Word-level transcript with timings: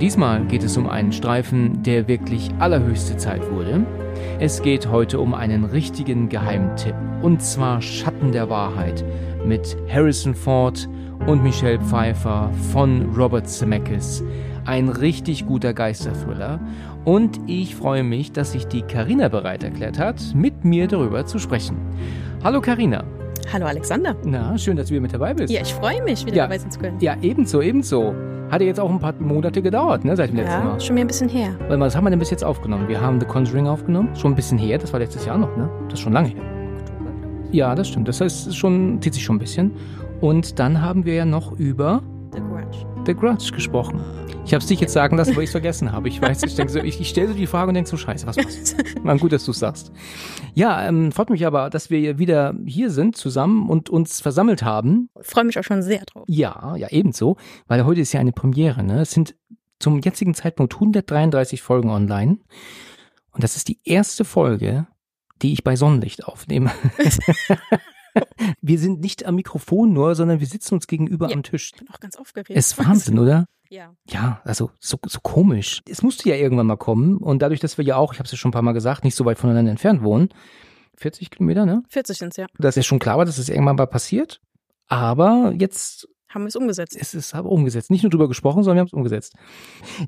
Diesmal 0.00 0.44
geht 0.44 0.62
es 0.62 0.76
um 0.76 0.88
einen 0.88 1.12
Streifen, 1.12 1.82
der 1.82 2.06
wirklich 2.06 2.50
allerhöchste 2.60 3.16
Zeit 3.16 3.42
wurde. 3.50 3.84
Es 4.38 4.62
geht 4.62 4.88
heute 4.90 5.18
um 5.18 5.34
einen 5.34 5.64
richtigen 5.64 6.28
Geheimtipp 6.28 6.94
und 7.22 7.42
zwar 7.42 7.82
Schatten 7.82 8.30
der 8.30 8.48
Wahrheit 8.48 9.04
mit 9.44 9.76
Harrison 9.92 10.34
Ford 10.34 10.88
und 11.26 11.42
Michelle 11.42 11.80
Pfeiffer 11.80 12.50
von 12.72 13.12
Robert 13.16 13.48
Zemeckis. 13.48 14.22
Ein 14.66 14.88
richtig 14.88 15.46
guter 15.46 15.74
Geisterthriller 15.74 16.60
und 17.04 17.40
ich 17.48 17.74
freue 17.74 18.04
mich, 18.04 18.30
dass 18.30 18.52
sich 18.52 18.66
die 18.68 18.82
Karina 18.82 19.28
bereit 19.28 19.64
erklärt 19.64 19.98
hat, 19.98 20.22
mit 20.34 20.64
mir 20.64 20.86
darüber 20.86 21.26
zu 21.26 21.40
sprechen. 21.40 21.76
Hallo 22.44 22.60
Karina. 22.60 23.02
Hallo 23.52 23.66
Alexander. 23.66 24.14
Na, 24.24 24.56
schön, 24.58 24.76
dass 24.76 24.86
du 24.86 24.92
wieder 24.92 25.02
mit 25.02 25.14
dabei 25.14 25.34
bist. 25.34 25.52
Ja, 25.52 25.60
ich 25.62 25.74
freue 25.74 26.02
mich, 26.04 26.24
wieder 26.24 26.36
Ja. 26.36 26.42
dabei 26.44 26.58
sein 26.58 26.70
zu 26.70 26.78
können. 26.78 26.98
Ja, 27.00 27.16
ebenso, 27.22 27.62
ebenso. 27.62 28.14
Hat 28.50 28.60
ja 28.60 28.66
jetzt 28.66 28.80
auch 28.80 28.90
ein 28.90 28.98
paar 28.98 29.14
Monate 29.18 29.60
gedauert, 29.62 30.04
ne, 30.04 30.16
seit 30.16 30.30
dem 30.30 30.36
letzten 30.36 30.52
Ja, 30.52 30.64
Mal. 30.64 30.80
schon 30.80 30.94
mir 30.94 31.02
ein 31.02 31.06
bisschen 31.06 31.28
her. 31.28 31.50
Weil, 31.68 31.78
was 31.80 31.94
haben 31.96 32.04
wir 32.04 32.10
denn 32.10 32.18
bis 32.18 32.30
jetzt 32.30 32.44
aufgenommen? 32.44 32.88
Wir 32.88 33.00
haben 33.00 33.20
The 33.20 33.26
Conjuring 33.26 33.66
aufgenommen, 33.66 34.08
schon 34.16 34.32
ein 34.32 34.36
bisschen 34.36 34.58
her, 34.58 34.78
das 34.78 34.92
war 34.92 35.00
letztes 35.00 35.26
Jahr 35.26 35.36
noch, 35.38 35.54
ne? 35.56 35.68
Das 35.84 35.94
ist 35.94 36.00
schon 36.00 36.12
lange 36.14 36.28
her. 36.28 36.42
Ja, 37.50 37.74
das 37.74 37.88
stimmt. 37.88 38.08
Das 38.08 38.20
heißt, 38.20 38.48
es 38.48 38.56
schon, 38.56 39.00
zieht 39.00 39.14
sich 39.14 39.24
schon 39.24 39.36
ein 39.36 39.40
bisschen. 39.40 39.72
Und 40.20 40.58
dann 40.58 40.82
haben 40.82 41.04
wir 41.04 41.14
ja 41.14 41.24
noch 41.24 41.52
über 41.58 42.02
The 43.08 43.14
Grudge. 43.14 43.52
Gesprochen. 43.54 44.04
Ich 44.44 44.52
habe 44.52 44.60
es 44.60 44.66
dich 44.66 44.80
jetzt 44.80 44.92
sagen 44.92 45.16
lassen, 45.16 45.34
weil 45.34 45.44
ich 45.44 45.48
es 45.48 45.52
vergessen 45.52 45.92
habe. 45.92 46.08
Ich 46.08 46.20
weiß, 46.20 46.42
ich 46.42 46.54
denke 46.56 46.70
so, 46.70 46.78
ich, 46.78 47.00
ich 47.00 47.08
stelle 47.08 47.28
so 47.28 47.34
die 47.34 47.46
Frage 47.46 47.68
und 47.68 47.74
denke 47.74 47.88
so, 47.88 47.96
scheiße, 47.96 48.26
was 48.26 48.36
war's? 48.36 48.76
Na 49.02 49.16
gut, 49.16 49.32
dass 49.32 49.46
du 49.46 49.52
es 49.52 49.60
sagst. 49.60 49.90
Ja, 50.52 50.86
ähm, 50.86 51.10
freut 51.10 51.30
mich 51.30 51.46
aber, 51.46 51.70
dass 51.70 51.88
wir 51.88 52.18
wieder 52.18 52.54
hier 52.66 52.90
sind 52.90 53.16
zusammen 53.16 53.70
und 53.70 53.88
uns 53.88 54.20
versammelt 54.20 54.62
haben. 54.62 55.08
Freue 55.22 55.44
mich 55.44 55.58
auch 55.58 55.64
schon 55.64 55.80
sehr 55.80 56.04
drauf. 56.04 56.24
Ja, 56.28 56.76
ja, 56.76 56.88
ebenso, 56.90 57.38
weil 57.66 57.86
heute 57.86 58.02
ist 58.02 58.12
ja 58.12 58.20
eine 58.20 58.32
Premiere, 58.32 58.84
ne? 58.84 59.00
Es 59.00 59.12
sind 59.12 59.34
zum 59.78 60.00
jetzigen 60.00 60.34
Zeitpunkt 60.34 60.74
133 60.74 61.62
Folgen 61.62 61.88
online. 61.88 62.36
Und 63.30 63.42
das 63.42 63.56
ist 63.56 63.68
die 63.68 63.80
erste 63.84 64.26
Folge, 64.26 64.86
die 65.40 65.54
ich 65.54 65.64
bei 65.64 65.76
Sonnenlicht 65.76 66.26
aufnehme. 66.26 66.72
wir 68.60 68.78
sind 68.78 69.00
nicht 69.00 69.26
am 69.26 69.34
Mikrofon 69.36 69.92
nur, 69.92 70.14
sondern 70.14 70.40
wir 70.40 70.46
sitzen 70.46 70.74
uns 70.74 70.86
gegenüber 70.86 71.28
Ja. 71.28 71.36
am 71.36 71.42
Tisch. 71.42 71.72
Ich 71.74 71.78
bin 71.78 71.88
auch 71.90 72.00
ganz 72.00 72.16
aufgeregt. 72.16 72.50
Ist 72.50 72.78
Wahnsinn, 72.78 73.18
oder? 73.18 73.46
Ja. 73.70 73.94
Ja, 74.08 74.40
also 74.44 74.70
so, 74.80 74.98
so 75.06 75.18
komisch. 75.20 75.82
Es 75.88 76.02
musste 76.02 76.28
ja 76.28 76.36
irgendwann 76.36 76.66
mal 76.66 76.76
kommen. 76.76 77.18
Und 77.18 77.42
dadurch, 77.42 77.60
dass 77.60 77.76
wir 77.78 77.84
ja 77.84 77.96
auch, 77.96 78.12
ich 78.14 78.18
habe 78.18 78.26
es 78.26 78.32
ja 78.32 78.38
schon 78.38 78.48
ein 78.48 78.52
paar 78.52 78.62
Mal 78.62 78.72
gesagt, 78.72 79.04
nicht 79.04 79.14
so 79.14 79.24
weit 79.24 79.38
voneinander 79.38 79.70
entfernt 79.70 80.02
wohnen, 80.02 80.30
40 80.96 81.30
Kilometer, 81.30 81.66
ne? 81.66 81.82
40 81.88 82.18
sind's 82.18 82.36
ja. 82.36 82.46
Dass 82.58 82.76
ja 82.76 82.82
schon 82.82 82.98
klar 82.98 83.18
war, 83.18 83.24
dass 83.24 83.38
es 83.38 83.48
irgendwann 83.48 83.76
mal 83.76 83.86
passiert. 83.86 84.40
Aber 84.88 85.52
jetzt 85.58 86.08
Haben 86.28 86.42
wir 86.44 86.48
es 86.48 86.56
umgesetzt. 86.56 86.96
es 87.00 87.14
ist 87.14 87.34
aber 87.34 87.48
umgesetzt. 87.50 87.90
Nicht 87.90 88.02
nur 88.02 88.10
drüber 88.10 88.28
gesprochen, 88.28 88.62
sondern 88.62 88.76
wir 88.76 88.80
haben 88.80 88.86
es 88.88 88.92
umgesetzt. 88.92 89.32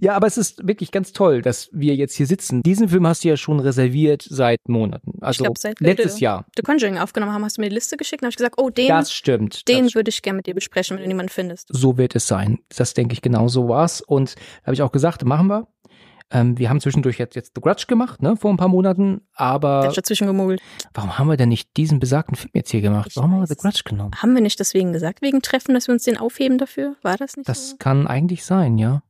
Ja, 0.01 0.15
aber 0.15 0.27
es 0.27 0.37
ist 0.37 0.67
wirklich 0.67 0.91
ganz 0.93 1.13
toll, 1.13 1.41
dass 1.43 1.71
wir 1.73 1.95
jetzt 1.95 2.15
hier 2.15 2.27
sitzen. 2.27 2.63
Diesen 2.63 2.89
Film 2.91 3.07
hast 3.07 3.25
du 3.25 3.29
ja 3.29 3.37
schon 3.37 3.59
reserviert 3.61 4.27
seit 4.29 4.61
Monaten. 4.69 5.13
Also 5.23 5.45
glaub, 5.45 5.57
seit 5.59 5.81
letztes 5.81 6.17
The- 6.17 6.25
Jahr. 6.25 6.45
The 6.57 6.63
Conjuring 6.63 6.99
aufgenommen 6.99 7.33
haben, 7.33 7.45
hast 7.45 7.57
du 7.57 7.63
mir 7.63 7.69
die 7.71 7.75
Liste 7.75 7.97
geschickt 7.97 8.23
und 8.23 8.27
habe 8.27 8.31
ich 8.33 8.37
gesagt, 8.37 8.57
oh, 8.59 8.69
den, 8.71 8.89
Das 8.89 9.13
stimmt. 9.13 9.67
den 9.69 9.85
das, 9.85 9.95
würde 9.95 10.11
ich 10.11 10.21
gerne 10.23 10.37
mit 10.37 10.47
dir 10.47 10.55
besprechen, 10.55 10.97
wenn 10.97 11.05
du 11.05 11.09
niemanden 11.09 11.31
findest. 11.31 11.69
so 11.71 11.97
wird 11.97 12.15
es 12.15 12.27
sein. 12.27 12.59
Das 12.77 12.93
denke 12.95 13.15
ich 13.15 13.23
genau 13.23 13.49
so 13.49 13.69
war's. 13.69 14.01
Und 14.03 14.35
da 14.35 14.67
habe 14.67 14.75
ich 14.75 14.83
auch 14.83 14.93
gesagt, 14.93 15.25
machen 15.25 15.47
wir. 15.47 15.67
Ähm, 16.33 16.59
wir 16.59 16.71
haben 16.71 16.81
zwischendurch 16.81 17.19
jetzt, 17.19 17.35
jetzt 17.35 17.53
The 17.57 17.61
Grudge 17.61 17.85
gemacht, 17.89 18.23
ne, 18.23 18.37
vor 18.37 18.51
ein 18.53 18.57
paar 18.57 18.69
Monaten. 18.69 19.23
Der 19.39 19.47
Aber 19.47 19.87
hat 19.89 19.97
dazwischen 19.97 20.27
gemogelt. 20.27 20.61
warum 20.95 21.19
haben 21.19 21.29
wir 21.29 21.37
denn 21.37 21.49
nicht 21.49 21.77
diesen 21.77 21.99
besagten 21.99 22.37
Film 22.37 22.51
jetzt 22.55 22.71
hier 22.71 22.81
gemacht? 22.81 23.09
Ich 23.11 23.17
warum 23.17 23.33
haben 23.33 23.41
wir 23.41 23.47
The 23.47 23.57
Grudge 23.57 23.83
genommen? 23.85 24.13
Haben 24.17 24.35
wir 24.35 24.41
nicht 24.43 24.61
deswegen 24.61 24.93
gesagt, 24.93 25.23
wegen 25.23 25.43
Treffen, 25.43 25.75
dass 25.75 25.89
wir 25.89 25.93
uns 25.95 26.05
den 26.05 26.17
aufheben 26.19 26.59
dafür? 26.59 26.95
War 27.03 27.17
das 27.17 27.37
nicht 27.37 27.49
Das 27.49 27.71
so? 27.71 27.77
kann 27.79 28.07
eigentlich 28.07 28.45
sein, 28.45 28.79
ja. 28.79 29.03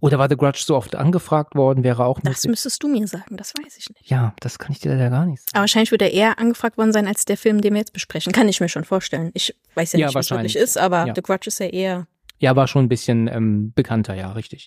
Oder 0.00 0.16
war 0.18 0.28
The 0.28 0.36
Grudge 0.36 0.62
so 0.64 0.76
oft 0.76 0.94
angefragt 0.94 1.56
worden, 1.56 1.82
wäre 1.82 2.04
auch 2.04 2.20
Das 2.20 2.44
müsstest 2.46 2.80
du 2.84 2.88
mir 2.88 3.04
sagen, 3.08 3.36
das 3.36 3.52
weiß 3.52 3.76
ich 3.78 3.90
nicht. 3.90 4.08
Ja, 4.08 4.32
das 4.38 4.60
kann 4.60 4.70
ich 4.70 4.78
dir 4.78 4.90
leider 4.92 5.10
gar 5.10 5.26
nicht 5.26 5.40
sagen. 5.40 5.50
Aber 5.54 5.62
wahrscheinlich 5.62 5.90
wird 5.90 6.02
er 6.02 6.12
eher 6.12 6.38
angefragt 6.38 6.78
worden 6.78 6.92
sein 6.92 7.08
als 7.08 7.24
der 7.24 7.36
Film, 7.36 7.60
den 7.60 7.74
wir 7.74 7.80
jetzt 7.80 7.92
besprechen. 7.92 8.32
Kann 8.32 8.48
ich 8.48 8.60
mir 8.60 8.68
schon 8.68 8.84
vorstellen. 8.84 9.30
Ich 9.34 9.54
weiß 9.74 9.92
ja, 9.94 9.98
Ja, 9.98 10.06
nicht, 10.06 10.14
wahrscheinlich. 10.14 10.54
wirklich 10.54 10.64
ist, 10.70 10.78
aber 10.78 11.06
Ja. 11.08 11.14
The 11.14 11.20
Grudge 11.22 11.48
ist 11.48 11.58
ja 11.58 11.66
eher 11.66 12.06
Ja, 12.42 12.56
war 12.56 12.66
schon 12.66 12.86
ein 12.86 12.88
bisschen 12.88 13.28
ähm, 13.28 13.72
bekannter, 13.72 14.16
ja, 14.16 14.32
richtig. 14.32 14.66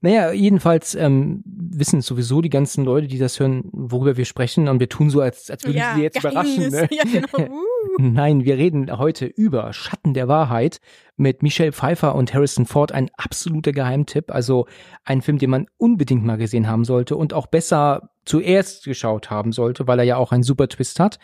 Naja, 0.00 0.32
jedenfalls 0.32 0.94
ähm, 0.94 1.42
wissen 1.44 2.00
sowieso 2.00 2.40
die 2.40 2.48
ganzen 2.48 2.82
Leute, 2.82 3.08
die 3.08 3.18
das 3.18 3.38
hören, 3.38 3.68
worüber 3.72 4.16
wir 4.16 4.24
sprechen 4.24 4.68
und 4.68 4.80
wir 4.80 4.88
tun 4.88 5.10
so, 5.10 5.20
als, 5.20 5.50
als 5.50 5.66
würden 5.66 5.76
ja, 5.76 5.94
sie 5.94 6.00
jetzt 6.00 6.18
überraschen. 6.18 6.70
Ne? 6.70 6.88
Ja, 6.90 7.02
genau. 7.04 7.52
Uh. 7.52 7.64
Nein, 7.98 8.46
wir 8.46 8.56
reden 8.56 8.96
heute 8.96 9.26
über 9.26 9.70
Schatten 9.74 10.14
der 10.14 10.28
Wahrheit 10.28 10.80
mit 11.18 11.42
Michelle 11.42 11.72
Pfeiffer 11.72 12.14
und 12.14 12.32
Harrison 12.32 12.64
Ford, 12.64 12.90
ein 12.90 13.10
absoluter 13.18 13.72
Geheimtipp, 13.72 14.30
also 14.30 14.66
ein 15.04 15.20
Film, 15.20 15.36
den 15.36 15.50
man 15.50 15.66
unbedingt 15.76 16.24
mal 16.24 16.38
gesehen 16.38 16.68
haben 16.68 16.86
sollte 16.86 17.16
und 17.16 17.34
auch 17.34 17.48
besser 17.48 18.12
zuerst 18.24 18.84
geschaut 18.84 19.28
haben 19.28 19.52
sollte, 19.52 19.86
weil 19.86 19.98
er 19.98 20.06
ja 20.06 20.16
auch 20.16 20.32
einen 20.32 20.42
super 20.42 20.68
Twist 20.68 20.98
hat, 20.98 21.18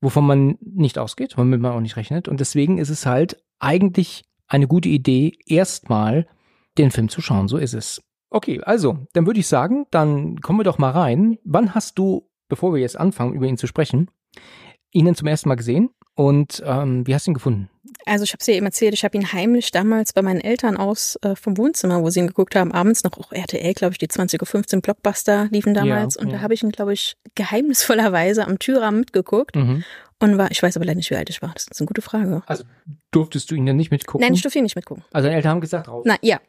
wovon 0.00 0.24
man 0.24 0.56
nicht 0.62 0.98
ausgeht, 0.98 1.36
womit 1.36 1.60
man 1.60 1.72
auch 1.72 1.80
nicht 1.80 1.98
rechnet 1.98 2.28
und 2.28 2.40
deswegen 2.40 2.78
ist 2.78 2.88
es 2.88 3.04
halt 3.04 3.44
eigentlich 3.58 4.24
eine 4.54 4.68
gute 4.68 4.88
Idee, 4.88 5.32
erstmal 5.46 6.28
den 6.78 6.92
Film 6.92 7.08
zu 7.08 7.20
schauen, 7.20 7.48
so 7.48 7.56
ist 7.56 7.74
es. 7.74 8.02
Okay, 8.30 8.60
also, 8.62 8.98
dann 9.12 9.26
würde 9.26 9.40
ich 9.40 9.48
sagen, 9.48 9.86
dann 9.90 10.40
kommen 10.40 10.60
wir 10.60 10.64
doch 10.64 10.78
mal 10.78 10.90
rein. 10.90 11.38
Wann 11.44 11.74
hast 11.74 11.98
du, 11.98 12.28
bevor 12.48 12.72
wir 12.72 12.80
jetzt 12.80 12.98
anfangen, 12.98 13.34
über 13.34 13.46
ihn 13.46 13.58
zu 13.58 13.66
sprechen, 13.66 14.10
ihn 14.92 15.12
zum 15.14 15.28
ersten 15.28 15.48
Mal 15.48 15.56
gesehen 15.56 15.90
und 16.14 16.62
ähm, 16.64 17.06
wie 17.06 17.14
hast 17.14 17.26
du 17.26 17.32
ihn 17.32 17.34
gefunden? 17.34 17.68
Also 18.06 18.24
ich 18.24 18.32
habe 18.32 18.38
es 18.40 18.46
ja 18.46 18.54
eben 18.54 18.66
erzählt, 18.66 18.94
ich 18.94 19.04
habe 19.04 19.16
ihn 19.16 19.32
heimlich 19.32 19.70
damals 19.70 20.12
bei 20.12 20.22
meinen 20.22 20.40
Eltern 20.40 20.76
aus 20.76 21.16
äh, 21.22 21.36
vom 21.36 21.56
Wohnzimmer, 21.58 22.02
wo 22.02 22.10
sie 22.10 22.20
ihn 22.20 22.26
geguckt 22.26 22.54
haben, 22.56 22.72
abends 22.72 23.04
noch 23.04 23.18
auch 23.18 23.30
RTL, 23.32 23.74
glaube 23.74 23.92
ich, 23.92 23.98
die 23.98 24.08
20.15 24.08 24.76
Uhr 24.76 24.80
Blockbuster 24.82 25.48
liefen 25.50 25.74
damals. 25.74 26.14
Ja, 26.16 26.22
und 26.22 26.28
ja. 26.30 26.36
da 26.36 26.42
habe 26.42 26.54
ich 26.54 26.62
ihn, 26.62 26.70
glaube 26.72 26.92
ich, 26.94 27.16
geheimnisvollerweise 27.34 28.46
am 28.46 28.58
Türrahmen 28.58 29.00
mitgeguckt 29.00 29.56
Mhm. 29.56 29.84
und 30.20 30.38
war, 30.38 30.50
ich 30.50 30.62
weiß 30.62 30.76
aber 30.76 30.84
leider 30.86 30.96
nicht, 30.96 31.10
wie 31.10 31.16
alt 31.16 31.30
ich 31.30 31.42
war. 31.42 31.50
Das 31.54 31.66
ist 31.70 31.80
eine 31.80 31.86
gute 31.86 32.02
Frage. 32.02 32.42
Also 32.46 32.64
durftest 33.10 33.50
du 33.50 33.54
ihn 33.54 33.66
denn 33.66 33.76
nicht 33.76 33.90
mitgucken? 33.90 34.24
Nein, 34.24 34.34
ich 34.34 34.42
durfte 34.42 34.58
ihn 34.58 34.64
nicht 34.64 34.76
mitgucken. 34.76 35.04
also 35.12 35.26
deine 35.26 35.36
Eltern 35.36 35.52
haben 35.52 35.60
gesagt, 35.60 35.88
raus. 35.88 36.04
Na 36.06 36.16
ja. 36.22 36.40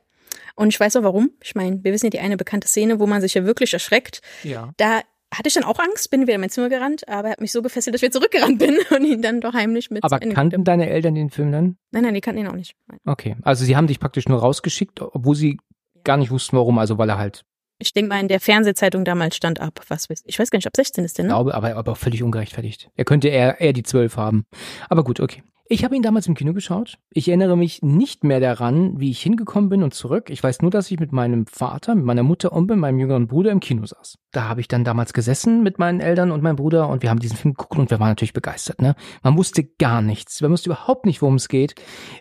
Und 0.56 0.70
ich 0.70 0.80
weiß 0.80 0.96
auch 0.98 1.04
warum. 1.04 1.32
Ich 1.42 1.54
meine, 1.56 1.84
wir 1.84 1.92
wissen 1.92 2.06
ja 2.06 2.10
die 2.12 2.20
eine 2.20 2.38
bekannte 2.38 2.68
Szene, 2.68 3.00
wo 3.00 3.08
man 3.08 3.22
sich 3.22 3.34
ja 3.34 3.44
wirklich 3.46 3.74
erschreckt. 3.74 4.22
Ja. 4.44 4.72
Da 4.78 5.02
hatte 5.34 5.48
ich 5.48 5.54
dann 5.54 5.64
auch 5.64 5.80
Angst, 5.80 6.10
bin 6.12 6.22
wieder 6.22 6.36
in 6.36 6.42
mein 6.42 6.50
Zimmer 6.50 6.70
gerannt, 6.70 7.08
aber 7.08 7.30
er 7.30 7.32
hat 7.34 7.42
mich 7.42 7.52
so 7.52 7.62
gefesselt, 7.62 7.94
dass 7.94 8.02
ich 8.02 8.08
wieder 8.08 8.20
zurückgerannt 8.20 8.60
bin 8.60 8.78
und 8.90 9.06
ihn 9.06 9.22
dann 9.22 9.42
doch 9.42 9.54
heimlich 9.54 9.90
mit 9.92 10.04
Aber 10.04 10.20
kannten 10.20 10.64
deine 10.64 10.90
Eltern 10.90 11.16
den 11.16 11.30
Film 11.30 11.52
dann? 11.52 11.78
Nein, 11.92 12.04
nein, 12.04 12.14
die 12.14 12.22
kannten 12.22 12.42
ihn 12.42 12.48
auch 12.48 12.56
nicht. 12.56 12.76
Nein. 12.88 13.00
Okay. 13.06 13.36
Also 13.44 13.66
sie 13.66 13.76
haben 13.76 13.88
dich 13.88 14.00
praktisch 14.00 14.28
nur 14.28 14.40
rausgeschickt, 14.40 15.02
obwohl 15.02 15.36
sie 15.36 15.58
gar 16.04 16.18
nicht 16.18 16.32
wussten, 16.32 16.56
warum. 16.58 16.78
Also 16.78 16.98
weil 16.98 17.10
er 17.10 17.18
halt, 17.18 17.44
Ich 17.80 17.94
denke 17.94 18.10
mal, 18.10 18.20
in 18.22 18.28
der 18.28 18.40
Fernsehzeitung 18.40 19.04
damals 19.04 19.36
stand 19.36 19.60
ab, 19.60 19.82
was 19.88 20.10
weiß 20.10 20.24
ich. 20.26 20.40
weiß 20.40 20.52
gar 20.52 20.58
nicht, 20.58 20.68
ab 20.68 20.76
16 20.76 21.04
ist 21.04 21.18
der, 21.18 21.26
ne? 21.26 21.30
glaube, 21.30 21.54
aber, 21.54 21.76
aber 21.76 21.96
völlig 21.96 22.24
ungerechtfertigt. 22.24 22.90
Er 22.96 23.06
könnte 23.06 23.28
eher, 23.28 23.60
eher 23.60 23.74
die 23.74 23.84
zwölf 23.84 24.18
haben. 24.18 24.46
Aber 24.90 25.04
gut, 25.04 25.20
okay. 25.20 25.44
Ich 25.68 25.84
habe 25.84 25.96
ihn 25.96 26.04
damals 26.04 26.28
im 26.28 26.36
Kino 26.36 26.54
geschaut. 26.54 27.00
Ich 27.10 27.28
erinnere 27.28 27.58
mich 27.58 27.82
nicht 27.82 28.24
mehr 28.24 28.40
daran, 28.40 29.00
wie 29.00 29.10
ich 29.10 29.24
hingekommen 29.24 29.68
bin 29.68 29.82
und 29.82 29.96
zurück. 29.96 30.30
Ich 30.30 30.44
weiß 30.44 30.62
nur, 30.62 30.70
dass 30.70 30.92
ich 30.92 31.00
mit 31.00 31.12
meinem 31.12 31.48
Vater, 31.48 31.96
mit 31.96 32.06
meiner 32.06 32.22
Mutter 32.22 32.54
und 32.54 32.70
mit 32.70 32.78
meinem 32.78 33.00
jüngeren 33.00 33.26
Bruder 33.26 33.50
im 33.50 33.60
Kino 33.60 33.84
saß. 33.84 34.20
Da 34.32 34.48
habe 34.48 34.62
ich 34.62 34.68
dann 34.68 34.84
damals 34.84 35.12
gesessen 35.12 35.64
mit 35.64 35.80
meinen 35.80 36.02
Eltern 36.02 36.30
und 36.30 36.44
meinem 36.44 36.58
Bruder 36.58 36.88
und 36.90 37.02
wir 37.02 37.10
haben 37.10 37.18
diesen 37.18 37.38
Film 37.38 37.56
geguckt 37.56 37.80
und 37.80 37.90
wir 37.90 38.00
waren 38.00 38.10
natürlich 38.10 38.34
begeistert. 38.34 38.80
Ne? 38.80 38.96
Man 39.24 39.38
wusste 39.38 39.64
gar 39.64 40.04
nichts. 40.04 40.40
Man 40.40 40.52
wusste 40.52 40.70
überhaupt 40.70 41.08
nicht, 41.08 41.24
worum 41.24 41.36
es 41.36 41.48
geht. 41.48 41.74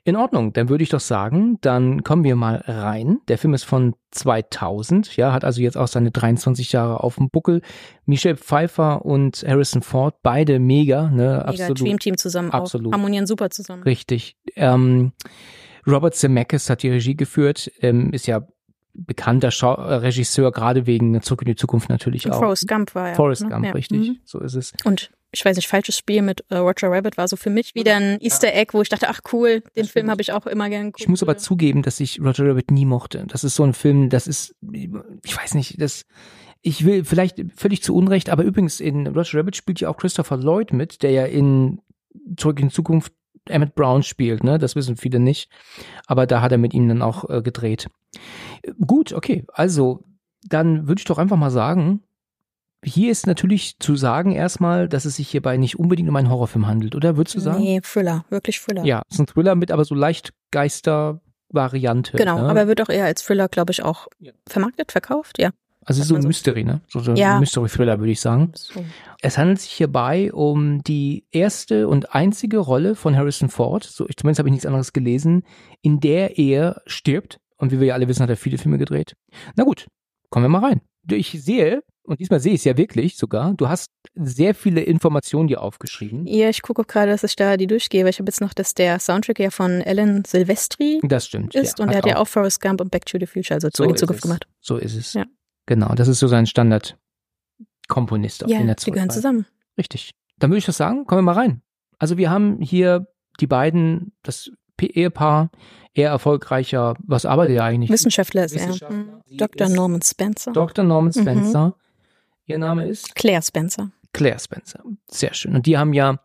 In 0.05 0.17
Ordnung, 0.17 0.55
dann 0.55 0.71
würde 0.71 0.83
ich 0.83 0.89
doch 0.89 1.01
sagen, 1.01 1.59
dann 1.61 2.03
kommen 2.03 2.25
wir 2.25 2.37
mal 2.37 2.65
rein. 2.67 3.19
Der 3.29 3.37
Film 3.37 3.53
ist 3.53 3.65
von 3.65 3.95
2000, 4.15 5.17
ja, 5.17 5.33
hat 5.33 5.45
also 5.45 5.61
jetzt 5.61 5.77
auch 5.77 5.89
seine 5.89 6.11
23 6.11 6.73
Jahre 6.73 7.03
auf 7.03 7.17
dem 7.17 7.31
Buckel. 7.31 7.61
Michelle 8.07 8.37
Pfeiffer 8.37 9.05
und 9.05 9.45
Harrison 9.47 9.83
Ford, 9.83 10.17
beide 10.23 10.59
mega, 10.59 11.11
ne, 11.11 11.13
Mega 11.13 11.39
absolut. 11.43 11.81
Dream 11.81 11.99
Team 11.99 12.17
zusammen 12.17 12.51
absolut. 12.51 12.89
auch. 12.89 12.93
Harmonieren 12.93 13.27
super 13.27 13.51
zusammen. 13.51 13.83
Richtig. 13.83 14.37
Ähm, 14.57 15.13
Robert 15.87 16.15
Zemeckis 16.15 16.71
hat 16.71 16.83
die 16.83 16.91
Regie 16.91 17.17
geführt, 17.17 17.71
ähm, 17.81 18.13
ist 18.13 18.27
ja 18.27 18.47
bekannter 18.95 19.51
Schau 19.51 19.75
äh, 19.75 19.95
Regisseur, 19.95 20.53
gerade 20.53 20.87
wegen 20.87 21.21
Zurück 21.21 21.43
in 21.43 21.47
die 21.47 21.57
Zukunft 21.57 21.89
natürlich 21.89 22.27
Und 22.27 22.33
auch. 22.33 22.39
Forrest 22.39 22.69
Gump 22.69 22.95
war 22.95 23.09
ja. 23.09 23.15
Forrest 23.15 23.43
ne? 23.43 23.49
Gump, 23.51 23.67
ja. 23.67 23.73
richtig. 23.73 24.09
Mhm. 24.09 24.17
So 24.25 24.41
ist 24.41 24.55
es. 24.55 24.73
Und 24.85 25.11
ich 25.35 25.45
weiß 25.45 25.57
nicht, 25.57 25.69
falsches 25.69 25.99
Spiel 25.99 26.23
mit 26.23 26.45
äh, 26.49 26.57
Roger 26.57 26.91
Rabbit 26.91 27.17
war 27.17 27.29
so 27.29 27.37
für 27.37 27.51
mich 27.51 27.75
wieder 27.75 27.97
ein 27.97 28.21
Easter 28.21 28.55
Egg, 28.55 28.73
wo 28.73 28.83
ich 28.83 28.89
dachte, 28.89 29.09
ach 29.09 29.21
cool, 29.33 29.61
den 29.77 29.83
Das 29.83 29.91
Film 29.91 30.11
habe 30.11 30.23
ich 30.23 30.33
auch 30.33 30.47
immer 30.47 30.69
gern 30.71 30.87
geguckt. 30.87 31.01
Ich 31.03 31.09
muss 31.09 31.23
aber 31.23 31.37
zugeben, 31.37 31.83
dass 31.83 32.01
ich 32.01 32.21
Roger 32.21 32.49
Rabbit 32.49 32.71
nie 32.71 32.87
mochte. 32.87 33.25
Das 33.29 33.45
ist 33.45 33.57
so 33.57 33.65
ein 33.65 33.75
Film, 33.75 34.09
das 34.09 34.27
ist, 34.27 34.55
ich 34.73 35.37
weiß 35.37 35.55
nicht, 35.55 35.81
das, 35.81 36.07
ich 36.63 36.85
will 36.85 37.05
vielleicht 37.05 37.45
völlig 37.55 37.83
zu 37.83 37.95
Unrecht, 37.95 38.31
aber 38.31 38.45
übrigens 38.45 38.81
in 38.81 39.07
Roger 39.07 39.41
Rabbit 39.41 39.57
spielt 39.57 39.81
ja 39.81 39.89
auch 39.89 39.97
Christopher 39.97 40.37
Lloyd 40.37 40.73
mit, 40.73 41.03
der 41.03 41.11
ja 41.11 41.27
in 41.27 41.81
zurück 42.37 42.61
in 42.61 42.71
Zukunft 42.71 43.13
Emmett 43.47 43.75
Brown 43.75 44.03
spielt, 44.03 44.43
ne? 44.43 44.59
Das 44.59 44.75
wissen 44.75 44.97
viele 44.97 45.19
nicht. 45.19 45.51
Aber 46.07 46.27
da 46.27 46.41
hat 46.41 46.53
er 46.53 46.59
mit 46.59 46.73
ihm 46.73 46.89
dann 46.89 47.03
auch 47.03 47.29
äh, 47.29 47.43
gedreht. 47.43 47.89
Gut, 48.87 49.13
okay. 49.13 49.45
Also, 49.53 50.05
dann 50.43 50.89
würde 50.89 51.01
ich 51.01 51.05
doch 51.05 51.19
einfach 51.19 51.37
mal 51.37 51.51
sagen, 51.51 52.03
hier 52.85 53.11
ist 53.11 53.27
natürlich 53.27 53.79
zu 53.79 53.97
sagen 53.97 54.33
erstmal, 54.33 54.89
dass 54.89 55.05
es 55.05 55.17
sich 55.17 55.29
hierbei 55.29 55.57
nicht 55.57 55.79
unbedingt 55.79 56.09
um 56.09 56.17
einen 56.17 56.31
Horrorfilm 56.31 56.67
handelt, 56.67 56.95
oder 56.95 57.17
würdest 57.17 57.35
du 57.37 57.41
sagen? 57.41 57.63
Nee, 57.63 57.81
Thriller, 57.83 58.25
wirklich 58.31 58.61
Thriller. 58.61 58.85
Ja, 58.85 59.03
es 59.09 59.17
ist 59.17 59.21
ein 59.21 59.27
Thriller 59.27 59.55
mit 59.55 59.71
aber 59.73 59.85
so 59.85 59.95
leicht 59.95 60.33
Geister-Variante. 60.51 62.17
Genau, 62.17 62.39
ne? 62.43 62.49
aber 62.49 62.61
er 62.61 62.69
wird 62.69 62.83
auch 62.83 62.89
eher 62.89 63.05
als 63.05 63.23
Thriller, 63.23 63.49
glaube 63.49 63.73
ich, 63.73 63.83
auch 63.83 64.07
Ja. 64.21 64.33
vermarktet, 64.49 64.93
verkauft, 64.93 65.39
ja. 65.39 65.51
Also 65.87 65.99
es 66.01 66.05
ist 66.05 66.09
so 66.09 66.15
ein 66.15 66.23
so. 66.23 66.29
Mystery, 66.29 66.65
ne? 66.65 66.81
So, 66.89 67.01
so 67.01 67.11
ein 67.11 67.17
Ja. 67.17 67.39
Mystery-Thriller, 67.39 67.99
würde 67.99 68.13
ich 68.13 68.21
sagen. 68.21 68.53
So. 68.55 68.83
Es 69.21 69.37
handelt 69.37 69.61
sich 69.61 69.71
hierbei 69.73 70.33
um 70.33 70.83
die 70.83 71.27
erste 71.31 71.89
und 71.89 72.15
einzige 72.15 72.57
Rolle 72.59 72.95
von 72.95 73.17
Harrison 73.17 73.51
Ford, 73.51 73.85
so 73.85 74.09
ich, 74.09 74.17
zumindest 74.17 74.39
habe 74.39 74.49
ich 74.49 74.53
nichts 74.53 74.67
anderes 74.67 74.95
gelesen, 74.95 75.43
in 75.83 76.01
der 76.01 76.39
er 76.39 76.81
stirbt. 76.87 77.39
Und 77.59 77.71
wie 77.71 77.81
wir 77.81 77.89
ja 77.89 77.95
alle 77.95 78.09
wissen, 78.09 78.23
hat 78.23 78.31
er 78.31 78.37
viele 78.37 78.57
Filme 78.59 78.79
gedreht. 78.79 79.15
Na 79.57 79.65
gut, 79.65 79.87
kommen 80.31 80.45
wir 80.45 80.49
mal 80.49 80.65
rein. 80.67 80.81
Ich 81.11 81.31
sehe, 81.43 81.83
und 82.03 82.21
diesmal 82.21 82.41
sehe 82.41 82.53
ich 82.53 82.61
es 82.61 82.65
ja 82.65 82.77
wirklich 82.77 83.17
sogar, 83.17 83.55
du 83.55 83.69
hast 83.69 83.91
sehr 84.15 84.55
viele 84.55 84.83
Informationen 84.83 85.49
dir 85.49 85.63
aufgeschrieben. 85.63 86.27
Ja, 86.27 86.49
ich 86.49 86.63
gucke 86.63 86.83
auch 86.83 86.87
gerade, 86.87 87.11
dass 87.11 87.25
ich 87.25 87.37
da 87.37 87.57
die 87.57 87.67
durchgehe, 87.67 88.05
weil 88.05 88.11
ich 88.11 88.19
habe 88.19 88.29
jetzt 88.29 88.41
noch, 88.41 88.55
dass 88.55 88.75
der 88.75 88.99
Soundtrack 88.99 89.39
ja 89.39 89.51
von 89.51 89.83
Alan 89.83 90.25
Silvestri 90.25 91.01
Das 91.03 91.27
stimmt. 91.27 91.55
ist 91.55 91.81
und 91.81 91.89
er 91.91 91.99
hat 91.99 92.07
ja 92.07 92.19
auch 92.19 92.29
Forrest 92.29 92.61
Gump 92.61 92.81
und 92.81 92.91
Back 92.91 93.07
to 93.07 93.19
the 93.19 93.27
Future, 93.27 93.55
also 93.55 93.71
zurück 93.71 93.91
in 93.91 93.97
Zukunft 93.97 94.23
gemacht. 94.23 94.47
So 94.61 94.77
ist 94.77 94.95
es. 94.95 95.15
Ja. 95.15 95.25
Genau, 95.67 95.95
das 95.95 96.09
ist 96.09 96.19
so 96.19 96.27
sein 96.29 96.47
Standard-Komponist, 96.47 98.45
auf 98.45 98.51
Ja, 98.51 98.59
den 98.59 98.69
er 98.69 98.75
die 98.75 98.91
gehören 98.91 99.11
zusammen. 99.11 99.47
Richtig. 99.79 100.13
Dann 100.39 100.51
würde 100.51 100.59
ich 100.59 100.67
das 100.67 100.77
sagen, 100.77 101.07
kommen 101.07 101.21
wir 101.21 101.33
mal 101.35 101.41
rein. 101.41 101.63
Also 101.99 102.19
wir 102.19 102.31
haben 102.31 102.61
hier 102.61 103.07
die 103.41 103.47
beiden, 103.47 104.13
das 104.23 104.51
Ehepaar, 104.81 105.51
eher 105.95 106.11
erfolgreicher, 106.11 106.95
was 107.07 107.25
arbeitet 107.27 107.57
er 107.57 107.65
eigentlich? 107.65 107.91
Wissenschaftler 107.91 108.45
ist 108.45 108.53
er. 108.53 108.69
Wissenschaftler. 108.69 108.97
Mhm. 108.97 109.09
Sie 109.27 109.37
Dr. 109.37 109.67
ist 109.67 109.75
Norman 109.75 110.03
Spencer. 110.03 110.53
Dr. 110.53 110.85
Norman 110.85 111.13
Mhm. 111.15 111.21
Spencer. 111.21 111.77
Ihr 112.47 112.59
Name 112.59 112.87
ist 112.87 113.15
Claire 113.15 113.43
Spencer. 113.43 113.91
Claire 114.13 114.39
Spencer. 114.39 114.81
Sehr 115.09 115.33
schön. 115.35 115.55
Und 115.55 115.67
die 115.67 115.79
haben 115.79 115.93
ja, 115.93 116.19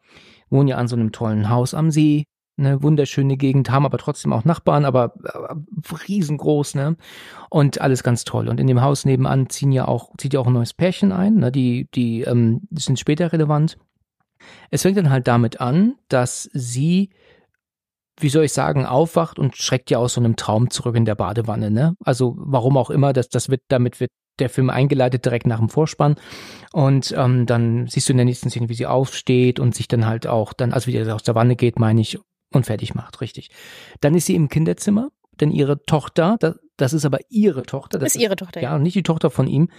wohnen 0.49 0.67
ja 0.67 0.77
an 0.77 0.87
so 0.87 0.95
einem 0.95 1.11
tollen 1.11 1.49
Haus 1.49 1.73
am 1.73 1.91
See. 1.91 2.25
Eine 2.57 2.83
wunderschöne 2.83 3.37
Gegend, 3.37 3.71
haben 3.71 3.85
aber 3.85 3.97
trotzdem 3.97 4.33
auch 4.33 4.43
Nachbarn, 4.43 4.83
aber, 4.83 5.13
aber 5.33 5.61
riesengroß, 6.09 6.75
ne? 6.75 6.97
Und 7.49 7.79
alles 7.79 8.03
ganz 8.03 8.25
toll. 8.25 8.49
Und 8.49 8.59
in 8.59 8.67
dem 8.67 8.81
Haus 8.81 9.05
nebenan 9.05 9.49
ziehen 9.49 9.71
ja 9.71 9.87
auch, 9.87 10.11
zieht 10.17 10.33
ja 10.33 10.41
auch 10.41 10.47
ein 10.47 10.51
neues 10.53 10.73
Pärchen 10.73 11.13
ein, 11.13 11.35
ne? 11.35 11.53
Die, 11.53 11.87
die, 11.95 12.23
ähm, 12.23 12.67
die 12.69 12.81
sind 12.81 12.99
später 12.99 13.31
relevant. 13.31 13.77
Es 14.71 14.81
fängt 14.81 14.97
dann 14.97 15.09
halt 15.09 15.29
damit 15.29 15.61
an, 15.61 15.95
dass 16.09 16.49
sie, 16.51 17.11
wie 18.19 18.29
soll 18.29 18.45
ich 18.45 18.53
sagen, 18.53 18.85
aufwacht 18.85 19.39
und 19.39 19.55
schreckt 19.55 19.89
ja 19.91 19.97
aus 19.97 20.13
so 20.13 20.21
einem 20.21 20.35
Traum 20.35 20.69
zurück 20.69 20.95
in 20.95 21.05
der 21.05 21.15
Badewanne, 21.15 21.71
ne? 21.71 21.95
Also 22.03 22.35
warum 22.37 22.77
auch 22.77 22.89
immer, 22.89 23.13
das, 23.13 23.29
das 23.29 23.49
wird, 23.49 23.61
damit 23.67 23.99
wird 23.99 24.11
der 24.39 24.49
Film 24.49 24.69
eingeleitet 24.69 25.25
direkt 25.25 25.47
nach 25.47 25.59
dem 25.59 25.69
Vorspann. 25.69 26.15
Und 26.71 27.13
ähm, 27.17 27.45
dann 27.45 27.87
siehst 27.87 28.09
du 28.09 28.13
in 28.13 28.17
der 28.17 28.25
nächsten 28.25 28.49
Szene, 28.49 28.69
wie 28.69 28.73
sie 28.73 28.85
aufsteht 28.85 29.59
und 29.59 29.75
sich 29.75 29.87
dann 29.87 30.05
halt 30.05 30.27
auch 30.27 30.53
dann, 30.53 30.71
also 30.73 30.87
wie 30.87 30.91
sie 30.91 31.11
aus 31.11 31.23
der 31.23 31.35
Wanne 31.35 31.55
geht, 31.55 31.79
meine 31.79 32.01
ich, 32.01 32.19
und 32.51 32.65
fertig 32.65 32.95
macht, 32.95 33.21
richtig. 33.21 33.49
Dann 34.01 34.15
ist 34.15 34.25
sie 34.25 34.35
im 34.35 34.49
Kinderzimmer, 34.49 35.09
denn 35.39 35.51
ihre 35.51 35.83
Tochter, 35.83 36.37
das, 36.39 36.55
das 36.81 36.93
ist 36.93 37.05
aber 37.05 37.19
ihre 37.29 37.63
Tochter, 37.63 37.99
das 37.99 38.15
ist 38.15 38.21
ihre 38.21 38.35
Tochter, 38.35 38.61
ja, 38.61 38.77
nicht 38.79 38.95
die 38.95 39.03
Tochter 39.03 39.29
von 39.29 39.47
ihm, 39.47 39.69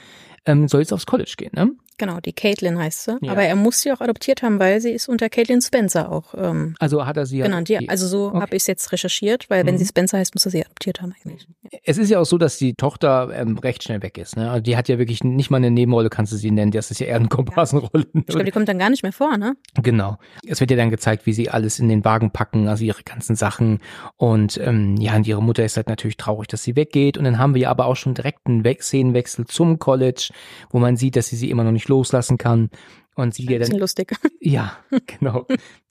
ähm, 0.47 0.69
soll 0.69 0.81
jetzt 0.81 0.93
aufs 0.93 1.07
College 1.07 1.35
gehen, 1.37 1.51
ne? 1.55 1.71
Genau, 1.99 2.19
die 2.19 2.33
Caitlin 2.33 2.79
heißt 2.79 3.05
sie. 3.05 3.19
Ja. 3.21 3.33
Aber 3.33 3.43
er 3.43 3.55
muss 3.57 3.83
sie 3.83 3.93
auch 3.93 4.01
adoptiert 4.01 4.41
haben, 4.43 4.59
weil 4.59 4.81
sie 4.81 4.91
ist 4.91 5.07
unter 5.07 5.29
Caitlin 5.29 5.61
Spencer 5.61 6.11
auch 6.11 6.33
ähm, 6.35 6.75
Also 6.79 7.05
hat 7.05 7.19
er 7.19 7.27
sie 7.27 7.37
ja. 7.37 7.45
genannt. 7.45 7.69
Ja, 7.69 7.79
also 7.89 8.07
so 8.07 8.29
Okay. 8.29 8.41
habe 8.41 8.57
ich 8.57 8.63
es 8.63 8.67
jetzt 8.69 8.91
recherchiert, 8.91 9.51
weil 9.51 9.67
wenn 9.67 9.75
Mhm. 9.75 9.81
sie 9.81 9.85
Spencer 9.85 10.17
heißt, 10.17 10.35
muss 10.35 10.47
er 10.47 10.51
sie 10.51 10.65
adoptiert 10.65 11.03
haben 11.03 11.13
eigentlich. 11.23 11.47
Ja. 11.71 11.79
Es 11.85 11.99
ist 11.99 12.09
ja 12.09 12.19
auch 12.19 12.25
so, 12.25 12.39
dass 12.39 12.57
die 12.57 12.73
Tochter 12.73 13.29
ähm, 13.35 13.59
recht 13.59 13.83
schnell 13.83 14.03
weg 14.03 14.17
ist. 14.17 14.35
Ne? 14.39 14.51
Also 14.51 14.63
die 14.63 14.79
hat 14.79 14.89
ja 14.89 14.99
wirklich 14.99 15.23
nicht 15.23 15.51
mal 15.51 15.59
eine 15.59 15.71
Nebenrolle, 15.71 16.09
kannst 16.09 16.33
du 16.33 16.37
sie 16.37 16.51
nennen. 16.51 16.71
Das 16.73 16.91
ist 16.91 17.01
ja 17.01 17.07
eher 17.07 17.17
eine 17.17 17.29
Komparsenrolle. 17.29 18.07
Ich 18.15 18.27
glaube, 18.29 18.45
die 18.45 18.51
kommt 18.51 18.71
dann 18.71 18.79
gar 18.79 18.89
nicht 18.89 19.03
mehr 19.03 19.13
vor, 19.13 19.37
ne? 19.37 19.57
Genau. 19.83 20.17
Es 20.47 20.61
wird 20.61 20.71
ja 20.71 20.79
dann 20.79 20.89
gezeigt, 20.89 21.27
wie 21.27 21.35
sie 21.35 21.51
alles 21.51 21.79
in 21.81 21.91
den 21.91 22.03
Wagen 22.07 22.31
packen, 22.31 22.67
also 22.67 22.83
ihre 22.83 23.03
ganzen 23.03 23.37
Sachen. 23.37 23.79
Und 24.17 24.57
ähm, 24.65 24.97
ja, 24.97 25.15
und 25.17 25.27
ihre 25.27 25.43
Mutter 25.43 25.67
ist 25.67 25.77
halt 25.77 25.91
natürlich 25.91 26.17
traurig, 26.17 26.49
dass 26.49 26.63
sie 26.63 26.77
weggeht. 26.91 27.17
Und 27.17 27.25
dann 27.25 27.39
haben 27.39 27.55
wir 27.55 27.63
ja 27.63 27.71
aber 27.71 27.87
auch 27.87 27.97
schon 27.97 28.15
direkt 28.15 28.47
einen 28.47 28.65
We 28.65 28.77
Szenenwechsel 28.81 29.47
zum 29.47 29.79
College, 29.79 30.31
wo 30.71 30.79
man 30.79 30.97
sieht, 30.97 31.17
dass 31.17 31.29
sie 31.29 31.37
sie 31.37 31.51
immer 31.51 31.65
noch 31.65 31.73
nicht 31.73 31.89
loslassen 31.89 32.39
kann. 32.39 32.71
Und 33.17 33.35
sie 33.35 33.45
ja 33.45 33.59
dann, 33.59 33.73
lustig. 33.73 34.17
ja, 34.41 34.77
genau. 35.07 35.47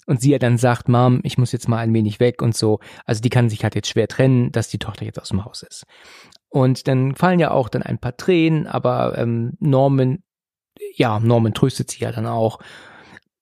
Und 0.06 0.22
sie 0.22 0.32
ja 0.32 0.40
dann 0.40 0.58
sagt, 0.58 0.90
Mom, 0.90 1.20
ich 1.24 1.38
muss 1.38 1.52
jetzt 1.52 1.68
mal 1.68 1.78
ein 1.78 1.94
wenig 1.94 2.20
weg 2.20 2.42
und 2.42 2.56
so. 2.56 2.80
Also 3.06 3.22
die 3.22 3.30
kann 3.30 3.50
sich 3.50 3.64
halt 3.64 3.76
jetzt 3.76 3.90
schwer 3.90 4.08
trennen, 4.08 4.52
dass 4.52 4.70
die 4.70 4.80
Tochter 4.80 5.06
jetzt 5.06 5.22
aus 5.22 5.30
dem 5.30 5.46
Haus 5.46 5.62
ist. 5.62 5.86
Und 6.50 6.88
dann 6.88 7.16
fallen 7.16 7.40
ja 7.40 7.52
auch 7.52 7.70
dann 7.70 7.84
ein 7.84 8.00
paar 8.00 8.18
Tränen, 8.18 8.66
aber 8.66 9.18
ähm, 9.18 9.54
Norman, 9.60 10.24
ja, 10.96 11.20
Norman 11.20 11.54
tröstet 11.54 11.92
sie 11.92 12.00
ja 12.00 12.12
dann 12.12 12.26
auch. 12.26 12.60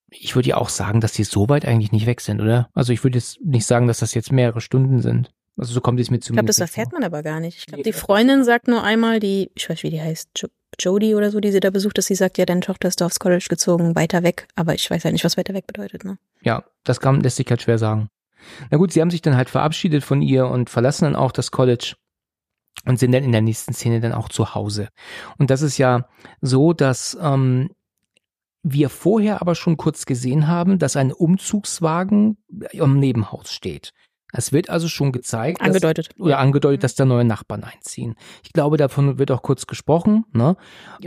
Ich 0.09 0.35
würde 0.35 0.49
ja 0.49 0.57
auch 0.57 0.69
sagen, 0.69 0.99
dass 0.99 1.13
die 1.13 1.23
so 1.23 1.47
weit 1.47 1.65
eigentlich 1.65 1.91
nicht 1.91 2.05
weg 2.05 2.19
sind, 2.19 2.41
oder? 2.41 2.69
Also 2.73 2.91
ich 2.91 3.03
würde 3.03 3.17
jetzt 3.17 3.39
nicht 3.41 3.65
sagen, 3.65 3.87
dass 3.87 3.99
das 3.99 4.13
jetzt 4.13 4.31
mehrere 4.31 4.59
Stunden 4.59 5.01
sind. 5.01 5.31
Also 5.57 5.73
so 5.73 5.81
kommt 5.81 5.99
es 5.99 6.11
mir 6.11 6.17
Ich 6.17 6.27
glaube, 6.27 6.45
das 6.45 6.57
zumindest 6.57 6.61
erfährt 6.61 6.91
vor. 6.91 6.99
man 6.99 7.05
aber 7.05 7.23
gar 7.23 7.39
nicht. 7.39 7.57
Ich 7.57 7.65
glaube, 7.65 7.83
die 7.83 7.93
Freundin 7.93 8.43
sagt 8.43 8.67
nur 8.67 8.83
einmal, 8.83 9.19
die, 9.19 9.51
ich 9.55 9.69
weiß, 9.69 9.83
wie 9.83 9.89
die 9.89 10.01
heißt, 10.01 10.29
jo 10.37 10.47
Jodie 10.79 11.15
oder 11.15 11.31
so, 11.31 11.39
die 11.39 11.51
sie 11.51 11.59
da 11.59 11.71
besucht, 11.71 11.97
dass 11.97 12.05
sie 12.05 12.13
sagt, 12.13 12.37
ja, 12.37 12.45
deine 12.45 12.59
Tochter 12.59 12.87
ist 12.87 13.01
da 13.01 13.07
aufs 13.07 13.19
College 13.19 13.47
gezogen, 13.49 13.95
weiter 13.95 14.21
weg. 14.21 14.47
Aber 14.55 14.75
ich 14.75 14.87
weiß 14.87 15.03
ja 15.03 15.11
nicht, 15.11 15.23
was 15.23 15.37
weiter 15.37 15.55
weg 15.55 15.65
bedeutet, 15.65 16.03
ne? 16.03 16.19
Ja, 16.41 16.65
das 16.83 16.99
kann, 16.99 17.21
lässt 17.21 17.37
sich 17.37 17.47
halt 17.49 17.63
schwer 17.63 17.79
sagen. 17.79 18.09
Na 18.69 18.77
gut, 18.77 18.91
sie 18.91 19.01
haben 19.01 19.09
sich 19.09 19.23
dann 19.23 19.35
halt 19.35 19.49
verabschiedet 19.49 20.03
von 20.03 20.21
ihr 20.21 20.45
und 20.47 20.69
verlassen 20.69 21.05
dann 21.05 21.15
auch 21.15 21.31
das 21.31 21.49
College 21.49 21.95
und 22.85 22.99
sind 22.99 23.11
dann 23.11 23.23
in 23.23 23.31
der 23.31 23.41
nächsten 23.41 23.73
Szene 23.73 24.01
dann 24.01 24.13
auch 24.13 24.29
zu 24.29 24.53
Hause. 24.53 24.89
Und 25.39 25.49
das 25.49 25.63
ist 25.63 25.79
ja 25.79 26.07
so, 26.41 26.73
dass 26.73 27.17
ähm, 27.19 27.71
wir 28.61 28.89
vorher 28.89 29.41
aber 29.41 29.55
schon 29.55 29.77
kurz 29.77 30.05
gesehen 30.05 30.47
haben, 30.47 30.77
dass 30.77 30.95
ein 30.95 31.11
Umzugswagen 31.11 32.37
am 32.79 32.99
Nebenhaus 32.99 33.51
steht. 33.51 33.93
Es 34.37 34.53
wird 34.53 34.69
also 34.69 34.87
schon 34.87 35.11
gezeigt, 35.11 35.59
dass, 35.59 35.67
Angedeutet. 35.67 36.09
oder 36.17 36.39
angedeutet, 36.39 36.83
dass 36.83 36.95
da 36.95 37.05
neue 37.05 37.25
Nachbarn 37.25 37.63
einziehen. 37.63 38.15
Ich 38.43 38.53
glaube, 38.53 38.77
davon 38.77 39.17
wird 39.17 39.31
auch 39.31 39.41
kurz 39.41 39.67
gesprochen. 39.67 40.25
Ne? 40.31 40.55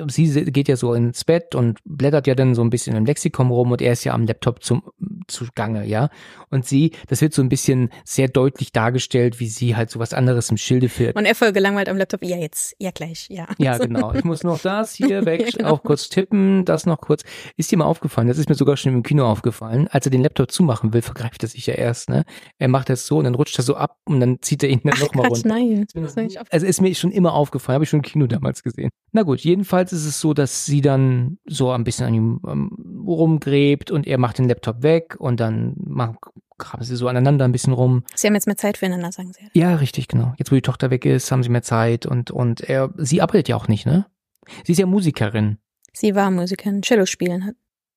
Sie 0.09 0.45
geht 0.47 0.69
ja 0.69 0.77
so 0.77 0.95
ins 0.95 1.25
Bett 1.25 1.55
und 1.55 1.79
blättert 1.85 2.27
ja 2.27 2.35
dann 2.35 2.55
so 2.55 2.63
ein 2.63 2.71
bisschen 2.71 2.97
im 2.97 3.05
Lexikon 3.07 3.49
rum 3.49 3.73
und 3.73 3.81
er 3.83 3.93
ist 3.93 4.05
ja 4.05 4.13
am 4.15 4.27
Laptop 4.27 4.63
zum 4.63 4.83
zugange, 5.29 5.87
ja. 5.87 6.11
Und 6.51 6.67
sie, 6.67 6.93
das 7.09 7.21
wird 7.21 7.33
so 7.33 7.43
ein 7.43 7.49
bisschen 7.49 7.91
sehr 8.05 8.29
deutlich 8.29 8.73
dargestellt, 8.73 9.39
wie 9.39 9.47
sie 9.47 9.77
halt 9.77 9.91
so 9.91 10.01
was 10.01 10.13
anderes 10.13 10.51
im 10.51 10.57
Schilde 10.57 10.89
führt. 10.89 11.17
Und 11.17 11.25
er 11.25 11.35
voll 11.35 11.53
gelangweilt 11.53 11.89
am 11.89 11.97
Laptop. 11.97 12.25
Ja, 12.25 12.37
jetzt, 12.37 12.75
ja, 12.79 12.91
gleich, 12.91 13.29
ja. 13.31 13.47
Ja, 13.59 13.79
genau. 13.79 14.13
Ich 14.13 14.25
muss 14.25 14.43
noch 14.43 14.59
das 14.61 14.95
hier 14.95 15.25
weg, 15.27 15.43
Ja, 15.43 15.51
genau. 15.51 15.71
auch 15.71 15.83
kurz 15.83 16.09
tippen, 16.09 16.65
das 16.65 16.87
noch 16.87 17.01
kurz. 17.01 17.23
Ist 17.57 17.71
dir 17.71 17.77
mal 17.77 17.85
aufgefallen, 17.85 18.29
das 18.29 18.39
ist 18.39 18.49
mir 18.49 18.55
sogar 18.57 18.77
schon 18.77 18.93
im 18.93 19.03
Kino 19.03 19.25
aufgefallen, 19.27 19.87
als 19.89 20.07
er 20.07 20.11
den 20.11 20.23
Laptop 20.23 20.51
zumachen 20.51 20.93
will, 20.93 21.03
vergreift 21.03 21.43
er 21.43 21.49
sich 21.49 21.67
ja 21.67 21.75
erst, 21.75 22.09
ne? 22.09 22.25
Er 22.59 22.69
macht 22.69 22.89
das 22.89 23.07
so 23.07 23.20
und 23.21 23.25
dann 23.25 23.35
rutscht 23.37 23.57
er 23.59 23.63
so 23.63 23.77
ab 23.77 23.99
und 24.05 24.19
dann 24.21 24.43
zieht 24.43 24.63
er 24.65 24.69
ihn 24.69 24.81
dann 24.83 24.99
nochmal 24.99 25.29
runter. 25.29 25.49
nein. 25.49 25.85
Ist 25.87 25.95
mir 25.95 26.03
Das 26.03 26.17
noch 26.17 26.23
ist 26.23 26.33
nie- 26.35 26.39
nicht 26.41 26.53
Also 26.53 26.67
ist 26.67 26.81
mir 26.81 26.95
schon 26.97 27.13
immer 27.13 27.35
aufgefallen, 27.35 27.75
habe 27.75 27.85
ich 27.85 27.91
schon 27.91 28.01
im 28.01 28.05
Kino 28.05 28.27
damals 28.27 28.63
gesehen. 28.63 28.91
Na 29.13 29.23
gut, 29.23 29.41
jedenfalls 29.41 29.93
ist 29.93 30.05
es 30.05 30.21
so, 30.21 30.35
dass 30.35 30.67
sie 30.67 30.81
dann 30.81 31.39
so 31.47 31.71
ein 31.71 31.85
bisschen 31.85 32.07
an 32.07 32.15
ihm 32.15 32.41
ähm, 32.49 33.05
rumgräbt 33.07 33.91
und 33.91 34.07
er 34.07 34.19
macht 34.19 34.39
den 34.39 34.49
Laptop 34.49 34.83
weg 34.83 35.17
und 35.19 35.39
dann 35.41 35.75
graben 36.59 36.85
sie 36.85 36.97
so 36.97 37.09
aneinander 37.09 37.45
ein 37.45 37.53
bisschen 37.53 37.73
rum. 37.73 38.05
Sie 38.15 38.27
haben 38.27 38.35
jetzt 38.35 38.47
mehr 38.47 38.57
Zeit 38.57 38.77
füreinander, 38.79 39.13
sagen 39.13 39.33
sie. 39.33 39.49
Ja, 39.59 39.77
richtig, 39.77 40.09
genau. 40.09 40.35
Jetzt, 40.39 40.51
wo 40.51 40.55
die 40.57 40.63
Tochter 40.63 40.91
weg 40.91 41.05
ist, 41.07 41.31
haben 41.33 41.43
sie 41.43 41.49
mehr 41.49 41.63
Zeit 41.63 42.05
und, 42.07 42.31
und 42.31 42.61
er, 42.61 42.93
sie 42.99 43.23
arbeitet 43.23 43.49
ja 43.49 43.57
auch 43.57 43.67
nicht, 43.69 43.87
ne? 43.87 44.07
Sie 44.65 44.73
ist 44.73 44.79
ja 44.79 44.87
Musikerin. 44.87 45.59
Sie 45.93 46.15
war 46.15 46.31
Musikerin, 46.31 46.83
Cello 46.83 47.07
spielen 47.07 47.45
hat. 47.47 47.55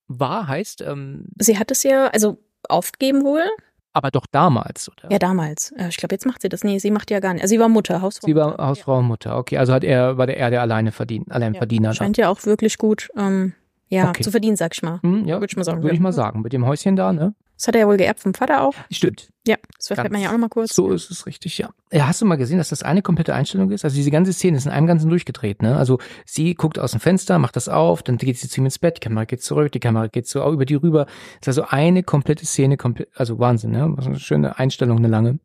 War 0.08 0.48
heißt, 0.48 0.82
ähm, 0.82 1.28
Sie 1.40 1.58
hat 1.58 1.72
es 1.72 1.84
ja, 1.84 2.08
also 2.08 2.38
aufgegeben 2.70 3.24
wohl. 3.24 3.44
Aber 3.94 4.12
doch 4.12 4.26
damals, 4.32 4.90
oder? 4.90 5.12
Ja, 5.12 5.20
damals. 5.20 5.74
Ich 5.90 5.98
glaube, 5.98 6.14
jetzt 6.16 6.26
macht 6.26 6.42
sie 6.42 6.50
das. 6.50 6.64
Nee, 6.64 6.80
sie 6.80 6.92
macht 6.92 7.12
ja 7.12 7.20
gar 7.20 7.34
nicht. 7.34 7.44
Also 7.44 7.54
sie 7.54 7.60
war 7.60 7.70
Mutter, 7.70 8.02
Hausfrau. 8.02 8.26
Sie 8.28 8.36
war 8.36 8.50
Mutter. 8.52 8.68
Hausfrau 8.68 8.98
und 9.00 9.06
Mutter. 9.06 9.38
Okay, 9.38 9.58
also 9.58 9.74
hat 9.74 9.84
er, 9.84 10.18
war 10.18 10.26
der 10.28 10.38
er 10.38 10.50
der 10.50 10.62
alleine 10.62 10.92
verdient, 10.92 11.32
Alleinverdiener. 11.32 11.90
Ja. 11.90 11.92
da. 11.92 11.96
Scheint 11.96 12.18
ja 12.18 12.30
auch 12.30 12.44
wirklich 12.46 12.78
gut, 12.78 13.10
ähm, 13.18 13.54
ja, 13.90 14.10
Okay. 14.10 14.24
zu 14.24 14.32
verdienen, 14.32 14.56
sag 14.56 14.74
ich 14.74 14.82
mal. 14.82 15.00
Hm, 15.04 15.26
ja, 15.28 15.36
Würde 15.36 15.46
ich 15.52 15.56
mal 15.58 15.64
sagen. 15.64 15.84
Würde 15.84 15.94
ich 15.96 16.02
mal 16.02 16.12
sagen. 16.14 16.42
Mit 16.42 16.54
dem 16.54 16.66
Häuschen 16.66 16.96
da, 16.96 17.14
ne? 17.14 17.36
Das 17.58 17.68
hat 17.68 17.76
er 17.76 17.82
ja 17.82 17.88
wohl 17.88 17.98
geerbt 17.98 18.20
vom 18.20 18.34
Vater 18.34 18.62
auch. 18.64 18.74
Stimmt. 18.92 19.30
Ja, 19.46 19.58
das 19.78 19.90
erfährt 19.90 20.12
man 20.12 20.22
ja 20.22 20.30
auch 20.30 20.34
noch 20.34 20.40
mal 20.40 20.50
kurz. 20.50 20.74
So 20.74 20.92
ist 20.92 21.12
es 21.12 21.26
richtig, 21.26 21.58
ja. 21.58 21.70
ja. 21.92 22.08
Hast 22.08 22.22
du 22.22 22.26
mal 22.26 22.38
gesehen, 22.38 22.58
dass 22.58 22.70
das 22.70 22.82
eine 22.84 23.02
komplette 23.02 23.36
Einstellung 23.36 23.72
ist? 23.72 23.84
Also 23.84 23.96
diese 23.96 24.12
ganze 24.12 24.34
Szene 24.34 24.58
ist 24.58 24.66
in 24.66 24.72
einem 24.72 24.88
Ganzen 24.88 25.10
durchgedreht, 25.10 25.62
ne? 25.62 25.78
Also 25.78 26.00
sie 26.26 26.56
guckt 26.56 26.80
aus 26.80 26.92
dem 26.92 27.00
Fenster, 27.00 27.40
macht 27.40 27.56
das 27.56 27.70
auf, 27.70 28.04
dann 28.04 28.18
geht 28.18 28.38
sie 28.38 28.48
zu 28.48 28.62
ihm 28.62 28.66
ins 28.66 28.80
Bett, 28.80 28.98
die 28.98 29.02
Kamera 29.02 29.26
geht 29.26 29.44
zurück, 29.44 29.72
die 29.72 29.80
Kamera 29.80 30.08
geht 30.08 30.28
so 30.28 30.42
auch 30.42 30.54
über 30.54 30.66
die 30.66 30.76
rüber. 30.76 31.06
Das 31.42 31.56
ist 31.56 31.60
also 31.60 31.64
eine 31.70 32.04
komplette 32.04 32.46
Szene, 32.46 32.78
komplett, 32.78 33.10
also 33.16 33.38
Wahnsinn, 33.38 33.72
ne? 33.72 33.92
Was 33.96 34.08
eine 34.08 34.20
schöne 34.20 34.58
Einstellung, 34.58 34.98
eine 34.98 35.10
lange. 35.10 35.40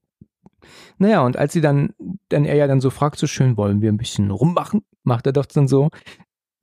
Naja, 0.99 1.23
und 1.23 1.37
als 1.37 1.53
sie 1.53 1.61
dann, 1.61 1.95
dann 2.29 2.45
er 2.45 2.57
ja 2.57 2.67
dann 2.67 2.81
so 2.81 2.91
fragt, 2.91 3.19
so 3.19 3.27
schön, 3.27 3.57
wollen 3.57 3.81
wir 3.81 3.91
ein 3.91 3.97
bisschen 3.97 4.31
rummachen? 4.31 4.83
Macht 5.03 5.27
er 5.27 5.33
doch 5.33 5.47
dann 5.47 5.69
so. 5.69 5.91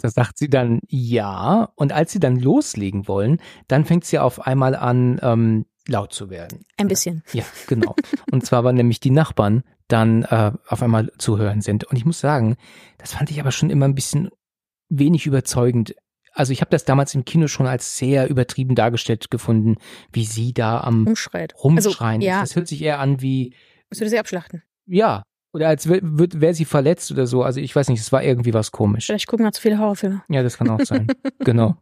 Da 0.06 0.12
sagt 0.12 0.38
sie 0.38 0.50
dann 0.50 0.80
ja. 0.88 1.72
Und 1.76 1.92
als 1.92 2.12
sie 2.12 2.20
dann 2.20 2.40
loslegen 2.40 3.08
wollen, 3.08 3.40
dann 3.68 3.86
fängt 3.86 4.06
sie 4.06 4.20
auf 4.20 4.46
einmal 4.46 4.76
an, 4.76 5.20
ähm, 5.24 5.66
laut 5.88 6.14
zu 6.14 6.30
werden. 6.30 6.66
Ein 6.78 6.88
bisschen. 6.88 7.24
Ja, 7.34 7.44
genau. 7.68 7.96
Und 8.32 8.46
zwar, 8.46 8.64
weil 8.64 8.74
nämlich 8.74 9.00
die 9.00 9.10
Nachbarn 9.12 9.64
dann 9.88 10.24
äh, 10.24 10.52
auf 10.68 10.82
einmal 10.82 11.12
zu 11.18 11.38
hören 11.38 11.62
sind. 11.62 11.84
Und 11.86 11.98
ich 11.98 12.06
muss 12.06 12.20
sagen, 12.20 12.56
das 12.98 13.14
fand 13.14 13.30
ich 13.32 13.40
aber 13.40 13.52
schon 13.52 13.70
immer 13.70 13.86
ein 13.88 13.96
bisschen 13.96 14.30
wenig 14.90 15.26
überzeugend. 15.26 15.96
Also 16.34 16.54
ich 16.54 16.62
habe 16.62 16.72
das 16.72 16.86
damals 16.86 17.16
im 17.16 17.24
Kino 17.26 17.48
schon 17.48 17.66
als 17.68 17.98
sehr 17.98 18.30
übertrieben 18.30 18.76
dargestellt 18.76 19.32
gefunden, 19.32 19.76
wie 20.12 20.26
sie 20.26 20.54
da 20.54 20.82
am 20.82 21.08
Umschreit. 21.08 21.54
Rumschreien 21.64 22.22
Also, 22.22 22.28
ja. 22.28 22.44
ist. 22.44 22.50
Das 22.52 22.56
hört 22.56 22.68
sich 22.68 22.82
eher 22.82 23.00
an 23.00 23.22
wie, 23.22 23.54
Musst 23.90 24.02
du 24.02 24.10
sie 24.10 24.20
abschlachten? 24.20 24.64
ja, 24.86 25.24
oder 25.56 25.70
als 25.70 25.88
wäre 25.88 26.02
wär 26.04 26.54
sie 26.54 26.66
verletzt 26.66 27.12
oder 27.14 27.28
so. 27.28 27.42
Also 27.44 27.62
ich 27.62 27.74
weiß 27.74 27.88
nicht, 27.88 28.02
es 28.02 28.12
war 28.12 28.22
irgendwie 28.22 28.54
was 28.54 28.72
komisch. 28.74 29.06
Vielleicht 29.06 29.28
gucken 29.28 29.46
wir 29.46 29.54
zu 29.54 29.62
viele 29.62 29.80
Horrorfilme. 29.80 30.22
Ja, 30.28 30.44
das 30.44 30.58
kann 30.58 30.70
auch 30.70 30.82
sein. 30.82 31.08
genau. 31.40 31.78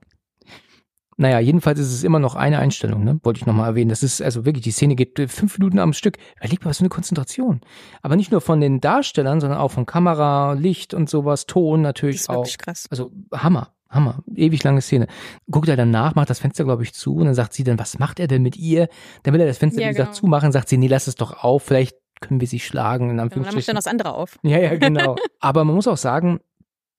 Naja, 1.18 1.40
jedenfalls 1.40 1.80
ist 1.80 1.92
es 1.94 2.04
immer 2.04 2.20
noch 2.20 2.36
eine 2.36 2.60
Einstellung, 2.60 3.04
ne? 3.04 3.20
Wollte 3.24 3.40
ich 3.40 3.46
nochmal 3.46 3.70
erwähnen. 3.70 3.90
Das 3.90 4.02
ist 4.04 4.22
also 4.22 4.46
wirklich, 4.46 4.64
die 4.64 4.72
Szene 4.72 4.96
geht 4.96 5.18
äh, 5.20 5.28
fünf 5.28 5.58
Minuten 5.58 5.80
am 5.80 5.94
Stück. 5.94 6.18
Überleg 6.38 6.64
mal, 6.64 6.70
was 6.70 6.78
für 6.78 6.82
eine 6.82 6.90
Konzentration. 6.90 7.62
Aber 8.02 8.16
nicht 8.16 8.32
nur 8.32 8.42
von 8.42 8.62
den 8.62 8.80
Darstellern, 8.80 9.40
sondern 9.40 9.60
auch 9.60 9.70
von 9.72 9.86
Kamera, 9.86 10.54
Licht 10.54 10.94
und 10.94 11.10
sowas, 11.10 11.46
Ton 11.48 11.82
Das 11.84 11.90
natürlich 11.90 12.16
ist 12.18 12.30
auch. 12.30 12.38
wirklich 12.44 12.58
krass. 12.58 12.88
Also 12.90 13.12
Hammer, 13.32 13.74
Hammer. 13.90 14.24
Ewig 14.36 14.64
lange 14.64 14.82
Szene. 14.82 15.08
Guckt 15.50 15.68
er 15.68 15.78
dann 15.78 15.92
nach, 15.92 16.16
macht 16.16 16.30
das 16.32 16.40
Fenster, 16.40 16.64
glaube 16.64 16.84
ich, 16.84 16.94
zu 16.94 17.16
und 17.16 17.26
dann 17.26 17.36
sagt 17.36 17.54
sie 17.54 17.64
dann, 17.64 17.78
was 17.80 18.00
macht 18.00 18.20
er 18.20 18.28
denn 18.28 18.42
mit 18.42 18.58
ihr? 18.58 18.88
Dann 19.24 19.34
will 19.34 19.42
er 19.42 19.48
das 19.48 19.60
Fenster, 19.60 19.82
Ja, 19.82 19.88
wie 19.90 19.92
gesagt, 19.94 20.12
genau. 20.12 20.20
zumachen, 20.20 20.52
sagt 20.52 20.70
sie, 20.70 20.78
nee, 20.78 20.88
lass 20.88 21.08
es 21.08 21.16
doch 21.16 21.44
auf, 21.44 21.64
vielleicht 21.64 21.96
können 22.24 22.40
wir 22.42 22.48
sie 22.48 22.60
schlagen, 22.60 23.10
in 23.12 23.18
Ja, 23.18 23.24
und 23.24 23.32
dann 23.32 23.40
macht 23.40 23.48
Anführungsstrichen. 23.48 23.68
dann 23.68 23.76
das 23.76 23.88
andere 23.88 24.14
auf. 24.16 24.40
Ja, 24.44 24.58
ja, 24.60 24.76
genau. 24.76 25.16
Aber 25.40 25.64
man 25.64 25.76
muss 25.76 25.88
auch 25.88 25.98
sagen, 25.98 26.40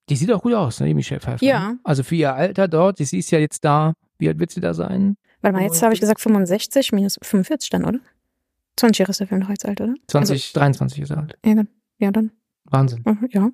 die 0.09 0.15
sieht 0.15 0.31
auch 0.31 0.41
gut 0.43 0.53
aus, 0.53 0.79
ne, 0.79 0.87
die 0.87 0.93
Michelle 0.93 1.19
Pfeiffer. 1.21 1.43
Ja. 1.45 1.75
Also 1.83 2.03
für 2.03 2.15
ihr 2.15 2.33
Alter 2.33 2.67
dort, 2.67 2.97
sie 2.97 3.17
ist 3.19 3.31
ja 3.31 3.39
jetzt 3.39 3.65
da, 3.65 3.93
wie 4.19 4.27
alt 4.29 4.39
wird 4.39 4.51
sie 4.51 4.61
da 4.61 4.73
sein? 4.73 5.17
Warte 5.41 5.57
mal, 5.57 5.63
jetzt 5.63 5.81
habe 5.81 5.93
ich 5.93 5.99
gesagt 5.99 6.21
65 6.21 6.91
minus 6.91 7.17
45 7.21 7.69
dann, 7.71 7.85
oder? 7.85 7.99
20 8.77 8.99
Jahre 8.99 9.11
ist 9.11 9.19
der 9.19 9.27
Film 9.27 9.41
noch 9.41 9.49
jetzt 9.49 9.65
alt, 9.65 9.79
oder? 9.81 9.93
20, 10.07 10.53
23 10.53 10.99
ist 11.01 11.09
er 11.11 11.17
alt. 11.17 11.37
Also, 11.43 11.49
ja, 11.49 11.55
dann- 11.55 11.67
ja, 11.99 12.11
dann. 12.11 12.31
Wahnsinn. 12.65 13.01
Mhm, 13.05 13.27
Ja. 13.31 13.49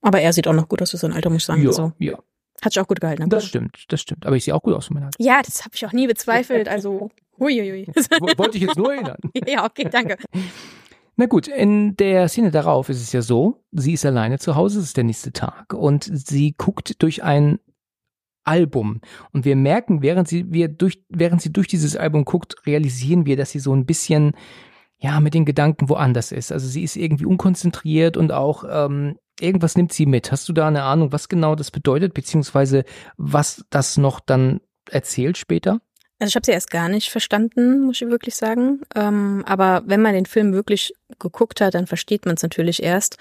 Aber 0.00 0.20
er 0.20 0.32
sieht 0.32 0.46
auch 0.46 0.52
noch 0.52 0.68
gut 0.68 0.80
aus 0.82 0.90
für 0.92 0.96
sein 0.96 1.12
Alter, 1.12 1.30
muss 1.30 1.42
ich 1.42 1.46
sagen. 1.46 1.62
Ja, 1.62 1.68
Also, 1.68 1.92
ja, 1.98 2.18
hat 2.62 2.72
sich 2.72 2.80
auch 2.80 2.86
gut 2.86 3.00
gehalten. 3.00 3.28
das 3.28 3.44
stimmt, 3.46 3.84
das 3.88 4.00
stimmt. 4.00 4.26
Aber 4.26 4.36
ich 4.36 4.44
sehe 4.44 4.54
auch 4.54 4.62
gut 4.62 4.74
aus 4.74 4.86
für 4.86 4.94
mein 4.94 5.04
Alter. 5.04 5.16
Ja, 5.22 5.40
das 5.44 5.60
habe 5.64 5.70
ich 5.74 5.84
auch 5.86 5.92
nie 5.92 6.06
bezweifelt. 6.06 6.68
Also, 6.68 7.10
huiuiui. 7.40 7.86
Wo- 8.20 8.26
Wollte 8.38 8.58
ich 8.58 8.64
jetzt 8.64 8.76
nur 8.76 8.92
erinnern. 8.94 9.16
ja, 9.46 9.64
okay, 9.64 9.88
danke. 9.90 10.16
Na 11.20 11.26
gut, 11.26 11.48
in 11.48 11.96
der 11.96 12.28
Szene 12.28 12.52
darauf 12.52 12.88
ist 12.88 13.02
es 13.02 13.10
ja 13.10 13.22
so, 13.22 13.64
sie 13.72 13.94
ist 13.94 14.06
alleine 14.06 14.38
zu 14.38 14.54
Hause, 14.54 14.78
es 14.78 14.84
ist 14.84 14.96
der 14.96 15.02
nächste 15.02 15.32
Tag 15.32 15.74
und 15.74 16.08
sie 16.12 16.54
guckt 16.56 17.02
durch 17.02 17.24
ein 17.24 17.58
Album 18.44 19.00
und 19.32 19.44
wir 19.44 19.56
merken, 19.56 20.00
während 20.00 20.28
sie 20.28 20.52
wir 20.52 20.68
durch 20.68 21.04
während 21.08 21.42
sie 21.42 21.52
durch 21.52 21.66
dieses 21.66 21.96
Album 21.96 22.24
guckt, 22.24 22.64
realisieren 22.66 23.26
wir, 23.26 23.36
dass 23.36 23.50
sie 23.50 23.58
so 23.58 23.74
ein 23.74 23.84
bisschen 23.84 24.34
ja 24.96 25.18
mit 25.18 25.34
den 25.34 25.44
Gedanken 25.44 25.88
woanders 25.88 26.30
ist. 26.30 26.52
Also 26.52 26.68
sie 26.68 26.84
ist 26.84 26.94
irgendwie 26.94 27.26
unkonzentriert 27.26 28.16
und 28.16 28.30
auch 28.30 28.62
ähm, 28.70 29.18
irgendwas 29.40 29.76
nimmt 29.76 29.92
sie 29.92 30.06
mit. 30.06 30.30
Hast 30.30 30.48
du 30.48 30.52
da 30.52 30.68
eine 30.68 30.84
Ahnung, 30.84 31.10
was 31.10 31.28
genau 31.28 31.56
das 31.56 31.72
bedeutet, 31.72 32.14
beziehungsweise 32.14 32.84
was 33.16 33.64
das 33.70 33.96
noch 33.96 34.20
dann 34.20 34.60
erzählt 34.88 35.36
später? 35.36 35.80
Also 36.20 36.30
ich 36.30 36.34
habe 36.36 36.44
sie 36.46 36.52
erst 36.52 36.70
gar 36.70 36.88
nicht 36.88 37.10
verstanden, 37.10 37.80
muss 37.82 38.00
ich 38.02 38.08
wirklich 38.08 38.34
sagen. 38.34 38.80
Ähm, 38.96 39.44
aber 39.46 39.82
wenn 39.86 40.02
man 40.02 40.14
den 40.14 40.26
Film 40.26 40.52
wirklich 40.52 40.92
geguckt 41.20 41.60
hat, 41.60 41.74
dann 41.74 41.86
versteht 41.86 42.26
man 42.26 42.34
es 42.34 42.42
natürlich 42.42 42.82
erst, 42.82 43.18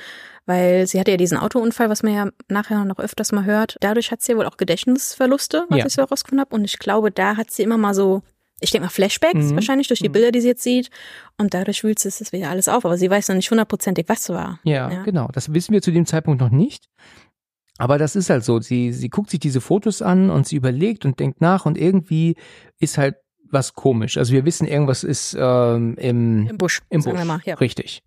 weil 0.47 0.87
sie 0.87 0.99
hatte 0.99 1.11
ja 1.11 1.17
diesen 1.17 1.37
Autounfall, 1.37 1.89
was 1.89 2.01
man 2.01 2.13
ja 2.13 2.29
nachher 2.49 2.83
noch 2.85 2.97
öfters 2.97 3.31
mal 3.31 3.45
hört. 3.45 3.77
Dadurch 3.81 4.09
hat 4.11 4.21
sie 4.23 4.31
ja 4.31 4.37
wohl 4.39 4.47
auch 4.47 4.57
Gedächtnisverluste, 4.57 5.65
was 5.69 5.77
Ja. 5.79 5.85
ich 5.85 5.93
so 5.93 6.01
herausgefunden 6.01 6.41
habe. 6.41 6.55
Und 6.55 6.63
ich 6.65 6.79
glaube, 6.79 7.11
da 7.11 7.37
hat 7.37 7.51
sie 7.51 7.61
immer 7.63 7.77
mal 7.77 7.93
so, 7.93 8.23
ich 8.61 8.71
denke 8.71 8.85
mal 8.85 8.89
Flashbacks, 8.91 9.51
Mhm. 9.51 9.55
wahrscheinlich 9.55 9.87
durch 9.87 9.99
die 9.99 10.09
Mhm. 10.09 10.13
Bilder, 10.13 10.31
die 10.31 10.41
sie 10.41 10.47
jetzt 10.47 10.63
sieht. 10.63 10.89
Und 11.37 11.53
dadurch 11.53 11.83
wühlt 11.83 11.99
sie 11.99 12.07
es 12.07 12.31
wieder 12.31 12.49
alles 12.49 12.67
auf. 12.67 12.83
Aber 12.83 12.97
sie 12.97 13.09
weiß 13.11 13.27
noch 13.29 13.35
nicht 13.35 13.51
hundertprozentig, 13.51 14.05
was 14.09 14.27
war. 14.29 14.59
Ja, 14.63 14.89
Ja. 14.91 15.03
genau. 15.03 15.29
Das 15.33 15.53
wissen 15.53 15.71
wir 15.73 15.83
zu 15.83 15.91
dem 15.91 16.07
Zeitpunkt 16.07 16.41
noch 16.41 16.49
nicht. 16.49 16.85
Aber 17.77 17.97
das 17.97 18.15
ist 18.15 18.29
halt 18.29 18.43
so. 18.43 18.59
Sie, 18.59 18.91
sie 18.91 19.09
guckt 19.09 19.29
sich 19.29 19.39
diese 19.39 19.61
Fotos 19.61 20.01
an 20.01 20.29
und 20.29 20.47
sie 20.47 20.55
überlegt 20.55 21.05
und 21.05 21.19
denkt 21.19 21.41
nach 21.41 21.65
und 21.65 21.77
irgendwie 21.77 22.35
ist 22.79 22.97
halt 22.97 23.15
was 23.49 23.73
komisch. 23.73 24.17
Also 24.17 24.33
wir 24.33 24.45
wissen, 24.45 24.67
irgendwas 24.67 25.03
ist 25.03 25.35
ähm, 25.39 25.95
im, 25.97 26.47
Im 26.47 26.57
Busch, 26.57 26.81
im 26.89 27.01
Busch. 27.01 27.23
mal. 27.23 27.39
Ja. 27.45 27.55
Richtig. 27.55 28.03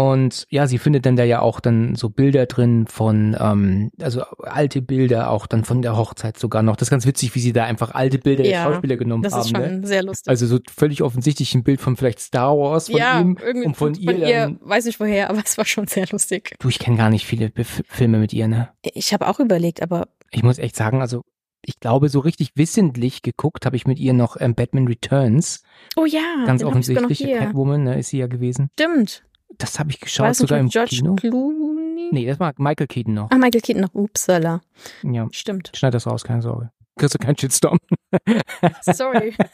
Und 0.00 0.46
ja, 0.48 0.66
sie 0.66 0.78
findet 0.78 1.04
dann 1.04 1.16
da 1.16 1.24
ja 1.24 1.42
auch 1.42 1.60
dann 1.60 1.94
so 1.94 2.08
Bilder 2.08 2.46
drin 2.46 2.86
von, 2.86 3.36
ähm, 3.38 3.90
also 4.00 4.22
alte 4.38 4.80
Bilder, 4.80 5.30
auch 5.30 5.46
dann 5.46 5.62
von 5.62 5.82
der 5.82 5.94
Hochzeit 5.94 6.38
sogar 6.38 6.62
noch. 6.62 6.76
Das 6.76 6.86
ist 6.86 6.90
ganz 6.90 7.04
witzig, 7.04 7.34
wie 7.34 7.40
sie 7.40 7.52
da 7.52 7.64
einfach 7.64 7.90
alte 7.94 8.16
Bilder 8.18 8.42
der 8.44 8.52
Ja, 8.52 8.62
Schauspieler 8.62 8.96
genommen 8.96 9.22
Das 9.22 9.34
haben. 9.34 9.40
ist 9.42 9.50
schon 9.50 9.80
ne? 9.82 9.86
sehr 9.86 10.02
lustig. 10.02 10.30
Also 10.30 10.46
so 10.46 10.58
völlig 10.74 11.02
offensichtlich 11.02 11.54
ein 11.54 11.64
Bild 11.64 11.82
von 11.82 11.98
vielleicht 11.98 12.20
Star 12.20 12.56
Wars 12.56 12.88
von 12.88 12.96
ja, 12.96 13.20
ihm 13.20 13.36
irgendwie 13.44 13.66
und 13.66 13.76
von, 13.76 13.94
ihr. 13.94 14.16
dann, 14.18 14.58
weiß 14.62 14.86
nicht 14.86 15.00
woher, 15.00 15.28
aber 15.28 15.42
es 15.44 15.58
war 15.58 15.66
schon 15.66 15.86
sehr 15.86 16.06
lustig. 16.06 16.54
du, 16.58 16.68
ich 16.70 16.78
kenne 16.78 16.96
gar 16.96 17.10
nicht 17.10 17.26
viele 17.26 17.50
Bef 17.50 17.82
Filme 17.86 18.20
mit 18.20 18.32
ihr, 18.32 18.48
ne? 18.48 18.70
Ich 18.94 19.12
habe 19.12 19.28
auch 19.28 19.38
überlegt, 19.38 19.82
aber 19.82 20.08
ich 20.30 20.42
muss 20.42 20.58
echt 20.58 20.76
sagen, 20.76 21.02
also 21.02 21.24
ich 21.62 21.78
glaube, 21.78 22.08
so 22.08 22.20
richtig 22.20 22.52
wissentlich 22.54 23.20
geguckt 23.20 23.66
habe 23.66 23.76
ich 23.76 23.86
mit 23.86 23.98
ihr 23.98 24.14
noch 24.14 24.38
ähm, 24.40 24.54
Batman 24.54 24.86
Returns. 24.88 25.62
oh 25.96 26.06
ja, 26.06 26.44
Ganz 26.46 26.64
offensichtlich. 26.64 27.18
Catwoman, 27.18 27.82
ne, 27.84 27.98
ist 27.98 28.08
sie 28.08 28.18
ja 28.18 28.28
gewesen. 28.28 28.70
Stimmt. 28.72 29.24
Das 29.58 29.78
habe 29.78 29.90
ich 29.90 30.00
geschaut, 30.00 30.34
sogar 30.36 30.58
im 30.58 30.68
George 30.68 30.96
Kino. 30.96 31.16
Clooney? 31.16 32.08
Nee, 32.12 32.26
das 32.26 32.40
war 32.40 32.54
Michael 32.56 32.86
Keaton 32.86 33.14
noch. 33.14 33.30
Ah, 33.30 33.36
Michael 33.36 33.60
Keaton 33.60 33.82
noch. 33.82 33.94
Upsala. 33.94 34.62
Ja, 35.02 35.28
Stimmt. 35.32 35.70
schneid 35.74 35.94
das 35.94 36.06
raus, 36.06 36.24
keine 36.24 36.42
Sorge. 36.42 36.70
Kriegst 36.96 37.14
du 37.14 37.18
keinen 37.18 37.36
Shitstorm. 37.38 37.78
Sorry. 38.82 39.34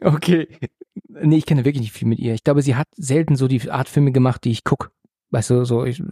Okay. 0.00 0.48
Nee, 1.08 1.36
ich 1.36 1.46
kenne 1.46 1.64
wirklich 1.64 1.80
nicht 1.80 1.92
viel 1.92 2.08
mit 2.08 2.18
ihr. 2.18 2.34
Ich 2.34 2.44
glaube, 2.44 2.62
sie 2.62 2.76
hat 2.76 2.88
selten 2.96 3.36
so 3.36 3.48
die 3.48 3.70
Art 3.70 3.88
Filme 3.88 4.12
gemacht, 4.12 4.44
die 4.44 4.50
ich 4.50 4.64
guck. 4.64 4.90
Weißt 5.30 5.50
du, 5.50 5.64
so, 5.64 5.84
ich, 5.84 6.02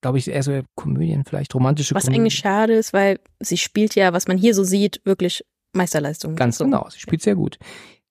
glaube 0.00 0.18
ich, 0.18 0.28
eher 0.28 0.42
so 0.42 0.60
Komödien, 0.74 1.24
vielleicht 1.24 1.54
romantische 1.54 1.94
Was 1.94 2.04
Komödien. 2.04 2.22
eigentlich 2.22 2.34
schade 2.38 2.74
ist, 2.74 2.92
weil 2.92 3.20
sie 3.40 3.58
spielt 3.58 3.94
ja, 3.94 4.12
was 4.12 4.28
man 4.28 4.38
hier 4.38 4.54
so 4.54 4.64
sieht, 4.64 5.00
wirklich 5.04 5.44
Meisterleistung. 5.72 6.36
Ganz 6.36 6.58
so. 6.58 6.64
genau, 6.64 6.88
sie 6.90 6.98
spielt 6.98 7.22
sehr 7.22 7.34
gut. 7.34 7.58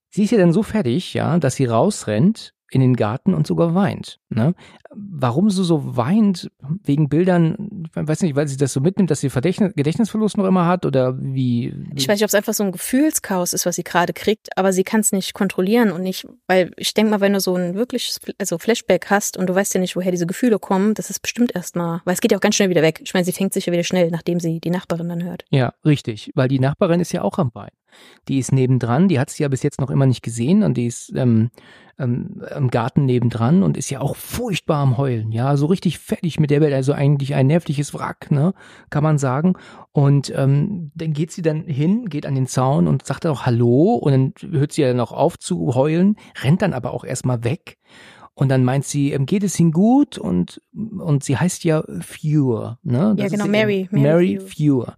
Sie 0.09 0.23
ist 0.23 0.31
ja 0.31 0.37
dann 0.37 0.53
so 0.53 0.61
fertig, 0.61 1.13
ja, 1.13 1.37
dass 1.39 1.55
sie 1.55 1.65
rausrennt 1.65 2.53
in 2.71 2.79
den 2.79 2.95
Garten 2.95 3.33
und 3.33 3.45
sogar 3.45 3.75
weint. 3.75 4.19
Ne? 4.29 4.55
Warum 4.89 5.49
sie 5.49 5.63
so 5.63 5.97
weint, 5.97 6.49
wegen 6.83 7.09
Bildern, 7.09 7.85
ich 7.93 8.07
weiß 8.07 8.21
nicht, 8.21 8.35
weil 8.35 8.47
sie 8.47 8.55
das 8.55 8.71
so 8.71 8.79
mitnimmt, 8.79 9.11
dass 9.11 9.19
sie 9.19 9.29
Verdächtnis, 9.29 9.73
Gedächtnisverlust 9.75 10.37
noch 10.37 10.45
immer 10.45 10.65
hat 10.65 10.85
oder 10.85 11.17
wie? 11.19 11.73
Ich 11.95 12.07
weiß 12.07 12.15
nicht, 12.15 12.23
ob 12.23 12.29
es 12.29 12.33
einfach 12.33 12.53
so 12.53 12.63
ein 12.63 12.71
Gefühlschaos 12.71 13.51
ist, 13.51 13.65
was 13.65 13.75
sie 13.75 13.83
gerade 13.83 14.13
kriegt, 14.13 14.57
aber 14.57 14.71
sie 14.71 14.85
kann 14.85 15.01
es 15.01 15.11
nicht 15.11 15.33
kontrollieren 15.33 15.91
und 15.91 16.01
nicht, 16.01 16.25
weil 16.47 16.71
ich 16.77 16.93
denke 16.93 17.11
mal, 17.11 17.19
wenn 17.19 17.33
du 17.33 17.41
so 17.41 17.55
ein 17.55 17.75
wirkliches 17.75 18.19
also 18.37 18.57
Flashback 18.57 19.09
hast 19.09 19.35
und 19.35 19.47
du 19.47 19.53
weißt 19.53 19.73
ja 19.73 19.81
nicht, 19.81 19.97
woher 19.97 20.11
diese 20.11 20.25
Gefühle 20.25 20.57
kommen, 20.57 20.93
das 20.93 21.09
ist 21.09 21.19
bestimmt 21.19 21.53
erstmal, 21.53 22.01
weil 22.05 22.13
es 22.13 22.21
geht 22.21 22.31
ja 22.31 22.37
auch 22.37 22.41
ganz 22.41 22.55
schnell 22.55 22.69
wieder 22.69 22.81
weg. 22.81 23.01
Ich 23.03 23.13
meine, 23.13 23.25
sie 23.25 23.33
fängt 23.33 23.51
sich 23.51 23.65
ja 23.65 23.73
wieder 23.73 23.83
schnell, 23.83 24.09
nachdem 24.11 24.39
sie 24.39 24.61
die 24.61 24.69
Nachbarin 24.69 25.09
dann 25.09 25.23
hört. 25.23 25.43
Ja, 25.49 25.73
richtig, 25.83 26.31
weil 26.35 26.47
die 26.47 26.59
Nachbarin 26.59 27.01
ist 27.01 27.11
ja 27.11 27.21
auch 27.21 27.37
am 27.37 27.51
Bein. 27.51 27.71
Die 28.27 28.39
ist 28.39 28.51
nebendran, 28.51 29.07
die 29.07 29.19
hat 29.19 29.29
sie 29.29 29.43
ja 29.43 29.49
bis 29.49 29.63
jetzt 29.63 29.81
noch 29.81 29.89
immer 29.89 30.05
nicht 30.05 30.21
gesehen 30.21 30.63
und 30.63 30.75
die 30.75 30.87
ist 30.87 31.13
ähm, 31.15 31.49
ähm, 32.01 32.41
im 32.55 32.69
Garten 32.69 33.05
nebendran 33.05 33.63
und 33.63 33.77
ist 33.77 33.89
ja 33.89 34.01
auch 34.01 34.15
furchtbar 34.15 34.77
am 34.77 34.97
Heulen, 34.97 35.31
ja, 35.31 35.55
so 35.55 35.67
richtig 35.67 35.99
fertig 35.99 36.39
mit 36.39 36.49
der 36.49 36.61
Welt, 36.61 36.73
also 36.73 36.93
eigentlich 36.93 37.35
ein 37.35 37.47
nervliches 37.47 37.93
Wrack, 37.93 38.31
ne, 38.31 38.53
kann 38.89 39.03
man 39.03 39.17
sagen. 39.17 39.53
Und 39.91 40.33
ähm, 40.35 40.91
dann 40.95 41.13
geht 41.13 41.31
sie 41.31 41.41
dann 41.41 41.63
hin, 41.63 42.09
geht 42.09 42.25
an 42.25 42.35
den 42.35 42.47
Zaun 42.47 42.87
und 42.87 43.05
sagt 43.05 43.25
auch 43.25 43.45
Hallo 43.45 43.95
und 43.95 44.11
dann 44.11 44.51
hört 44.51 44.71
sie 44.71 44.81
ja 44.81 44.87
dann 44.87 44.99
auch 44.99 45.11
auf 45.11 45.37
zu 45.37 45.75
heulen, 45.75 46.15
rennt 46.41 46.61
dann 46.61 46.73
aber 46.73 46.93
auch 46.93 47.03
erstmal 47.03 47.43
weg. 47.43 47.77
Und 48.33 48.49
dann 48.49 48.63
meint 48.63 48.85
sie, 48.85 49.11
ähm, 49.11 49.25
geht 49.25 49.43
es 49.43 49.59
Ihnen 49.59 49.71
gut? 49.71 50.17
Und, 50.17 50.61
und 50.73 51.23
sie 51.23 51.37
heißt 51.37 51.63
ja 51.63 51.83
Fewer, 51.99 52.79
ne? 52.81 53.13
Ja, 53.17 53.27
genau, 53.27 53.45
Mary, 53.45 53.87
Mary 53.91 54.03
Mary 54.03 54.39
Fewer. 54.39 54.47
Fewer. 54.47 54.95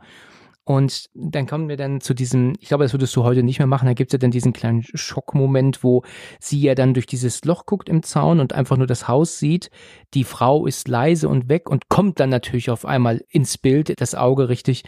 Und 0.65 1.10
dann 1.13 1.46
kommen 1.46 1.67
wir 1.67 1.75
dann 1.75 2.00
zu 2.00 2.13
diesem, 2.13 2.53
ich 2.60 2.70
glaube, 2.70 2.86
das 2.86 2.93
würdest 2.93 3.13
du 3.15 3.24
heute 3.24 3.43
nicht 3.43 3.60
mehr 3.60 3.67
machen, 3.67 3.86
da 3.86 3.93
gibt's 3.93 4.13
ja 4.13 4.20
dann 4.20 4.32
diesen 4.32 4.53
kleinen 4.53 4.82
Schockmoment, 4.84 5.84
wo 5.84 6.03
sie 6.39 6.62
ja 6.62 6.74
dann 6.74 6.93
durch 6.93 7.05
dieses 7.05 7.43
Loch 7.43 7.65
guckt 7.65 7.89
im 7.89 8.01
Zaun 8.01 8.39
und 8.39 8.53
einfach 8.53 8.77
nur 8.77 8.88
das 8.88 9.10
Haus 9.10 9.39
sieht. 9.39 9.70
Die 10.13 10.24
Frau 10.24 10.65
ist 10.65 10.88
leise 10.88 11.27
und 11.27 11.50
weg 11.50 11.70
und 11.70 11.89
kommt 11.89 12.22
dann 12.22 12.29
natürlich 12.29 12.70
auf 12.70 12.86
einmal 12.86 13.25
ins 13.29 13.58
Bild, 13.58 14.00
das 14.00 14.15
Auge 14.15 14.48
richtig. 14.48 14.84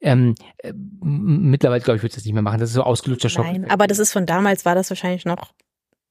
Ähm, 0.00 0.34
äh, 0.58 0.72
mittlerweile, 1.02 1.82
glaube 1.82 1.98
ich, 1.98 2.02
würde 2.02 2.12
ich 2.12 2.14
das 2.14 2.24
nicht 2.24 2.32
mehr 2.32 2.42
machen. 2.42 2.58
Das 2.58 2.70
ist 2.70 2.76
so 2.76 2.82
ausgelutschter 2.82 3.28
Schock. 3.28 3.44
Nein, 3.44 3.70
aber 3.70 3.86
das 3.86 3.98
ist 3.98 4.12
von 4.12 4.24
damals, 4.24 4.64
war 4.64 4.74
das 4.74 4.88
wahrscheinlich 4.88 5.26
noch 5.26 5.52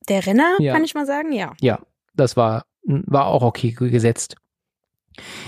der 0.07 0.25
Renner, 0.25 0.55
Ja. 0.59 0.73
kann 0.73 0.83
ich 0.83 0.93
mal 0.93 1.07
sagen, 1.07 1.31
ja. 1.31 1.53
Ja, 1.61 1.79
das 2.13 2.37
war, 2.37 2.65
war 2.83 3.25
auch 3.25 3.41
okay 3.41 3.71
gesetzt. 3.71 4.35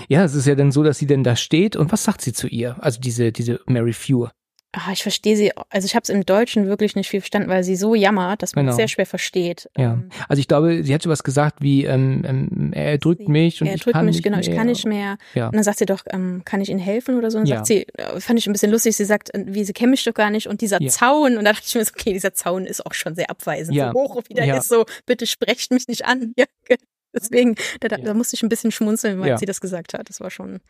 Ja, 0.08 0.24
es 0.24 0.34
ist 0.34 0.46
ja 0.46 0.54
dann 0.54 0.72
so, 0.72 0.82
dass 0.82 0.98
sie 0.98 1.06
denn 1.06 1.24
da 1.24 1.36
steht 1.36 1.76
und 1.76 1.92
was 1.92 2.04
sagt 2.04 2.20
sie 2.20 2.32
zu 2.32 2.46
ihr? 2.48 2.76
Also 2.80 3.00
diese, 3.00 3.32
diese 3.32 3.60
Mary 3.66 3.92
Fewer. 3.92 4.32
Ah, 4.74 4.90
ich 4.90 5.02
verstehe 5.02 5.36
sie, 5.36 5.52
also 5.68 5.84
ich 5.84 5.94
habe 5.94 6.02
es 6.04 6.08
im 6.08 6.24
Deutschen 6.24 6.66
wirklich 6.66 6.96
nicht 6.96 7.10
viel 7.10 7.20
verstanden, 7.20 7.50
weil 7.50 7.62
sie 7.62 7.76
so 7.76 7.94
jammert, 7.94 8.42
dass 8.42 8.54
man 8.54 8.64
Genau. 8.64 8.70
es 8.72 8.76
sehr 8.78 8.88
schwer 8.88 9.04
versteht. 9.04 9.68
Ja. 9.76 9.92
Ähm, 9.92 10.08
Also 10.30 10.40
ich 10.40 10.48
glaube, 10.48 10.82
sie 10.82 10.94
hat 10.94 11.02
sowas 11.02 11.22
gesagt 11.24 11.58
wie, 11.60 11.84
ähm, 11.84 12.22
ähm, 12.26 12.72
er 12.72 12.96
drückt 12.96 13.28
mich 13.28 13.60
und 13.60 13.66
er 13.66 13.74
ich 13.74 13.82
drückt 13.82 13.96
kann 13.96 14.06
mich, 14.06 14.14
nicht 14.16 14.22
genau, 14.24 14.38
mehr. 14.38 14.48
ich 14.48 14.54
kann 14.56 14.66
nicht 14.66 14.86
mehr. 14.86 15.18
Ja. 15.34 15.48
Und 15.48 15.56
dann 15.56 15.62
sagt 15.62 15.78
sie 15.78 15.84
doch, 15.84 16.00
ähm, 16.08 16.40
kann 16.46 16.62
ich 16.62 16.70
Ihnen 16.70 16.80
helfen 16.80 17.18
oder 17.18 17.30
so? 17.30 17.36
Und 17.36 17.48
Ja. 17.48 17.56
sagt 17.56 17.66
sie, 17.66 17.86
äh, 17.98 18.18
fand 18.18 18.38
ich 18.38 18.46
ein 18.46 18.52
bisschen 18.54 18.70
lustig, 18.72 18.96
sie 18.96 19.04
sagt, 19.04 19.34
äh, 19.34 19.44
wie, 19.46 19.62
sie 19.64 19.74
kennt 19.74 19.90
mich 19.90 20.04
doch 20.04 20.14
gar 20.14 20.30
nicht. 20.30 20.46
Und 20.46 20.62
dieser 20.62 20.80
Ja. 20.80 20.88
Zaun, 20.88 21.36
und 21.36 21.44
da 21.44 21.52
dachte 21.52 21.66
ich 21.66 21.74
mir 21.74 21.84
so, 21.84 21.92
okay, 21.94 22.14
dieser 22.14 22.32
Zaun 22.32 22.64
ist 22.64 22.86
auch 22.86 22.94
schon 22.94 23.14
sehr 23.14 23.28
abweisend. 23.28 23.76
Ja. 23.76 23.92
So 23.92 23.98
hoch 24.00 24.22
wie 24.30 24.34
der 24.34 24.46
Ja. 24.46 24.56
ist, 24.56 24.68
so, 24.70 24.86
bitte 25.04 25.26
sprecht 25.26 25.70
mich 25.70 25.86
nicht 25.86 26.06
an. 26.06 26.32
Ja, 26.38 26.46
ge- 26.66 26.78
deswegen, 27.14 27.54
da, 27.80 27.88
da, 27.88 27.96
Ja. 27.98 28.14
musste 28.14 28.36
ich 28.36 28.42
ein 28.42 28.48
bisschen 28.48 28.70
schmunzeln, 28.72 29.20
weil 29.20 29.28
Ja. 29.30 29.38
sie 29.38 29.46
das 29.46 29.60
gesagt 29.60 29.94
hat. 29.94 30.08
Das 30.08 30.20
war 30.20 30.30
schon. 30.30 30.60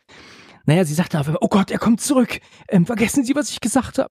Naja, 0.66 0.84
sie 0.84 0.94
sagt 0.94 1.14
dann 1.14 1.20
auf 1.22 1.26
einmal, 1.28 1.40
oh 1.42 1.48
Gott, 1.48 1.70
er 1.70 1.78
kommt 1.78 2.00
zurück. 2.00 2.40
Ähm, 2.68 2.86
vergessen 2.86 3.24
Sie, 3.24 3.34
was 3.34 3.50
ich 3.50 3.60
gesagt 3.60 3.98
habe. 3.98 4.10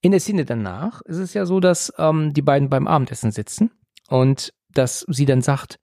In 0.00 0.10
der 0.12 0.20
Szene 0.20 0.44
danach 0.44 1.00
ist 1.02 1.16
es 1.16 1.34
ja 1.34 1.44
so, 1.46 1.58
dass 1.60 1.92
ähm, 1.98 2.32
die 2.34 2.42
beiden 2.42 2.68
beim 2.68 2.86
Abendessen 2.86 3.32
sitzen 3.32 3.70
und 4.08 4.52
dass 4.72 5.04
sie 5.08 5.24
dann 5.24 5.42
sagt 5.42 5.78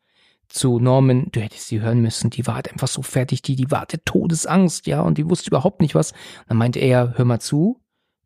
zu 0.47 0.79
Norman, 0.79 1.29
du 1.31 1.41
hättest 1.41 1.67
sie 1.67 1.81
hören 1.81 2.01
müssen, 2.01 2.29
die 2.29 2.45
war 2.45 2.55
halt 2.55 2.71
einfach 2.71 2.87
so 2.87 3.01
fertig, 3.01 3.41
die, 3.41 3.55
die 3.55 3.71
war 3.71 3.81
hatte 3.81 4.01
Todesangst, 4.05 4.85
ja, 4.87 5.01
und 5.01 5.17
die 5.17 5.27
wusste 5.29 5.49
überhaupt 5.49 5.81
nicht 5.81 5.95
was. 5.95 6.13
dann 6.47 6.57
meinte 6.57 6.79
er, 6.79 7.17
hör 7.17 7.25
mal 7.25 7.41
zu, 7.41 7.81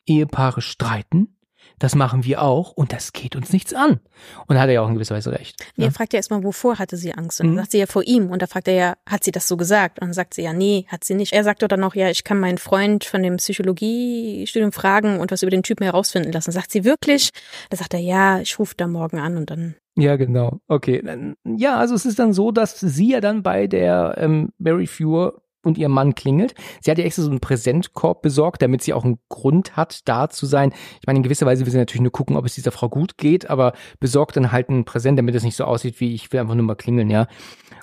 Ehepaare 0.06 0.62
streiten, 0.62 1.38
das 1.80 1.96
machen 1.96 2.26
wir 2.26 2.42
auch 2.42 2.72
und 2.72 2.92
das 2.94 3.14
geht 3.14 3.36
uns 3.36 3.52
nichts 3.54 3.74
an. 3.74 4.00
Und 4.48 4.56
da 4.56 4.62
hat 4.62 4.68
er 4.68 4.74
ja 4.76 4.82
auch 4.82 4.88
in 4.90 4.96
gewisser 4.96 5.16
Weise 5.16 5.32
recht. 5.32 5.56
Nee, 5.78 5.86
Ja. 5.86 5.90
Er 5.90 5.94
fragt 5.94 6.14
ja 6.14 6.18
erstmal, 6.18 6.44
wovor 6.44 6.78
hatte 6.78 6.98
sie 6.98 7.14
Angst? 7.14 7.40
Und 7.40 7.48
dann 7.48 7.54
Mhm. 7.56 7.60
sagt 7.60 7.72
sie 7.72 7.80
ja 7.80 7.86
vor 7.86 8.04
ihm. 8.06 8.30
Und 8.30 8.42
da 8.42 8.48
fragt 8.48 8.68
er 8.68 8.74
ja, 8.74 8.94
hat 9.08 9.24
sie 9.24 9.32
das 9.32 9.48
so 9.48 9.58
gesagt? 9.58 10.00
Und 10.00 10.08
dann 10.08 10.14
sagt 10.14 10.34
sie 10.34 10.44
ja, 10.44 10.54
nee, 10.54 10.86
hat 10.90 11.04
sie 11.04 11.16
nicht. 11.16 11.34
Er 11.34 11.44
sagt 11.44 11.62
doch 11.64 11.68
dann 11.68 11.80
noch, 11.80 11.96
ja, 11.96 12.10
ich 12.10 12.24
kann 12.24 12.40
meinen 12.40 12.58
Freund 12.58 13.06
von 13.06 13.24
dem 13.24 13.38
Psychologiestudium 13.38 14.72
fragen 14.72 15.20
und 15.20 15.32
was 15.32 15.42
über 15.42 15.52
den 15.52 15.64
Typen 15.64 15.84
herausfinden 15.84 16.32
lassen. 16.32 16.52
Sagt 16.52 16.72
sie 16.72 16.84
wirklich? 16.84 17.30
Da 17.70 17.78
sagt 17.78 17.94
er, 17.94 18.00
ja, 18.00 18.40
ich 18.40 18.60
rufe 18.60 18.76
da 18.78 18.88
morgen 18.88 19.20
an 19.20 19.38
und 19.38 19.50
dann. 19.50 19.76
Ja, 19.96 20.16
genau. 20.16 20.60
Okay. 20.68 21.04
Ja, 21.46 21.78
also 21.78 21.96
es 21.96 22.06
ist 22.06 22.20
dann 22.20 22.34
so, 22.34 22.52
dass 22.52 22.80
sie 22.80 23.12
ja 23.12 23.22
dann 23.22 23.44
bei 23.44 23.68
der 23.68 24.16
ähm, 24.18 24.50
Mary 24.58 24.88
Fure 24.88 25.42
und 25.64 25.78
ihr 25.78 25.90
Mann 25.90 26.16
klingelt. 26.16 26.54
Sie 26.82 26.90
hat 26.90 26.98
ja 26.98 27.04
extra 27.04 27.24
so 27.24 27.30
einen 27.30 27.40
Präsentkorb 27.40 28.22
besorgt, 28.22 28.62
damit 28.62 28.82
sie 28.82 28.94
auch 28.94 29.04
einen 29.04 29.20
Grund 29.30 29.76
hat, 29.76 30.08
da 30.08 30.30
zu 30.30 30.46
sein. 30.46 30.74
Ich 31.02 31.08
meine, 31.08 31.18
in 31.18 31.24
gewisser 31.24 31.46
Weise 31.46 31.66
will 31.66 31.72
sie 31.72 31.78
natürlich 31.78 32.02
nur 32.02 32.12
gucken, 32.12 32.38
ob 32.38 32.46
es 32.46 32.56
dieser 32.56 32.72
Frau 32.72 32.90
gut 32.90 33.18
geht, 33.18 33.50
aber 33.50 33.74
besorgt 34.00 34.36
dann 34.38 34.52
halt 34.52 34.70
einen 34.70 34.86
Präsent, 34.86 35.20
damit 35.20 35.36
es 35.36 35.44
nicht 35.44 35.56
so 35.56 35.66
aussieht, 35.66 36.00
wie 36.00 36.14
ich 36.14 36.32
will 36.32 36.40
einfach 36.40 36.56
nur 36.56 36.66
mal 36.66 36.76
klingeln, 36.76 37.10
ja. 37.10 37.28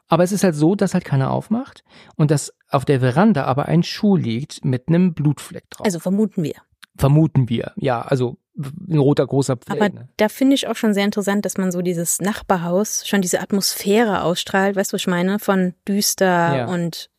Aber 0.09 0.23
es 0.23 0.33
ist 0.33 0.45
halt 0.45 0.55
so, 0.55 0.75
dass 0.75 0.95
halt 0.95 1.05
keiner 1.05 1.31
aufmacht 1.31 1.85
und 2.17 2.31
dass 2.31 2.53
auf 2.71 2.85
der 2.85 3.01
Veranda 3.01 3.45
aber 3.45 3.67
ein 3.67 3.83
Schuh 3.83 4.17
liegt 4.17 4.65
mit 4.65 4.89
einem 4.89 5.15
Blutfleck 5.15 5.69
drauf. 5.71 5.85
Also 5.85 5.99
vermuten 5.99 6.43
wir. 6.43 6.55
vermuten 6.97 7.49
wir. 7.49 7.73
Ja, 7.77 8.01
also 8.03 8.39
ein 8.89 8.99
roter 8.99 9.27
großer 9.27 9.59
Fleck. 9.59 9.83
Aber 9.83 9.89
ne? 9.91 10.09
da 10.17 10.31
finde 10.31 10.55
ich 10.55 10.67
auch 10.67 10.77
schon 10.77 10.95
sehr 10.95 11.05
interessant, 11.05 11.45
dass 11.45 11.59
man 11.59 11.71
so 11.71 11.83
dieses 11.83 12.21
Nachbarhaus 12.23 13.07
schon 13.07 13.21
diese 13.21 13.41
Atmosphäre 13.41 14.23
ausstrahlt. 14.23 14.77
Weißt 14.77 14.93
du, 14.93 14.95
was 14.95 15.03
ich 15.03 15.07
meine? 15.09 15.39
Von 15.39 15.75
düster 15.87 16.57
Ja. 16.57 16.67
und 16.67 17.11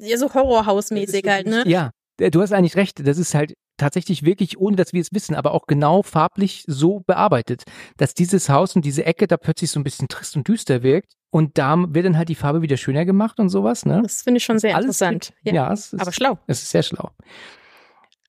ja, 0.00 0.16
so 0.16 0.32
Horrorhausmäßig 0.32 1.24
halt, 1.28 1.46
ne? 1.46 1.64
Ja, 1.66 1.90
du 2.18 2.40
hast 2.42 2.52
eigentlich 2.52 2.76
recht. 2.76 3.06
Das 3.06 3.18
ist 3.18 3.34
halt 3.34 3.54
tatsächlich 3.76 4.24
wirklich, 4.24 4.58
ohne 4.58 4.76
dass 4.76 4.92
wir 4.92 5.00
es 5.00 5.12
wissen, 5.12 5.34
aber 5.34 5.52
auch 5.52 5.66
genau 5.66 6.02
farblich 6.02 6.64
so 6.66 7.00
bearbeitet, 7.06 7.62
dass 7.96 8.12
dieses 8.14 8.48
Haus 8.50 8.76
und 8.76 8.84
diese 8.84 9.06
Ecke 9.06 9.26
da 9.26 9.36
plötzlich 9.38 9.70
so 9.70 9.80
ein 9.80 9.84
bisschen 9.84 10.08
trist 10.08 10.36
und 10.36 10.46
düster 10.46 10.82
wirkt. 10.82 11.12
Und 11.30 11.56
da 11.58 11.76
wird 11.88 12.04
dann 12.04 12.18
halt 12.18 12.28
die 12.28 12.34
Farbe 12.34 12.60
wieder 12.60 12.76
schöner 12.76 13.04
gemacht 13.04 13.38
und 13.38 13.48
sowas, 13.48 13.86
ne? 13.86 14.00
Das 14.02 14.22
finde 14.22 14.38
ich 14.38 14.44
schon 14.44 14.58
sehr 14.58 14.74
Alles 14.74 15.00
interessant. 15.00 15.32
mit- 15.44 15.54
Ja, 15.54 15.72
es 15.72 15.92
ist, 15.92 16.00
Aber 16.00 16.12
schlau. 16.12 16.38
es 16.46 16.62
ist 16.62 16.70
sehr 16.70 16.82
schlau. 16.82 17.10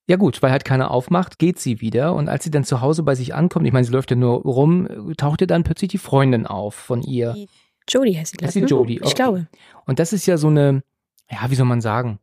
Ja 0.07 0.17
gut, 0.17 0.41
weil 0.41 0.51
halt 0.51 0.65
keiner 0.65 0.91
aufmacht, 0.91 1.39
geht 1.39 1.59
sie 1.59 1.79
wieder 1.81 2.13
und 2.15 2.27
als 2.27 2.43
sie 2.43 2.51
dann 2.51 2.63
zu 2.63 2.81
Hause 2.81 3.03
bei 3.03 3.15
sich 3.15 3.33
ankommt, 3.33 3.65
ich 3.65 3.71
meine, 3.73 3.85
sie 3.85 3.91
läuft 3.93 4.09
ja 4.11 4.17
nur 4.17 4.41
rum, 4.41 4.87
äh, 5.11 5.15
taucht 5.15 5.41
ihr 5.41 5.47
dann 5.47 5.63
plötzlich 5.63 5.89
die 5.91 5.97
Freundin 5.97 6.45
auf 6.45 6.75
von 6.75 7.01
ihr. 7.01 7.33
Die 7.33 7.47
Jodie 7.89 8.17
heißt 8.17 8.31
sie, 8.33 8.37
glaube 8.37 8.49
ist 8.49 8.55
die 8.55 8.61
Jodie, 8.61 8.95
Ich 8.97 9.01
okay. 9.03 9.13
glaube. 9.15 9.47
Und 9.85 9.99
das 9.99 10.11
ist 10.13 10.25
ja 10.25 10.37
so 10.37 10.47
eine, 10.47 10.83
ja, 11.31 11.50
wie 11.50 11.55
soll 11.55 11.65
man 11.65 11.81
sagen? 11.81 12.19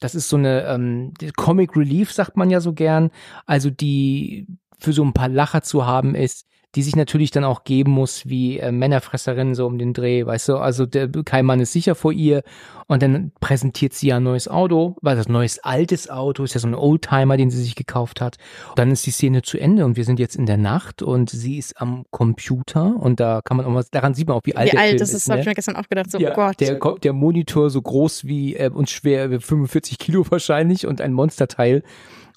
Das 0.00 0.14
ist 0.14 0.28
so 0.28 0.36
eine 0.36 0.64
ähm, 0.66 1.12
Comic 1.36 1.76
Relief, 1.76 2.12
sagt 2.12 2.36
man 2.36 2.50
ja 2.50 2.60
so 2.60 2.72
gern. 2.72 3.10
Also 3.46 3.70
die 3.70 4.46
für 4.78 4.92
so 4.92 5.04
ein 5.04 5.12
paar 5.12 5.28
Lacher 5.28 5.62
zu 5.62 5.86
haben 5.86 6.14
ist, 6.14 6.46
die 6.76 6.82
sich 6.82 6.94
natürlich 6.94 7.32
dann 7.32 7.44
auch 7.44 7.64
geben 7.64 7.90
muss 7.90 8.28
wie 8.28 8.58
äh, 8.58 8.70
Männerfresserin 8.70 9.54
so 9.54 9.66
um 9.66 9.78
den 9.78 9.92
Dreh, 9.92 10.24
weißt 10.24 10.50
du? 10.50 10.56
Also 10.58 10.86
der, 10.86 11.08
kein 11.24 11.44
Mann 11.44 11.60
ist 11.60 11.72
sicher 11.72 11.94
vor 11.94 12.12
ihr. 12.12 12.42
Und 12.86 13.02
dann 13.02 13.32
präsentiert 13.40 13.92
sie 13.92 14.08
ja 14.08 14.16
ein 14.16 14.24
neues 14.24 14.48
Auto, 14.48 14.96
weil 15.00 15.16
das 15.16 15.28
neues 15.28 15.58
altes 15.60 16.10
Auto 16.10 16.42
ist 16.44 16.54
ja 16.54 16.60
so 16.60 16.68
ein 16.68 16.74
Oldtimer, 16.74 17.36
den 17.36 17.50
sie 17.50 17.62
sich 17.62 17.74
gekauft 17.74 18.20
hat. 18.20 18.36
Und 18.70 18.78
dann 18.78 18.90
ist 18.90 19.06
die 19.06 19.10
Szene 19.10 19.42
zu 19.42 19.58
Ende 19.58 19.84
und 19.84 19.96
wir 19.96 20.04
sind 20.04 20.18
jetzt 20.18 20.36
in 20.36 20.46
der 20.46 20.56
Nacht 20.56 21.02
und 21.02 21.30
sie 21.30 21.58
ist 21.58 21.80
am 21.80 22.04
Computer 22.10 22.96
und 22.96 23.20
da 23.20 23.42
kann 23.44 23.56
man 23.56 23.66
auch 23.66 23.70
mal, 23.70 23.84
daran 23.90 24.14
sieht 24.14 24.28
man 24.28 24.36
auch, 24.36 24.42
wie 24.44 24.56
alt 24.56 24.68
Wie 24.68 24.70
der 24.72 24.80
alt 24.80 24.88
Film 24.90 24.98
das 24.98 25.14
ist, 25.14 25.28
habe 25.28 25.36
ne? 25.36 25.40
ich 25.42 25.46
mir 25.46 25.54
gestern 25.54 25.76
auch 25.76 25.88
gedacht. 25.88 26.10
So, 26.10 26.18
ja, 26.18 26.32
oh 26.32 26.34
Gott. 26.34 26.60
Der, 26.60 26.78
der 26.78 27.12
Monitor 27.12 27.70
so 27.70 27.82
groß 27.82 28.24
wie 28.24 28.56
äh, 28.56 28.70
und 28.70 28.90
schwer, 28.90 29.30
wie 29.30 29.40
45 29.40 29.98
Kilo 29.98 30.24
wahrscheinlich 30.30 30.86
und 30.86 31.00
ein 31.00 31.12
Monsterteil. 31.12 31.82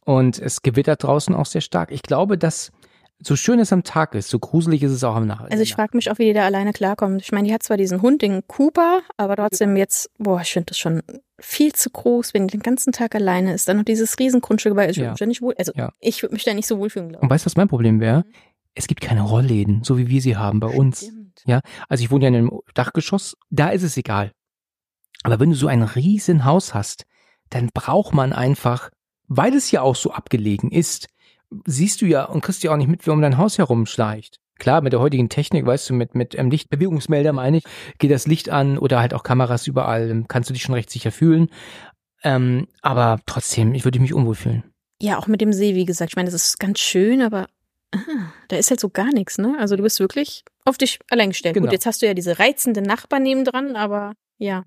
Und 0.05 0.37
es 0.37 0.61
gewittert 0.63 1.03
draußen 1.03 1.33
auch 1.33 1.45
sehr 1.45 1.61
stark. 1.61 1.91
Ich 1.91 2.01
glaube, 2.01 2.37
dass 2.37 2.71
so 3.25 3.35
schön 3.35 3.59
es 3.59 3.71
am 3.71 3.83
Tag 3.83 4.15
ist, 4.15 4.29
so 4.29 4.37
gruselig 4.39 4.83
ist 4.83 4.91
es 4.91 5.03
auch 5.03 5.15
am 5.15 5.25
Nachhinein. 5.27 5.51
Also 5.51 5.63
ich 5.63 5.73
frage 5.73 5.95
mich 5.95 6.09
auch, 6.11 6.17
wie 6.19 6.25
die 6.25 6.33
da 6.33 6.45
alleine 6.45 6.73
klarkommt. 6.73 7.21
Ich 7.21 7.31
meine, 7.31 7.47
die 7.47 7.53
hat 7.53 7.63
zwar 7.63 7.77
diesen 7.77 8.01
Hund, 8.01 8.21
den 8.21 8.45
Cooper, 8.47 9.01
aber 9.17 9.35
trotzdem 9.35 9.75
jetzt, 9.77 10.09
boah, 10.17 10.41
ich 10.41 10.51
finde 10.53 10.67
das 10.67 10.77
schon 10.77 11.01
viel 11.39 11.73
zu 11.73 11.89
groß, 11.89 12.33
wenn 12.33 12.47
die 12.47 12.57
den 12.57 12.61
ganzen 12.63 12.91
Tag 12.93 13.15
alleine 13.15 13.53
ist. 13.53 13.67
Dann 13.67 13.77
noch 13.77 13.85
dieses 13.85 14.17
Riesengrundstück, 14.19 14.75
weil 14.75 14.89
ich 14.91 14.97
Ja. 14.97 15.03
würde 15.03 15.11
mich 15.11 15.19
da 15.19 15.25
nicht 15.25 15.41
wohl, 15.41 15.53
also 15.57 15.71
Ja. 15.75 15.91
ich 15.99 16.21
würde 16.21 16.33
mich 16.33 16.43
da 16.43 16.53
nicht 16.53 16.67
so 16.67 16.77
wohlfühlen, 16.79 17.09
glaube 17.09 17.23
Und 17.23 17.29
weißt 17.29 17.45
du, 17.45 17.47
was 17.47 17.55
mein 17.55 17.67
Problem 17.67 17.99
wäre? 17.99 18.23
Es 18.75 18.87
gibt 18.87 19.01
keine 19.01 19.21
Rollläden, 19.21 19.83
so 19.83 19.97
wie 19.97 20.07
wir 20.07 20.21
sie 20.21 20.35
haben 20.35 20.59
bei 20.59 20.69
ich. 20.69 20.75
uns. 20.77 20.97
Stimmt. 21.03 21.43
Ja, 21.45 21.61
also 21.89 22.03
ich 22.03 22.11
wohne 22.11 22.23
ja 22.25 22.27
in 22.29 22.35
einem 22.35 22.59
Dachgeschoss, 22.73 23.37
da 23.49 23.69
ist 23.69 23.83
es 23.83 23.97
egal. 23.97 24.31
Aber 25.23 25.39
wenn 25.39 25.49
du 25.51 25.55
so 25.55 25.67
ein 25.67 25.83
riesen 25.83 26.43
Haus 26.45 26.73
hast, 26.73 27.05
dann 27.49 27.69
braucht 27.73 28.13
man 28.13 28.33
einfach, 28.33 28.89
weil 29.27 29.53
es 29.53 29.71
ja 29.71 29.81
auch 29.81 29.95
so 29.95 30.11
abgelegen 30.11 30.71
ist, 30.71 31.07
siehst 31.65 32.01
du 32.01 32.05
ja 32.05 32.25
und 32.25 32.41
kriegst 32.41 32.63
ja 32.63 32.71
auch 32.71 32.77
nicht 32.77 32.89
mit, 32.89 33.05
wer 33.05 33.13
um 33.13 33.21
dein 33.21 33.37
Haus 33.37 33.57
herumschleicht. 33.57 34.39
Klar, 34.59 34.81
mit 34.81 34.93
der 34.93 34.99
heutigen 34.99 35.29
Technik, 35.29 35.65
weißt 35.65 35.89
du, 35.89 35.93
mit, 35.93 36.15
mit 36.15 36.37
ähm, 36.37 36.49
Lichtbewegungsmelder 36.49 37.33
meine 37.33 37.57
ich, 37.57 37.63
geht 37.97 38.11
das 38.11 38.27
Licht 38.27 38.49
an 38.49 38.77
oder 38.77 38.99
halt 38.99 39.13
auch 39.13 39.23
Kameras 39.23 39.67
überall, 39.67 40.07
dann 40.07 40.27
kannst 40.27 40.49
du 40.49 40.53
dich 40.53 40.63
schon 40.63 40.75
recht 40.75 40.89
sicher 40.89 41.11
fühlen. 41.11 41.49
Ähm, 42.23 42.67
aber 42.81 43.19
trotzdem, 43.25 43.73
ich 43.73 43.83
würde 43.83 43.99
mich 43.99 44.13
unwohl 44.13 44.35
fühlen. 44.35 44.63
Ja, 45.01 45.17
auch 45.17 45.27
mit 45.27 45.41
dem 45.41 45.51
See, 45.51 45.75
wie 45.75 45.85
gesagt. 45.85 46.11
Ich 46.11 46.15
meine, 46.15 46.31
das 46.31 46.35
ist 46.35 46.59
ganz 46.59 46.79
schön, 46.79 47.21
aber 47.21 47.47
ah, 47.93 48.31
da 48.47 48.55
ist 48.55 48.69
halt 48.69 48.79
so 48.79 48.89
gar 48.89 49.11
nichts, 49.13 49.37
ne? 49.37 49.55
Also 49.59 49.75
du 49.75 49.83
bist 49.83 49.99
wirklich 49.99 50.45
auf 50.65 50.77
dich 50.77 50.99
allein 51.09 51.29
gestellt. 51.29 51.55
Genau. 51.55 51.65
Gut, 51.65 51.73
jetzt 51.73 51.85
hast 51.85 52.01
du 52.01 52.05
ja 52.05 52.13
diese 52.13 52.39
reizenden 52.39 52.85
Nachbarn 52.85 53.23
nebendran, 53.23 53.75
aber 53.75 54.13
ja. 54.37 54.63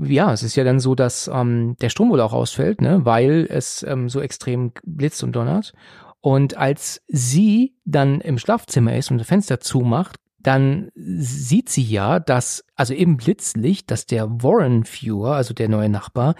Ja, 0.00 0.32
es 0.32 0.42
ist 0.42 0.56
ja 0.56 0.64
dann 0.64 0.80
so, 0.80 0.94
dass 0.94 1.28
ähm, 1.32 1.76
der 1.80 1.90
Strom 1.90 2.10
wohl 2.10 2.20
auch 2.20 2.32
ausfällt, 2.32 2.80
ne, 2.80 3.04
weil 3.04 3.46
es 3.50 3.82
ähm, 3.82 4.08
so 4.08 4.20
extrem 4.20 4.72
blitzt 4.84 5.22
und 5.22 5.32
donnert. 5.32 5.72
Und 6.20 6.56
als 6.56 7.02
sie 7.08 7.74
dann 7.84 8.20
im 8.20 8.38
Schlafzimmer 8.38 8.96
ist 8.96 9.10
und 9.10 9.18
das 9.18 9.26
Fenster 9.26 9.60
zumacht, 9.60 10.16
dann 10.38 10.90
sieht 10.94 11.68
sie 11.68 11.82
ja, 11.82 12.20
dass, 12.20 12.64
also 12.74 12.94
im 12.94 13.16
Blitzlicht, 13.16 13.90
dass 13.90 14.06
der 14.06 14.28
Warren 14.42 14.84
Viewer, 14.84 15.34
also 15.34 15.52
der 15.54 15.68
neue 15.68 15.88
Nachbar, 15.88 16.34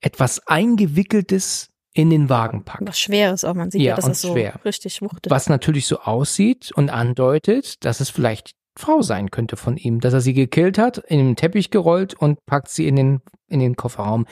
etwas 0.00 0.46
Eingewickeltes 0.46 1.68
in 1.92 2.10
den 2.10 2.28
Wagen 2.28 2.64
packt. 2.64 2.86
Was 2.86 3.00
Schweres 3.00 3.44
auch. 3.44 3.54
Man 3.54 3.70
sieht 3.70 3.82
ja, 3.82 3.90
Ja, 3.90 3.96
dass 3.96 4.04
und 4.04 4.10
das 4.12 4.20
so 4.20 4.32
schwer. 4.32 4.60
richtig 4.64 5.02
wuchtet. 5.02 5.30
Was 5.30 5.48
natürlich 5.48 5.86
so 5.86 6.00
aussieht 6.00 6.70
und 6.74 6.90
andeutet, 6.90 7.84
dass 7.84 8.00
es 8.00 8.10
vielleicht 8.10 8.52
Frau 8.80 9.02
sein 9.02 9.30
könnte 9.30 9.56
von 9.56 9.76
ihm, 9.76 10.00
dass 10.00 10.12
er 10.12 10.20
sie 10.20 10.34
gekillt 10.34 10.78
hat, 10.78 10.98
in 10.98 11.18
den 11.18 11.36
Teppich 11.36 11.70
gerollt 11.70 12.14
und 12.14 12.44
packt 12.46 12.68
sie 12.68 12.88
in 12.88 12.96
den 12.96 13.20
in 13.48 13.60
den 13.60 13.76
Kofferraum. 13.76 14.26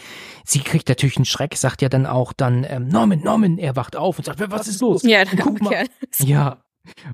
Sie 0.45 0.61
kriegt 0.61 0.89
natürlich 0.89 1.17
einen 1.17 1.25
Schreck, 1.25 1.57
sagt 1.57 1.83
ja 1.83 1.89
dann 1.89 2.07
auch 2.07 2.33
dann 2.33 2.65
ähm, 2.69 2.89
Norman, 2.89 3.21
Norman, 3.21 3.59
er 3.59 3.77
wacht 3.77 3.97
auf 3.97 4.19
und 4.19 4.25
sagt, 4.25 4.41
was 4.51 4.69
ist 4.69 4.81
los? 4.81 5.03
Ja, 5.03 5.23
Und 5.23 5.33
der 5.33 5.45
guck 5.45 5.61
mal. 5.61 5.87
Ja. 6.21 6.63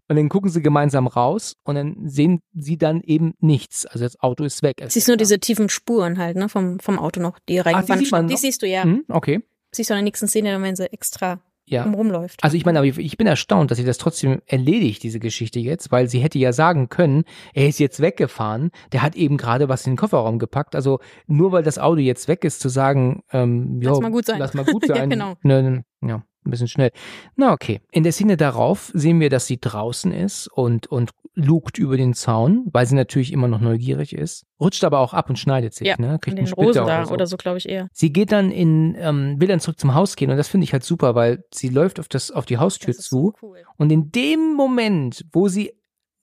Und 0.08 0.16
dann 0.16 0.28
gucken 0.28 0.50
sie 0.50 0.62
gemeinsam 0.62 1.08
raus 1.08 1.56
und 1.64 1.74
dann 1.74 1.96
sehen 2.04 2.40
sie 2.52 2.76
dann 2.76 3.00
eben 3.00 3.34
nichts. 3.40 3.86
Also 3.86 4.04
das 4.04 4.20
Auto 4.20 4.44
ist 4.44 4.62
weg. 4.62 4.76
Es 4.78 4.94
Siehst 4.94 5.04
ist 5.04 5.08
nur 5.08 5.16
diese 5.16 5.40
tiefen 5.40 5.68
Spuren 5.68 6.18
halt, 6.18 6.36
ne, 6.36 6.48
vom, 6.48 6.78
vom 6.78 6.98
Auto 6.98 7.20
noch, 7.20 7.38
die 7.48 7.58
reingefahren 7.58 8.04
sieht 8.04 8.12
man 8.12 8.20
sind. 8.20 8.28
Die 8.28 8.34
noch? 8.34 8.40
siehst 8.40 8.62
du 8.62 8.66
ja. 8.68 8.84
Hm, 8.84 9.04
okay. 9.08 9.42
Siehst 9.72 9.90
du 9.90 9.94
in 9.94 9.98
der 9.98 10.04
nächsten 10.04 10.28
Szene, 10.28 10.52
dann, 10.52 10.62
wenn 10.62 10.76
sie 10.76 10.92
extra 10.92 11.40
Ja. 11.66 11.84
rumläuft. 11.84 12.44
Also 12.44 12.56
ich 12.56 12.64
meine, 12.66 12.78
aber 12.78 12.86
ich- 12.86 13.16
bin 13.16 13.26
erstaunt, 13.26 13.70
dass 13.70 13.78
sie 13.78 13.84
das 13.84 13.96
trotzdem 13.98 14.42
erledigt, 14.46 15.02
diese 15.02 15.18
Geschichte 15.18 15.60
jetzt, 15.60 15.90
weil 15.92 16.08
sie 16.08 16.18
hätte 16.18 16.38
ja 16.38 16.52
sagen 16.52 16.88
können, 16.90 17.24
er 17.54 17.68
ist 17.68 17.78
jetzt 17.78 18.00
weggefahren, 18.00 18.70
der 18.92 19.02
hat 19.02 19.16
eben 19.16 19.36
gerade 19.38 19.68
was 19.68 19.86
in 19.86 19.92
den 19.92 19.96
Kofferraum 19.98 20.38
gepackt. 20.38 20.74
Also 20.74 21.00
nur 21.26 21.52
weil 21.52 21.62
das 21.62 21.78
Auto 21.78 22.00
jetzt 22.00 22.28
weg 22.28 22.44
ist, 22.44 22.60
zu 22.60 22.68
sagen, 22.68 23.22
ähm, 23.32 23.80
Lass 23.82 23.96
jo, 23.96 24.02
mal 24.02 24.10
gut 24.10 24.26
sein. 24.26 24.38
Lass 24.38 24.52
mal 24.54 24.64
gut 24.64 24.84
Ja, 24.88 24.96
sein. 24.96 25.10
genau. 25.10 25.34
Ne, 25.42 25.62
ne, 25.62 25.84
ja. 26.06 26.22
Ein 26.46 26.50
bisschen 26.50 26.68
schnell. 26.68 26.90
Na 27.36 27.52
okay. 27.52 27.80
In 27.90 28.02
der 28.02 28.12
Szene 28.12 28.36
darauf 28.36 28.90
sehen 28.94 29.20
wir, 29.20 29.30
dass 29.30 29.46
sie 29.46 29.58
draußen 29.60 30.12
ist 30.12 30.48
und, 30.48 30.86
und 30.86 31.10
lugt 31.34 31.78
über 31.78 31.96
den 31.96 32.14
Zaun, 32.14 32.64
weil 32.72 32.86
sie 32.86 32.94
natürlich 32.94 33.32
immer 33.32 33.48
noch 33.48 33.60
neugierig 33.60 34.14
ist. 34.14 34.46
Rutscht 34.60 34.84
aber 34.84 35.00
auch 35.00 35.14
ab 35.14 35.28
und 35.28 35.38
schneidet 35.38 35.74
sich, 35.74 35.88
Ja, 35.88 35.96
ne? 35.98 36.18
Kriegt 36.20 36.38
den 36.38 36.46
Rosen 36.52 36.86
da 36.86 36.98
oder 36.98 37.06
so. 37.06 37.14
oder 37.14 37.26
so, 37.26 37.36
glaube 37.36 37.58
ich 37.58 37.68
eher. 37.68 37.88
Sie 37.92 38.12
geht 38.12 38.30
dann 38.30 38.50
in, 38.50 38.94
ähm, 38.98 39.40
will 39.40 39.48
dann 39.48 39.60
zurück 39.60 39.78
zum 39.78 39.94
Haus 39.94 40.14
gehen 40.16 40.30
und 40.30 40.36
das 40.36 40.48
finde 40.48 40.64
ich 40.64 40.72
halt 40.72 40.84
super, 40.84 41.14
weil 41.14 41.44
sie 41.52 41.68
läuft 41.68 41.98
auf 41.98 42.08
das, 42.08 42.30
auf 42.30 42.46
die 42.46 42.58
Haustür 42.58 42.94
zu 42.94 43.02
so 43.02 43.32
cool. 43.42 43.58
und 43.76 43.90
in 43.90 44.12
dem 44.12 44.54
Moment, 44.54 45.24
wo 45.32 45.48
sie 45.48 45.72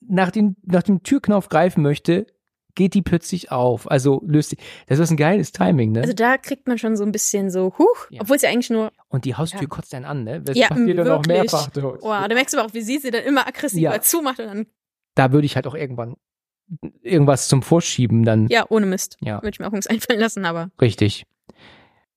nach 0.00 0.30
dem, 0.30 0.56
nach 0.62 0.82
dem 0.82 1.02
Türknauf 1.02 1.48
greifen 1.48 1.82
möchte, 1.82 2.26
geht 2.74 2.94
die 2.94 3.02
plötzlich 3.02 3.50
auf. 3.52 3.90
Also 3.90 4.22
löst 4.26 4.50
sie. 4.50 4.56
Das 4.86 4.98
ist 4.98 5.10
ein 5.10 5.16
geiles 5.16 5.52
Timing, 5.52 5.92
ne? 5.92 6.00
Also 6.00 6.12
da 6.14 6.38
kriegt 6.38 6.66
man 6.68 6.78
schon 6.78 6.96
so 6.96 7.04
ein 7.04 7.12
bisschen 7.12 7.50
so, 7.50 7.74
huch, 7.78 8.06
Ja. 8.10 8.22
obwohl 8.22 8.36
es 8.36 8.42
ja 8.42 8.50
eigentlich 8.50 8.70
nur, 8.70 8.90
und 9.08 9.24
die 9.24 9.34
Haustür 9.34 9.60
Ja. 9.62 9.66
kotzt 9.68 9.94
einen 9.94 10.04
an, 10.04 10.24
ne? 10.24 10.40
Das 10.40 10.56
Ja, 10.56 10.68
passiert 10.68 10.98
dann 10.98 11.06
wirklich. 11.06 11.26
mehrfach. 11.26 11.70
Du. 11.70 11.96
oh, 12.00 12.08
da 12.10 12.28
merkst 12.28 12.54
du 12.54 12.58
aber 12.58 12.68
auch, 12.68 12.74
wie 12.74 12.82
sie 12.82 12.98
sie 12.98 13.10
dann 13.10 13.24
immer 13.24 13.46
aggressiver 13.46 13.94
Ja. 13.94 14.00
zumacht 14.00 14.40
und 14.40 14.46
dann, 14.46 14.66
Da 15.14 15.32
würde 15.32 15.44
ich 15.46 15.56
halt 15.56 15.66
auch 15.66 15.74
irgendwann 15.74 16.16
irgendwas 17.02 17.48
zum 17.48 17.60
Vorschieben 17.62 18.24
dann. 18.24 18.46
ja, 18.48 18.64
ohne 18.70 18.86
Mist. 18.86 19.16
Ja. 19.20 19.36
Würde 19.42 19.50
ich 19.54 19.58
mir 19.60 19.66
auch 19.66 19.72
nichts 19.72 19.86
einfallen 19.88 20.20
lassen, 20.20 20.44
aber 20.46 20.70
Richtig. 20.80 21.24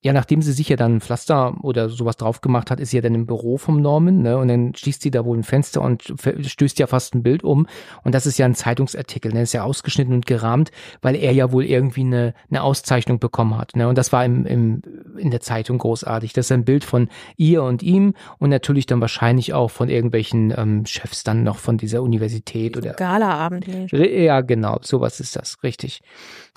Ja, 0.02 0.12
nachdem 0.12 0.40
sie 0.40 0.52
sich 0.52 0.68
ja 0.68 0.76
dann 0.76 0.96
ein 0.96 1.00
Pflaster 1.00 1.56
oder 1.64 1.88
sowas 1.88 2.16
drauf 2.16 2.40
gemacht 2.40 2.70
hat, 2.70 2.78
ist 2.78 2.90
sie 2.90 2.98
ja 2.98 3.02
dann 3.02 3.14
im 3.14 3.26
Büro 3.26 3.56
vom 3.56 3.80
Norman, 3.80 4.22
ne? 4.22 4.38
Und 4.38 4.46
dann 4.46 4.72
schließt 4.74 5.02
sie 5.02 5.10
da 5.10 5.24
wohl 5.24 5.36
ein 5.36 5.42
Fenster 5.42 5.80
und 5.80 6.04
stößt 6.42 6.78
ja 6.78 6.86
fast 6.86 7.14
ein 7.14 7.24
Bild 7.24 7.42
um. 7.42 7.66
Und 8.04 8.14
das 8.14 8.24
ist 8.24 8.38
ja 8.38 8.46
ein 8.46 8.54
Zeitungsartikel, 8.54 9.32
ne? 9.32 9.42
Ist 9.42 9.54
ja 9.54 9.64
ausgeschnitten 9.64 10.14
und 10.14 10.26
gerahmt, 10.26 10.70
weil 11.02 11.16
er 11.16 11.32
ja 11.32 11.50
wohl 11.50 11.64
irgendwie 11.64 12.02
eine, 12.02 12.34
eine 12.50 12.62
Auszeichnung 12.62 13.18
bekommen 13.18 13.58
hat, 13.58 13.74
ne? 13.74 13.88
Und 13.88 13.98
das 13.98 14.12
war 14.12 14.24
im, 14.24 14.46
im, 14.46 14.82
in 15.18 15.30
der 15.32 15.40
Zeitung 15.40 15.78
großartig. 15.78 16.32
Das 16.34 16.46
ist 16.46 16.52
ein 16.52 16.64
Bild 16.64 16.84
von 16.84 17.08
ihr 17.36 17.64
und 17.64 17.82
ihm 17.82 18.14
und 18.38 18.50
natürlich 18.50 18.86
dann 18.86 19.00
wahrscheinlich 19.00 19.54
auch 19.54 19.72
von 19.72 19.88
irgendwelchen 19.88 20.54
ähm, 20.56 20.86
Chefs 20.86 21.24
dann 21.24 21.42
noch 21.42 21.56
von 21.58 21.78
dieser 21.78 22.02
Universität 22.02 22.76
oder 22.76 22.92
Galaabend. 22.92 23.66
Re- 23.92 24.22
Ja, 24.22 24.40
genau, 24.42 24.78
sowas 24.82 25.18
ist 25.18 25.34
das, 25.34 25.62
richtig. 25.64 26.00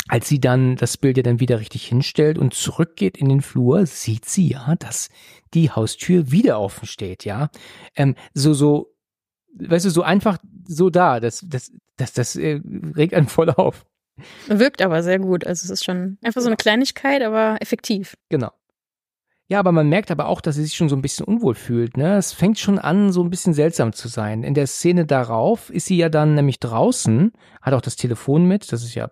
Als 0.07 0.27
sie 0.27 0.39
dann 0.39 0.75
das 0.75 0.97
Bild 0.97 1.17
ja 1.17 1.23
dann 1.23 1.39
wieder 1.39 1.59
richtig 1.59 1.85
hinstellt 1.85 2.37
und 2.37 2.53
zurückgeht 2.53 3.17
in 3.17 3.29
den 3.29 3.41
Flur, 3.41 3.85
sieht 3.85 4.25
sie 4.25 4.47
ja, 4.47 4.75
dass 4.75 5.09
die 5.53 5.69
Haustür 5.69 6.31
wieder 6.31 6.59
offen 6.59 6.87
steht, 6.87 7.25
ja. 7.25 7.49
Ähm, 7.95 8.15
so, 8.33 8.53
so, 8.53 8.95
weißt 9.53 9.85
du, 9.85 9.89
so 9.91 10.01
einfach 10.01 10.37
so 10.67 10.89
da, 10.89 11.19
das, 11.19 11.45
das, 11.47 11.71
das, 11.97 12.13
das 12.13 12.35
äh, 12.35 12.61
regt 12.95 13.13
einen 13.13 13.27
voll 13.27 13.49
auf. 13.49 13.85
Wirkt 14.47 14.81
aber 14.81 15.03
sehr 15.03 15.19
gut. 15.19 15.45
Also 15.45 15.65
es 15.65 15.69
ist 15.69 15.85
schon 15.85 16.17
einfach 16.23 16.41
so 16.41 16.47
eine 16.47 16.57
Kleinigkeit, 16.57 17.21
aber 17.21 17.57
effektiv. 17.61 18.17
Genau. 18.29 18.51
Ja, 19.47 19.59
aber 19.59 19.71
man 19.71 19.89
merkt 19.89 20.11
aber 20.11 20.27
auch, 20.27 20.41
dass 20.41 20.55
sie 20.55 20.63
sich 20.63 20.75
schon 20.75 20.89
so 20.89 20.95
ein 20.95 21.01
bisschen 21.01 21.25
unwohl 21.25 21.55
fühlt. 21.55 21.97
Ne? 21.97 22.17
Es 22.17 22.33
fängt 22.33 22.59
schon 22.59 22.77
an, 22.77 23.11
so 23.11 23.23
ein 23.23 23.31
bisschen 23.31 23.55
seltsam 23.55 23.93
zu 23.93 24.07
sein. 24.07 24.43
In 24.43 24.53
der 24.53 24.67
Szene 24.67 25.05
darauf 25.07 25.71
ist 25.71 25.87
sie 25.87 25.97
ja 25.97 26.09
dann 26.09 26.35
nämlich 26.35 26.59
draußen, 26.59 27.31
hat 27.61 27.73
auch 27.73 27.81
das 27.81 27.95
Telefon 27.95 28.45
mit, 28.45 28.71
das 28.71 28.83
ist 28.83 28.93
ja 28.93 29.09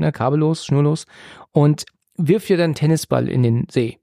ne, 0.00 0.12
kabellos, 0.12 0.64
schnurlos, 0.64 1.06
und 1.52 1.84
wirft 2.16 2.50
ihr 2.50 2.56
dann 2.56 2.64
einen 2.64 2.74
Tennisball 2.74 3.28
in 3.28 3.42
den 3.42 3.66
See, 3.70 3.98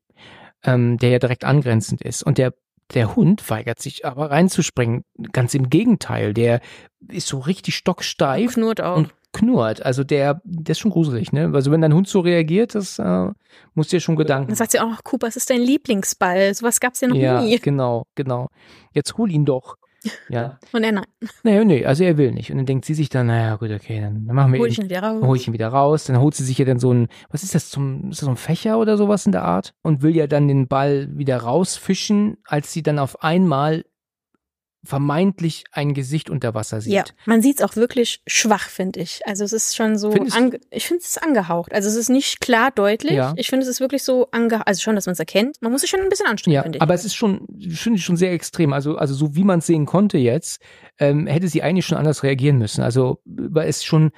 ähm, 0.64 0.98
der 0.98 1.10
ja 1.10 1.20
direkt 1.20 1.44
angrenzend 1.44 2.02
ist. 2.02 2.24
Und 2.24 2.38
der, 2.38 2.54
der 2.94 3.16
Hund 3.16 3.50
weigert 3.50 3.80
sich 3.80 4.06
aber 4.06 4.32
reinzuspringen. 4.32 5.04
Ganz 5.34 5.54
im 5.54 5.70
Gegenteil, 5.70 6.34
der 6.34 6.62
ist 7.10 7.28
so 7.28 7.40
richtig 7.40 7.76
stocksteif 7.76 8.54
Knurrt 8.54 8.82
auch. 8.82 8.98
und 8.98 9.14
knurrt. 9.34 9.86
Also 9.86 10.04
der, 10.04 10.42
der 10.44 10.72
ist 10.72 10.80
schon 10.80 10.92
gruselig, 10.92 11.32
ne? 11.32 11.52
Also 11.54 11.72
wenn 11.72 11.82
dein 11.82 11.94
Hund 11.94 12.08
so 12.08 12.22
reagiert, 12.22 12.76
das 12.76 12.98
äh, 12.98 13.28
muss 13.74 13.90
dir 13.90 14.00
schon 14.00 14.16
Gedanken 14.16 14.48
Dann 14.48 14.56
sagt 14.56 14.72
sie 14.72 14.80
auch, 14.80 15.04
Cooper, 15.04 15.28
es 15.28 15.36
ist 15.36 15.50
dein 15.50 15.62
Lieblingsball. 15.62 16.54
Sowas 16.54 16.80
gab's 16.80 17.02
ja 17.02 17.08
noch 17.08 17.16
ja, 17.16 17.42
nie. 17.42 17.60
genau, 17.60 18.06
genau. 18.16 18.50
Jetzt 18.94 19.18
hol 19.18 19.30
ihn 19.32 19.46
doch. 19.46 19.76
Ja. 20.30 20.60
Und 20.74 20.84
er, 20.84 20.92
nein, 20.92 21.06
Naja, 21.44 21.64
nee, 21.64 21.86
also 21.86 22.04
er 22.04 22.18
will 22.18 22.32
nicht. 22.32 22.52
Und 22.52 22.58
dann 22.58 22.66
denkt 22.66 22.86
sie 22.86 22.94
sich 22.94 23.10
dann, 23.10 23.28
naja, 23.28 23.56
gut, 23.56 23.72
okay, 23.72 24.02
dann 24.02 24.26
dann 24.26 24.36
machen 24.36 24.54
wir 24.54 24.60
hol 24.60 24.68
ihn, 24.68 24.72
ich 24.72 24.80
ihn 24.80 24.86
wieder 24.86 25.04
raus. 25.04 25.24
hol 25.24 25.38
ich 25.38 25.48
ihn 25.48 25.54
wieder 25.54 25.68
raus. 25.70 26.04
Dann 26.06 26.20
holt 26.20 26.36
sie 26.36 26.44
sich 26.44 26.58
ja 26.58 26.66
dann 26.66 26.80
so 26.80 26.94
ein, 26.94 27.08
was 27.30 27.44
ist 27.44 27.56
das, 27.56 27.70
zum, 27.70 28.12
ist 28.12 28.22
das 28.22 28.26
so 28.26 28.32
ein 28.32 28.38
Fächer 28.38 28.80
oder 28.80 28.98
sowas 28.98 29.26
in 29.26 29.32
der 29.32 29.44
Art? 29.44 29.74
Und 29.82 30.02
will 30.02 30.16
ja 30.16 30.28
dann 30.28 30.48
den 30.48 30.68
Ball 30.68 31.10
wieder 31.12 31.38
rausfischen, 31.38 32.38
als 32.46 32.74
sie 32.74 32.84
dann 32.84 33.00
auf 33.00 33.24
einmal 33.24 33.84
vermeintlich 34.88 35.66
ein 35.72 35.94
Gesicht 35.94 36.30
unter 36.30 36.54
Wasser 36.54 36.82
sieht. 36.82 36.94
Ja, 36.94 37.04
man 37.26 37.42
sieht's 37.42 37.62
auch 37.62 37.76
wirklich 37.76 38.22
schwach, 38.26 38.70
finde 38.70 39.02
ich. 39.02 39.22
Also 39.26 39.44
es 39.44 39.54
ist 39.54 39.76
schon 39.76 39.98
so, 39.98 40.12
ich 40.72 40.88
finde 40.88 41.04
es 41.04 41.18
angehaucht. 41.18 41.74
Also 41.74 41.90
es 41.90 41.96
ist 41.96 42.10
nicht 42.10 42.40
klar 42.40 42.72
deutlich. 42.72 43.14
Ja. 43.14 43.34
Ich 43.36 43.50
finde 43.50 43.64
es 43.64 43.70
ist 43.70 43.80
wirklich 43.80 44.04
so 44.04 44.30
angehaucht, 44.32 44.68
also 44.68 44.82
schon, 44.82 44.96
dass 44.96 45.06
man 45.06 45.14
es 45.14 45.20
erkennt. 45.20 45.58
Man 45.62 45.72
muss 45.72 45.82
sich 45.82 45.90
schon 45.90 46.00
ein 46.00 46.10
bisschen 46.10 46.28
anstrengen, 46.28 46.56
Ja, 46.56 46.64
finde 46.64 46.78
ich. 46.78 46.82
aber 46.82 46.94
es 46.94 47.06
ist 47.06 47.16
schon, 47.16 47.46
finde 47.70 48.00
ich 48.00 48.06
schon 48.06 48.18
sehr 48.18 48.32
extrem. 48.32 48.74
Also, 48.74 48.96
also 48.96 49.14
so 49.14 49.36
wie 49.36 49.44
man 49.44 49.60
es 49.60 49.68
sehen 49.68 49.86
konnte 49.86 50.18
jetzt, 50.18 50.62
ähm, 51.00 51.28
hätte 51.28 51.48
sie 51.48 51.62
eigentlich 51.62 51.86
schon 51.86 51.98
anders 51.98 52.24
reagieren 52.24 52.58
müssen. 52.58 52.82
Also, 52.82 53.20
es 53.56 53.84
schon, 53.84 54.12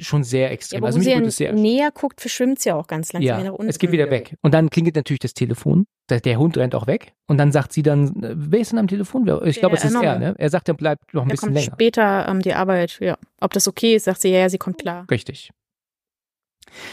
schon 0.00 0.24
sehr 0.24 0.46
ja, 0.46 0.52
extrem. 0.52 0.78
aber 0.78 0.86
also 0.86 0.98
wo 0.98 1.02
sie 1.02 1.10
ja 1.10 1.30
sehr 1.30 1.52
näher 1.52 1.90
guckt, 1.92 2.20
verschwimmt 2.20 2.58
sie 2.58 2.70
ja 2.70 2.76
auch 2.76 2.86
ganz 2.86 3.12
langsam 3.12 3.22
wieder 3.26 3.36
nach 3.38 3.44
Ja, 3.44 3.50
unten. 3.50 3.68
es 3.68 3.78
geht 3.78 3.92
wieder 3.92 4.10
weg. 4.10 4.36
Und 4.42 4.54
dann 4.54 4.70
klingelt 4.70 4.96
natürlich 4.96 5.20
das 5.20 5.34
Telefon. 5.34 5.86
Der, 6.10 6.38
Hund 6.38 6.56
rennt 6.58 6.74
auch 6.74 6.86
weg. 6.86 7.12
Und 7.26 7.38
dann 7.38 7.50
sagt 7.52 7.72
sie 7.72 7.82
dann, 7.82 8.22
äh, 8.22 8.34
wer 8.36 8.60
ist 8.60 8.72
denn 8.72 8.78
am 8.78 8.88
Telefon? 8.88 9.22
Ich 9.44 9.58
glaube, 9.58 9.76
es 9.76 9.84
ist 9.84 9.94
er, 9.94 10.18
ne? 10.18 10.34
Er 10.36 10.50
sagt, 10.50 10.68
er 10.68 10.74
bleibt 10.74 11.14
noch 11.14 11.22
ein 11.22 11.28
Er 11.28 11.32
bisschen 11.32 11.48
kommt 11.48 11.54
länger. 11.54 11.72
später 11.72 12.28
ähm, 12.28 12.40
die 12.42 12.52
Arbeit, 12.54 12.98
ja. 13.00 13.16
Ob 13.40 13.52
das 13.52 13.66
okay 13.68 13.94
ist, 13.94 14.04
sagt 14.04 14.20
sie, 14.20 14.28
ja, 14.28 14.40
ja, 14.40 14.48
sie 14.48 14.58
kommt 14.58 14.78
klar. 14.78 15.06
Richtig. 15.10 15.50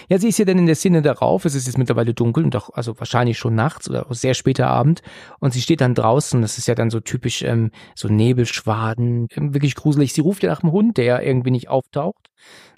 Ja, 0.10 0.18
sie 0.18 0.30
ist 0.30 0.40
ja 0.40 0.46
dann 0.46 0.58
in 0.58 0.66
der 0.66 0.76
Szene 0.76 1.02
darauf. 1.02 1.46
Es 1.46 1.56
ist 1.56 1.68
jetzt 1.68 1.78
mittlerweile 1.78 2.14
dunkel 2.14 2.44
und 2.44 2.56
auch, 2.56 2.70
also 2.74 2.98
wahrscheinlich 3.00 3.38
schon 3.38 3.56
nachts 3.56 3.90
oder 3.90 4.06
sehr 4.10 4.34
später 4.34 4.68
Abend. 4.68 5.02
Und 5.40 5.54
sie 5.54 5.62
steht 5.62 5.82
dann 5.82 5.96
draußen. 5.96 6.42
Das 6.42 6.58
ist 6.58 6.68
ja 6.68 6.76
dann 6.76 6.90
so 6.90 7.00
typisch, 7.00 7.42
ähm, 7.42 7.72
so 7.96 8.08
Nebelschwaden, 8.08 9.28
ähm, 9.36 9.54
wirklich 9.54 9.76
gruselig. 9.76 10.14
Sie 10.14 10.22
ruft 10.22 10.44
ja 10.44 10.50
nach 10.50 10.62
dem 10.62 10.72
Hund, 10.72 10.98
der 10.98 11.06
ja 11.06 11.22
irgendwie 11.22 11.52
nicht 11.52 11.70
auftaucht. 11.70 12.30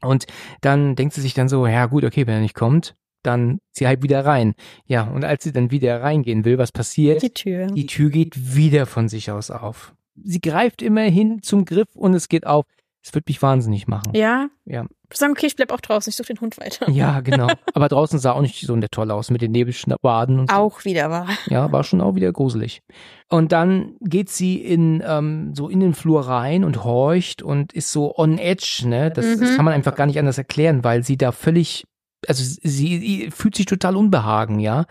Und 0.02 0.26
dann 0.62 0.96
denkt 0.96 1.14
sie 1.14 1.22
sich 1.22 1.34
dann 1.34 1.50
so, 1.50 1.66
ja 1.68 1.86
gut, 1.86 2.04
okay, 2.04 2.28
wenn 2.28 2.36
er 2.36 2.42
nicht 2.42 2.56
kommt, 2.56 2.96
dann 3.24 3.60
sie 3.72 3.88
halt 3.88 4.04
wieder 4.04 4.26
rein. 4.26 4.54
Ja, 4.86 5.04
und 5.04 5.26
als 5.26 5.44
sie 5.44 5.54
dann 5.54 5.72
wieder 5.72 6.02
reingehen 6.02 6.46
will, 6.46 6.58
was 6.58 6.72
passiert? 6.72 7.22
Die 7.24 7.34
Tür. 7.34 7.68
Die 7.68 7.86
Tür 7.86 8.10
geht 8.10 8.56
wieder 8.56 8.86
von 8.86 9.08
sich 9.10 9.32
aus 9.32 9.50
auf. 9.50 9.96
Sie 10.22 10.42
greift 10.42 10.82
immer 10.82 11.02
hin 11.02 11.42
zum 11.42 11.66
Griff 11.66 11.96
und 11.96 12.14
es 12.14 12.30
geht 12.30 12.46
auf. 12.46 12.66
Es 13.06 13.14
wird 13.14 13.28
mich 13.28 13.42
wahnsinnig 13.42 13.88
machen. 13.88 14.14
Ja. 14.16 14.48
Ja. 14.66 14.86
Sagen, 15.14 15.34
okay, 15.34 15.46
ich 15.46 15.56
bleib 15.58 15.72
auch 15.72 15.82
draußen, 15.82 16.10
ich 16.10 16.16
suche 16.16 16.28
den 16.34 16.40
Hund 16.40 16.58
weiter. 16.58 16.90
Ja, 16.90 17.20
genau. 17.22 17.48
Aber 17.74 17.88
draußen 17.90 18.18
sah 18.18 18.32
auch 18.32 18.42
nicht 18.42 18.66
so 18.66 18.76
nett 18.76 18.94
toll 18.94 19.12
aus 19.12 19.30
mit 19.30 19.42
den 19.42 19.52
Nebelschwaden 19.52 20.40
und 20.40 20.50
so. 20.50 20.56
Auch 20.56 20.86
wieder 20.86 21.10
war. 21.12 21.28
Ja, 21.48 21.72
war 21.72 21.84
schon 21.84 22.00
auch 22.02 22.16
wieder 22.16 22.32
gruselig. 22.32 22.82
Und 23.30 23.52
dann 23.52 23.96
geht 24.00 24.30
sie 24.30 24.56
in 24.56 25.04
ähm, 25.06 25.54
so 25.54 25.68
in 25.70 25.82
den 25.82 25.94
Flur 25.94 26.22
rein 26.28 26.64
und 26.64 26.84
horcht 26.84 27.42
und 27.44 27.74
ist 27.74 27.92
so 27.92 28.16
on 28.18 28.38
edge, 28.38 28.84
ne? 28.86 29.12
Das, 29.12 29.26
das 29.38 29.52
Mhm. 29.52 29.56
kann 29.58 29.66
man 29.66 29.74
einfach 29.74 29.96
gar 29.96 30.06
nicht 30.08 30.18
anders 30.18 30.38
erklären, 30.38 30.84
weil 30.84 31.04
sie 31.04 31.18
da 31.18 31.32
völlig, 31.34 31.84
also 32.28 32.42
sie, 32.44 32.60
sie 33.00 33.32
fühlt 33.32 33.56
sich 33.56 33.66
total 33.66 33.98
unbehagen, 33.98 34.60
ja. 34.60 34.86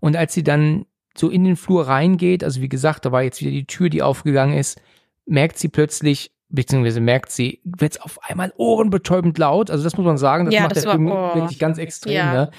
Und 0.00 0.16
als 0.16 0.32
sie 0.34 0.44
dann 0.44 0.86
so 1.18 1.28
in 1.30 1.44
den 1.44 1.56
Flur 1.56 1.88
reingeht, 1.88 2.44
also 2.44 2.60
wie 2.60 2.68
gesagt, 2.68 3.04
da 3.04 3.12
war 3.12 3.22
jetzt 3.22 3.40
wieder 3.40 3.50
die 3.50 3.66
Tür, 3.66 3.88
die 3.90 4.02
aufgegangen 4.02 4.56
ist, 4.56 4.80
merkt 5.26 5.58
sie 5.58 5.68
plötzlich, 5.68 6.30
beziehungsweise 6.48 7.00
merkt 7.00 7.30
sie, 7.32 7.60
wird's 7.64 7.98
auf 8.00 8.18
einmal 8.22 8.52
ohrenbetäubend 8.56 9.36
laut. 9.38 9.70
Also 9.70 9.84
das 9.84 9.96
muss 9.96 10.06
man 10.06 10.16
sagen, 10.18 10.46
das 10.46 10.54
Ja, 10.54 10.62
macht 10.62 10.76
das 10.76 10.82
der 10.84 10.92
war- 10.92 10.96
Film 10.96 11.10
oh. 11.10 11.34
wirklich 11.34 11.58
ganz 11.58 11.78
extrem, 11.78 12.12
Ja. 12.14 12.32
ne? 12.32 12.50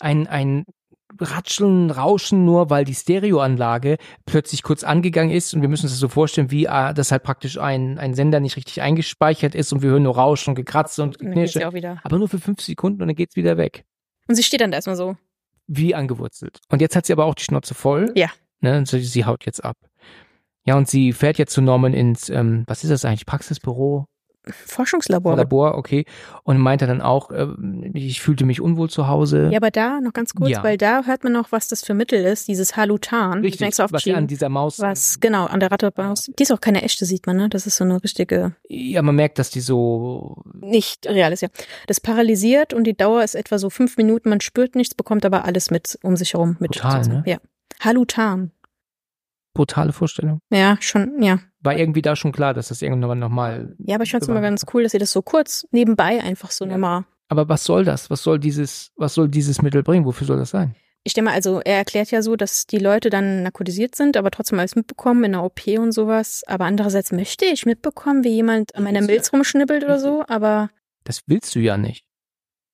Ein, 0.00 0.26
ein 0.26 0.64
Ratscheln, 1.18 1.90
Rauschen 1.90 2.44
nur, 2.44 2.70
weil 2.70 2.84
die 2.84 2.94
Stereoanlage 2.94 3.96
plötzlich 4.26 4.62
kurz 4.62 4.84
angegangen 4.84 5.30
ist 5.32 5.52
und 5.54 5.60
wir 5.60 5.68
müssen 5.68 5.84
uns 5.86 5.92
das 5.92 5.98
so 6.00 6.08
vorstellen, 6.08 6.50
wie 6.50 6.66
äh, 6.66 6.94
das 6.94 7.10
halt 7.12 7.22
praktisch 7.24 7.58
ein, 7.58 7.98
ein 7.98 8.14
Sender 8.14 8.40
nicht 8.40 8.56
richtig 8.56 8.80
eingespeichert 8.80 9.54
ist 9.54 9.72
und 9.72 9.82
wir 9.82 9.90
hören 9.90 10.04
nur 10.04 10.14
Rauschen 10.16 10.50
und 10.50 10.54
Gekratze 10.54 11.02
und 11.02 11.18
Geknirsche. 11.18 11.66
Aber 12.02 12.18
nur 12.18 12.28
für 12.28 12.38
fünf 12.38 12.60
Sekunden 12.60 13.02
und 13.02 13.08
dann 13.08 13.16
geht's 13.16 13.36
wieder 13.36 13.56
weg. 13.56 13.84
Und 14.28 14.36
sie 14.36 14.42
steht 14.42 14.60
dann 14.60 14.70
da 14.70 14.76
erstmal 14.76 14.96
so. 14.96 15.16
Wie 15.66 15.94
angewurzelt. 15.94 16.58
Und 16.70 16.80
jetzt 16.80 16.96
hat 16.96 17.06
sie 17.06 17.12
aber 17.12 17.24
auch 17.24 17.34
die 17.34 17.44
Schnauze 17.44 17.74
voll. 17.74 18.12
Ja. 18.14 18.28
Ne, 18.60 18.78
und 18.78 18.88
sie, 18.88 19.00
sie 19.02 19.24
haut 19.24 19.44
jetzt 19.46 19.64
ab. 19.64 19.76
Ja, 20.64 20.76
und 20.76 20.88
sie 20.88 21.12
fährt 21.12 21.38
jetzt 21.38 21.52
zu 21.52 21.62
Norman 21.62 21.94
ins, 21.94 22.28
ähm, 22.28 22.64
was 22.66 22.84
ist 22.84 22.90
das 22.90 23.04
eigentlich, 23.04 23.26
Praxisbüro? 23.26 24.06
Forschungslabor. 24.48 25.36
Labor, 25.36 25.74
okay. 25.76 26.06
Und 26.44 26.58
meinte 26.58 26.86
dann 26.86 27.02
auch, 27.02 27.30
äh, 27.30 27.46
ich 27.92 28.22
fühlte 28.22 28.46
mich 28.46 28.60
unwohl 28.60 28.88
zu 28.88 29.06
Hause. 29.06 29.50
Ja, 29.52 29.58
aber 29.58 29.70
da 29.70 30.00
noch 30.00 30.14
ganz 30.14 30.32
kurz, 30.34 30.50
Ja. 30.50 30.64
weil 30.64 30.78
da 30.78 31.02
hört 31.04 31.24
man 31.24 31.34
noch, 31.34 31.52
was 31.52 31.68
das 31.68 31.84
für 31.84 31.92
Mittel 31.92 32.24
ist, 32.24 32.48
dieses 32.48 32.74
Halutan. 32.76 33.40
Richtig, 33.40 33.78
was 33.78 34.04
ja 34.06 34.16
an 34.16 34.26
dieser 34.26 34.48
Maus. 34.48 34.80
Was, 34.80 35.20
genau, 35.20 35.44
an 35.44 35.60
der 35.60 35.70
Ratte 35.70 35.92
Maus. 35.94 36.30
Die 36.38 36.42
ist 36.42 36.52
auch 36.52 36.60
keine 36.60 36.82
echte, 36.82 37.04
sieht 37.04 37.26
man, 37.26 37.36
ne? 37.36 37.48
Das 37.50 37.66
ist 37.66 37.76
so 37.76 37.84
eine 37.84 38.02
richtige, 38.02 38.54
Ja, 38.68 39.02
man 39.02 39.14
merkt, 39.14 39.38
dass 39.38 39.50
die 39.50 39.60
so 39.60 40.42
nicht 40.54 41.06
real 41.06 41.32
ist, 41.32 41.42
ja. 41.42 41.48
Das 41.86 42.00
paralysiert 42.00 42.72
und 42.72 42.84
die 42.84 42.96
Dauer 42.96 43.22
ist 43.22 43.34
etwa 43.34 43.58
so 43.58 43.68
fünf 43.68 43.98
Minuten. 43.98 44.30
Man 44.30 44.40
spürt 44.40 44.74
nichts, 44.74 44.94
bekommt 44.94 45.24
aber 45.26 45.44
alles 45.44 45.70
mit 45.70 45.98
um 46.02 46.16
sich 46.16 46.32
herum 46.32 46.56
mit. 46.60 46.72
Brutal, 46.72 47.06
ne? 47.06 47.22
Ja. 47.26 47.36
Halutan. 47.80 48.52
Brutale 49.54 49.92
Vorstellung. 49.92 50.40
Ja, 50.50 50.76
schon, 50.80 51.22
ja. 51.22 51.40
War 51.60 51.76
irgendwie 51.76 52.02
da 52.02 52.16
schon 52.16 52.32
klar, 52.32 52.54
dass 52.54 52.68
das 52.68 52.82
irgendwann 52.82 53.18
nochmal. 53.18 53.74
Ja, 53.78 53.96
aber 53.96 54.04
ich 54.04 54.10
fand's 54.12 54.28
immer 54.28 54.40
ganz 54.40 54.64
cool, 54.72 54.82
dass 54.84 54.92
sie 54.92 54.98
das 54.98 55.12
so 55.12 55.22
kurz 55.22 55.66
nebenbei 55.70 56.22
einfach 56.22 56.50
so 56.50 56.64
Ja. 56.64 56.72
nochmal. 56.72 57.04
Aber 57.28 57.48
was 57.48 57.64
soll 57.64 57.84
das? 57.84 58.10
Was 58.10 58.22
soll 58.22 58.38
dieses, 58.38 58.90
was 58.96 59.14
soll 59.14 59.28
dieses 59.28 59.62
Mittel 59.62 59.82
bringen? 59.82 60.04
Wofür 60.04 60.26
soll 60.26 60.38
das 60.38 60.50
sein? 60.50 60.74
Ich 61.04 61.14
denke 61.14 61.30
mal, 61.30 61.34
also 61.34 61.60
er 61.64 61.76
erklärt 61.76 62.10
ja 62.10 62.20
so, 62.22 62.36
dass 62.36 62.66
die 62.66 62.78
Leute 62.78 63.08
dann 63.08 63.42
narkotisiert 63.44 63.94
sind, 63.94 64.16
aber 64.16 64.30
trotzdem 64.30 64.58
alles 64.58 64.76
mitbekommen 64.76 65.24
in 65.24 65.32
der 65.32 65.42
OP 65.44 65.66
und 65.78 65.92
sowas. 65.92 66.42
Aber 66.46 66.64
andererseits 66.66 67.10
möchte 67.12 67.44
ich 67.46 67.64
mitbekommen, 67.66 68.22
wie 68.24 68.30
jemand 68.34 68.74
an 68.74 68.82
meiner 68.84 69.00
Milz 69.00 69.32
rumschnippelt 69.32 69.82
oder 69.84 69.98
so, 69.98 70.24
aber 70.28 70.70
Das 71.04 71.22
willst 71.26 71.54
du 71.54 71.60
ja 71.60 71.76
nicht. 71.78 72.04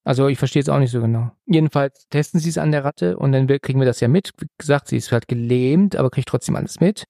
Also 0.07 0.29
ich 0.29 0.39
verstehe 0.39 0.61
es 0.61 0.69
auch 0.69 0.79
nicht 0.79 0.91
so 0.91 1.01
genau. 1.01 1.31
Jedenfalls 1.47 2.07
testen 2.09 2.39
sie 2.39 2.47
es 2.47 2.57
an 2.57 2.71
der 2.71 2.85
Ratte 2.85 3.17
und 3.17 3.33
dann 3.33 3.45
kriegen 3.59 3.77
wir 3.77 3.85
das 3.85 3.99
ja 3.99 4.07
mit. 4.07 4.31
Wie 4.39 4.47
gesagt, 4.57 4.87
sie 4.87 4.95
ist 4.95 5.11
halt 5.11 5.27
gelähmt, 5.27 5.97
aber 5.97 6.09
kriegt 6.09 6.29
trotzdem 6.29 6.55
alles 6.55 6.79
mit. 6.79 7.03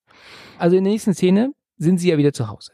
Also 0.58 0.76
in 0.76 0.84
der 0.84 0.94
nächsten 0.94 1.14
Szene 1.14 1.52
sind 1.78 2.00
sie 2.00 2.10
ja 2.10 2.18
wieder 2.18 2.34
zu 2.34 2.48
Hause. 2.48 2.72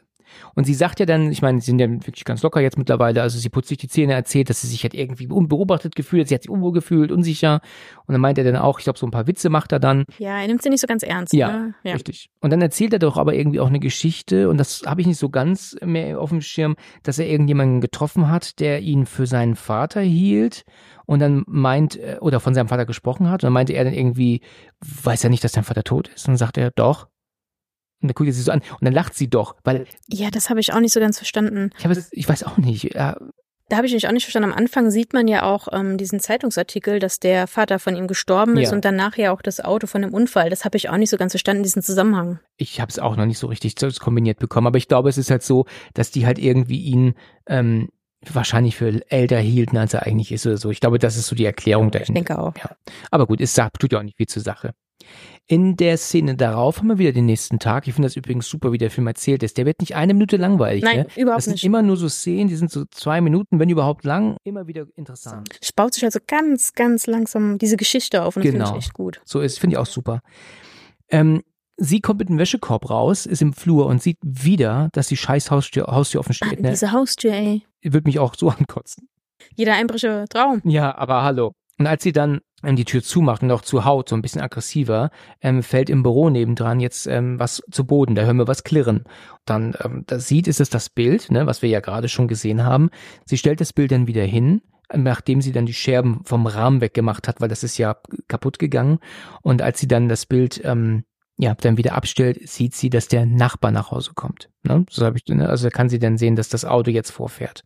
Und 0.54 0.64
sie 0.64 0.74
sagt 0.74 1.00
ja 1.00 1.06
dann, 1.06 1.30
ich 1.30 1.42
meine, 1.42 1.60
sie 1.60 1.66
sind 1.66 1.78
ja 1.78 1.88
wirklich 1.88 2.24
ganz 2.24 2.42
locker 2.42 2.60
jetzt 2.60 2.78
mittlerweile, 2.78 3.22
also 3.22 3.38
sie 3.38 3.48
putzt 3.48 3.68
sich 3.68 3.78
die 3.78 3.88
Zähne, 3.88 4.14
erzählt, 4.14 4.50
dass 4.50 4.60
sie 4.60 4.66
sich 4.66 4.82
halt 4.82 4.94
irgendwie 4.94 5.26
unbeobachtet 5.28 5.96
gefühlt 5.96 6.22
hat, 6.22 6.28
sie 6.28 6.34
hat 6.34 6.42
sich 6.42 6.50
unwohl 6.50 6.72
gefühlt, 6.72 7.12
unsicher. 7.12 7.60
Und 8.06 8.12
dann 8.12 8.20
meint 8.20 8.38
er 8.38 8.44
dann 8.44 8.56
auch, 8.56 8.78
ich 8.78 8.84
glaube, 8.84 8.98
so 8.98 9.06
ein 9.06 9.10
paar 9.10 9.26
Witze 9.26 9.50
macht 9.50 9.72
er 9.72 9.80
dann. 9.80 10.04
ja, 10.18 10.40
er 10.40 10.46
nimmt 10.46 10.62
sie 10.62 10.70
nicht 10.70 10.80
so 10.80 10.86
ganz 10.86 11.02
ernst. 11.02 11.32
Ja, 11.32 11.52
ne? 11.52 11.74
ja. 11.84 11.92
Richtig. 11.94 12.30
Und 12.40 12.50
dann 12.50 12.62
erzählt 12.62 12.92
er 12.92 12.98
doch 12.98 13.16
aber 13.16 13.34
irgendwie 13.34 13.60
auch 13.60 13.68
eine 13.68 13.80
Geschichte, 13.80 14.48
und 14.48 14.58
das 14.58 14.82
habe 14.86 15.00
ich 15.00 15.06
nicht 15.06 15.18
so 15.18 15.28
ganz 15.28 15.76
mehr 15.84 16.20
auf 16.20 16.30
dem 16.30 16.40
Schirm, 16.40 16.76
dass 17.02 17.18
er 17.18 17.28
irgendjemanden 17.28 17.80
getroffen 17.80 18.30
hat, 18.30 18.60
der 18.60 18.80
ihn 18.80 19.06
für 19.06 19.26
seinen 19.26 19.56
Vater 19.56 20.00
hielt 20.00 20.64
und 21.06 21.20
dann 21.20 21.44
meint, 21.46 21.96
äh, 21.96 22.18
oder 22.20 22.40
von 22.40 22.54
seinem 22.54 22.68
Vater 22.68 22.86
gesprochen 22.86 23.28
hat, 23.28 23.42
und 23.42 23.48
dann 23.48 23.52
meinte 23.52 23.72
er 23.72 23.84
dann 23.84 23.94
irgendwie, 23.94 24.40
weiß 24.80 25.24
er 25.24 25.30
nicht, 25.30 25.44
dass 25.44 25.52
dein 25.52 25.64
Vater 25.64 25.84
tot 25.84 26.08
ist? 26.08 26.26
Und 26.26 26.32
dann 26.32 26.38
sagt 26.38 26.58
er, 26.58 26.70
doch. 26.70 27.08
Und 28.04 28.08
dann 28.08 28.14
guckt 28.14 28.28
er 28.28 28.32
sie 28.34 28.42
so 28.42 28.52
an 28.52 28.60
und 28.60 28.84
dann 28.84 28.92
lacht 28.92 29.14
sie 29.14 29.28
doch, 29.28 29.56
weil 29.64 29.86
Ja, 30.08 30.30
das 30.30 30.50
habe 30.50 30.60
ich 30.60 30.72
auch 30.74 30.80
nicht 30.80 30.92
so 30.92 31.00
ganz 31.00 31.16
verstanden. 31.16 31.70
ich, 31.78 31.84
es, 31.86 32.08
ich 32.12 32.28
weiß 32.28 32.42
auch 32.44 32.58
nicht. 32.58 32.94
Ja, 32.94 33.16
Da 33.70 33.76
habe 33.78 33.86
ich 33.86 33.94
mich 33.94 34.06
auch 34.06 34.12
nicht 34.12 34.24
verstanden. 34.24 34.52
Am 34.52 34.58
Anfang 34.58 34.90
sieht 34.90 35.14
man 35.14 35.26
ja 35.26 35.42
auch 35.44 35.68
ähm, 35.72 35.96
diesen 35.96 36.20
Zeitungsartikel, 36.20 36.98
dass 36.98 37.18
der 37.18 37.46
Vater 37.46 37.78
von 37.78 37.96
ihm 37.96 38.06
gestorben 38.06 38.58
ist 38.58 38.68
Ja. 38.68 38.74
und 38.76 38.84
dann 38.84 38.94
nachher 38.96 39.32
auch 39.32 39.40
das 39.40 39.60
Auto 39.60 39.86
von 39.86 40.02
dem 40.02 40.12
Unfall. 40.12 40.50
Das 40.50 40.66
habe 40.66 40.76
ich 40.76 40.90
auch 40.90 40.98
nicht 40.98 41.08
so 41.08 41.16
ganz 41.16 41.32
verstanden, 41.32 41.62
diesen 41.62 41.82
Zusammenhang. 41.82 42.40
ich 42.58 42.78
habe 42.78 42.90
es 42.90 42.98
auch 42.98 43.16
noch 43.16 43.24
nicht 43.24 43.38
so 43.38 43.46
richtig 43.46 43.74
so 43.80 43.88
kombiniert 43.98 44.38
bekommen, 44.38 44.66
aber 44.66 44.76
ich 44.76 44.86
glaube, 44.86 45.08
es 45.08 45.16
ist 45.16 45.30
halt 45.30 45.42
so, 45.42 45.64
dass 45.94 46.10
die 46.10 46.26
halt 46.26 46.38
irgendwie 46.38 46.82
ihn 46.82 47.14
ähm, 47.46 47.88
wahrscheinlich 48.30 48.76
für 48.76 49.00
älter 49.10 49.38
hielten, 49.38 49.76
als 49.76 49.94
er 49.94 50.02
eigentlich 50.04 50.32
ist 50.32 50.46
oder 50.46 50.56
so. 50.56 50.70
Ich 50.70 50.80
glaube, 50.80 50.98
das 50.98 51.16
ist 51.16 51.26
so 51.26 51.36
die 51.36 51.44
Erklärung 51.44 51.86
Ich 51.86 51.92
dahinter. 51.92 52.12
denke 52.14 52.38
auch. 52.38 52.54
Aber 53.10 53.26
gut, 53.26 53.40
es 53.40 53.54
sagt, 53.54 53.80
tut 53.80 53.92
ja 53.92 53.98
auch 53.98 54.02
nicht 54.02 54.16
viel 54.16 54.26
zur 54.26 54.42
Sache. 54.42 54.72
In 55.46 55.76
der 55.76 55.98
Szene 55.98 56.36
darauf 56.36 56.78
haben 56.78 56.88
wir 56.88 56.96
wieder 56.98 57.12
den 57.12 57.26
nächsten 57.26 57.58
Tag. 57.58 57.86
Ich 57.86 57.92
finde 57.92 58.06
das 58.06 58.16
übrigens 58.16 58.48
super, 58.48 58.72
wie 58.72 58.78
der 58.78 58.90
Film 58.90 59.06
erzählt 59.06 59.42
ist. 59.42 59.58
Der 59.58 59.66
wird 59.66 59.80
nicht 59.80 59.94
eine 59.94 60.14
Minute 60.14 60.38
langweilig. 60.38 60.82
Nein, 60.82 61.00
ne? 61.00 61.06
überhaupt 61.16 61.38
Das 61.38 61.44
sind 61.44 61.54
nicht. 61.54 61.64
immer 61.64 61.82
nur 61.82 61.98
so 61.98 62.08
Szenen, 62.08 62.48
die 62.48 62.56
sind 62.56 62.70
so 62.70 62.84
zwei 62.90 63.20
Minuten, 63.20 63.58
wenn 63.58 63.68
überhaupt 63.68 64.04
lang, 64.04 64.38
immer 64.44 64.66
wieder 64.66 64.86
interessant. 64.96 65.50
Es 65.60 65.70
baut 65.72 65.92
sich 65.92 66.04
also 66.04 66.18
ganz, 66.26 66.72
ganz 66.72 67.06
langsam 67.06 67.58
diese 67.58 67.76
Geschichte 67.76 68.22
auf 68.22 68.36
und 68.36 68.44
das 68.44 68.52
Genau. 68.52 68.64
finde 68.66 68.78
ich 68.78 68.84
echt 68.86 68.94
gut. 68.94 69.20
So 69.26 69.40
ist, 69.40 69.58
finde 69.58 69.74
ich 69.74 69.78
auch 69.78 69.86
super. 69.86 70.20
Ähm, 71.10 71.42
sie 71.76 72.00
kommt 72.00 72.20
mit 72.20 72.30
dem 72.30 72.38
Wäschekorb 72.38 72.88
raus, 72.88 73.26
ist 73.26 73.42
im 73.42 73.52
Flur 73.52 73.84
und 73.84 74.02
sieht 74.02 74.16
wieder, 74.22 74.88
dass 74.92 75.08
die 75.08 75.16
scheiß 75.18 75.50
Haustür, 75.50 75.88
Haustür 75.88 76.20
offen 76.20 76.32
steht. 76.32 76.60
Ne? 76.60 76.70
Diese 76.70 76.92
Haustür, 76.92 77.32
ey. 77.34 77.62
Würde 77.82 78.08
mich 78.08 78.18
auch 78.18 78.34
so 78.34 78.48
ankotzen. 78.58 79.08
Jeder 79.56 79.74
Einbrecher 79.74 80.24
Traum. 80.28 80.62
Ja, 80.64 80.96
aber 80.96 81.22
hallo. 81.22 81.52
Und 81.78 81.86
als 81.86 82.02
sie 82.02 82.12
dann 82.12 82.40
ähm, 82.62 82.76
die 82.76 82.84
Tür 82.84 83.02
zumacht 83.02 83.42
und 83.42 83.50
auch 83.50 83.62
zu 83.62 83.84
Haut, 83.84 84.08
so 84.08 84.16
ein 84.16 84.22
bisschen 84.22 84.40
aggressiver, 84.40 85.10
ähm, 85.40 85.62
fällt 85.62 85.90
im 85.90 86.02
Büro 86.02 86.30
nebendran 86.30 86.80
jetzt 86.80 87.06
ähm, 87.06 87.38
was 87.38 87.62
zu 87.70 87.84
Boden. 87.84 88.14
Da 88.14 88.22
hören 88.22 88.36
wir 88.38 88.48
was 88.48 88.64
klirren. 88.64 89.04
Dann 89.44 89.76
ähm, 89.82 90.04
das 90.06 90.28
sieht, 90.28 90.48
ist 90.48 90.60
es 90.60 90.70
das 90.70 90.88
Bild, 90.88 91.30
ne, 91.30 91.46
was 91.46 91.62
wir 91.62 91.68
ja 91.68 91.80
gerade 91.80 92.08
schon 92.08 92.28
gesehen 92.28 92.64
haben. 92.64 92.90
Sie 93.24 93.38
stellt 93.38 93.60
das 93.60 93.72
Bild 93.72 93.92
dann 93.92 94.06
wieder 94.06 94.24
hin, 94.24 94.62
äh, 94.88 94.98
nachdem 94.98 95.42
sie 95.42 95.52
dann 95.52 95.66
die 95.66 95.74
Scherben 95.74 96.20
vom 96.24 96.46
Rahmen 96.46 96.80
weggemacht 96.80 97.28
hat, 97.28 97.40
weil 97.40 97.48
das 97.48 97.64
ist 97.64 97.78
ja 97.78 97.96
kaputt 98.28 98.58
gegangen. 98.58 98.98
Und 99.42 99.62
als 99.62 99.80
sie 99.80 99.88
dann 99.88 100.08
das 100.08 100.26
Bild 100.26 100.60
ähm, 100.64 101.04
ja, 101.36 101.54
dann 101.54 101.76
wieder 101.76 101.94
abstellt, 101.94 102.48
sieht 102.48 102.74
sie, 102.74 102.90
dass 102.90 103.08
der 103.08 103.26
Nachbar 103.26 103.70
nach 103.72 103.90
Hause 103.90 104.12
kommt. 104.14 104.50
Ne? 104.62 104.86
So 104.90 105.04
habe 105.04 105.18
ich, 105.18 105.26
ne? 105.34 105.48
Also 105.48 105.68
kann 105.68 105.88
sie 105.88 105.98
dann 105.98 106.16
sehen, 106.16 106.36
dass 106.36 106.48
das 106.48 106.64
Auto 106.64 106.90
jetzt 106.90 107.10
vorfährt. 107.10 107.62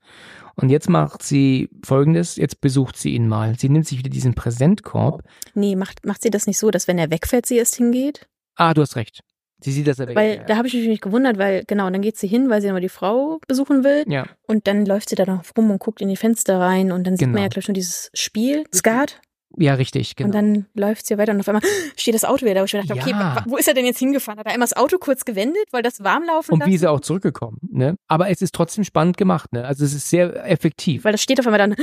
Und 0.54 0.70
jetzt 0.70 0.88
macht 0.88 1.22
sie 1.22 1.68
folgendes, 1.84 2.36
jetzt 2.36 2.60
besucht 2.60 2.96
sie 2.96 3.14
ihn 3.14 3.28
mal. 3.28 3.56
Sie 3.58 3.68
nimmt 3.68 3.86
sich 3.86 3.98
wieder 3.98 4.10
diesen 4.10 4.34
Präsentkorb. 4.34 5.22
Nee, 5.54 5.76
macht, 5.76 6.04
macht 6.04 6.22
sie 6.22 6.30
das 6.30 6.46
nicht 6.46 6.58
so, 6.58 6.70
dass 6.70 6.88
wenn 6.88 6.98
er 6.98 7.10
wegfällt, 7.10 7.46
sie 7.46 7.58
erst 7.58 7.76
hingeht? 7.76 8.26
Ah, 8.56 8.74
du 8.74 8.80
hast 8.82 8.96
recht. 8.96 9.20
Sie 9.60 9.72
sieht, 9.72 9.86
dass 9.88 9.98
er 9.98 10.06
weg 10.08 10.16
Weil 10.16 10.44
da 10.46 10.56
habe 10.56 10.68
ich 10.68 10.74
mich 10.74 10.82
nämlich 10.82 11.00
gewundert, 11.00 11.36
weil 11.36 11.64
genau, 11.66 11.90
dann 11.90 12.00
geht 12.00 12.16
sie 12.16 12.28
hin, 12.28 12.48
weil 12.48 12.60
sie 12.60 12.68
nochmal 12.68 12.80
die 12.80 12.88
Frau 12.88 13.38
besuchen 13.48 13.82
will 13.84 14.04
Ja, 14.06 14.26
und 14.46 14.66
dann 14.68 14.86
läuft 14.86 15.08
sie 15.08 15.16
da 15.16 15.26
noch 15.26 15.42
rum 15.56 15.70
und 15.72 15.80
guckt 15.80 16.00
in 16.00 16.08
die 16.08 16.16
Fenster 16.16 16.60
rein 16.60 16.92
und 16.92 17.06
dann 17.06 17.16
sieht 17.16 17.26
man 17.26 17.34
Genau. 17.34 17.42
ja 17.44 17.48
gleich 17.48 17.64
schon 17.64 17.74
dieses 17.74 18.08
Spiel, 18.14 18.64
Skat 18.72 19.20
ja, 19.56 19.74
richtig, 19.74 20.14
genau. 20.16 20.28
und 20.28 20.34
dann 20.34 20.66
läuft 20.74 21.06
sie 21.06 21.16
weiter 21.18 21.32
und 21.32 21.40
auf 21.40 21.48
einmal 21.48 21.62
steht 21.96 22.14
das 22.14 22.24
Auto 22.24 22.44
wieder 22.44 22.54
da, 22.54 22.60
wo 22.60 22.64
ich 22.66 22.72
dachte, 22.72 22.92
okay, 22.92 23.10
Ja. 23.10 23.44
wo 23.46 23.56
ist 23.56 23.66
er 23.68 23.74
denn 23.74 23.86
jetzt 23.86 23.98
hingefahren? 23.98 24.38
Hat 24.38 24.46
er 24.46 24.52
einmal 24.52 24.68
das 24.68 24.76
Auto 24.76 24.98
kurz 24.98 25.24
gewendet, 25.24 25.64
weil 25.70 25.82
das 25.82 26.02
warm 26.04 26.24
laufen 26.24 26.52
und 26.52 26.66
wie 26.66 26.74
ist 26.74 26.82
er 26.82 26.92
auch 26.92 27.00
zurückgekommen, 27.00 27.58
ne? 27.70 27.96
Aber 28.08 28.28
es 28.30 28.42
ist 28.42 28.54
trotzdem 28.54 28.84
spannend 28.84 29.16
gemacht, 29.16 29.52
ne? 29.52 29.64
Also 29.64 29.84
es 29.84 29.94
ist 29.94 30.10
sehr 30.10 30.44
effektiv. 30.46 31.04
Weil 31.04 31.12
das 31.12 31.22
steht 31.22 31.40
auf 31.40 31.46
einmal 31.46 31.58
dann 31.58 31.76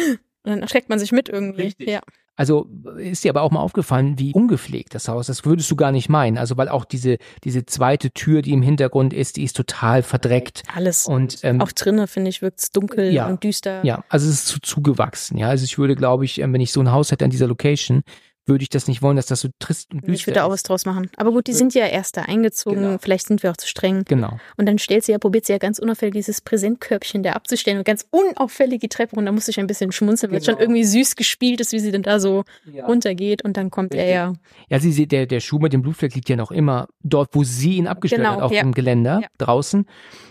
und 0.45 0.51
dann 0.51 0.61
erschreckt 0.61 0.89
man 0.89 0.99
sich 0.99 1.11
mit 1.11 1.29
irgendwie. 1.29 1.63
Richtig. 1.63 1.89
Ja. 1.89 2.01
Also 2.37 2.67
ist 2.97 3.23
dir 3.23 3.29
aber 3.31 3.43
auch 3.43 3.51
mal 3.51 3.61
aufgefallen, 3.61 4.19
wie 4.19 4.33
ungepflegt 4.33 4.93
das 4.93 5.07
Haus, 5.07 5.27
das 5.27 5.45
würdest 5.45 5.71
du 5.71 5.77
gar 5.77 5.93
nicht 5.93 6.09
meinen. 6.09 6.37
Also 6.37 6.57
weil 6.57 6.67
auch 6.67 6.83
diese, 6.83 7.17
diese 7.45 7.65
zweite 7.65 8.11
Tür, 8.11 8.41
die 8.41 8.51
im 8.51 8.61
Hintergrund 8.61 9.13
ist, 9.13 9.37
die 9.37 9.43
ist 9.43 9.55
total 9.55 10.03
verdreckt. 10.03 10.63
Alles. 10.75 11.07
Und 11.07 11.39
ähm, 11.43 11.61
Auch 11.61 11.71
drinnen, 11.71 12.07
finde 12.07 12.29
ich, 12.29 12.41
wirkt 12.41 12.59
es 12.59 12.71
dunkel 12.71 13.13
Ja. 13.13 13.27
und 13.27 13.41
düster. 13.43 13.85
Ja, 13.85 14.03
also 14.09 14.27
es 14.27 14.33
ist 14.35 14.47
zu 14.47 14.59
zugewachsen. 14.59 15.37
Ja, 15.37 15.47
also 15.47 15.63
ich 15.63 15.77
würde, 15.77 15.95
glaube 15.95 16.25
ich, 16.25 16.41
ähm, 16.41 16.51
wenn 16.51 16.59
ich 16.59 16.73
so 16.73 16.81
ein 16.81 16.91
Haus 16.91 17.11
hätte 17.11 17.23
an 17.23 17.31
dieser 17.31 17.47
Location, 17.47 18.03
würde 18.47 18.61
ich 18.63 18.69
das 18.69 18.87
nicht 18.87 19.01
wollen, 19.01 19.15
dass 19.15 19.25
das 19.25 19.41
so 19.41 19.49
trist 19.59 19.91
und 19.93 20.01
düster 20.01 20.13
Ich 20.13 20.27
würde 20.27 20.35
da 20.39 20.43
auch 20.45 20.49
was 20.51 20.59
ist. 20.59 20.69
draus 20.69 20.85
machen. 20.85 21.09
Aber 21.17 21.31
gut, 21.31 21.47
die 21.47 21.53
sind 21.53 21.73
ja 21.73 21.85
erst 21.87 22.15
da 22.17 22.21
eingezogen. 22.23 22.81
Genau. 22.81 22.97
Vielleicht 22.99 23.27
sind 23.27 23.41
wir 23.43 23.51
auch 23.51 23.57
zu 23.57 23.67
streng. 23.67 24.03
Genau. 24.07 24.37
Und 24.57 24.67
dann 24.67 24.77
stellt 24.77 25.03
sie 25.03 25.11
ja, 25.13 25.17
probiert 25.17 25.45
sie 25.45 25.53
ja 25.53 25.57
ganz 25.57 25.79
unauffällig 25.79 26.13
dieses 26.13 26.41
Präsentkörbchen 26.41 27.23
da 27.23 27.33
abzustellen 27.33 27.79
und 27.79 27.85
ganz 27.85 28.05
unauffällig 28.11 28.81
die 28.81 28.89
Treppe 28.89 29.15
runter. 29.15 29.29
Da 29.29 29.31
musste 29.31 29.51
ich 29.51 29.59
ein 29.59 29.67
bisschen 29.67 29.91
schmunzeln, 29.91 30.31
weil 30.31 30.39
es 30.39 30.45
Genau. 30.45 30.57
schon 30.57 30.61
irgendwie 30.63 30.83
süß 30.83 31.15
gespielt 31.15 31.59
ist, 31.61 31.71
wie 31.71 31.79
sie 31.79 31.91
denn 31.91 32.03
da 32.03 32.19
so 32.19 32.43
Ja. 32.71 32.85
runtergeht. 32.85 33.43
Und 33.43 33.57
dann 33.57 33.71
kommt 33.71 33.93
er 33.93 34.01
Richtig. 34.01 34.13
ja. 34.15 34.33
Ja, 34.69 34.79
sie 34.79 34.91
sieht, 34.91 35.11
der, 35.11 35.25
der 35.25 35.39
Schuh 35.39 35.59
mit 35.59 35.73
dem 35.73 35.81
Blutfleck 35.81 36.13
liegt 36.15 36.29
ja 36.29 36.35
noch 36.35 36.51
immer 36.51 36.87
dort, 37.03 37.29
wo 37.33 37.43
sie 37.43 37.77
ihn 37.77 37.87
abgestellt 37.87 38.21
Genau, 38.21 38.35
hat, 38.35 38.41
auf 38.43 38.51
ja. 38.51 38.61
dem 38.61 38.73
Geländer 38.73 39.19
Ja. 39.23 39.27
draußen. 39.37 39.85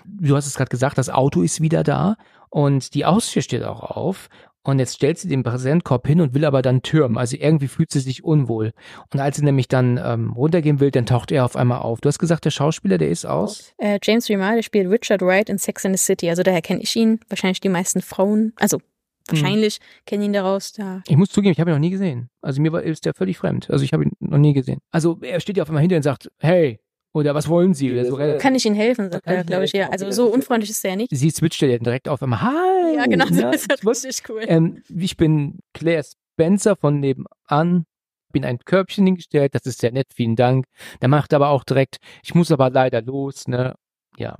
Du 0.07 0.37
hast 0.37 0.47
es 0.47 0.55
gerade 0.55 0.69
gesagt, 0.71 0.99
das 0.99 1.11
Auto 1.11 1.43
ist 1.43 1.61
wieder 1.61 1.83
da 1.83 2.17
und 2.51 2.95
die 2.95 3.05
Haustür 3.05 3.43
steht 3.43 3.65
auch 3.65 3.83
auf. 3.83 4.29
Und 4.65 4.79
jetzt 4.79 4.95
stellt 4.95 5.19
sie 5.19 5.29
den 5.29 5.43
Präsentkorb 5.43 6.07
hin 6.07 6.23
und 6.23 6.33
will 6.33 6.45
aber 6.45 6.63
dann 6.63 6.83
türmen. 6.83 7.19
Also 7.19 7.37
irgendwie 7.39 7.69
fühlt 7.69 7.91
sie 7.91 8.01
sich 8.01 8.25
unwohl. 8.25 8.73
Und 9.13 9.21
als 9.21 9.37
sie 9.37 9.45
nämlich 9.45 9.69
dann 9.69 10.01
ähm, 10.03 10.33
runtergehen 10.33 10.81
will, 10.81 10.91
dann 10.91 11.05
taucht 11.05 11.31
er 11.33 11.45
auf 11.45 11.55
einmal 11.55 11.81
auf. 11.81 12.01
Du 12.01 12.09
hast 12.09 12.19
gesagt, 12.19 12.47
der 12.47 12.51
Schauspieler, 12.51 12.97
der 12.97 13.11
ist 13.11 13.27
aus. 13.27 13.75
Äh, 13.77 13.99
James 14.03 14.29
Remar, 14.31 14.55
der 14.55 14.63
spielt 14.63 14.91
Richard 14.91 15.21
Wright 15.21 15.51
in 15.51 15.59
Sex 15.59 15.85
and 15.85 15.97
the 15.97 16.03
City. 16.03 16.31
Also 16.31 16.43
daher 16.43 16.63
kenne 16.63 16.81
ich 16.81 16.97
ihn. 16.97 17.21
Wahrscheinlich 17.29 17.61
die 17.61 17.69
meisten 17.69 18.01
Frauen. 18.01 18.55
Also 18.57 18.79
wahrscheinlich 19.29 19.81
kennen 20.07 20.23
ihn 20.23 20.33
daraus. 20.33 20.73
Da. 20.73 21.03
Ich 21.07 21.17
muss 21.17 21.29
zugeben, 21.29 21.53
ich 21.53 21.61
habe 21.61 21.71
ihn 21.71 21.75
noch 21.75 21.81
nie 21.81 21.91
gesehen. 21.91 22.31
Also 22.41 22.63
mir 22.63 22.73
war, 22.73 22.83
ist 22.83 23.05
der 23.05 23.15
völlig 23.15 23.37
fremd. 23.37 23.71
Also 23.71 23.85
ich 23.85 23.93
habe 23.93 24.05
ihn 24.05 24.13
noch 24.21 24.39
nie 24.39 24.55
gesehen. 24.55 24.81
Also 24.91 25.19
er 25.21 25.41
steht 25.41 25.59
ja 25.59 25.63
auf 25.63 25.69
einmal 25.69 25.83
hinter 25.83 25.97
und 25.97 26.03
sagt, 26.03 26.31
hey, 26.39 26.81
oder 27.15 27.35
was 27.35 27.49
wollen 27.49 27.73
Sie? 27.73 27.91
Oder 27.93 28.05
so, 28.05 28.39
Kann 28.39 28.55
ich 28.55 28.67
Ihnen 28.67 28.75
helfen, 28.77 29.11
sagt 29.11 29.27
er, 29.27 29.41
ich 29.41 29.47
glaube 29.47 29.65
ich. 29.65 29.73
Ja. 29.73 29.89
Also 29.89 30.11
so 30.11 30.27
ist- 30.29 30.35
unfreundlich 30.35 30.71
ist 30.71 30.85
er 30.85 30.91
ja 30.91 30.97
nicht. 30.97 31.09
Sie 31.17 31.31
switcht 31.31 31.63
ja 31.63 31.79
direkt 31.79 32.09
auf 32.09 32.23
einmal, 32.23 32.43
hi. 32.43 32.97
Ja, 32.97 33.07
genau, 33.07 33.27
so 33.27 33.35
na, 33.41 33.51
ist 33.51 33.71
das 33.71 33.79
ich 33.81 33.87
wollte- 33.87 34.07
richtig 34.09 34.29
cool. 34.29 34.43
Ähm, 34.47 34.83
ich 34.95 35.17
bin 35.17 35.61
Claire 35.73 36.05
Spencer 36.05 36.77
von 36.77 37.01
nebenan. 37.01 37.87
Bin 38.33 38.45
ein 38.45 38.59
Körbchen 38.59 39.07
hingestellt, 39.07 39.55
das 39.55 39.65
ist 39.65 39.81
sehr 39.81 39.93
nett, 39.93 40.09
vielen 40.13 40.35
Dank. 40.35 40.67
Der 41.01 41.09
macht 41.09 41.33
aber 41.33 41.51
auch 41.51 41.63
direkt, 41.63 41.99
ich 42.25 42.35
muss 42.35 42.51
aber 42.51 42.69
leider 42.69 43.01
los, 43.01 43.47
ne? 43.47 43.75
Ja. 44.19 44.35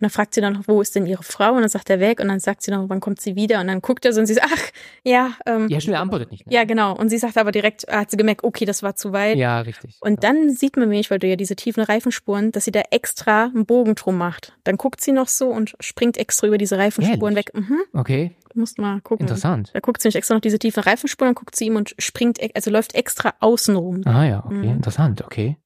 Und 0.00 0.02
dann 0.04 0.10
fragt 0.10 0.32
sie 0.34 0.40
dann 0.40 0.52
noch, 0.52 0.62
wo 0.68 0.80
ist 0.80 0.94
denn 0.94 1.06
ihre 1.06 1.24
Frau? 1.24 1.54
Und 1.54 1.60
dann 1.62 1.68
sagt 1.68 1.90
er 1.90 1.98
weg 1.98 2.20
und 2.20 2.28
dann 2.28 2.38
sagt 2.38 2.62
sie 2.62 2.70
noch, 2.70 2.88
wann 2.88 3.00
kommt 3.00 3.20
sie 3.20 3.34
wieder? 3.34 3.60
Und 3.60 3.66
dann 3.66 3.80
guckt 3.82 4.04
er 4.04 4.12
so 4.12 4.20
und 4.20 4.26
sie 4.26 4.34
sagt, 4.34 4.46
ach, 4.52 4.62
ja, 5.02 5.32
ähm, 5.44 5.66
Ja, 5.68 5.80
schnell 5.80 5.96
antwortet 5.96 6.30
nicht. 6.30 6.46
Ne? 6.46 6.54
ja, 6.54 6.62
genau. 6.64 6.94
Und 6.96 7.08
sie 7.08 7.18
sagt 7.18 7.36
aber 7.36 7.50
direkt, 7.50 7.88
ah, 7.88 8.00
hat 8.00 8.10
sie 8.12 8.16
gemerkt, 8.16 8.44
okay, 8.44 8.64
das 8.64 8.84
war 8.84 8.94
zu 8.94 9.12
weit. 9.12 9.36
ja, 9.38 9.60
richtig. 9.60 9.96
Und 10.00 10.22
dann 10.22 10.50
sieht 10.50 10.76
man 10.76 10.88
nämlich, 10.88 11.10
weil 11.10 11.18
du 11.18 11.26
ja 11.26 11.34
diese 11.34 11.56
tiefen 11.56 11.82
Reifenspuren, 11.82 12.52
dass 12.52 12.64
sie 12.64 12.70
da 12.70 12.82
extra 12.92 13.46
einen 13.46 13.66
Bogen 13.66 13.96
drum 13.96 14.16
macht. 14.16 14.56
Dann 14.62 14.76
guckt 14.76 15.00
sie 15.00 15.10
noch 15.10 15.26
so 15.26 15.48
und 15.48 15.74
springt 15.80 16.16
extra 16.16 16.46
über 16.46 16.58
diese 16.58 16.78
Reifenspuren 16.78 17.36
Ehrlich? 17.36 17.52
weg. 17.54 17.54
Mhm, 17.54 17.78
Okay, 17.92 18.36
du 18.54 18.60
musst 18.60 18.78
mal 18.78 19.00
gucken. 19.00 19.24
interessant. 19.26 19.70
Da 19.74 19.80
guckt 19.80 20.00
sie 20.00 20.06
nicht 20.08 20.16
extra 20.16 20.34
noch 20.34 20.40
diese 20.42 20.60
tiefen 20.60 20.84
Reifenspuren, 20.84 21.30
dann 21.30 21.34
guckt 21.34 21.56
sie 21.56 21.66
ihm 21.66 21.74
und 21.74 21.96
springt, 21.98 22.40
e- 22.40 22.50
also 22.54 22.70
läuft 22.70 22.94
extra 22.94 23.34
außen 23.40 23.74
rum. 23.74 24.02
Ah 24.04 24.24
ja, 24.24 24.44
okay, 24.46 24.54
Mhm. 24.54 24.70
interessant, 24.76 25.24
okay. 25.24 25.56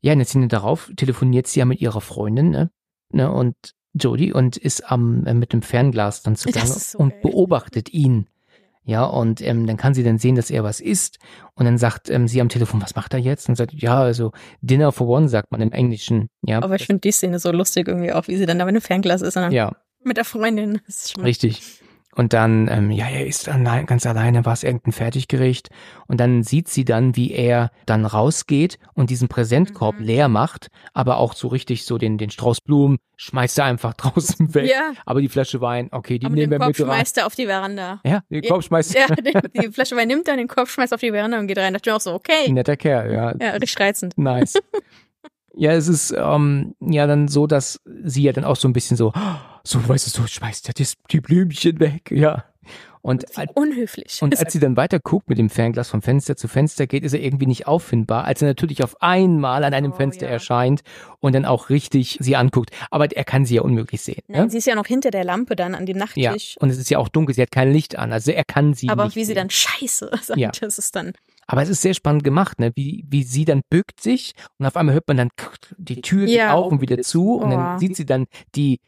Ja, 0.00 0.12
in 0.12 0.18
der 0.20 0.26
Szene 0.26 0.48
darauf 0.48 0.90
telefoniert 0.96 1.46
sie 1.48 1.58
ja 1.60 1.64
mit 1.66 1.80
ihrer 1.80 2.00
Freundin, 2.00 2.50
ne? 2.50 2.70
Ne 3.12 3.30
und 3.30 3.54
Jodie 3.94 4.32
und 4.32 4.56
ist 4.56 4.90
am 4.90 5.26
äh, 5.26 5.34
mit 5.34 5.52
dem 5.52 5.62
Fernglas 5.62 6.22
dann 6.22 6.36
zugange 6.36 6.66
so 6.66 6.98
und 6.98 7.10
geil. 7.10 7.20
beobachtet 7.22 7.92
ihn. 7.92 8.26
Ja, 8.84 9.02
und 9.04 9.40
ähm, 9.40 9.66
dann 9.66 9.76
kann 9.76 9.94
sie 9.94 10.04
dann 10.04 10.18
sehen, 10.18 10.36
dass 10.36 10.48
er 10.48 10.62
was 10.62 10.80
isst. 10.80 11.18
Und 11.54 11.64
dann 11.64 11.76
sagt 11.76 12.08
ähm, 12.08 12.28
sie 12.28 12.40
am 12.40 12.48
Telefon, 12.48 12.80
was 12.80 12.94
macht 12.94 13.14
er 13.14 13.18
jetzt? 13.18 13.48
Und 13.48 13.56
sagt, 13.56 13.72
ja, 13.72 13.98
also 13.98 14.30
Dinner 14.60 14.92
for 14.92 15.08
One, 15.08 15.28
sagt 15.28 15.50
man 15.50 15.60
im 15.60 15.72
Englischen. 15.72 16.28
Ja, 16.42 16.62
Aber 16.62 16.76
ich 16.76 16.86
finde 16.86 17.00
die 17.00 17.10
Szene 17.10 17.40
so 17.40 17.50
lustig 17.50 17.88
irgendwie 17.88 18.12
auch, 18.12 18.28
wie 18.28 18.36
sie 18.36 18.46
dann 18.46 18.60
da 18.60 18.64
mit 18.64 18.76
dem 18.76 18.80
Fernglas 18.80 19.22
ist 19.22 19.36
und 19.36 19.42
dann 19.42 19.52
ja, 19.52 19.74
mit 20.04 20.16
der 20.16 20.24
Freundin. 20.24 20.80
Richtig. 21.20 21.80
Und 22.16 22.32
dann, 22.32 22.66
ähm, 22.68 22.90
ja, 22.90 23.06
er 23.06 23.26
ist 23.26 23.46
allein, 23.48 23.84
ganz 23.86 24.06
alleine, 24.06 24.44
war 24.46 24.54
es 24.54 24.64
irgendein 24.64 24.92
Fertiggericht. 24.92 25.68
Und 26.08 26.18
dann 26.18 26.42
sieht 26.42 26.68
sie 26.68 26.84
dann, 26.86 27.14
wie 27.14 27.30
er 27.32 27.70
dann 27.84 28.06
rausgeht 28.06 28.78
und 28.94 29.10
diesen 29.10 29.28
Präsentkorb 29.28 30.00
Mhm. 30.00 30.04
leer 30.06 30.28
macht, 30.28 30.68
aber 30.94 31.18
auch 31.18 31.34
so 31.34 31.48
richtig 31.48 31.84
so 31.84 31.98
den, 31.98 32.16
den 32.16 32.30
Strauß 32.30 32.62
Blumen 32.62 32.96
schmeißt 33.16 33.58
er 33.58 33.66
einfach 33.66 33.92
draußen 33.98 34.54
weg. 34.54 34.70
Ja. 34.70 34.92
Aber 35.04 35.20
die 35.20 35.28
Flasche 35.28 35.60
Wein, 35.60 35.88
okay, 35.92 36.18
die 36.18 36.26
Aber 36.26 36.34
nehmen 36.34 36.50
den 36.50 36.58
wir 36.60 36.64
Korb 36.66 36.68
mit 36.78 36.80
rein. 36.88 36.96
schmeißt 36.96 37.18
er 37.18 37.26
auf 37.26 37.34
die 37.34 37.46
Veranda. 37.46 38.00
Ja, 38.04 38.22
den 38.30 38.42
Korb 38.42 38.64
schmeißt 38.64 38.94
Ja, 38.94 39.06
die, 39.14 39.60
die 39.60 39.72
Flasche 39.72 39.94
Wein 39.94 40.08
nimmt 40.08 40.26
er, 40.26 40.36
den 40.36 40.48
Korb 40.48 40.68
schmeißt 40.68 40.94
auf 40.94 41.00
die 41.00 41.10
Veranda 41.10 41.38
und 41.38 41.46
geht 41.48 41.58
rein. 41.58 41.74
Da 41.74 41.78
dachte 41.78 41.90
ich 41.90 41.94
auch 41.96 42.00
so, 42.00 42.14
okay. 42.14 42.50
Netter 42.50 42.76
Kerl, 42.78 43.12
ja. 43.12 43.34
Ja, 43.38 43.50
richtig 43.52 43.78
reizend. 43.78 44.16
Nice. 44.16 44.54
ja, 45.54 45.72
es 45.72 45.86
ist 45.88 46.14
ähm, 46.16 46.74
ja 46.80 47.06
dann 47.06 47.28
so, 47.28 47.46
dass 47.46 47.80
sie 48.04 48.22
ja 48.22 48.32
dann 48.32 48.44
auch 48.44 48.56
so 48.56 48.68
ein 48.68 48.72
bisschen 48.72 48.96
so, 48.96 49.12
so, 49.66 49.86
weißt 49.88 50.06
du, 50.06 50.22
so 50.22 50.26
schmeißt 50.26 50.68
er 50.68 50.74
das, 50.74 50.94
die 51.10 51.20
Blümchen 51.20 51.80
weg, 51.80 52.10
ja. 52.10 52.44
Und 53.02 53.38
als, 53.38 53.52
Unhöflich. 53.54 54.18
und 54.20 54.36
als 54.36 54.52
sie 54.52 54.58
dann 54.58 54.76
weiter 54.76 54.98
guckt 54.98 55.28
mit 55.28 55.38
dem 55.38 55.48
Fernglas 55.48 55.88
von 55.88 56.02
Fenster 56.02 56.34
zu 56.36 56.48
Fenster 56.48 56.88
geht, 56.88 57.04
ist 57.04 57.12
er 57.12 57.20
irgendwie 57.22 57.46
nicht 57.46 57.68
auffindbar, 57.68 58.24
als 58.24 58.42
er 58.42 58.48
natürlich 58.48 58.82
auf 58.82 59.00
einmal 59.00 59.62
an 59.62 59.72
einem 59.74 59.92
Oh, 59.92 59.94
Fenster 59.96 60.26
ja. 60.26 60.32
erscheint 60.32 60.80
und 61.20 61.32
dann 61.32 61.44
auch 61.44 61.68
richtig 61.70 62.18
sie 62.20 62.34
anguckt. 62.34 62.70
Aber 62.90 63.06
er 63.14 63.22
kann 63.22 63.44
sie 63.44 63.54
ja 63.54 63.62
unmöglich 63.62 64.02
sehen. 64.02 64.22
Nein, 64.26 64.46
ne? 64.46 64.50
sie 64.50 64.58
ist 64.58 64.66
ja 64.66 64.74
noch 64.74 64.86
hinter 64.86 65.12
der 65.12 65.22
Lampe 65.22 65.54
dann 65.54 65.76
an 65.76 65.86
dem 65.86 65.98
Ja, 65.98 66.04
Nachttisch. 66.32 66.56
und 66.58 66.68
es 66.70 66.78
ist 66.78 66.90
ja 66.90 66.98
auch 66.98 67.08
dunkel, 67.08 67.32
sie 67.36 67.42
hat 67.42 67.52
kein 67.52 67.72
Licht 67.72 67.96
an, 67.96 68.12
also 68.12 68.32
er 68.32 68.42
kann 68.44 68.74
sie 68.74 68.88
Aber 68.88 69.04
nicht 69.04 69.14
wie 69.14 69.20
sie 69.20 69.26
sehen. 69.26 69.36
dann 69.36 69.50
Scheiße 69.50 70.10
sagt, 70.22 70.40
Ja. 70.40 70.50
das 70.60 70.76
ist 70.78 70.96
dann. 70.96 71.12
Aber 71.46 71.62
es 71.62 71.68
ist 71.68 71.82
sehr 71.82 71.94
spannend 71.94 72.24
gemacht, 72.24 72.58
ne? 72.58 72.72
wie, 72.74 73.04
wie 73.08 73.22
sie 73.22 73.44
dann 73.44 73.60
bückt 73.70 74.00
sich 74.00 74.32
und 74.58 74.66
auf 74.66 74.74
einmal 74.76 74.96
hört 74.96 75.06
man 75.06 75.16
dann 75.18 75.28
die 75.78 76.00
Tür 76.00 76.26
geht 76.26 76.34
Ja. 76.34 76.54
auf 76.54 76.72
und 76.72 76.80
wieder 76.80 76.98
zu 77.02 77.34
und 77.36 77.50
dann 77.50 77.76
Oh. 77.76 77.78
sieht 77.78 77.94
sie 77.94 78.04
dann 78.04 78.26
die, 78.56 78.80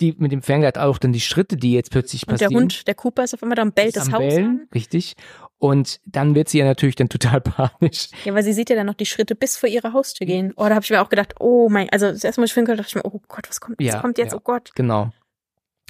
die 0.00 0.14
mit 0.18 0.32
dem 0.32 0.42
Fernglas 0.42 0.76
auch 0.76 0.98
dann 0.98 1.12
die 1.12 1.20
Schritte, 1.20 1.56
die 1.56 1.72
jetzt 1.72 1.90
plötzlich 1.90 2.26
Und 2.28 2.40
der 2.40 2.46
passieren. 2.46 2.62
Hund, 2.64 2.86
der 2.86 2.94
Cooper 2.94 3.24
ist 3.24 3.34
auf 3.34 3.42
einmal 3.42 3.56
da 3.56 3.62
und 3.62 3.74
bellt 3.74 3.96
das 3.96 4.10
Haus 4.12 4.18
Bellen, 4.18 4.44
an. 4.46 4.68
richtig. 4.74 5.14
Und 5.58 6.00
dann 6.04 6.34
wird 6.34 6.48
sie 6.48 6.58
ja 6.58 6.64
natürlich 6.66 6.96
dann 6.96 7.08
total 7.08 7.40
panisch. 7.80 8.08
Ja, 8.24 8.34
weil 8.34 8.42
sie 8.42 8.52
sieht 8.52 8.68
ja 8.70 8.76
dann 8.76 8.86
noch 8.86 8.94
die 8.94 9.06
Schritte 9.06 9.34
bis 9.34 9.56
vor 9.56 9.68
ihre 9.68 9.92
Haustür 9.92 10.26
gehen. 10.26 10.52
Oh, 10.56 10.64
da 10.64 10.74
habe 10.74 10.82
ich 10.84 10.90
mir 10.90 11.00
auch 11.00 11.08
gedacht, 11.08 11.34
oh 11.40 11.68
mein, 11.70 11.88
also 11.90 12.10
das 12.10 12.24
erste 12.24 12.40
Mal, 12.40 12.46
ich 12.46 12.54
dachte 12.54 12.84
ich 12.86 12.94
mir, 12.94 13.04
oh 13.04 13.20
Gott, 13.26 13.48
was 13.48 13.60
kommt, 13.60 13.78
was 13.78 13.86
Ja, 13.86 14.00
kommt 14.00 14.18
jetzt, 14.18 14.32
ja. 14.32 14.38
oh 14.38 14.42
Gott. 14.42 14.70
Genau. 14.74 15.10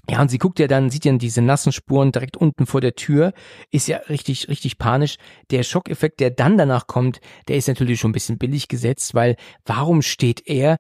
Ja, 0.09 0.21
und 0.23 0.29
sie 0.29 0.39
guckt 0.39 0.61
ja 0.61 0.69
dann, 0.69 0.89
sieht 0.89 1.05
ja 1.05 1.13
diese 1.17 1.43
nassen 1.43 1.73
Spuren 1.73 2.13
direkt 2.13 2.37
unten 2.37 2.67
vor 2.67 2.81
der 2.81 2.95
Tür, 2.95 3.33
ist 3.73 3.89
ja 3.89 3.99
richtig, 4.09 4.49
richtig 4.49 4.79
panisch. 4.79 5.17
Der 5.51 5.65
Schockeffekt, 5.65 6.21
der 6.21 6.31
dann 6.31 6.57
danach 6.57 6.87
kommt, 6.87 7.21
der 7.49 7.57
ist 7.57 7.67
natürlich 7.67 7.99
schon 7.99 8.11
ein 8.11 8.15
bisschen 8.15 8.39
billig 8.39 8.69
gesetzt, 8.69 9.15
weil 9.15 9.35
warum 9.65 10.03
steht 10.03 10.47
er 10.47 10.77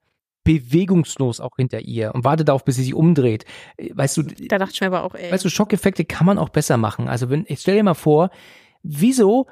bewegungslos 0.46 1.40
auch 1.40 1.56
hinter 1.56 1.80
ihr 1.80 2.14
und 2.14 2.24
wartet 2.24 2.48
darauf, 2.48 2.64
bis 2.64 2.76
sie 2.76 2.84
sich 2.84 2.94
umdreht? 2.94 3.44
Äh, 3.76 3.90
Weißt 3.94 4.16
du, 4.16 4.22
Da 4.22 4.58
dachte 4.58 4.72
ich 4.74 4.80
mir 4.80 4.86
aber 4.86 5.04
auch, 5.04 5.14
ey. 5.14 5.30
weißt 5.30 5.44
du, 5.44 5.50
Schockeffekte 5.50 6.04
kann 6.04 6.26
man 6.26 6.38
auch 6.38 6.48
besser 6.48 6.76
machen. 6.78 7.08
Also 7.08 7.28
wenn, 7.30 7.44
ich 7.48 7.60
stell 7.60 7.76
dir 7.76 7.82
mal 7.82 7.94
vor, 7.94 8.30
wieso 8.82 9.46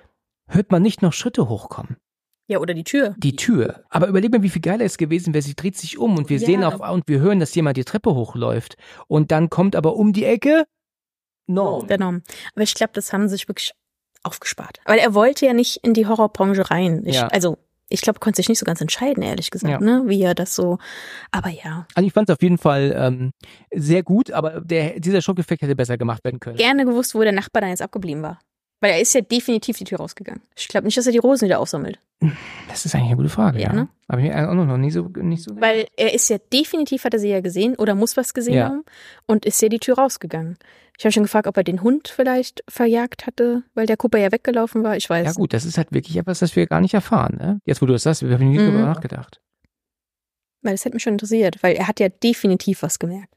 hört 0.48 0.70
man 0.70 0.82
nicht 0.82 1.02
noch 1.02 1.12
Schritte 1.12 1.48
hochkommen? 1.48 1.96
ja, 2.46 2.58
oder 2.58 2.74
die 2.74 2.84
Tür. 2.84 3.14
die 3.16 3.36
Tür. 3.36 3.84
Aber 3.88 4.06
überleg 4.06 4.30
mal, 4.30 4.42
wie 4.42 4.50
viel 4.50 4.60
geiler 4.60 4.84
es 4.84 4.98
gewesen 4.98 5.32
wäre, 5.32 5.40
sie 5.40 5.54
dreht 5.54 5.78
sich 5.78 5.96
um 5.96 6.18
und 6.18 6.28
wir 6.28 6.36
Ja. 6.36 6.44
sehen 6.46 6.62
auf 6.62 6.78
und 6.78 7.08
wir 7.08 7.18
hören, 7.20 7.40
dass 7.40 7.54
jemand 7.54 7.78
die 7.78 7.84
Treppe 7.84 8.14
hochläuft. 8.14 8.76
Und 9.08 9.32
dann 9.32 9.48
kommt 9.48 9.74
aber 9.74 9.96
um 9.96 10.12
die 10.12 10.24
Ecke 10.26 10.64
Norm. 11.46 11.86
Der 11.86 11.98
Norm. 11.98 12.22
Aber 12.54 12.62
ich 12.62 12.74
glaube, 12.74 12.92
das 12.92 13.12
haben 13.14 13.22
sie 13.28 13.36
sich 13.36 13.48
wirklich 13.48 13.72
aufgespart. 14.22 14.80
Weil 14.84 14.98
er 14.98 15.14
wollte 15.14 15.46
ja 15.46 15.54
nicht 15.54 15.78
in 15.82 15.94
die 15.94 16.06
Horrorbranche 16.06 16.70
rein. 16.70 17.02
Ich, 17.06 17.16
Ja. 17.16 17.28
Also, 17.28 17.56
ich 17.94 18.02
glaube, 18.02 18.18
konnte 18.20 18.36
sich 18.36 18.48
nicht 18.48 18.58
so 18.58 18.66
ganz 18.66 18.80
entscheiden, 18.80 19.22
ehrlich 19.22 19.50
gesagt, 19.50 19.70
Ja. 19.70 19.80
ne? 19.80 20.02
Wie 20.06 20.20
er 20.20 20.34
das 20.34 20.54
so. 20.54 20.78
Aber 21.30 21.48
ja. 21.48 21.86
Also 21.94 22.06
ich 22.06 22.12
fand 22.12 22.28
es 22.28 22.34
auf 22.36 22.42
jeden 22.42 22.58
Fall 22.58 22.94
ähm, 22.96 23.30
sehr 23.74 24.02
gut, 24.02 24.30
aber 24.30 24.60
der, 24.60 25.00
dieser 25.00 25.22
Schockeffekt 25.22 25.62
hätte 25.62 25.74
besser 25.76 25.96
gemacht 25.96 26.22
werden 26.24 26.40
können. 26.40 26.56
Gerne 26.56 26.84
gewusst, 26.84 27.14
wo 27.14 27.22
der 27.22 27.32
Nachbar 27.32 27.62
dann 27.62 27.70
jetzt 27.70 27.82
abgeblieben 27.82 28.22
war. 28.22 28.38
Weil 28.80 28.90
er 28.92 29.00
ist 29.00 29.14
ja 29.14 29.22
definitiv 29.22 29.78
die 29.78 29.84
Tür 29.84 29.98
rausgegangen. 29.98 30.42
Ich 30.56 30.68
glaube 30.68 30.86
nicht, 30.86 30.98
dass 30.98 31.06
er 31.06 31.12
die 31.12 31.18
Rosen 31.18 31.46
wieder 31.46 31.58
aufsammelt. 31.60 31.98
Das 32.68 32.84
ist 32.84 32.94
eigentlich 32.94 33.08
eine 33.08 33.16
gute 33.16 33.28
Frage, 33.30 33.58
ja. 33.58 33.68
Ja, 33.68 33.72
ne? 33.72 33.88
Aber 34.08 34.20
ich 34.20 34.30
auch 34.34 34.52
noch 34.52 34.76
nie 34.76 34.90
so, 34.90 35.08
nicht 35.16 35.42
so. 35.42 35.58
Weil 35.58 35.86
er 35.96 36.12
ist 36.12 36.28
ja 36.28 36.36
definitiv, 36.52 37.04
hat 37.04 37.14
er 37.14 37.20
sie 37.20 37.30
ja 37.30 37.40
gesehen 37.40 37.76
oder 37.76 37.94
muss 37.94 38.16
was 38.18 38.34
gesehen 38.34 38.54
Ja. 38.54 38.64
haben 38.66 38.84
und 39.26 39.46
ist 39.46 39.62
ja 39.62 39.68
die 39.70 39.78
Tür 39.78 39.96
rausgegangen. 39.96 40.58
Ich 40.98 41.04
habe 41.04 41.12
schon 41.12 41.24
gefragt, 41.24 41.46
ob 41.48 41.56
er 41.56 41.64
den 41.64 41.82
Hund 41.82 42.08
vielleicht 42.08 42.62
verjagt 42.68 43.26
hatte, 43.26 43.64
weil 43.74 43.86
der 43.86 43.96
Cooper 43.96 44.18
ja 44.18 44.30
weggelaufen 44.30 44.84
war. 44.84 44.96
Ich 44.96 45.10
weiß. 45.10 45.26
ja 45.26 45.32
gut, 45.32 45.52
das 45.52 45.64
ist 45.64 45.76
halt 45.76 45.90
wirklich 45.92 46.16
etwas, 46.16 46.38
das 46.38 46.54
wir 46.54 46.66
gar 46.66 46.80
nicht 46.80 46.94
erfahren. 46.94 47.36
Ne? 47.36 47.58
Jetzt, 47.64 47.82
wo 47.82 47.86
du 47.86 47.92
das 47.92 48.04
sagst, 48.04 48.22
wir 48.22 48.32
haben 48.32 48.48
nie 48.48 48.58
Mhm. 48.58 48.66
drüber 48.70 48.82
nachgedacht. 48.86 49.40
Weil 50.62 50.72
das 50.74 50.84
hätte 50.84 50.94
mich 50.94 51.02
schon 51.02 51.14
interessiert, 51.14 51.62
weil 51.62 51.74
er 51.76 51.88
hat 51.88 52.00
ja 52.00 52.08
definitiv 52.08 52.82
was 52.82 52.98
gemerkt. 52.98 53.34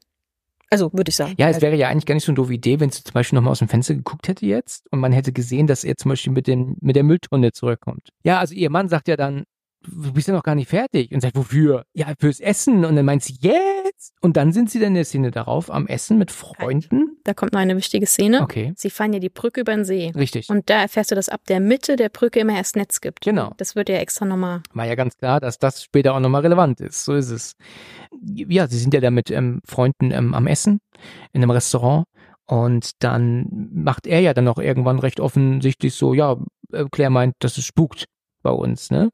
Also, 0.70 0.92
würde 0.92 1.08
ich 1.08 1.16
sagen. 1.16 1.34
Ja, 1.38 1.48
es 1.48 1.56
Also, 1.56 1.66
wäre 1.66 1.76
ja 1.76 1.88
eigentlich 1.88 2.04
gar 2.06 2.14
nicht 2.14 2.24
so 2.24 2.30
eine 2.30 2.36
doofe 2.36 2.52
Idee, 2.54 2.78
wenn 2.78 2.90
sie 2.90 3.02
zum 3.02 3.12
Beispiel 3.14 3.36
nochmal 3.36 3.52
aus 3.52 3.58
dem 3.58 3.68
Fenster 3.68 3.94
geguckt 3.94 4.28
hätte 4.28 4.44
jetzt 4.46 4.86
und 4.92 5.00
man 5.00 5.12
hätte 5.12 5.32
gesehen, 5.32 5.66
dass 5.66 5.82
er 5.82 5.96
zum 5.96 6.10
Beispiel 6.10 6.32
mit, 6.32 6.46
den, 6.46 6.76
mit 6.80 6.94
der 6.94 7.04
Mülltonne 7.04 7.52
zurückkommt. 7.52 8.10
Ja, 8.22 8.38
also 8.38 8.54
ihr 8.54 8.70
Mann 8.70 8.88
sagt 8.88 9.08
ja 9.08 9.16
dann, 9.16 9.44
du 9.82 10.12
bist 10.12 10.28
ja 10.28 10.34
noch 10.34 10.42
gar 10.42 10.54
nicht 10.54 10.68
fertig. 10.68 11.12
Und 11.12 11.20
sagt, 11.20 11.36
wofür? 11.36 11.84
Ja, 11.94 12.12
fürs 12.18 12.40
Essen. 12.40 12.84
Und 12.84 12.96
dann 12.96 13.04
meint 13.04 13.22
sie, 13.22 13.36
jetzt? 13.40 14.12
Und 14.20 14.36
dann 14.36 14.52
sind 14.52 14.70
sie 14.70 14.78
dann 14.78 14.88
in 14.88 14.94
der 14.94 15.04
Szene 15.04 15.30
darauf, 15.30 15.70
am 15.70 15.86
Essen 15.86 16.18
mit 16.18 16.30
Freunden. 16.30 17.16
Da 17.24 17.34
kommt 17.34 17.52
noch 17.52 17.60
eine 17.60 17.76
wichtige 17.76 18.06
Szene. 18.06 18.42
Okay, 18.42 18.72
Sie 18.76 18.90
fahren 18.90 19.12
ja 19.12 19.18
die 19.18 19.28
Brücke 19.28 19.60
über 19.60 19.74
den 19.74 19.84
See. 19.84 20.12
richtig. 20.14 20.48
Und 20.50 20.68
da 20.70 20.82
erfährst 20.82 21.10
du, 21.10 21.14
dass 21.14 21.28
ab 21.28 21.40
der 21.48 21.60
Mitte 21.60 21.96
der 21.96 22.08
Brücke 22.08 22.40
immer 22.40 22.54
erst 22.56 22.76
Netz 22.76 23.00
gibt. 23.00 23.22
Genau. 23.22 23.52
Das 23.56 23.76
wird 23.76 23.88
ja 23.88 23.96
extra 23.96 24.24
nochmal. 24.24 24.62
War 24.72 24.86
ja 24.86 24.94
ganz 24.94 25.16
klar, 25.16 25.40
dass 25.40 25.58
das 25.58 25.82
später 25.82 26.14
auch 26.14 26.20
nochmal 26.20 26.42
relevant 26.42 26.80
ist. 26.80 27.04
So 27.04 27.14
ist 27.14 27.30
es. 27.30 27.54
Ja, 28.22 28.66
sie 28.66 28.78
sind 28.78 28.94
ja 28.94 29.00
da 29.00 29.10
mit 29.10 29.30
ähm, 29.30 29.60
Freunden 29.64 30.10
ähm, 30.10 30.34
am 30.34 30.46
Essen 30.46 30.80
in 31.32 31.42
einem 31.42 31.50
Restaurant. 31.50 32.04
Und 32.46 33.02
dann 33.02 33.68
macht 33.72 34.06
er 34.06 34.20
ja 34.20 34.32
dann 34.32 34.48
auch 34.48 34.58
irgendwann 34.58 34.98
recht 34.98 35.20
offensichtlich 35.20 35.94
so, 35.94 36.14
ja, 36.14 36.36
äh, 36.72 36.86
Claire 36.90 37.10
meint, 37.10 37.34
dass 37.40 37.58
es 37.58 37.64
spukt 37.64 38.06
bei 38.42 38.50
uns, 38.50 38.90
ne? 38.90 39.10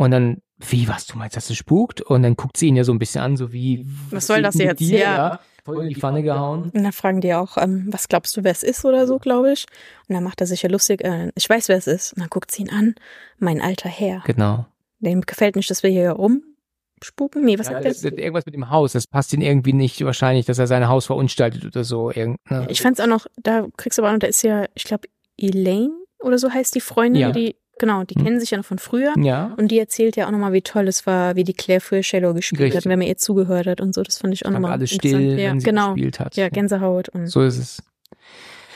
Und 0.00 0.12
dann, 0.12 0.38
wie, 0.56 0.88
was, 0.88 1.06
du 1.06 1.18
meinst, 1.18 1.36
dass 1.36 1.50
es 1.50 1.58
spukt? 1.58 2.00
Und 2.00 2.22
dann 2.22 2.34
guckt 2.34 2.56
sie 2.56 2.68
ihn 2.68 2.76
ja 2.76 2.84
so 2.84 2.92
ein 2.92 2.98
bisschen 2.98 3.20
an, 3.20 3.36
so 3.36 3.52
wie, 3.52 3.86
Was 4.10 4.26
soll 4.28 4.40
das 4.40 4.54
jetzt? 4.54 4.80
Dir, 4.80 4.98
Ja. 4.98 5.16
ja. 5.16 5.40
Voll 5.62 5.82
in 5.82 5.88
die 5.90 5.94
Pfanne 5.94 6.22
gehauen. 6.22 6.70
Und 6.74 6.82
dann 6.82 6.92
fragen 6.92 7.20
die 7.20 7.34
auch, 7.34 7.58
ähm, 7.58 7.88
was 7.90 8.08
glaubst 8.08 8.34
du, 8.34 8.42
wer 8.42 8.50
es 8.52 8.62
ist 8.62 8.82
oder 8.86 9.06
so, 9.06 9.18
glaube 9.18 9.52
ich. 9.52 9.66
Und 10.08 10.14
dann 10.14 10.24
macht 10.24 10.40
er 10.40 10.46
sich 10.46 10.62
ja 10.62 10.70
lustig, 10.70 11.04
äh, 11.04 11.30
ich 11.34 11.46
weiß, 11.50 11.68
wer 11.68 11.76
es 11.76 11.86
ist. 11.86 12.14
Und 12.14 12.20
dann 12.20 12.30
guckt 12.30 12.50
sie 12.50 12.62
ihn 12.62 12.70
an, 12.70 12.94
mein 13.38 13.60
alter 13.60 13.90
Herr. 13.90 14.22
Genau. 14.24 14.64
Dem 15.00 15.20
gefällt 15.20 15.56
nicht, 15.56 15.68
dass 15.70 15.82
wir 15.82 15.90
hier 15.90 16.12
rumspuken. 16.12 17.44
Nee, 17.44 17.58
was 17.58 17.66
Ja, 17.68 17.74
er? 17.74 17.80
das, 17.82 18.00
das, 18.00 18.12
irgendwas 18.12 18.46
mit 18.46 18.54
dem 18.54 18.70
Haus, 18.70 18.92
das 18.92 19.06
passt 19.06 19.34
ihm 19.34 19.42
irgendwie 19.42 19.74
nicht 19.74 20.02
wahrscheinlich, 20.02 20.46
dass 20.46 20.58
er 20.58 20.66
sein 20.66 20.88
Haus 20.88 21.04
verunstaltet 21.04 21.64
oder 21.66 21.84
so. 21.84 22.10
Irgend, 22.10 22.38
ne? 22.50 22.66
Ich 22.70 22.80
fand's 22.80 23.00
auch 23.00 23.06
noch, 23.06 23.26
da 23.42 23.66
kriegst 23.76 23.98
du 23.98 24.02
aber 24.02 24.08
auch 24.08 24.12
noch, 24.14 24.20
da 24.20 24.28
ist 24.28 24.42
ja, 24.42 24.64
ich 24.74 24.84
glaube, 24.84 25.08
Elaine 25.36 25.92
oder 26.20 26.38
so 26.38 26.50
heißt 26.50 26.74
die 26.74 26.80
Freundin, 26.80 27.20
Ja. 27.20 27.32
die, 27.32 27.54
genau, 27.80 28.04
die 28.04 28.14
Hm. 28.14 28.24
kennen 28.24 28.38
sich 28.40 28.52
ja 28.52 28.58
noch 28.58 28.64
von 28.64 28.78
früher. 28.78 29.12
ja, 29.18 29.52
Und 29.56 29.72
die 29.72 29.78
erzählt 29.80 30.14
ja 30.14 30.28
auch 30.28 30.30
nochmal, 30.30 30.52
wie 30.52 30.62
toll 30.62 30.86
es 30.86 31.04
war, 31.06 31.34
wie 31.34 31.42
die 31.42 31.54
Claire 31.54 31.80
früher 31.80 32.04
Shallow 32.04 32.32
gespielt 32.34 32.60
Richtig. 32.60 32.76
hat, 32.76 32.84
wenn 32.86 33.00
man 33.00 33.08
ihr 33.08 33.16
zugehört 33.16 33.66
hat 33.66 33.80
und 33.80 33.92
so. 33.92 34.04
Das 34.04 34.18
fand 34.18 34.32
ich 34.34 34.46
auch 34.46 34.50
nochmal 34.52 34.70
alles 34.72 34.90
still, 34.90 35.36
ja, 35.38 35.50
wenn 35.50 35.58
sie 35.58 35.64
genau. 35.66 35.94
gespielt 35.94 36.20
hat. 36.20 36.36
Ja, 36.36 36.48
Gänsehaut 36.48 37.08
und 37.08 37.26
So 37.26 37.42
ist 37.42 37.58
es. 37.58 37.82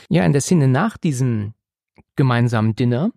Ja, 0.09 0.25
in 0.25 0.33
der 0.33 0.41
Szene 0.41 0.67
nach 0.67 0.97
diesem 0.97 1.53
gemeinsamen 2.17 2.75
Dinner, 2.75 3.11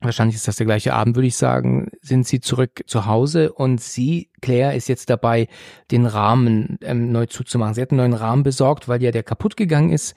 wahrscheinlich 0.00 0.36
ist 0.36 0.48
das 0.48 0.56
der 0.56 0.66
gleiche 0.66 0.94
Abend, 0.94 1.16
würde 1.16 1.28
ich 1.28 1.36
sagen, 1.36 1.90
sind 2.00 2.26
sie 2.26 2.40
zurück 2.40 2.82
zu 2.86 3.06
Hause 3.06 3.52
und 3.52 3.80
sie, 3.80 4.30
Claire, 4.40 4.74
ist 4.76 4.88
jetzt 4.88 5.10
dabei, 5.10 5.48
den 5.90 6.06
Rahmen 6.06 6.78
ähm, 6.82 7.12
neu 7.12 7.26
zuzumachen. 7.26 7.74
Sie 7.74 7.82
hat 7.82 7.90
einen 7.90 7.98
neuen 7.98 8.14
Rahmen 8.14 8.42
besorgt, 8.42 8.88
weil 8.88 9.02
ja 9.02 9.10
der 9.10 9.22
kaputt 9.22 9.56
gegangen 9.56 9.90
ist 9.90 10.14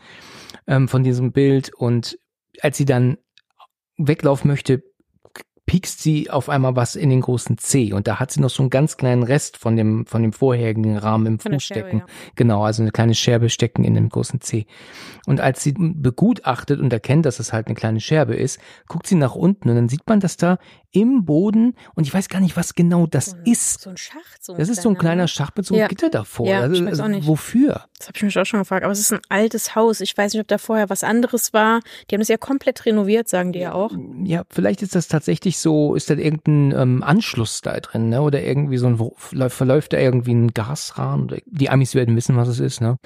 ähm, 0.68 0.88
von 0.88 1.04
diesem 1.04 1.32
Bild 1.32 1.74
und 1.74 2.18
als 2.62 2.78
sie 2.78 2.86
dann 2.86 3.18
weglaufen 3.98 4.50
möchte, 4.50 4.84
piekst 5.72 6.02
sie 6.02 6.30
auf 6.30 6.50
einmal 6.50 6.76
was 6.76 6.98
in 6.98 7.10
den 7.10 7.22
großen 7.22 7.58
C 7.58 7.94
und 7.94 8.06
da 8.06 8.20
hat 8.20 8.30
sie 8.30 8.42
noch 8.42 8.50
so 8.50 8.62
einen 8.62 8.70
ganz 8.70 8.98
kleinen 8.98 9.24
Rest 9.24 9.56
von 9.56 9.78
dem 9.78 10.06
von 10.06 10.22
dem 10.22 10.34
vorherigen 10.34 10.98
Rahmen 10.98 11.26
im 11.28 11.40
Fuß 11.40 11.64
stecken. 11.64 12.00
ja. 12.00 12.06
Genau, 12.36 12.66
also 12.66 12.82
eine 12.82 12.92
kleine 12.92 13.16
Scherbe 13.16 13.50
stecken 13.50 13.86
in 13.86 13.94
dem 13.94 14.10
großen 14.10 14.42
C. 14.42 14.66
Und 15.28 15.40
als 15.40 15.64
sie 15.64 15.74
begutachtet 15.78 16.82
und 16.82 16.92
erkennt, 16.92 17.26
dass 17.26 17.40
es 17.40 17.54
halt 17.54 17.68
eine 17.68 17.76
kleine 17.76 18.02
Scherbe 18.02 18.36
ist, 18.36 18.60
guckt 18.90 19.08
sie 19.08 19.16
nach 19.16 19.34
unten 19.36 19.70
und 19.70 19.76
dann 19.76 19.88
sieht 19.88 20.02
man, 20.08 20.20
dass 20.20 20.36
da 20.36 20.58
im 20.94 21.24
Boden, 21.24 21.76
und 21.96 22.06
ich 22.06 22.14
weiß 22.14 22.28
gar 22.28 22.42
nicht, 22.42 22.58
was 22.58 22.76
genau 22.76 23.08
das 23.08 23.28
So 23.28 23.38
ein- 23.38 23.44
ist. 23.46 23.80
So 23.80 23.92
ein 23.92 23.96
Schacht. 23.98 24.44
So 24.44 24.58
Das 24.58 24.68
ist 24.68 24.82
so 24.82 24.90
ein 24.90 24.98
kleiner 24.98 25.22
ne? 25.22 25.28
Schacht 25.30 25.56
mit 25.56 25.66
so 25.66 25.74
einem 25.74 25.84
Ja. 25.84 25.88
Gitter 25.88 26.10
davor. 26.10 26.48
Ja, 26.48 26.60
also, 26.60 26.76
ich 26.76 26.82
weiß 26.82 26.90
also 26.90 27.04
auch 27.04 27.08
nicht. 27.08 27.26
wofür? 27.28 27.86
Das 27.98 28.10
habe 28.10 28.18
ich 28.18 28.24
mich 28.24 28.38
auch 28.38 28.44
schon 28.46 28.60
gefragt. 28.60 28.84
Aber 28.84 28.92
es 28.92 29.00
ist 29.00 29.14
ein 29.14 29.22
altes 29.30 29.74
Haus. 29.74 30.02
Ich 30.02 30.18
weiß 30.18 30.34
nicht, 30.34 30.42
ob 30.42 30.50
da 30.50 30.58
vorher 30.58 30.90
was 30.90 31.06
anderes 31.06 31.54
war. 31.54 31.80
Die 32.10 32.16
haben 32.16 32.22
es 32.22 32.28
ja 32.28 32.36
komplett 32.36 32.86
renoviert, 32.86 33.30
sagen 33.30 33.54
die 33.54 33.60
ja 33.60 33.72
auch. 33.72 33.94
Ja, 34.26 34.44
vielleicht 34.50 34.82
ist 34.82 34.94
das 34.94 35.08
tatsächlich 35.08 35.60
so, 35.62 35.96
ist 35.96 36.10
da 36.10 36.16
irgendein 36.16 36.74
ähm, 36.80 37.04
Anschluss 37.04 37.62
da 37.62 37.80
drin, 37.80 38.10
ne? 38.10 38.22
Oder 38.22 38.44
irgendwie 38.44 38.78
so 38.78 38.88
ein, 38.88 39.50
verläuft, 39.50 39.94
da 39.94 39.98
irgendwie 39.98 40.34
ein 40.34 40.54
Gasrahmen. 40.54 41.42
Die 41.46 41.70
Amis 41.70 41.96
werden 41.96 42.16
wissen, 42.16 42.36
was 42.36 42.48
es 42.48 42.60
ist, 42.60 42.82
ne? 42.82 42.98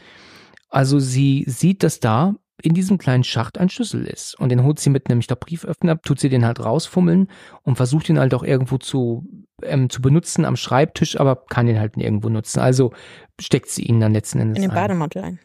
Also 0.69 0.99
sie 0.99 1.45
sieht, 1.47 1.83
dass 1.83 1.99
da 1.99 2.35
in 2.61 2.73
diesem 2.73 2.97
kleinen 2.97 3.23
Schacht 3.23 3.57
ein 3.57 3.69
Schlüssel 3.69 4.05
ist. 4.05 4.39
Und 4.39 4.49
den 4.49 4.63
holt 4.63 4.79
sie 4.79 4.89
mit 4.89 5.09
nämlich 5.09 5.27
der 5.27 5.35
Brieföffner, 5.35 6.01
tut 6.01 6.19
sie 6.19 6.29
den 6.29 6.45
halt 6.45 6.63
rausfummeln 6.63 7.27
und 7.63 7.75
versucht 7.75 8.09
ihn 8.09 8.19
halt 8.19 8.33
auch 8.33 8.43
irgendwo 8.43 8.77
zu, 8.77 9.27
ähm, 9.61 9.89
zu 9.89 10.01
benutzen 10.01 10.45
am 10.45 10.55
Schreibtisch, 10.55 11.19
aber 11.19 11.45
kann 11.49 11.65
den 11.65 11.79
halt 11.79 11.97
nirgendwo 11.97 12.29
nutzen. 12.29 12.59
Also 12.59 12.93
steckt 13.39 13.69
sie 13.69 13.83
ihn 13.83 13.99
dann 13.99 14.13
letzten 14.13 14.39
Endes 14.39 14.57
In 14.57 14.63
den 14.63 14.71
ein. 14.71 14.75
Bademantel 14.75 15.23
ein. 15.23 15.39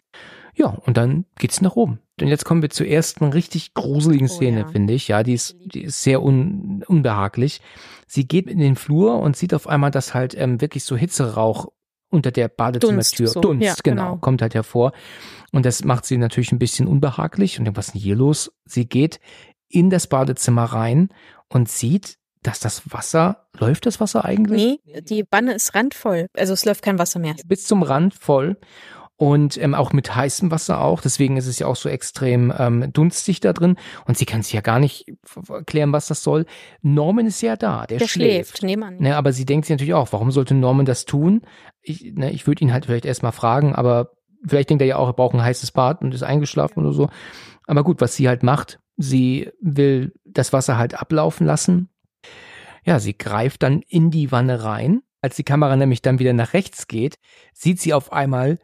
Ja, 0.61 0.68
und 0.84 0.96
dann 0.98 1.24
geht's 1.38 1.62
nach 1.62 1.74
oben. 1.74 2.00
Und 2.20 2.28
jetzt 2.28 2.44
kommen 2.44 2.61
wir 2.61 2.68
zur 2.68 2.86
ersten 2.86 3.24
richtig 3.24 3.72
gruseligen 3.72 4.26
Oh, 4.28 4.30
Szene, 4.30 4.61
ja. 4.61 4.68
finde 4.68 4.92
ich. 4.92 5.08
Ja, 5.08 5.22
die 5.22 5.32
ist, 5.32 5.56
die 5.64 5.84
ist 5.84 6.02
sehr 6.02 6.22
un, 6.22 6.84
unbehaglich. 6.86 7.62
Sie 8.06 8.28
geht 8.28 8.46
in 8.46 8.58
den 8.58 8.76
Flur 8.76 9.20
und 9.20 9.36
sieht 9.36 9.54
auf 9.54 9.66
einmal, 9.66 9.90
dass 9.90 10.12
halt 10.12 10.34
ähm, 10.36 10.61
wirklich 10.61 10.84
so 10.84 10.96
Hitzerauch 10.96 11.68
unter 12.11 12.30
der 12.30 12.48
Badezimmertür, 12.48 13.26
Dunst, 13.26 13.32
so. 13.34 13.40
Dunst 13.40 13.64
Ja, 13.64 13.74
genau, 13.82 14.02
genau. 14.02 14.16
kommt 14.18 14.42
halt 14.42 14.54
hervor. 14.54 14.92
Und 15.52 15.64
das 15.64 15.82
macht 15.84 16.04
sie 16.04 16.18
natürlich 16.18 16.52
ein 16.52 16.58
bisschen 16.58 16.86
unbehaglich. 16.88 17.58
Und 17.58 17.64
denkt, 17.64 17.78
was 17.78 17.86
ist 17.88 17.94
denn 17.94 18.02
hier 18.02 18.16
los? 18.16 18.52
Sie 18.66 18.86
geht 18.86 19.18
in 19.68 19.88
das 19.88 20.08
Badezimmer 20.08 20.64
rein 20.64 21.08
und 21.48 21.70
sieht, 21.70 22.18
dass 22.42 22.61
das 22.61 22.82
Wasser, 22.92 23.46
läuft 23.58 23.86
das 23.86 23.98
Wasser 24.00 24.24
eigentlich? 24.26 24.78
Nee, 24.84 25.00
die 25.02 25.24
Wanne 25.30 25.54
ist 25.54 25.74
randvoll. 25.74 26.26
Also 26.36 26.52
es 26.52 26.64
läuft 26.66 26.82
kein 26.82 26.98
Wasser 26.98 27.18
mehr. 27.18 27.34
bis 27.46 27.64
zum 27.64 27.82
Rand 27.82 28.12
voll 28.14 28.58
und 29.20 29.62
ähm, 29.62 29.74
auch 29.74 29.92
mit 29.92 30.16
heißem 30.16 30.50
Wasser 30.50 30.80
auch. 30.80 31.02
Deswegen 31.02 31.36
ist 31.36 31.46
es 31.46 31.58
ja 31.58 31.66
auch 31.66 31.76
so 31.76 31.90
extrem 31.90 32.50
ähm, 32.56 32.90
dunstig 32.90 33.40
da 33.40 33.52
drin 33.52 33.76
und 34.06 34.16
sie 34.16 34.24
kann 34.24 34.40
sich 34.40 34.54
ja 34.54 34.62
gar 34.62 34.78
nicht 34.78 35.12
erklären, 35.46 35.92
was 35.92 36.06
das 36.06 36.22
soll. 36.22 36.46
Norman 36.80 37.26
ist 37.26 37.42
ja 37.42 37.56
da, 37.56 37.84
der, 37.84 37.98
Der 37.98 38.08
schläft, 38.08 38.62
nebenan. 38.62 38.96
Ne, 38.96 39.14
aber 39.14 39.34
sie 39.34 39.44
denkt 39.44 39.66
sich 39.66 39.74
natürlich 39.74 39.92
auch, 39.92 40.10
warum 40.12 40.30
sollte 40.30 40.54
Norman 40.54 40.86
das 40.86 41.04
tun? 41.04 41.42
Ich, 41.82 42.14
ne, 42.14 42.30
ich 42.30 42.46
würde 42.46 42.64
ihn 42.64 42.72
halt 42.72 42.86
vielleicht 42.86 43.04
erstmal 43.04 43.32
fragen, 43.32 43.74
aber 43.74 44.12
vielleicht 44.46 44.70
denkt 44.70 44.80
er 44.80 44.88
ja 44.88 44.96
auch, 44.96 45.08
er 45.08 45.12
braucht 45.12 45.34
ein 45.34 45.42
heißes 45.42 45.72
Bad 45.72 46.00
und 46.00 46.14
ist 46.14 46.22
eingeschlafen 46.22 46.80
oder 46.80 46.94
so. 46.94 47.10
Aber 47.66 47.84
gut, 47.84 48.00
was 48.00 48.16
sie 48.16 48.26
halt 48.26 48.42
macht, 48.42 48.80
sie 48.96 49.50
will 49.60 50.14
das 50.24 50.54
Wasser 50.54 50.78
halt 50.78 50.98
ablaufen 50.98 51.46
lassen. 51.46 51.90
Ja, 52.86 52.98
sie 52.98 53.18
greift 53.18 53.62
dann 53.64 53.82
in 53.86 54.10
die 54.10 54.32
Wanne 54.32 54.64
rein. 54.64 55.02
Als 55.20 55.36
die 55.36 55.44
Kamera 55.44 55.76
nämlich 55.76 56.00
dann 56.00 56.18
wieder 56.18 56.32
nach 56.32 56.54
rechts 56.54 56.88
geht, 56.88 57.18
sieht 57.52 57.78
sie 57.78 57.92
auf 57.92 58.14
einmal, 58.14 58.58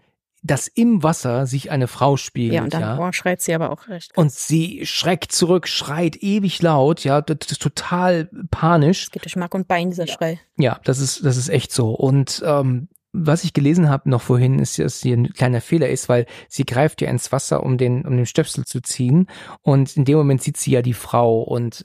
dass 0.47 0.69
im 0.69 1.03
Wasser 1.03 1.47
sich 1.47 1.71
eine 1.71 1.89
Frau 1.89 2.17
spiegelt. 2.17 2.55
Ja, 2.55 2.63
und 2.63 2.75
dann 2.75 2.81
ja. 2.81 2.97
boah, 2.97 3.13
schreit 3.13 3.41
sie 3.41 3.55
aber 3.55 3.71
auch 3.71 3.89
recht. 3.89 4.17
Und 4.17 4.33
sie 4.33 4.87
schreckt 4.87 5.33
zurück, 5.33 5.69
schreit 5.69 6.17
ewig 6.17 6.63
laut, 6.63 7.05
ja, 7.05 7.21
das 7.21 7.51
ist 7.51 7.63
total 7.63 8.31
panisch. 8.51 9.05
Es 9.05 9.11
geht 9.11 9.25
durch 9.25 9.37
Mark 9.37 9.55
und 9.55 9.69
Bein, 9.69 9.91
dieser 9.91 10.07
Schrei. 10.07 10.41
Ja, 10.57 10.81
das 10.85 10.99
ist, 10.99 11.25
das 11.25 11.37
ist 11.37 11.49
echt 11.49 11.73
so. 11.73 11.91
Und 11.91 12.43
ähm, 12.47 12.89
was 13.19 13.45
ich 13.45 13.53
gelesen 13.53 13.89
habe 13.89 14.11
noch 14.11 14.21
vorhin, 14.23 14.59
ist, 14.59 14.79
dass 14.79 15.01
hier 15.01 15.17
ein 15.17 15.33
kleiner 15.33 15.61
Fehler 15.61 15.89
ist, 15.89 16.09
weil 16.09 16.27
sie 16.49 16.65
greift 16.65 17.01
ja 17.01 17.09
ins 17.09 17.33
Wasser, 17.33 17.63
um 17.63 17.79
den, 17.79 18.05
um 18.07 18.17
den 18.17 18.27
Stöpsel 18.27 18.65
zu 18.65 18.81
ziehen. 18.81 19.27
Und 19.63 19.97
in 19.97 20.05
dem 20.05 20.19
Moment 20.19 20.43
sieht 20.43 20.57
sie 20.57 20.73
ja 20.73 20.83
die 20.83 20.93
Frau 20.93 21.41
und 21.43 21.85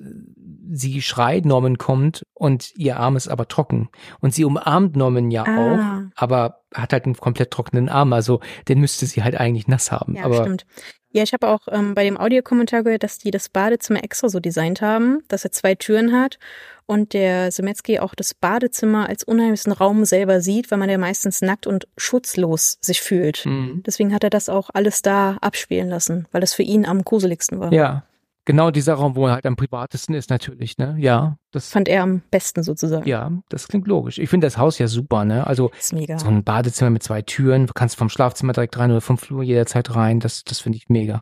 sie 0.73 1.01
schreit, 1.01 1.45
Norman 1.45 1.77
kommt 1.77 2.23
und 2.33 2.71
ihr 2.75 2.97
Arm 2.97 3.15
ist 3.15 3.27
aber 3.27 3.47
trocken. 3.47 3.89
Und 4.19 4.33
sie 4.33 4.45
umarmt 4.45 4.95
Norman 4.95 5.31
ja 5.31 5.43
Ah. 5.45 5.57
auch, 5.57 6.01
aber 6.15 6.61
hat 6.73 6.93
halt 6.93 7.05
einen 7.05 7.15
komplett 7.15 7.51
trockenen 7.51 7.89
Arm. 7.89 8.13
Also 8.13 8.39
den 8.67 8.79
müsste 8.79 9.05
sie 9.05 9.23
halt 9.23 9.35
eigentlich 9.35 9.67
nass 9.67 9.91
haben. 9.91 10.15
Ja, 10.15 10.25
aber 10.25 10.43
stimmt. 10.43 10.65
Ja, 11.13 11.23
ich 11.23 11.33
habe 11.33 11.47
auch 11.47 11.67
ähm, 11.69 11.93
bei 11.93 12.03
dem 12.03 12.17
Audiokommentar 12.17 12.83
gehört, 12.83 13.03
dass 13.03 13.17
die 13.17 13.31
das 13.31 13.49
Badezimmer 13.49 14.03
extra 14.03 14.29
so 14.29 14.39
designt 14.39 14.81
haben, 14.81 15.23
dass 15.27 15.43
er 15.43 15.51
zwei 15.51 15.75
Türen 15.75 16.13
hat 16.13 16.39
und 16.85 17.13
der 17.13 17.51
Semetzky 17.51 17.99
auch 17.99 18.15
das 18.15 18.33
Badezimmer 18.33 19.09
als 19.09 19.23
unheimlichen 19.23 19.71
Raum 19.71 20.05
selber 20.05 20.41
sieht, 20.41 20.71
weil 20.71 20.77
man 20.77 20.89
ja 20.89 20.97
meistens 20.97 21.41
nackt 21.41 21.67
und 21.67 21.87
schutzlos 21.97 22.77
sich 22.81 23.01
fühlt. 23.01 23.45
Mhm. 23.45 23.83
Deswegen 23.85 24.13
hat 24.13 24.23
er 24.23 24.29
das 24.29 24.49
auch 24.49 24.69
alles 24.73 25.01
da 25.01 25.37
abspielen 25.41 25.89
lassen, 25.89 26.27
weil 26.31 26.41
das 26.41 26.53
für 26.53 26.63
ihn 26.63 26.85
am 26.85 27.03
gruseligsten 27.03 27.59
war. 27.59 27.71
ja, 27.73 28.03
genau 28.45 28.71
dieser 28.71 28.95
Raum, 28.95 29.15
wo 29.15 29.27
er 29.27 29.33
halt 29.33 29.45
am 29.45 29.55
privatesten 29.55 30.15
ist 30.15 30.29
natürlich, 30.29 30.77
ne? 30.77 30.95
Ja, 30.99 31.37
das 31.51 31.69
Fand 31.69 31.87
er 31.87 32.03
am 32.03 32.21
besten 32.31 32.63
sozusagen. 32.63 33.07
Ja, 33.07 33.31
das 33.49 33.67
klingt 33.67 33.87
logisch. 33.87 34.17
Ich 34.17 34.29
finde 34.29 34.47
das 34.47 34.57
Haus 34.57 34.77
ja 34.79 34.87
super, 34.87 35.25
ne? 35.25 35.45
Also 35.47 35.71
so 35.79 35.95
ein 35.97 36.43
Badezimmer 36.43 36.89
mit 36.89 37.03
zwei 37.03 37.21
Türen, 37.21 37.67
du 37.67 37.73
kannst 37.73 37.95
vom 37.95 38.09
Schlafzimmer 38.09 38.53
direkt 38.53 38.77
rein 38.77 38.91
oder 38.91 39.01
vom 39.01 39.17
Flur 39.17 39.43
jederzeit 39.43 39.95
rein, 39.95 40.19
das, 40.19 40.43
das 40.43 40.59
finde 40.59 40.77
ich 40.77 40.89
mega. 40.89 41.21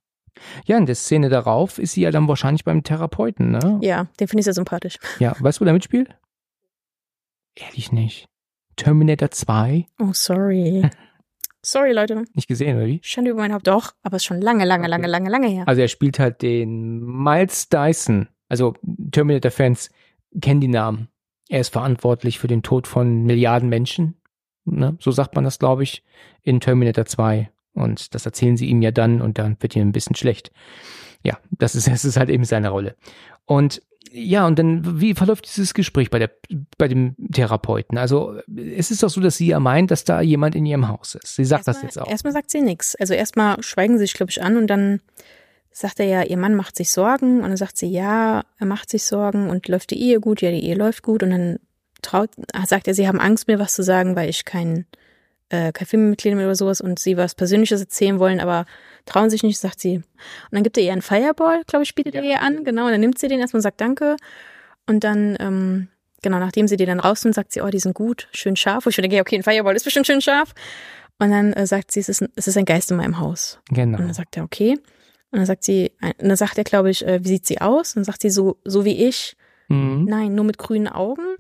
Ja, 0.66 0.78
in 0.78 0.86
der 0.86 0.96
Szene 0.96 1.30
darauf 1.30 1.80
ist 1.80 1.94
sie 1.94 2.02
ja 2.02 2.12
dann 2.12 2.28
wahrscheinlich 2.28 2.64
beim 2.64 2.84
Therapeuten, 2.84 3.52
ne? 3.52 3.80
Ja, 3.82 4.08
den 4.20 4.28
finde 4.28 4.40
ich 4.40 4.46
sehr 4.46 4.54
sympathisch. 4.54 4.98
Ja, 5.20 5.36
weißt 5.38 5.58
du, 5.58 5.62
wo 5.62 5.66
der 5.66 5.74
mitspielt? 5.74 6.16
Ehrlich 7.56 7.92
nicht. 7.92 8.26
Terminator 8.78 9.32
2? 9.32 9.88
Oh, 10.00 10.14
sorry. 10.14 10.90
sorry, 11.62 11.92
Leute. 11.94 12.24
Nicht 12.34 12.48
gesehen, 12.48 12.78
oder 12.78 12.86
wie? 12.88 13.00
Schande 13.04 13.32
über 13.32 13.42
mein 13.42 13.54
Haupt. 13.54 13.68
Doch, 13.68 13.92
aber 14.02 14.18
ist 14.18 14.26
schon 14.26 14.42
lange, 14.42 14.66
lange, 14.66 14.84
Okay. 14.84 14.92
lange, 14.92 15.08
lange, 15.08 15.30
lange 15.30 15.48
her. 15.48 15.64
Also 15.68 15.82
er 15.82 15.88
spielt 15.88 16.20
halt 16.20 16.42
den 16.42 17.00
Miles 17.04 17.70
Dyson. 17.70 18.28
Also 18.48 18.74
Terminator-Fans 19.12 19.90
kennen 20.42 20.62
die 20.62 20.68
Namen. 20.68 21.10
Er 21.50 21.62
ist 21.62 21.70
verantwortlich 21.70 22.40
für 22.40 22.48
den 22.48 22.64
Tod 22.64 22.88
von 22.88 23.24
Milliarden 23.24 23.70
Menschen. 23.70 24.16
Ne? 24.66 24.98
So 25.00 25.12
sagt 25.12 25.36
man 25.36 25.44
das, 25.44 25.60
glaube 25.60 25.84
ich, 25.84 26.04
in 26.44 26.60
Terminator 26.60 27.06
2. 27.06 27.50
Und 27.74 28.14
das 28.14 28.26
erzählen 28.26 28.58
sie 28.58 28.68
ihm 28.68 28.82
ja 28.82 28.92
dann 28.92 29.22
und 29.22 29.38
dann 29.38 29.58
wird 29.60 29.76
ihm 29.76 29.88
ein 29.88 29.92
bisschen 29.92 30.16
schlecht. 30.16 30.52
Ja, 31.24 31.38
das 31.52 31.76
ist, 31.76 31.88
das 31.92 32.06
ist 32.06 32.18
halt 32.18 32.30
eben 32.30 32.44
seine 32.46 32.70
Rolle. 32.70 32.96
Und 33.46 33.82
ja, 34.12 34.48
und 34.48 34.58
dann, 34.58 35.02
wie 35.02 35.14
verläuft 35.14 35.46
dieses 35.46 35.74
Gespräch 35.74 36.10
bei 36.10 36.20
der, 36.20 36.32
bei 36.78 36.88
dem 36.88 37.16
Therapeuten? 37.32 37.98
Also, 37.98 38.40
es 38.56 38.92
ist 38.92 39.04
doch 39.04 39.10
so, 39.10 39.22
dass 39.22 39.38
sie 39.38 39.48
ja 39.48 39.60
meint, 39.60 39.92
dass 39.92 40.04
da 40.04 40.22
jemand 40.22 40.56
in 40.56 40.66
ihrem 40.66 40.88
Haus 40.88 41.16
ist. 41.16 41.36
Sie 41.36 41.46
sagt 41.46 41.68
das 41.68 41.76
Erstmal- 41.78 41.88
jetzt 41.90 42.02
auch. 42.02 42.10
Erstmal 42.10 42.34
sagt 42.34 42.50
sie 42.50 42.62
nichts. 42.62 42.96
Also 42.96 43.14
erstmal 43.14 43.62
schweigen 43.62 43.98
sie 43.98 44.06
sich, 44.06 44.14
glaube 44.14 44.32
ich, 44.32 44.42
an 44.42 44.58
und 44.58 44.68
dann 44.68 45.02
sagt 45.72 46.00
er 46.00 46.06
ja, 46.08 46.24
ihr 46.24 46.38
Mann 46.38 46.56
macht 46.56 46.76
sich 46.76 46.90
Sorgen 46.92 47.38
und 47.38 47.50
dann 47.50 47.58
sagt 47.58 47.78
sie, 47.78 47.88
ja, 47.88 48.44
er 48.58 48.66
macht 48.66 48.90
sich 48.90 49.04
Sorgen 49.04 49.50
und 49.50 49.68
läuft 49.68 49.92
die 49.92 50.02
Ehe 50.02 50.20
gut, 50.20 50.42
ja, 50.42 50.50
die 50.50 50.64
Ehe 50.66 50.76
läuft 50.76 51.04
gut 51.04 51.22
und 51.22 51.30
dann 51.30 51.60
traut, 52.02 52.32
sagt 52.66 52.88
er, 52.88 52.94
sie 52.94 53.08
haben 53.08 53.20
Angst, 53.20 53.48
mir 53.48 53.60
was 53.60 53.74
zu 53.76 53.84
sagen, 53.84 54.16
weil 54.16 54.30
ich 54.30 54.46
kein, 54.46 54.86
äh, 55.50 55.72
kein 55.72 55.88
Filmmitglied 55.88 56.34
oder 56.34 56.56
sowas 56.56 56.82
und 56.82 57.00
sie 57.00 57.18
was 57.18 57.36
Persönliches 57.36 57.82
erzählen 57.82 58.20
wollen, 58.20 58.40
aber 58.40 58.66
trauen 59.10 59.30
sich 59.30 59.44
nicht, 59.44 59.60
sagt 59.60 59.80
sie. 59.80 59.98
Und 59.98 60.06
dann 60.52 60.64
gibt 60.64 60.78
er 60.78 60.84
ihr 60.84 60.92
einen 60.92 61.02
Fireball, 61.02 61.64
glaube 61.68 61.84
ich, 61.84 61.96
bietet 61.96 62.16
er 62.16 62.24
ihr 62.24 62.42
an, 62.42 62.64
genau, 62.64 62.86
und 62.86 62.92
dann 62.92 63.02
nimmt 63.02 63.20
sie 63.20 63.28
den 63.28 63.40
erstmal 63.40 63.60
und 63.60 63.64
sagt 63.64 63.82
Danke 63.82 64.16
und 64.90 65.04
dann, 65.04 65.38
ähm, 65.40 65.88
genau, 66.24 66.40
nachdem 66.40 66.68
sie 66.68 66.76
den 66.76 66.88
dann 66.88 67.00
rausnimmt, 67.00 67.36
sagt 67.36 67.52
sie, 67.52 67.62
oh, 67.62 67.70
die 67.70 67.80
sind 67.80 67.94
gut, 67.94 68.28
schön 68.32 68.56
scharf. 68.56 68.86
Wo 68.86 68.90
ich 68.90 68.96
denke, 68.96 69.16
ja, 69.16 69.22
okay, 69.22 69.36
ein 69.36 69.44
Fireball 69.44 69.76
ist 69.76 69.84
bestimmt 69.84 70.08
schön 70.08 70.20
scharf. 70.22 70.54
Und 71.20 71.30
dann 71.30 71.54
äh, 71.54 71.68
sagt 71.68 71.92
sie, 71.92 72.00
es 72.00 72.10
ist, 72.10 72.22
ein, 72.22 72.30
es 72.36 72.48
ist 72.48 72.58
ein 72.58 72.66
Geist 72.66 72.90
in 72.90 72.98
meinem 72.98 73.20
Haus. 73.20 73.60
Genau. 73.70 73.98
Und 74.00 74.06
dann 74.06 74.14
sagt 74.14 74.36
er, 74.36 74.44
okay. 74.44 74.80
Und 75.32 75.38
dann 75.38 75.46
sagt 75.46 75.64
sie, 75.64 75.92
und 76.02 76.28
dann 76.28 76.36
sagt 76.36 76.58
er, 76.58 76.64
glaube 76.64 76.90
ich, 76.90 77.06
äh, 77.06 77.24
wie 77.24 77.28
sieht 77.28 77.46
sie 77.46 77.62
aus? 77.62 77.90
Und 77.90 77.98
dann 77.98 78.06
sagt 78.06 78.22
sie 78.22 78.32
so, 78.32 78.58
so 78.64 78.84
wie 78.84 79.06
ich. 79.08 79.36
Mhm. 79.68 80.06
Nein, 80.06 80.34
nur 80.34 80.46
mit 80.46 80.58
grünen 80.58 80.88
Augen. 80.88 81.36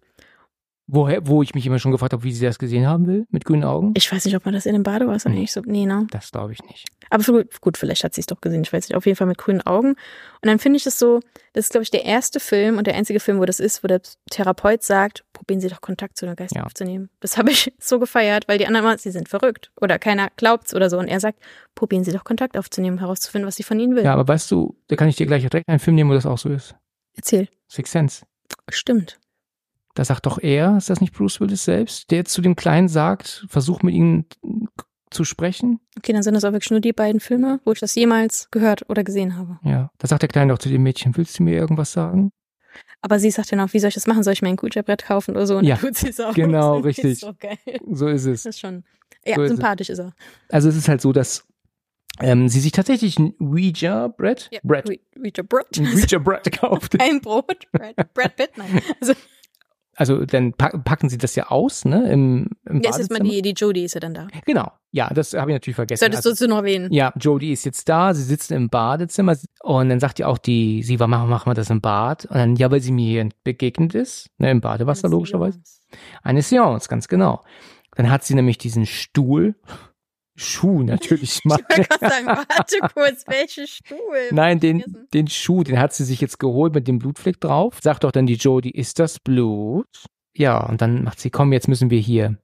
Woher, 0.91 1.27
wo 1.27 1.43
ich 1.43 1.53
mich 1.53 1.67
immer 1.67 1.77
schon 1.77 1.91
gefragt 1.91 2.13
habe, 2.13 2.23
wie 2.23 2.31
sie 2.33 2.43
das 2.45 2.57
gesehen 2.57 2.87
haben 2.87 3.05
will, 3.05 3.25
mit 3.29 3.45
grünen 3.45 3.63
Augen. 3.63 3.91
Ich 3.95 4.11
weiß 4.11 4.25
nicht, 4.25 4.35
ob 4.35 4.43
man 4.45 4.55
das 4.55 4.65
in 4.65 4.73
dem 4.73 4.81
Badewasser 4.81 5.29
Nee. 5.29 5.37
eigentlich 5.37 5.51
so, 5.51 5.61
nee, 5.63 5.85
ne? 5.85 6.07
Das 6.09 6.31
glaube 6.31 6.51
ich 6.53 6.63
nicht. 6.63 6.85
Aber 7.11 7.23
für, 7.23 7.45
gut, 7.61 7.77
vielleicht 7.77 8.03
hat 8.03 8.15
sie 8.15 8.21
es 8.21 8.27
doch 8.27 8.41
gesehen. 8.41 8.63
Ich 8.63 8.73
weiß 8.73 8.89
nicht. 8.89 8.95
Auf 8.95 9.05
jeden 9.05 9.15
Fall 9.15 9.27
mit 9.27 9.37
grünen 9.37 9.61
Augen. 9.61 9.89
Und 9.89 9.97
dann 10.41 10.57
finde 10.57 10.77
ich 10.77 10.85
es 10.87 10.97
so, 10.97 11.19
das 11.53 11.65
ist, 11.65 11.71
glaube 11.71 11.83
ich, 11.83 11.91
der 11.91 12.05
erste 12.05 12.39
Film 12.39 12.77
und 12.79 12.87
der 12.87 12.95
einzige 12.95 13.19
Film, 13.19 13.39
wo 13.39 13.45
das 13.45 13.59
ist, 13.59 13.83
wo 13.83 13.87
der 13.87 14.01
Therapeut 14.31 14.81
sagt, 14.81 15.25
probieren 15.33 15.61
Sie 15.61 15.67
doch 15.67 15.81
Kontakt 15.81 16.17
zu 16.17 16.25
den 16.25 16.35
Geistern 16.35 16.59
Ja. 16.61 16.65
aufzunehmen. 16.65 17.09
Das 17.19 17.37
habe 17.37 17.51
ich 17.51 17.71
so 17.79 17.99
gefeiert, 17.99 18.47
weil 18.47 18.57
die 18.57 18.65
anderen 18.65 18.85
immer, 18.85 18.97
sie 18.97 19.11
sind 19.11 19.29
verrückt 19.29 19.71
oder 19.79 19.99
keiner 19.99 20.29
glaubt's 20.37 20.73
oder 20.73 20.89
so. 20.89 20.97
Und 20.97 21.07
er 21.07 21.19
sagt, 21.19 21.39
probieren 21.75 22.03
Sie 22.03 22.11
doch 22.11 22.23
Kontakt 22.23 22.57
aufzunehmen, 22.57 22.97
herauszufinden, 22.99 23.47
was 23.47 23.55
sie 23.55 23.63
von 23.63 23.79
Ihnen 23.79 23.95
will. 23.95 24.03
Ja, 24.05 24.13
aber 24.13 24.27
weißt 24.27 24.49
du, 24.51 24.75
da 24.87 24.95
kann 24.95 25.07
ich 25.07 25.15
dir 25.17 25.25
gleich 25.27 25.43
direkt 25.47 25.67
einen 25.69 25.79
Film 25.79 25.95
nehmen, 25.95 26.09
wo 26.09 26.13
das 26.15 26.25
auch 26.25 26.37
so 26.37 26.49
ist. 26.49 26.75
Erzähl. 27.15 27.47
Six 27.67 27.91
Sense. 27.91 28.25
Stimmt. 28.69 29.19
Da 29.95 30.05
sagt 30.05 30.25
doch 30.25 30.37
er, 30.41 30.77
ist 30.77 30.89
das 30.89 31.01
nicht 31.01 31.13
Bruce 31.13 31.39
Willis 31.41 31.63
selbst, 31.65 32.09
der 32.11 32.25
zu 32.25 32.41
dem 32.41 32.55
Kleinen 32.55 32.87
sagt, 32.87 33.45
versuch 33.49 33.81
mit 33.81 33.95
ihm 33.95 34.25
zu 35.09 35.23
sprechen? 35.23 35.79
Okay, 35.97 36.13
dann 36.13 36.23
sind 36.23 36.35
das 36.35 36.43
auch 36.45 36.51
wirklich 36.51 36.71
nur 36.71 36.79
die 36.79 36.93
beiden 36.93 37.19
Filme, 37.19 37.59
wo 37.65 37.71
ich 37.71 37.79
das 37.79 37.95
jemals 37.95 38.47
gehört 38.51 38.87
oder 38.89 39.03
gesehen 39.03 39.35
habe. 39.35 39.59
Ja. 39.63 39.89
Da 39.97 40.07
sagt 40.07 40.21
der 40.21 40.29
Kleine 40.29 40.53
doch 40.53 40.59
zu 40.59 40.69
dem 40.69 40.83
Mädchen, 40.83 41.17
willst 41.17 41.39
du 41.39 41.43
mir 41.43 41.55
irgendwas 41.55 41.91
sagen? 41.91 42.31
Aber 43.01 43.19
sie 43.19 43.31
sagt 43.31 43.51
dann 43.51 43.59
auch, 43.61 43.73
wie 43.73 43.79
soll 43.79 43.87
ich 43.89 43.95
das 43.95 44.05
machen? 44.07 44.21
Soll 44.23 44.33
ich 44.33 44.41
mir 44.43 44.49
ein 44.49 44.55
Gucci-Brett 44.55 45.05
kaufen 45.05 45.31
oder 45.35 45.47
so? 45.47 45.57
Und 45.57 45.63
Ja, 45.65 45.75
tut 45.77 45.95
sie 45.97 46.09
es 46.09 46.19
auch. 46.19 46.33
genau, 46.35 46.81
Das 46.81 46.97
ist 46.97 47.03
richtig. 47.05 47.19
So 47.19 47.33
geil. 47.37 47.57
So 47.91 48.07
ist 48.07 48.25
es. 48.25 48.43
Das 48.43 48.55
ist 48.55 48.59
schon, 48.59 48.83
ja, 49.25 49.35
So 49.35 49.41
ist 49.41 49.49
sympathisch 49.49 49.89
ist 49.89 49.99
er. 49.99 50.13
Also 50.49 50.69
es 50.69 50.75
ist 50.75 50.87
halt 50.87 51.01
so, 51.01 51.11
dass 51.11 51.45
ähm, 52.21 52.47
sie 52.47 52.59
sich 52.59 52.71
tatsächlich 52.71 53.17
ein 53.17 53.33
Ouija-Brett, 53.39 54.49
Brett, 54.63 54.89
Re- 54.89 54.99
Reacher 55.17 55.43
Brett. 55.43 55.77
ein 55.79 55.87
Ouija-Brett 55.87 56.51
kauft. 56.59 57.01
Ein 57.01 57.21
Brot. 57.21 57.65
Brad 57.71 58.35
Pitt, 58.35 58.51
nein. 58.57 58.81
Also, 59.01 59.13
Also 59.99 60.25
dann 60.25 60.53
pack, 60.53 60.81
packen 60.85 61.09
sie 61.09 61.17
das 61.17 61.35
ja 61.35 61.47
aus, 61.49 61.83
ne, 61.83 62.09
im, 62.09 62.47
im 62.65 62.81
jetzt 62.81 62.99
ist 62.99 63.11
mal 63.11 63.17
Badezimmer. 63.17 63.35
die, 63.35 63.41
die 63.41 63.49
Jodie 63.51 63.83
ist 63.83 63.95
ja 63.95 63.99
dann 63.99 64.13
da. 64.13 64.27
Genau, 64.45 64.71
ja, 64.91 65.09
das 65.13 65.33
habe 65.33 65.51
ich 65.51 65.55
natürlich 65.55 65.75
vergessen. 65.75 65.99
Solltest 65.99 66.25
Also- 66.25 66.45
du 66.45 66.49
noch 66.49 66.59
erwähnen. 66.59 66.91
Ja, 66.93 67.11
Jodie 67.19 67.51
ist 67.51 67.65
jetzt 67.65 67.89
da, 67.89 68.13
sie 68.13 68.23
sitzt 68.23 68.49
im 68.51 68.69
Badezimmer 68.69 69.35
und 69.61 69.89
dann 69.89 69.99
sagt 69.99 70.19
ja 70.19 70.27
auch 70.27 70.37
die, 70.37 70.83
sie 70.83 71.01
war, 71.01 71.07
machen, 71.09 71.29
machen 71.29 71.49
wir 71.49 71.53
das 71.53 71.69
im 71.69 71.81
Bad. 71.81 72.23
Und 72.27 72.35
dann, 72.37 72.55
ja, 72.55 72.71
weil 72.71 72.79
sie 72.79 72.93
mir 72.93 73.05
hier 73.23 73.29
begegnet 73.43 73.93
ist, 73.93 74.29
ne, 74.37 74.51
im 74.51 74.61
Badewasser 74.61 75.09
logischerweise. 75.09 75.59
Eine 76.23 76.43
Seance, 76.43 76.87
ganz 76.87 77.09
genau. 77.09 77.43
Dann 77.97 78.09
hat 78.09 78.23
sie 78.23 78.35
nämlich 78.35 78.57
diesen 78.57 78.85
Stuhl, 78.85 79.55
Schuh 80.39 80.83
natürlich 80.83 81.37
Ich 81.37 81.45
mal. 81.45 81.57
wollte 81.57 81.83
gerade 81.83 82.09
sagen, 82.09 82.27
warte 82.27 82.77
kurz, 82.93 83.23
welche 83.27 83.67
Stuhl? 83.67 83.97
Nein, 84.31 84.59
den, 84.59 84.83
den 85.13 85.27
Schuh, 85.27 85.63
den 85.63 85.79
hat 85.79 85.93
sie 85.93 86.03
sich 86.03 86.21
jetzt 86.21 86.39
geholt 86.39 86.73
mit 86.73 86.87
dem 86.87 86.99
Blutfleck 86.99 87.39
drauf. 87.39 87.79
Sagt 87.81 88.03
doch 88.03 88.11
dann 88.11 88.25
die 88.25 88.35
Jodie, 88.35 88.71
ist 88.71 88.99
das 88.99 89.19
Blut? 89.19 89.87
Ja, 90.35 90.65
und 90.65 90.81
dann 90.81 91.03
macht 91.03 91.19
sie, 91.19 91.29
komm, 91.29 91.53
jetzt 91.53 91.67
müssen 91.67 91.89
wir 91.89 91.99
hier 91.99 92.37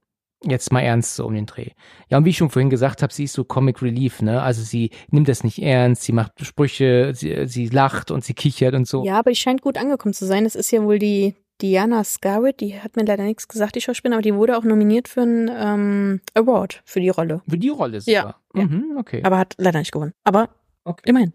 Jetzt 0.47 0.71
mal 0.71 0.81
ernst 0.81 1.15
so 1.15 1.25
um 1.25 1.33
den 1.33 1.45
Dreh. 1.45 1.69
Ja, 2.09 2.17
und 2.17 2.25
wie 2.25 2.29
ich 2.29 2.37
schon 2.37 2.49
vorhin 2.51 2.69
gesagt 2.69 3.01
habe, 3.01 3.11
sie 3.11 3.23
ist 3.23 3.33
so 3.33 3.43
Comic 3.43 3.81
Relief, 3.81 4.21
ne? 4.21 4.41
Also 4.41 4.61
sie 4.61 4.91
nimmt 5.09 5.27
das 5.27 5.43
nicht 5.43 5.59
ernst, 5.59 6.03
sie 6.03 6.11
macht 6.11 6.33
Sprüche, 6.45 7.13
sie, 7.15 7.47
sie 7.47 7.67
lacht 7.67 8.11
und 8.11 8.23
sie 8.23 8.33
kichert 8.35 8.75
und 8.75 8.87
so. 8.87 9.03
Ja, 9.03 9.17
aber 9.17 9.31
die 9.31 9.37
scheint 9.37 9.61
gut 9.61 9.77
angekommen 9.77 10.13
zu 10.13 10.25
sein. 10.25 10.43
Das 10.43 10.55
ist 10.55 10.69
ja 10.71 10.83
wohl 10.83 10.99
die 10.99 11.35
Diana 11.61 12.03
Scarlett, 12.03 12.59
die 12.59 12.79
hat 12.79 12.95
mir 12.97 13.05
leider 13.05 13.23
nichts 13.23 13.47
gesagt, 13.47 13.75
die 13.75 13.81
Schauspielerin, 13.81 14.13
aber 14.17 14.21
die 14.21 14.35
wurde 14.35 14.57
auch 14.57 14.63
nominiert 14.63 15.07
für 15.07 15.21
einen 15.21 15.49
ähm, 15.53 16.21
Award 16.33 16.81
für 16.85 16.99
die 16.99 17.09
Rolle. 17.09 17.41
Für 17.47 17.57
die 17.57 17.69
Rolle 17.69 18.01
sogar. 18.01 18.41
Ja. 18.53 18.63
Mhm, 18.63 18.97
okay. 18.97 19.21
Aber 19.23 19.37
hat 19.37 19.53
leider 19.57 19.79
nicht 19.79 19.91
gewonnen. 19.91 20.13
Aber 20.23 20.49
Okay. 20.87 21.09
immerhin. 21.09 21.33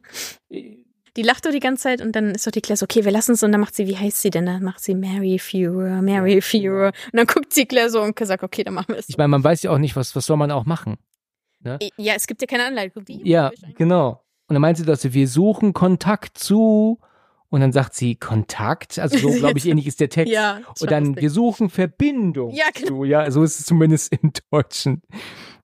Die 1.16 1.22
lacht 1.22 1.44
doch 1.44 1.50
die 1.50 1.58
ganze 1.58 1.82
Zeit 1.82 2.00
und 2.00 2.14
dann 2.14 2.30
ist 2.36 2.46
doch 2.46 2.52
die 2.52 2.60
Claire 2.60 2.76
so, 2.76 2.84
okay, 2.84 3.04
wir 3.04 3.10
lassen 3.10 3.32
es 3.32 3.42
und 3.42 3.50
dann 3.50 3.60
macht 3.60 3.74
sie, 3.74 3.88
wie 3.88 3.96
heißt 3.96 4.22
sie 4.22 4.30
denn? 4.30 4.46
Dann 4.46 4.62
macht 4.62 4.78
sie 4.80 4.94
Mary 4.94 5.40
Führer, 5.40 6.02
Mary 6.02 6.40
Führer. 6.40 6.92
Und 7.12 7.16
dann 7.16 7.26
guckt 7.26 7.52
sie 7.52 7.66
Claire 7.66 7.90
so 7.90 8.00
und 8.00 8.16
sagt, 8.16 8.44
okay, 8.44 8.62
dann 8.62 8.74
machen 8.74 8.90
wir 8.90 8.98
es. 8.98 9.08
Ich 9.08 9.16
meine, 9.18 9.26
man 9.28 9.42
weiß 9.42 9.62
ja 9.64 9.72
auch 9.72 9.78
nicht, 9.78 9.96
was, 9.96 10.14
was 10.14 10.26
soll 10.26 10.36
man 10.36 10.52
auch 10.52 10.66
machen. 10.66 10.98
Ja, 11.64 11.78
es 12.14 12.26
gibt 12.28 12.40
ja 12.40 12.46
keine 12.46 12.64
Anleitung. 12.64 13.04
Die 13.04 13.28
Ja, 13.28 13.50
genau. 13.76 14.22
Und 14.48 14.54
dann 14.54 14.62
meint 14.62 14.78
sie, 14.78 14.84
dass 14.84 15.02
sie, 15.02 15.12
wir 15.12 15.26
suchen 15.26 15.72
Kontakt 15.72 16.38
zu. 16.38 17.00
Und 17.50 17.60
dann 17.60 17.72
sagt 17.72 17.94
sie 17.94 18.14
Kontakt. 18.14 18.98
Also 18.98 19.18
so, 19.18 19.30
glaube 19.30 19.58
ich, 19.58 19.66
ähnlich 19.68 19.86
ist 19.86 20.00
der 20.00 20.08
Text. 20.08 20.32
Ja, 20.32 20.60
Und 20.80 20.90
dann, 20.90 21.16
wir 21.16 21.30
suchen 21.30 21.68
Verbindung. 21.68 22.54
Ja, 22.54 22.66
genau. 22.72 22.88
zu. 22.88 23.04
Ja, 23.04 23.30
so 23.30 23.42
ist 23.42 23.58
es 23.58 23.66
zumindest 23.66 24.12
im 24.12 24.32
Deutschen. 24.50 25.02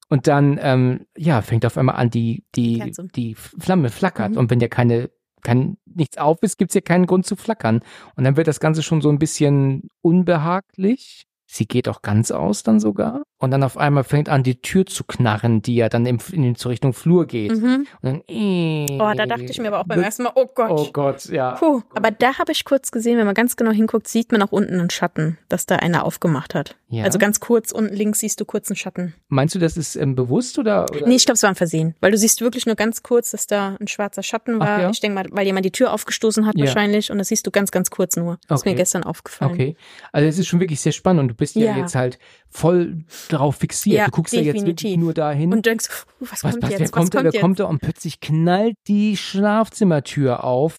Und 0.08 0.26
dann, 0.26 0.58
ähm, 0.60 1.06
ja, 1.16 1.42
fängt 1.42 1.64
auf 1.64 1.78
einmal 1.78 1.96
an, 1.96 2.10
die, 2.10 2.44
die, 2.54 2.78
Kerze. 2.78 3.08
die 3.14 3.34
Flamme 3.34 3.90
flackert. 3.90 4.32
Mhm. 4.32 4.38
Und 4.38 4.50
wenn 4.50 4.60
ja 4.60 4.68
keine, 4.68 5.10
kein, 5.42 5.78
nichts 5.84 6.18
auf 6.18 6.42
ist, 6.42 6.58
gibt's 6.58 6.74
ja 6.74 6.80
keinen 6.80 7.06
Grund 7.06 7.26
zu 7.26 7.36
flackern. 7.36 7.80
Und 8.16 8.24
dann 8.24 8.36
wird 8.36 8.48
das 8.48 8.60
Ganze 8.60 8.82
schon 8.82 9.00
so 9.00 9.08
ein 9.08 9.18
bisschen 9.18 9.88
unbehaglich. 10.02 11.26
Sie 11.48 11.66
geht 11.66 11.88
auch 11.88 12.02
ganz 12.02 12.30
aus 12.32 12.62
dann 12.64 12.80
sogar. 12.80 13.22
Und 13.38 13.50
dann 13.50 13.62
auf 13.62 13.76
einmal 13.76 14.02
fängt 14.02 14.28
an, 14.28 14.42
die 14.42 14.60
Tür 14.62 14.84
zu 14.86 15.04
knarren, 15.04 15.60
die 15.62 15.76
ja 15.76 15.88
dann 15.88 16.06
im, 16.06 16.18
in, 16.32 16.56
zur 16.56 16.70
Richtung 16.72 16.92
Flur 16.92 17.26
geht. 17.26 17.52
Mhm. 17.52 17.86
Und 18.00 18.02
dann, 18.02 18.22
äh, 18.28 18.86
Oh, 18.98 19.12
da 19.14 19.26
dachte 19.26 19.44
ich 19.44 19.58
mir 19.58 19.68
aber 19.68 19.80
auch 19.80 19.84
beim 19.86 20.02
ersten 20.02 20.22
Mal, 20.24 20.32
oh 20.34 20.46
Gott. 20.54 20.70
Oh 20.70 20.88
Gott, 20.92 21.26
ja. 21.26 21.52
Puh, 21.52 21.82
aber 21.94 22.10
da 22.10 22.38
habe 22.38 22.50
ich 22.52 22.64
kurz 22.64 22.90
gesehen, 22.90 23.18
wenn 23.18 23.26
man 23.26 23.34
ganz 23.34 23.56
genau 23.56 23.70
hinguckt, 23.70 24.08
sieht 24.08 24.32
man 24.32 24.42
auch 24.42 24.52
unten 24.52 24.80
einen 24.80 24.90
Schatten, 24.90 25.38
dass 25.48 25.66
da 25.66 25.76
einer 25.76 26.04
aufgemacht 26.04 26.54
hat. 26.54 26.76
ja. 26.88 27.04
Also 27.04 27.18
ganz 27.18 27.38
kurz 27.40 27.72
unten 27.72 27.94
links 27.94 28.20
siehst 28.20 28.40
du 28.40 28.44
kurz 28.46 28.68
einen 28.70 28.76
Schatten. 28.76 29.14
Meinst 29.28 29.54
du, 29.54 29.58
das 29.58 29.76
ist 29.76 29.96
ähm, 29.96 30.14
bewusst 30.14 30.58
oder? 30.58 30.84
oder? 30.90 31.06
Nee, 31.06 31.16
ich 31.16 31.26
glaube, 31.26 31.36
es 31.36 31.42
war 31.42 31.50
ein 31.50 31.56
Versehen, 31.56 31.94
weil 32.00 32.10
du 32.10 32.18
siehst 32.18 32.40
wirklich 32.40 32.64
nur 32.66 32.74
ganz 32.74 33.02
kurz, 33.02 33.30
dass 33.32 33.46
da 33.46 33.76
ein 33.80 33.86
schwarzer 33.86 34.22
Schatten 34.22 34.56
Ach 34.62 34.66
war. 34.66 34.80
ja? 34.82 34.90
Ich 34.90 35.00
denke 35.00 35.14
mal, 35.14 35.26
weil 35.30 35.46
jemand 35.46 35.64
die 35.66 35.72
Tür 35.72 35.92
aufgestoßen 35.92 36.46
hat 36.46 36.56
Ja. 36.56 36.64
wahrscheinlich 36.64 37.10
und 37.12 37.18
das 37.18 37.28
siehst 37.28 37.46
du 37.46 37.50
ganz, 37.50 37.70
ganz 37.70 37.90
kurz 37.90 38.16
nur. 38.16 38.38
Das 38.48 38.60
ist 38.60 38.62
Okay. 38.62 38.70
mir 38.70 38.76
gestern 38.76 39.04
aufgefallen. 39.04 39.52
Okay. 39.52 39.76
Also 40.12 40.26
es 40.28 40.38
ist 40.38 40.46
schon 40.48 40.58
wirklich 40.60 40.80
sehr 40.80 40.92
spannend 40.92 41.20
und 41.30 41.35
bist 41.36 41.56
ja, 41.56 41.66
Ja. 41.66 41.78
jetzt 41.78 41.94
halt 41.94 42.18
voll 42.48 43.04
darauf 43.28 43.56
fixiert. 43.56 43.96
Ja, 43.98 44.04
du 44.06 44.10
guckst 44.12 44.34
ja 44.34 44.40
jetzt 44.40 44.56
wirklich 44.56 44.76
definitiv. 44.76 45.00
nur 45.00 45.14
dahin. 45.14 45.52
Und 45.52 45.66
denkst, 45.66 45.88
was, 46.20 46.42
was, 46.44 46.52
kommt 46.52 46.62
was, 46.62 46.70
jetzt? 46.70 46.80
wer 46.80 46.88
kommt 46.88 47.04
was 47.04 47.10
da, 47.10 47.18
kommt 47.18 47.24
wer 47.24 47.32
jetzt? 47.32 47.40
kommt 47.42 47.60
da 47.60 47.64
und 47.64 47.78
plötzlich 47.80 48.20
knallt 48.20 48.76
die 48.88 49.16
Schlafzimmertür 49.16 50.44
auf 50.44 50.76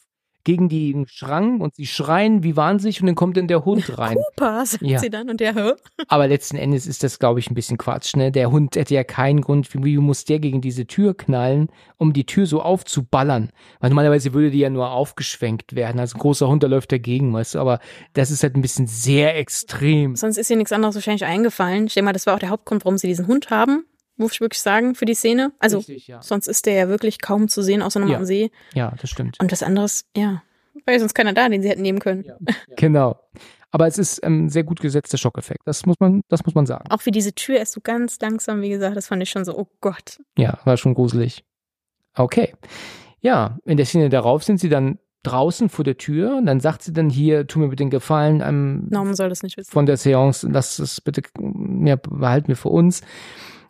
gegen 0.47 0.69
den 0.69 1.05
Schrank 1.07 1.61
und 1.61 1.75
sie 1.75 1.85
schreien 1.85 2.41
wie 2.41 2.55
wahnsinnig 2.55 3.01
und 3.01 3.07
dann 3.07 3.15
kommt 3.15 3.35
dann 3.35 3.49
der 3.49 3.65
Hund 3.65 3.83
rein. 3.97 4.15
Cooper, 4.15 4.65
sagt 4.65 4.81
Ja. 4.81 4.97
sie 4.99 5.09
dann 5.09 5.29
und 5.29 5.41
der, 5.41 5.53
hä? 5.53 5.73
Aber 6.07 6.25
letzten 6.29 6.55
Endes 6.55 6.87
ist 6.87 7.03
das, 7.03 7.19
glaube 7.19 7.41
ich, 7.41 7.51
ein 7.51 7.53
bisschen 7.53 7.77
Quatsch. 7.77 8.15
Ne? 8.15 8.31
Der 8.31 8.49
Hund 8.49 8.77
hätte 8.77 8.93
ja 8.95 9.03
keinen 9.03 9.41
Grund, 9.41 9.73
wie, 9.73 9.83
wie 9.83 9.97
muss 9.97 10.23
der 10.23 10.39
gegen 10.39 10.61
diese 10.61 10.87
Tür 10.87 11.17
knallen, 11.17 11.67
um 11.97 12.13
die 12.13 12.25
Tür 12.25 12.45
so 12.45 12.61
aufzuballern. 12.61 13.49
Weil 13.81 13.89
normalerweise 13.89 14.33
würde 14.33 14.49
die 14.49 14.59
ja 14.59 14.69
nur 14.69 14.89
aufgeschwenkt 14.91 15.75
werden. 15.75 15.99
Also 15.99 16.15
ein 16.15 16.21
großer 16.21 16.47
Hund, 16.47 16.63
der 16.63 16.69
läuft 16.69 16.93
dagegen, 16.93 17.33
weißt 17.33 17.55
du. 17.55 17.59
Aber 17.59 17.79
das 18.13 18.31
ist 18.31 18.41
halt 18.41 18.55
ein 18.55 18.61
bisschen 18.61 18.87
sehr 18.87 19.37
extrem. 19.37 20.15
Sonst 20.15 20.37
ist 20.37 20.49
ihr 20.49 20.55
nichts 20.55 20.71
anderes 20.71 20.95
wahrscheinlich 20.95 21.25
eingefallen. 21.25 21.87
Ich 21.87 21.93
denke 21.93 22.05
mal, 22.05 22.13
das 22.13 22.25
war 22.25 22.35
auch 22.35 22.39
der 22.39 22.49
Hauptgrund, 22.51 22.85
warum 22.85 22.97
sie 22.97 23.07
diesen 23.07 23.27
Hund 23.27 23.49
haben, 23.49 23.83
muss 24.17 24.33
ich 24.33 24.41
wirklich 24.41 24.61
sagen, 24.61 24.95
für 24.95 25.05
die 25.05 25.13
Szene. 25.13 25.51
Also, 25.59 25.77
Richtig, 25.77 26.07
ja. 26.07 26.21
sonst 26.21 26.47
ist 26.47 26.65
der 26.65 26.73
ja 26.73 26.89
wirklich 26.89 27.19
kaum 27.21 27.47
zu 27.47 27.61
sehen, 27.61 27.81
außer 27.81 27.99
nochmal 27.99 28.13
Ja. 28.13 28.19
am 28.19 28.25
See. 28.25 28.51
ja, 28.73 28.93
das 28.99 29.09
stimmt. 29.09 29.39
Und 29.39 29.51
das 29.51 29.63
andere 29.63 29.85
ist, 29.85 30.05
ja, 30.15 30.41
war 30.85 30.93
ja 30.93 30.99
sonst 30.99 31.13
keiner 31.13 31.33
da, 31.33 31.47
den 31.49 31.61
sie 31.61 31.69
hätten 31.69 31.81
nehmen 31.81 31.99
können. 31.99 32.25
Genau. 32.75 33.19
Aber 33.71 33.85
es 33.85 33.97
ist 33.97 34.21
ähm, 34.23 34.47
sehr 34.49 34.63
gut 34.63 34.79
gesetzter 34.79 35.17
Schockeffekt. 35.17 35.61
Das 35.65 35.85
muss 35.85 35.97
man, 35.99 36.21
das 36.29 36.45
muss 36.45 36.55
man 36.55 36.65
sagen. 36.65 36.89
Auch 36.89 37.05
wie 37.05 37.11
diese 37.11 37.33
Tür 37.33 37.59
ist 37.59 37.73
so 37.73 37.81
ganz 37.81 38.17
langsam, 38.21 38.61
wie 38.61 38.69
gesagt, 38.69 38.95
das 38.95 39.07
fand 39.07 39.21
ich 39.21 39.29
schon 39.29 39.43
so, 39.43 39.57
oh 39.57 39.67
Gott. 39.81 40.19
Ja, 40.37 40.57
war 40.63 40.77
schon 40.77 40.93
gruselig. 40.93 41.43
Okay. 42.15 42.53
Ja, 43.19 43.57
in 43.65 43.75
der 43.77 43.85
Szene 43.85 44.07
darauf 44.09 44.43
sind 44.43 44.59
sie 44.61 44.69
dann 44.69 44.99
draußen 45.23 45.67
vor 45.67 45.83
der 45.83 45.97
Tür 45.97 46.37
und 46.37 46.45
dann 46.45 46.61
sagt 46.61 46.81
sie 46.83 46.93
dann 46.93 47.09
hier, 47.09 47.45
tu 47.45 47.59
mir 47.59 47.67
bitte 47.67 47.83
den 47.83 47.89
Gefallen, 47.89 48.41
ähm, 48.41 48.87
Norman 48.89 49.15
soll 49.15 49.27
das 49.27 49.43
nicht 49.43 49.57
wissen. 49.57 49.69
von 49.69 49.85
der 49.85 49.97
Seance, 49.97 50.47
lass 50.49 50.79
es 50.79 51.01
bitte, 51.01 51.21
ja, 51.83 51.97
behalten 51.97 52.47
wir 52.47 52.55
für 52.55 52.69
uns. 52.69 53.01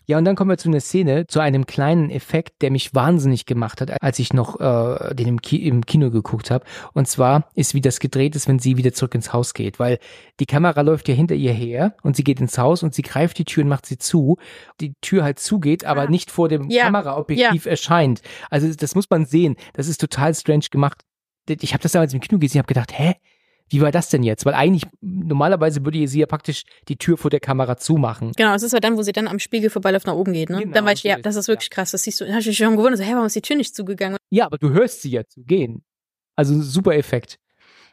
Ja, 0.09 0.17
und 0.17 0.23
dann 0.23 0.37
kommen 0.37 0.49
wir 0.49 0.57
zu 0.57 0.69
einer 0.69 0.79
Szene, 0.79 1.27
zu 1.27 1.41
einem 1.41 1.65
kleinen 1.65 2.09
Effekt, 2.09 2.61
der 2.61 2.71
mich 2.71 2.95
wahnsinnig 2.95 3.45
gemacht 3.45 3.81
hat, 3.81 4.01
als 4.01 4.19
ich 4.19 4.31
noch 4.31 4.57
äh, 4.59 5.13
den 5.13 5.27
im, 5.27 5.41
Ki 5.41 5.57
im 5.67 5.85
Kino 5.85 6.09
geguckt 6.11 6.49
habe. 6.49 6.63
Und 6.93 7.09
zwar 7.09 7.49
ist, 7.55 7.73
wie 7.73 7.81
das 7.81 7.99
gedreht 7.99 8.33
ist, 8.37 8.47
wenn 8.47 8.57
sie 8.57 8.77
wieder 8.77 8.93
zurück 8.93 9.15
ins 9.15 9.33
Haus 9.33 9.53
geht. 9.53 9.79
Weil 9.79 9.99
die 10.39 10.45
Kamera 10.45 10.79
läuft 10.79 11.09
ja 11.09 11.13
hinter 11.13 11.35
ihr 11.35 11.51
her 11.51 11.93
und 12.03 12.15
sie 12.15 12.23
geht 12.23 12.39
ins 12.39 12.57
Haus 12.57 12.83
und 12.83 12.95
sie 12.95 13.01
greift 13.01 13.37
die 13.37 13.43
Tür 13.43 13.63
und 13.63 13.69
macht 13.69 13.85
sie 13.85 13.97
zu. 13.97 14.37
Die 14.79 14.93
Tür 15.01 15.23
halt 15.25 15.39
zugeht, 15.39 15.83
aber 15.83 16.03
Ah. 16.03 16.09
nicht 16.09 16.31
vor 16.31 16.47
dem 16.47 16.69
Ja. 16.69 16.83
Kameraobjektiv 16.83 17.65
erscheint. 17.65 18.21
Also 18.49 18.73
das 18.73 18.95
muss 18.95 19.09
man 19.09 19.25
sehen. 19.25 19.57
Das 19.73 19.89
ist 19.89 19.99
total 19.99 20.33
strange 20.33 20.67
gemacht. 20.71 21.01
Ich 21.49 21.73
habe 21.73 21.83
das 21.83 21.91
damals 21.91 22.13
im 22.13 22.21
Kino 22.21 22.39
gesehen, 22.39 22.59
habe 22.59 22.67
gedacht, 22.67 22.97
hä? 22.97 23.15
Wie 23.69 23.81
war 23.81 23.91
das 23.91 24.09
denn 24.09 24.23
jetzt? 24.23 24.45
Weil 24.45 24.53
eigentlich, 24.53 24.83
normalerweise 25.01 25.83
würde 25.83 26.07
sie 26.07 26.19
ja 26.19 26.25
praktisch 26.25 26.63
die 26.87 26.95
Tür 26.95 27.17
vor 27.17 27.29
der 27.29 27.39
Kamera 27.39 27.77
zumachen. 27.77 28.31
Genau, 28.37 28.53
das 28.53 28.63
ist 28.63 28.71
ja 28.71 28.79
dann, 28.79 28.97
wo 28.97 29.01
sie 29.01 29.11
dann 29.11 29.27
am 29.27 29.39
Spiegel 29.39 29.69
vorbeiläuft 29.69 30.07
nach 30.07 30.13
oben 30.13 30.33
geht, 30.33 30.49
ne? 30.49 30.59
Genau, 30.59 30.73
dann 30.73 30.85
weißt 30.85 31.03
du, 31.03 31.09
ja, 31.09 31.17
das 31.17 31.35
ist 31.35 31.47
wirklich 31.47 31.69
krass. 31.69 31.91
Das 31.91 32.03
siehst 32.03 32.21
du, 32.21 32.25
da 32.25 32.33
hab 32.33 32.39
ich 32.39 32.47
mich 32.47 32.57
schon 32.57 32.77
gewundert, 32.77 32.97
so, 32.97 33.03
hä, 33.03 33.11
warum 33.13 33.25
ist 33.25 33.35
die 33.35 33.41
Tür 33.41 33.57
nicht 33.57 33.75
zugegangen? 33.75 34.17
Ja, 34.29 34.45
aber 34.45 34.57
du 34.57 34.69
hörst 34.69 35.01
sie 35.01 35.11
ja 35.11 35.25
zu 35.25 35.43
gehen. 35.43 35.83
Also 36.35 36.61
super 36.61 36.95
Effekt. 36.95 37.37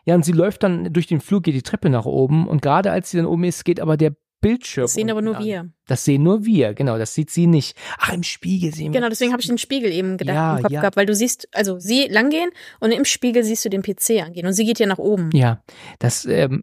Ja, 0.07 0.15
und 0.15 0.25
sie 0.25 0.33
läuft 0.33 0.63
dann 0.63 0.93
durch 0.93 1.07
den 1.07 1.21
Flur, 1.21 1.41
geht 1.41 1.55
die 1.55 1.63
Treppe 1.63 1.89
nach 1.89 2.05
oben 2.05 2.47
und 2.47 2.61
gerade 2.61 2.91
als 2.91 3.11
sie 3.11 3.17
dann 3.17 3.27
oben 3.27 3.45
ist, 3.45 3.65
geht 3.65 3.81
aber 3.81 3.97
der 3.97 4.15
Bildschirm. 4.45 4.85
Das 4.85 4.95
sehen 4.95 5.11
aber 5.11 5.23
nur 5.23 5.37
an. 5.37 5.45
wir. 5.45 5.71
Das 5.87 6.05
sehen 6.05 6.23
nur 6.23 6.45
wir, 6.45 6.75
genau, 6.75 6.99
das 6.99 7.15
sieht 7.15 7.31
sie 7.31 7.47
nicht. 7.47 7.77
Ach, 7.99 8.13
im 8.13 8.23
Spiegel 8.23 8.75
sehen 8.75 8.93
wir. 8.93 9.01
Genau, 9.01 9.09
deswegen 9.09 9.33
habe 9.33 9.41
ich 9.41 9.49
den 9.49 9.59
Spiegel 9.59 9.91
eben 9.91 10.17
gedacht 10.17 10.35
Ja, 10.35 10.57
im 10.57 10.63
Kopf 10.63 10.73
ja. 10.73 10.81
gehabt, 10.81 10.97
weil 10.97 11.07
du 11.07 11.15
siehst, 11.15 11.49
also 11.53 11.79
sie 11.79 12.07
langgehen 12.09 12.51
und 12.81 12.91
im 12.93 13.05
Spiegel 13.05 13.43
siehst 13.43 13.65
du 13.65 13.71
den 13.71 13.83
PC 13.83 14.23
angehen 14.23 14.47
und 14.47 14.53
sie 14.53 14.65
geht 14.65 14.79
ja 14.79 14.87
nach 14.87 14.99
oben. 14.99 15.31
Ja, 15.33 15.63
das 15.99 16.25
ähm, 16.27 16.63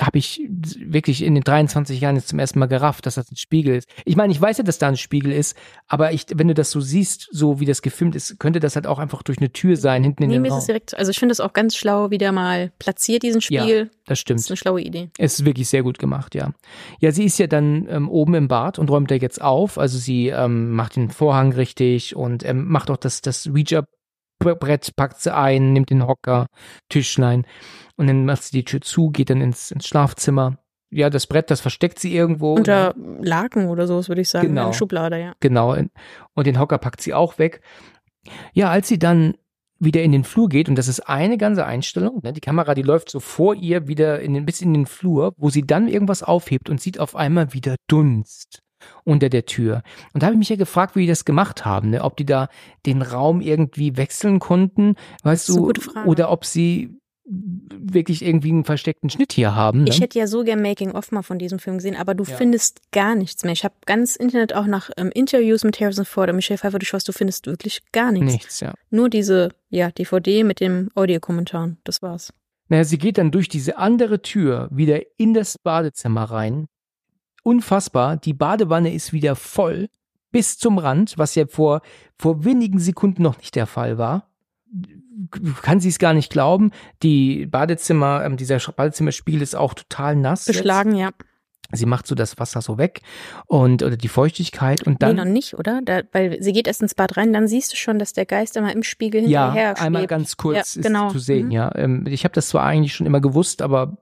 habe 0.00 0.18
ich 0.18 0.40
wirklich 0.78 1.22
in 1.22 1.34
den 1.34 1.42
23 1.44 2.00
Jahren 2.00 2.16
jetzt 2.16 2.28
zum 2.28 2.38
ersten 2.38 2.58
Mal 2.58 2.66
gerafft, 2.66 3.06
dass 3.06 3.14
das 3.14 3.30
ein 3.30 3.36
Spiegel 3.36 3.76
ist. 3.76 3.88
Ich 4.04 4.16
meine, 4.16 4.32
ich 4.32 4.40
weiß 4.40 4.58
ja, 4.58 4.64
dass 4.64 4.78
da 4.78 4.88
ein 4.88 4.96
Spiegel 4.96 5.32
ist, 5.32 5.56
aber 5.88 6.12
ich, 6.12 6.26
wenn 6.34 6.48
du 6.48 6.54
das 6.54 6.70
so 6.70 6.80
siehst, 6.80 7.28
so 7.32 7.60
wie 7.60 7.64
das 7.64 7.82
gefilmt 7.82 8.14
ist, 8.14 8.38
könnte 8.38 8.60
das 8.60 8.74
halt 8.76 8.86
auch 8.86 8.98
einfach 8.98 9.22
durch 9.22 9.38
eine 9.38 9.52
Tür 9.52 9.76
sein, 9.76 10.02
hinten 10.02 10.24
in 10.24 10.28
Nee, 10.28 10.34
den 10.36 10.42
mir 10.42 10.48
ist 10.48 10.52
Raum. 10.52 10.58
es 10.60 10.66
direkt, 10.66 10.96
also 10.96 11.10
ich 11.10 11.18
finde 11.18 11.32
es 11.32 11.40
auch 11.40 11.52
ganz 11.52 11.76
schlau, 11.76 12.10
wie 12.10 12.18
der 12.18 12.32
mal 12.32 12.72
platziert, 12.78 13.22
diesen 13.22 13.40
Spiegel. 13.40 13.84
das 13.86 13.96
Das 14.06 14.18
stimmt. 14.20 14.40
ist 14.40 14.50
eine 14.50 14.56
schlaue 14.56 14.80
Idee. 14.82 15.10
Es 15.18 15.38
ist 15.40 15.44
wirklich 15.46 15.68
sehr 15.68 15.82
gut 15.82 15.98
gemacht, 15.98 16.34
ja. 16.34 16.52
Ja, 17.00 17.10
sie 17.12 17.24
ist 17.24 17.38
ja 17.38 17.46
dann 17.46 17.86
ähm, 17.88 18.08
oben 18.08 18.34
im 18.34 18.48
Bad 18.48 18.78
und 18.78 18.90
räumt 18.90 19.10
da 19.10 19.14
jetzt 19.14 19.40
auf. 19.40 19.78
Also 19.78 19.98
sie 19.98 20.28
ähm, 20.28 20.70
macht 20.72 20.96
den 20.96 21.10
Vorhang 21.10 21.52
richtig 21.52 22.14
und 22.16 22.44
ähm, 22.44 22.66
macht 22.68 22.90
auch 22.90 22.96
das, 22.98 23.22
das 23.22 23.54
Ouija-Brett, 24.44 24.96
packt 24.96 25.20
sie 25.20 25.34
ein, 25.34 25.72
nimmt 25.72 25.90
den 25.90 26.06
Hocker, 26.06 26.46
Tischlein 26.88 27.46
und 27.96 28.06
dann 28.06 28.24
macht 28.24 28.42
sie 28.44 28.58
die 28.58 28.64
Tür 28.64 28.80
zu, 28.80 29.10
geht 29.10 29.30
dann 29.30 29.40
ins, 29.40 29.70
ins 29.70 29.86
Schlafzimmer. 29.86 30.58
Ja, 30.90 31.10
das 31.10 31.26
Brett, 31.26 31.50
das 31.50 31.60
versteckt 31.60 31.98
sie 31.98 32.14
irgendwo. 32.14 32.54
Unter 32.54 32.94
Laken 32.96 33.68
oder 33.68 33.86
sowas, 33.86 34.08
würde 34.08 34.20
ich 34.20 34.28
sagen. 34.28 34.48
Genau. 34.48 34.66
Eine 34.66 34.74
Schublade, 34.74 35.20
ja. 35.20 35.32
Genau. 35.40 35.76
Und 36.34 36.46
den 36.46 36.58
Hocker 36.60 36.78
packt 36.78 37.00
sie 37.00 37.12
auch 37.12 37.38
weg. 37.38 37.60
Ja, 38.52 38.70
als 38.70 38.88
sie 38.88 38.98
dann 38.98 39.34
wieder 39.78 40.02
in 40.02 40.12
den 40.12 40.24
Flur 40.24 40.48
geht, 40.48 40.68
und 40.68 40.76
das 40.76 40.88
ist 40.88 41.00
eine 41.00 41.38
ganze 41.38 41.66
Einstellung, 41.66 42.20
ne, 42.22 42.32
die 42.32 42.40
Kamera, 42.40 42.74
die 42.74 42.82
läuft 42.82 43.10
so 43.10 43.20
vor 43.20 43.54
ihr 43.54 43.88
wieder 43.88 44.20
in 44.20 44.32
den, 44.34 44.46
bis 44.46 44.62
in 44.62 44.72
den 44.72 44.86
Flur, 44.86 45.34
wo 45.36 45.50
sie 45.50 45.66
dann 45.66 45.88
irgendwas 45.88 46.22
aufhebt 46.22 46.70
und 46.70 46.80
sieht 46.80 46.98
auf 46.98 47.14
einmal 47.14 47.52
wieder 47.52 47.76
Dunst 47.88 48.62
unter 49.04 49.28
der 49.28 49.46
Tür. 49.46 49.82
Und 50.12 50.22
da 50.22 50.26
habe 50.26 50.34
ich 50.34 50.38
mich 50.38 50.48
ja 50.48 50.56
gefragt, 50.56 50.96
wie 50.96 51.02
die 51.02 51.06
das 51.06 51.24
gemacht 51.24 51.64
haben, 51.64 51.90
ne? 51.90 52.02
ob 52.02 52.16
die 52.16 52.26
da 52.26 52.48
den 52.86 53.02
Raum 53.02 53.40
irgendwie 53.40 53.96
wechseln 53.96 54.38
konnten, 54.38 54.96
weißt 55.22 55.48
du, 55.48 55.72
oder 56.04 56.30
ob 56.30 56.44
sie 56.44 56.98
wirklich 57.28 58.24
irgendwie 58.24 58.50
einen 58.50 58.64
versteckten 58.64 59.10
Schnitt 59.10 59.32
hier 59.32 59.54
haben. 59.56 59.82
Ne? 59.82 59.90
Ich 59.90 60.00
hätte 60.00 60.18
ja 60.18 60.28
so 60.28 60.44
gern 60.44 60.62
Making-of 60.62 61.10
mal 61.10 61.22
von 61.22 61.38
diesem 61.40 61.58
Film 61.58 61.78
gesehen, 61.78 61.96
aber 61.96 62.14
du 62.14 62.22
Ja. 62.24 62.36
findest 62.36 62.80
gar 62.92 63.16
nichts 63.16 63.42
mehr. 63.42 63.52
Ich 63.52 63.64
habe 63.64 63.74
ganz 63.84 64.14
Internet 64.14 64.54
auch 64.54 64.66
nach 64.66 64.90
ähm, 64.96 65.10
Interviews 65.12 65.64
mit 65.64 65.80
Harrison 65.80 66.04
Ford 66.04 66.30
und 66.30 66.36
Michelle 66.36 66.58
Pfeiffer 66.58 66.78
durchschaust, 66.78 67.08
du 67.08 67.12
findest 67.12 67.46
wirklich 67.46 67.80
gar 67.92 68.12
nichts. 68.12 68.32
Nichts, 68.32 68.60
ja. 68.60 68.74
Nur 68.90 69.08
diese, 69.10 69.48
ja, 69.70 69.90
DVD 69.90 70.44
mit 70.44 70.60
dem 70.60 70.88
Audiokommentaren. 70.94 71.78
Das 71.82 72.00
war's. 72.00 72.32
Naja, 72.68 72.84
sie 72.84 72.98
geht 72.98 73.18
dann 73.18 73.30
durch 73.32 73.48
diese 73.48 73.76
andere 73.78 74.22
Tür 74.22 74.68
wieder 74.70 75.00
in 75.18 75.34
das 75.34 75.58
Badezimmer 75.58 76.24
rein. 76.24 76.66
Unfassbar, 77.46 78.16
die 78.16 78.32
Badewanne 78.34 78.92
ist 78.92 79.12
wieder 79.12 79.36
voll 79.36 79.88
bis 80.32 80.58
zum 80.58 80.78
Rand, 80.78 81.14
was 81.16 81.36
ja 81.36 81.46
vor, 81.46 81.80
vor 82.18 82.44
wenigen 82.44 82.80
Sekunden 82.80 83.22
noch 83.22 83.38
nicht 83.38 83.54
der 83.54 83.68
Fall 83.68 83.98
war. 83.98 84.28
Kann 85.62 85.78
sie 85.78 85.90
es 85.90 86.00
gar 86.00 86.12
nicht 86.12 86.28
glauben. 86.32 86.72
Die 87.04 87.46
Badezimmer, 87.46 88.24
ähm, 88.24 88.36
dieser 88.36 88.58
Badezimmerspiegel 88.58 89.42
ist 89.42 89.54
auch 89.54 89.74
total 89.74 90.16
nass. 90.16 90.48
jetzt. 90.48 90.56
Beschlagen, 90.56 90.96
ja. 90.96 91.10
Sie 91.70 91.86
macht 91.86 92.08
so 92.08 92.16
das 92.16 92.36
Wasser 92.40 92.62
so 92.62 92.78
weg 92.78 93.02
und 93.46 93.84
oder 93.84 93.96
die 93.96 94.08
Feuchtigkeit 94.08 94.84
und 94.84 95.00
dann 95.00 95.14
nee, 95.14 95.22
noch 95.24 95.30
nicht, 95.30 95.54
oder? 95.54 95.82
Da, 95.84 96.02
weil 96.10 96.42
sie 96.42 96.52
geht 96.52 96.66
erst 96.66 96.82
ins 96.82 96.96
Bad 96.96 97.16
rein, 97.16 97.32
dann 97.32 97.46
siehst 97.46 97.72
du 97.72 97.76
schon, 97.76 98.00
dass 98.00 98.12
der 98.12 98.26
Geist 98.26 98.56
immer 98.56 98.72
im 98.72 98.82
Spiegel 98.82 99.20
hinterher 99.22 99.62
ja 99.62 99.72
einmal 99.74 100.02
schwebt. 100.02 100.10
ganz 100.10 100.36
kurz 100.36 100.56
Ja, 100.56 100.80
ist 100.80 100.82
genau. 100.82 101.10
zu 101.10 101.20
sehen. 101.20 101.46
Mhm. 101.46 101.52
Ja, 101.52 101.72
ähm, 101.76 102.06
ich 102.08 102.24
habe 102.24 102.34
das 102.34 102.48
zwar 102.48 102.64
eigentlich 102.64 102.94
schon 102.96 103.06
immer 103.06 103.20
gewusst, 103.20 103.62
aber 103.62 103.98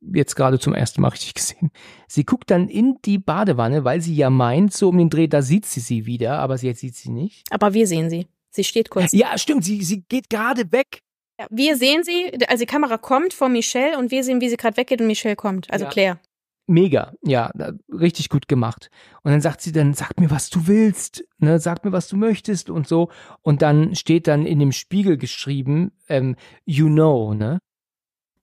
jetzt 0.00 0.34
gerade 0.36 0.58
zum 0.58 0.74
ersten 0.74 1.00
Mal 1.02 1.08
richtig 1.08 1.34
gesehen. 1.34 1.70
Sie 2.08 2.24
guckt 2.24 2.50
dann 2.50 2.68
in 2.68 2.96
die 3.04 3.18
Badewanne, 3.18 3.84
weil 3.84 4.00
sie 4.00 4.14
ja 4.14 4.30
meint, 4.30 4.72
so 4.72 4.88
um 4.88 4.98
den 4.98 5.10
Dreh, 5.10 5.28
da 5.28 5.42
sieht 5.42 5.66
sie 5.66 5.80
sie 5.80 6.06
wieder, 6.06 6.38
aber 6.38 6.58
sie- 6.58 6.68
jetzt 6.68 6.80
sieht 6.80 6.94
sie 6.96 7.10
nicht. 7.10 7.46
Aber 7.50 7.74
wir 7.74 7.86
sehen 7.86 8.10
sie. 8.10 8.26
Sie 8.50 8.64
steht 8.64 8.90
kurz. 8.90 9.12
Ja, 9.12 9.36
stimmt, 9.38 9.64
sie, 9.64 9.82
sie 9.84 10.02
geht 10.08 10.28
gerade 10.30 10.72
weg. 10.72 11.00
Ja, 11.38 11.46
wir 11.50 11.76
sehen 11.76 12.02
sie, 12.02 12.32
also 12.48 12.62
die 12.64 12.66
Kamera 12.66 12.98
kommt 12.98 13.32
vor 13.32 13.48
Michelle 13.48 13.96
und 13.98 14.10
wir 14.10 14.24
sehen, 14.24 14.40
wie 14.40 14.48
sie 14.48 14.56
gerade 14.56 14.76
weggeht 14.76 15.00
und 15.00 15.06
Michelle 15.06 15.36
kommt. 15.36 15.70
Also 15.70 15.84
Ja. 15.84 15.90
Claire. 15.90 16.20
Mega, 16.66 17.12
ja, 17.22 17.50
richtig 17.92 18.28
gut 18.28 18.46
gemacht. 18.46 18.90
Und 19.24 19.32
dann 19.32 19.40
sagt 19.40 19.60
sie 19.60 19.72
dann, 19.72 19.92
sag 19.92 20.20
mir, 20.20 20.30
was 20.30 20.50
du 20.50 20.68
willst, 20.68 21.24
ne, 21.38 21.58
sag 21.58 21.84
mir, 21.84 21.90
was 21.90 22.06
du 22.06 22.16
möchtest 22.16 22.70
und 22.70 22.86
so. 22.86 23.08
Und 23.42 23.60
dann 23.62 23.96
steht 23.96 24.28
dann 24.28 24.46
in 24.46 24.60
dem 24.60 24.70
Spiegel 24.70 25.16
geschrieben, 25.16 25.90
ähm, 26.08 26.36
you 26.64 26.86
know, 26.86 27.34
ne? 27.34 27.58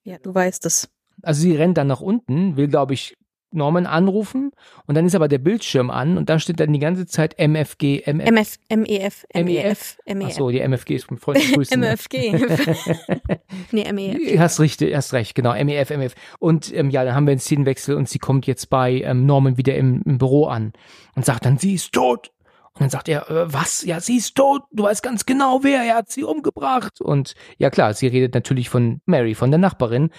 Ja, 0.03 0.17
du 0.17 0.33
weißt 0.35 0.65
es. 0.65 0.89
Also 1.23 1.41
sie 1.41 1.55
rennt 1.55 1.77
dann 1.77 1.87
nach 1.87 2.01
unten, 2.01 2.57
will, 2.57 2.67
glaube 2.67 2.93
ich, 2.93 3.17
Norman 3.51 3.85
anrufen 3.85 4.51
und 4.85 4.95
dann 4.95 5.05
ist 5.05 5.15
aber 5.15 5.27
der 5.27 5.37
Bildschirm 5.37 5.89
an 5.89 6.17
und 6.17 6.29
da 6.29 6.37
steht 6.37 6.59
dann 6.59 6.73
die 6.73 6.79
ganze 6.79 7.05
Zeit 7.05 7.37
MFG, 7.39 8.03
MF. 8.05 8.29
MF, 8.29 8.57
MEF, 8.69 9.25
MEF? 9.33 9.45
MEF, 9.45 9.97
MEF. 10.05 10.33
so, 10.33 10.49
die 10.49 10.59
MFG 10.59 10.95
ist 10.95 11.09
mit 11.09 11.19
Freunden 11.19 11.53
grüßen. 11.53 11.79
ne? 11.79 11.87
MFG. 11.91 12.33
nee, 13.71 13.91
MEF. 13.91 14.39
Hast 14.39 14.59
richtig, 14.59 14.93
hast 14.93 15.13
recht, 15.13 15.33
genau, 15.33 15.53
MEF, 15.63 15.89
MEF. 15.89 16.13
Und 16.39 16.73
ähm, 16.73 16.89
ja, 16.89 17.05
dann 17.05 17.15
haben 17.15 17.25
wir 17.25 17.31
einen 17.31 17.39
Szenenwechsel 17.39 17.95
und 17.95 18.09
sie 18.09 18.19
kommt 18.19 18.47
jetzt 18.47 18.69
bei 18.69 19.01
ähm, 19.01 19.25
Norman 19.25 19.57
wieder 19.57 19.75
im, 19.75 20.01
im 20.05 20.17
Büro 20.17 20.45
an 20.45 20.73
und 21.15 21.25
sagt 21.25 21.45
dann, 21.45 21.57
sie 21.57 21.73
ist 21.73 21.93
tot. 21.93 22.31
Und 22.77 22.81
dann 22.81 22.89
sagt 22.91 23.09
er, 23.09 23.29
äh, 23.29 23.51
was? 23.51 23.83
Ja, 23.83 23.99
sie 23.99 24.17
ist 24.17 24.35
tot. 24.35 24.61
Du 24.71 24.83
weißt 24.83 25.01
ganz 25.01 25.25
genau, 25.25 25.63
wer. 25.63 25.81
Er 25.81 25.95
hat 25.95 26.09
sie 26.09 26.23
umgebracht. 26.23 27.01
Und 27.01 27.33
ja, 27.57 27.71
klar, 27.71 27.95
sie 27.95 28.05
redet 28.05 28.35
natürlich 28.35 28.69
von 28.69 29.01
Mary, 29.05 29.33
von 29.33 29.49
der 29.49 29.57
Nachbarin. 29.57 30.11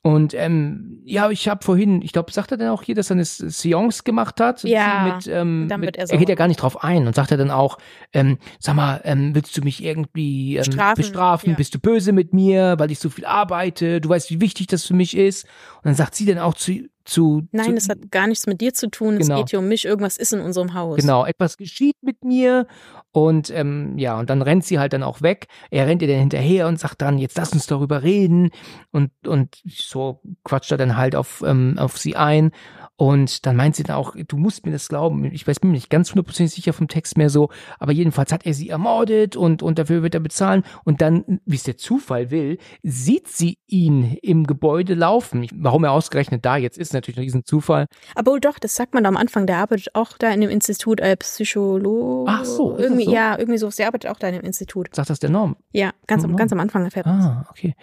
Und 0.00 0.32
ähm, 0.32 1.02
ja, 1.04 1.30
ich 1.30 1.46
habe 1.48 1.62
vorhin, 1.62 2.00
ich 2.00 2.12
glaube, 2.12 2.32
sagt 2.32 2.52
er 2.52 2.56
dann 2.56 2.68
auch 2.68 2.82
hier, 2.82 2.94
dass 2.94 3.10
er 3.10 3.16
eine 3.16 3.24
Seance 3.24 4.02
gemacht 4.02 4.40
hat? 4.40 4.62
Ja, 4.62 5.14
Mit, 5.14 5.26
ähm, 5.26 5.66
dann 5.68 5.82
wird 5.82 5.96
er 5.96 6.08
er 6.08 6.16
geht 6.16 6.28
ja 6.28 6.36
gar 6.36 6.48
nicht 6.48 6.62
drauf 6.62 6.82
ein 6.82 7.06
und 7.06 7.14
sagt 7.14 7.32
er 7.32 7.36
dann 7.36 7.50
auch, 7.50 7.76
ähm, 8.14 8.38
sag 8.58 8.76
mal, 8.76 9.00
ähm, 9.04 9.34
willst 9.34 9.56
du 9.56 9.62
mich 9.62 9.84
irgendwie 9.84 10.56
ähm, 10.56 10.64
Bestrafen, 10.64 11.02
bestrafen? 11.02 11.50
ja. 11.50 11.56
Bist 11.56 11.74
du 11.74 11.78
böse 11.78 12.12
mit 12.12 12.32
mir, 12.32 12.76
weil 12.78 12.90
ich 12.90 12.98
so 12.98 13.10
viel 13.10 13.26
arbeite? 13.26 14.00
Du 14.00 14.08
weißt, 14.08 14.30
wie 14.30 14.40
wichtig 14.40 14.68
das 14.68 14.86
für 14.86 14.94
mich 14.94 15.16
ist. 15.16 15.44
Und 15.76 15.86
dann 15.86 15.94
sagt 15.94 16.14
sie 16.14 16.24
dann 16.24 16.38
auch 16.38 16.54
zu, 16.54 16.88
zu 17.06 17.46
Nein, 17.52 17.66
zu, 17.66 17.74
das 17.74 17.88
hat 17.88 18.10
gar 18.10 18.26
nichts 18.26 18.46
mit 18.46 18.60
dir 18.60 18.74
zu 18.74 18.90
tun. 18.90 19.18
Genau. 19.18 19.34
Es 19.34 19.40
geht 19.40 19.50
hier 19.50 19.58
um 19.60 19.68
mich. 19.68 19.84
Irgendwas 19.84 20.16
ist 20.16 20.32
in 20.32 20.40
unserem 20.40 20.74
Haus. 20.74 20.96
Genau, 20.96 21.24
etwas 21.24 21.56
geschieht 21.56 21.96
mit 22.02 22.24
mir 22.24 22.66
und 23.12 23.50
ähm, 23.50 23.96
ja, 23.96 24.18
und 24.18 24.28
dann 24.28 24.42
rennt 24.42 24.64
sie 24.64 24.78
halt 24.78 24.92
dann 24.92 25.02
auch 25.02 25.22
weg. 25.22 25.46
Er 25.70 25.86
rennt 25.86 26.02
ihr 26.02 26.08
dann 26.08 26.18
hinterher 26.18 26.66
und 26.68 26.78
sagt 26.78 27.00
dann, 27.00 27.16
jetzt 27.16 27.38
lass 27.38 27.52
uns 27.52 27.66
darüber 27.66 28.02
reden 28.02 28.50
und 28.92 29.10
und 29.26 29.62
so 29.66 30.20
quatscht 30.44 30.72
er 30.72 30.76
dann 30.76 30.96
halt 30.96 31.16
auf 31.16 31.42
ähm, 31.46 31.76
auf 31.78 31.96
sie 31.96 32.16
ein 32.16 32.50
und 32.96 33.46
dann 33.46 33.56
meint 33.56 33.76
sie 33.76 33.84
dann 33.84 33.96
auch, 33.96 34.16
du 34.16 34.36
musst 34.36 34.66
mir 34.66 34.72
das 34.72 34.88
glauben. 34.88 35.24
Ich 35.32 35.46
weiß 35.46 35.60
bin 35.60 35.70
mir 35.70 35.76
nicht 35.76 35.90
ganz 35.90 36.10
hundertprozentig 36.10 36.54
sicher 36.54 36.72
vom 36.72 36.88
Text 36.88 37.16
mehr 37.16 37.30
so, 37.30 37.50
aber 37.78 37.92
jedenfalls 37.92 38.32
hat 38.32 38.44
er 38.44 38.54
sie 38.54 38.68
ermordet 38.68 39.36
und 39.36 39.62
und 39.62 39.78
dafür 39.78 40.02
wird 40.02 40.14
er 40.14 40.20
bezahlen 40.20 40.62
und 40.84 41.00
dann, 41.00 41.40
wie 41.44 41.56
es 41.56 41.62
der 41.62 41.76
Zufall 41.76 42.30
will, 42.30 42.58
sieht 42.82 43.28
sie 43.28 43.58
ihn 43.66 44.18
im 44.22 44.46
Gebäude 44.46 44.94
laufen. 44.94 45.46
Warum 45.54 45.84
er 45.84 45.92
ausgerechnet 45.92 46.44
da 46.44 46.56
jetzt 46.56 46.78
ist, 46.78 46.92
natürlich 46.96 47.18
ein 47.18 47.22
Riesenzufall. 47.24 47.86
Aber 48.14 48.38
doch, 48.40 48.58
das 48.58 48.74
sagt 48.74 48.94
man 48.94 49.04
da 49.04 49.08
am 49.08 49.16
Anfang. 49.16 49.46
Der 49.46 49.58
arbeitet 49.58 49.94
auch 49.94 50.18
da 50.18 50.30
in 50.30 50.40
dem 50.40 50.50
Institut 50.50 51.00
als 51.00 51.18
Psychologe. 51.20 52.30
Ach 52.30 52.44
so, 52.44 52.76
irgendwie, 52.78 53.04
so? 53.04 53.12
Ja, 53.12 53.38
irgendwie 53.38 53.58
so. 53.58 53.68
Der 53.70 53.86
arbeitet 53.88 54.10
auch 54.10 54.18
da 54.18 54.28
in 54.28 54.34
dem 54.34 54.44
Institut. 54.44 54.94
Sagt 54.94 55.10
das 55.10 55.18
der 55.18 55.30
Norm? 55.30 55.56
Ja, 55.72 55.92
ganz, 56.06 56.24
am, 56.24 56.32
Mhm. 56.32 56.36
ganz 56.36 56.52
am 56.52 56.60
Anfang 56.60 56.84
erfährt 56.84 57.06
man 57.06 57.20
Ah, 57.20 57.46
okay. 57.50 57.74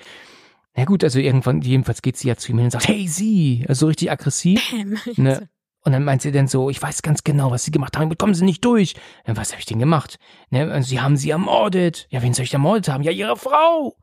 Na 0.75 0.85
gut, 0.85 1.03
also 1.03 1.19
irgendwann, 1.19 1.61
jedenfalls 1.61 2.01
geht 2.01 2.17
sie 2.17 2.27
ja 2.27 2.35
zu 2.35 2.51
ihm 2.51 2.57
hin 2.57 2.65
und 2.65 2.71
sagt, 2.71 2.87
hey 2.87 3.07
sie, 3.07 3.63
also 3.67 3.81
so 3.81 3.87
richtig 3.87 4.09
aggressiv. 4.11 4.61
Bam. 4.71 4.97
Ne? 5.17 5.49
Und 5.85 5.91
dann 5.91 6.05
meint 6.05 6.21
sie 6.21 6.31
dann 6.31 6.47
so, 6.47 6.69
ich 6.69 6.81
weiß 6.81 7.01
ganz 7.01 7.23
genau, 7.25 7.51
was 7.51 7.65
sie 7.65 7.71
gemacht 7.71 7.97
haben, 7.97 8.07
bekommen 8.07 8.33
sie 8.33 8.45
nicht 8.45 8.63
durch. 8.63 8.93
Ja, 9.27 9.35
was 9.35 9.51
habe 9.51 9.59
ich 9.59 9.65
denn 9.65 9.79
gemacht? 9.79 10.17
Ne? 10.49 10.71
Also, 10.71 10.87
sie 10.87 11.01
haben 11.01 11.17
sie 11.17 11.29
ermordet. 11.29 12.07
Ja, 12.09 12.21
wen 12.23 12.33
soll 12.33 12.45
ich 12.45 12.53
ermordet 12.53 12.87
haben? 12.87 13.03
Ja, 13.03 13.11
ihre 13.11 13.35
Frau. 13.35 13.97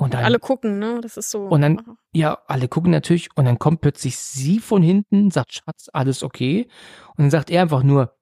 Und 0.00 0.14
dann, 0.14 0.24
Alle 0.24 0.38
gucken, 0.38 0.78
ne? 0.78 1.00
Das 1.02 1.16
ist 1.16 1.30
so. 1.30 1.40
Und 1.48 1.60
dann- 1.60 1.82
ja, 2.12 2.38
alle 2.46 2.68
gucken 2.68 2.90
natürlich 2.92 3.28
und 3.36 3.44
dann 3.44 3.58
kommt 3.58 3.80
plötzlich 3.80 4.16
sie 4.16 4.60
von 4.60 4.80
hinten, 4.82 5.30
sagt, 5.30 5.52
Schatz, 5.54 5.88
alles 5.92 6.22
okay? 6.22 6.68
Und 7.16 7.24
dann 7.24 7.30
sagt 7.30 7.50
er 7.50 7.62
einfach 7.62 7.82
nur, 7.82 8.14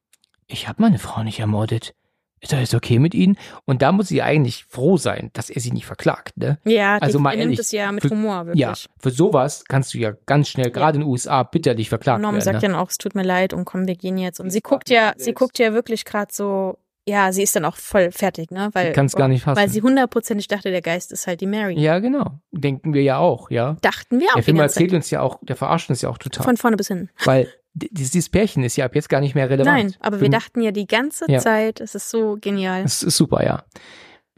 ich 0.46 0.68
habe 0.68 0.80
meine 0.82 0.98
Frau 0.98 1.22
nicht 1.22 1.38
ermordet. 1.38 1.94
Ist 2.40 2.52
alles 2.54 2.74
okay 2.74 2.98
mit 2.98 3.14
Ihnen? 3.14 3.36
Und 3.64 3.80
da 3.82 3.92
muss 3.92 4.08
sie 4.08 4.20
eigentlich 4.22 4.64
froh 4.66 4.96
sein, 4.98 5.30
dass 5.32 5.48
er 5.50 5.60
sie 5.60 5.70
nicht 5.72 5.86
verklagt, 5.86 6.36
ne? 6.36 6.58
ja, 6.64 6.98
also 6.98 7.18
die, 7.18 7.22
mal 7.22 7.30
er 7.30 7.36
nimmt 7.38 7.44
ehrlich, 7.52 7.60
es 7.60 7.72
ja 7.72 7.90
mit 7.92 8.02
für- 8.02 8.10
Humor, 8.10 8.46
wirklich. 8.46 8.60
Ja, 8.60 8.74
für 8.98 9.10
sowas 9.10 9.64
kannst 9.66 9.94
du 9.94 9.98
ja 9.98 10.12
ganz 10.26 10.48
schnell, 10.50 10.70
gerade 10.70 10.96
in 10.96 11.00
den 11.02 11.10
USA, 11.10 11.42
bitterlich 11.44 11.88
verklagt 11.88 12.20
Norman 12.20 12.36
werden. 12.36 12.44
sagt 12.44 12.62
Ne? 12.62 12.68
dann 12.68 12.74
auch, 12.78 12.90
es 12.90 12.98
tut 12.98 13.14
mir 13.14 13.22
leid 13.22 13.52
und 13.54 13.64
komm, 13.64 13.86
wir 13.86 13.96
gehen 13.96 14.18
jetzt. 14.18 14.38
Und 14.40 14.50
sie 14.50 14.60
guckt 14.60 14.90
ja, 14.90 15.14
sie 15.16 15.32
guckt 15.32 15.58
ja 15.58 15.72
wirklich 15.72 16.04
gerade 16.04 16.32
so, 16.32 16.78
ja, 17.08 17.32
sie 17.32 17.42
ist 17.42 17.54
dann 17.54 17.64
auch 17.64 17.76
voll 17.76 18.10
fertig, 18.10 18.50
ne? 18.50 18.70
Weil, 18.72 18.92
Kann 18.92 19.06
es 19.06 19.14
gar 19.14 19.28
nicht 19.28 19.42
fassen. 19.44 19.56
weil 19.60 19.68
sie 19.68 19.80
hundertprozentig 19.82 20.48
dachte, 20.48 20.70
der 20.70 20.82
Geist 20.82 21.12
ist 21.12 21.26
halt 21.26 21.40
die 21.40 21.46
Mary. 21.46 21.78
ja, 21.78 21.98
genau. 22.00 22.40
Denken 22.52 22.94
wir 22.94 23.02
ja 23.02 23.18
auch, 23.18 23.50
ja. 23.50 23.76
Dachten 23.82 24.18
wir 24.20 24.28
auch 24.30 24.34
Der 24.34 24.42
Film 24.42 24.58
erzählt 24.58 24.90
Zeit. 24.90 24.96
uns 24.96 25.10
ja 25.10 25.20
auch, 25.20 25.38
der 25.42 25.56
verarscht 25.56 25.88
uns 25.90 26.02
ja 26.02 26.08
auch 26.08 26.18
total. 26.18 26.44
Von 26.44 26.56
vorne 26.56 26.76
bis 26.76 26.88
hin. 26.88 27.08
weil 27.24 27.48
dieses 27.74 28.30
Pärchen 28.30 28.64
ist 28.64 28.76
ja 28.76 28.86
ab 28.86 28.94
jetzt 28.94 29.08
gar 29.10 29.20
nicht 29.20 29.34
mehr 29.34 29.50
relevant. 29.50 29.76
Nein, 29.76 29.94
aber 30.00 30.20
wir 30.22 30.30
dachten 30.30 30.62
ja 30.62 30.70
die 30.70 30.86
ganze 30.86 31.26
Ja. 31.30 31.38
Zeit, 31.40 31.80
es 31.80 31.94
ist 31.94 32.08
so 32.08 32.38
genial. 32.40 32.82
Das 32.82 33.02
ist 33.02 33.16
super, 33.18 33.44
ja. 33.44 33.64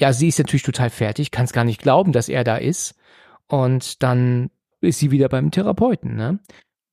Ja, 0.01 0.13
sie 0.13 0.27
ist 0.29 0.39
natürlich 0.39 0.65
total 0.65 0.91
fertig, 0.91 1.31
kann 1.31 1.45
es 1.45 1.53
gar 1.53 1.63
nicht 1.65 1.81
glauben, 1.81 2.13
dass 2.13 2.29
er 2.29 2.43
da 2.45 2.57
ist. 2.57 2.95
Und 3.47 4.03
dann 4.03 4.51
ist 4.81 4.99
sie 4.99 5.11
wieder 5.13 5.29
beim 5.29 5.51
Therapeuten, 5.53 6.17
ne? 6.17 6.41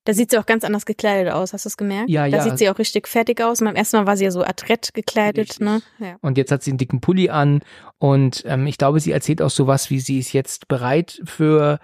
Da 0.06 0.14
sieht 0.14 0.32
sie 0.32 0.38
auch 0.38 0.46
ganz 0.46 0.64
anders 0.64 0.86
gekleidet 0.86 1.34
aus, 1.34 1.52
hast 1.52 1.66
du 1.66 1.70
es 1.70 1.78
gemerkt? 1.78 2.10
Ja, 2.10 2.30
da 2.30 2.38
ja. 2.38 2.44
sieht 2.44 2.58
sie 2.60 2.70
auch 2.70 2.78
richtig 2.80 3.08
fertig 3.08 3.42
aus. 3.42 3.60
Und 3.60 3.66
beim 3.66 3.76
ersten 3.76 3.98
Mal 3.98 4.06
war 4.08 4.16
sie 4.16 4.24
ja 4.26 4.32
so 4.32 4.44
adrett 4.44 4.94
gekleidet, 4.94 5.50
Richtig. 5.50 5.60
ne? 5.60 5.82
Ja. 6.00 6.16
Und 6.22 6.38
jetzt 6.38 6.52
hat 6.52 6.64
sie 6.64 6.72
einen 6.72 6.78
dicken 6.78 7.02
Pulli 7.02 7.30
an 7.30 7.62
und 7.98 8.44
ähm, 8.46 8.68
ich 8.68 8.78
glaube, 8.78 9.00
sie 9.00 9.12
erzählt 9.12 9.42
auch 9.42 9.50
sowas, 9.50 9.90
wie 9.90 10.00
sie 10.00 10.20
ist 10.20 10.32
jetzt 10.32 10.68
bereit 10.68 11.22
für 11.26 11.80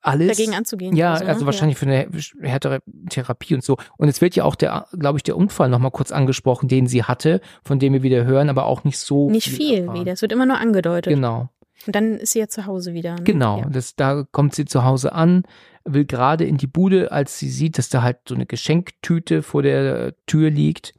alles. 0.00 0.36
Dagegen 0.36 0.54
anzugehen. 0.54 0.96
Ja, 0.96 1.12
also 1.14 1.40
ne? 1.40 1.46
wahrscheinlich 1.46 1.76
für 1.78 1.86
eine 1.86 2.08
härtere 2.40 2.80
Therapie 3.10 3.54
und 3.54 3.62
so. 3.64 3.76
Und 3.98 4.08
es 4.08 4.20
wird 4.20 4.34
ja 4.34 4.44
auch 4.44 4.54
der, 4.54 4.86
glaube 4.98 5.18
ich, 5.18 5.22
der 5.22 5.36
Unfall 5.36 5.68
nochmal 5.68 5.90
kurz 5.90 6.10
angesprochen, 6.12 6.68
den 6.68 6.86
sie 6.86 7.04
hatte, 7.04 7.40
von 7.64 7.78
dem 7.78 7.92
wir 7.92 8.02
wieder 8.02 8.24
hören, 8.24 8.48
aber 8.48 8.64
auch 8.66 8.84
nicht 8.84 8.98
so 8.98 9.26
Ja. 9.26 9.32
Nicht 9.32 9.48
viel 9.48 9.80
erfahren. 9.80 10.00
wieder. 10.00 10.12
Es 10.12 10.22
wird 10.22 10.32
immer 10.32 10.46
nur 10.46 10.58
angedeutet. 10.58 11.12
Genau. 11.12 11.48
Und 11.86 11.96
dann 11.96 12.14
ist 12.16 12.32
sie 12.32 12.38
ja 12.38 12.48
zu 12.48 12.66
Hause 12.66 12.94
wieder. 12.94 13.16
Ne? 13.16 13.22
Genau, 13.24 13.58
Ja. 13.58 13.66
das, 13.68 13.96
da 13.96 14.24
kommt 14.30 14.54
sie 14.54 14.64
zu 14.64 14.84
Hause 14.84 15.12
an, 15.12 15.42
will 15.84 16.04
gerade 16.04 16.44
in 16.44 16.56
die 16.56 16.66
Bude, 16.66 17.12
als 17.12 17.38
sie 17.38 17.48
sieht, 17.48 17.78
dass 17.78 17.88
da 17.88 18.02
halt 18.02 18.18
so 18.28 18.34
eine 18.34 18.46
Geschenktüte 18.46 19.42
vor 19.42 19.62
der 19.62 20.14
Tür 20.26 20.50
liegt. 20.50 20.94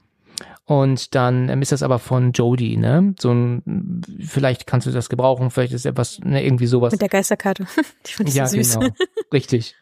Und 0.65 1.13
dann 1.13 1.49
ähm, 1.49 1.61
ist 1.61 1.71
das 1.71 1.83
aber 1.83 1.99
von 1.99 2.31
Jodie, 2.31 2.77
ne? 2.77 3.13
So 3.19 3.31
ein, 3.31 4.01
vielleicht 4.19 4.65
kannst 4.65 4.87
du 4.87 4.91
das 4.91 5.09
gebrauchen, 5.09 5.51
vielleicht 5.51 5.73
ist 5.73 5.85
etwas, 5.85 6.19
ne, 6.19 6.43
irgendwie 6.43 6.67
sowas. 6.67 6.91
Mit 6.91 7.01
der 7.01 7.09
Geisterkarte. 7.09 7.67
Die 8.05 8.11
fand 8.13 8.29
ich 8.29 8.35
ja, 8.35 8.47
so 8.47 8.57
süß. 8.57 8.79
genau. 8.79 8.93
Richtig. 9.33 9.75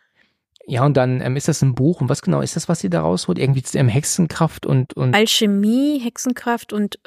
Ja, 0.66 0.86
und 0.86 0.98
dann 0.98 1.22
ähm, 1.22 1.36
ist 1.36 1.48
das 1.48 1.62
ein 1.62 1.76
Buch. 1.76 2.02
Und 2.02 2.10
was 2.10 2.22
genau 2.22 2.42
ist 2.42 2.56
das, 2.56 2.68
was 2.68 2.80
sie 2.80 2.90
da 2.90 3.02
rausholt? 3.02 3.38
Irgendwie 3.38 3.64
ähm, 3.78 3.90
Hexenkraft 3.90 4.66
und, 4.66 4.94
und 4.96 5.14
Alchemie, 5.14 6.00
Hexenkraft 6.00 6.74
und 6.74 7.00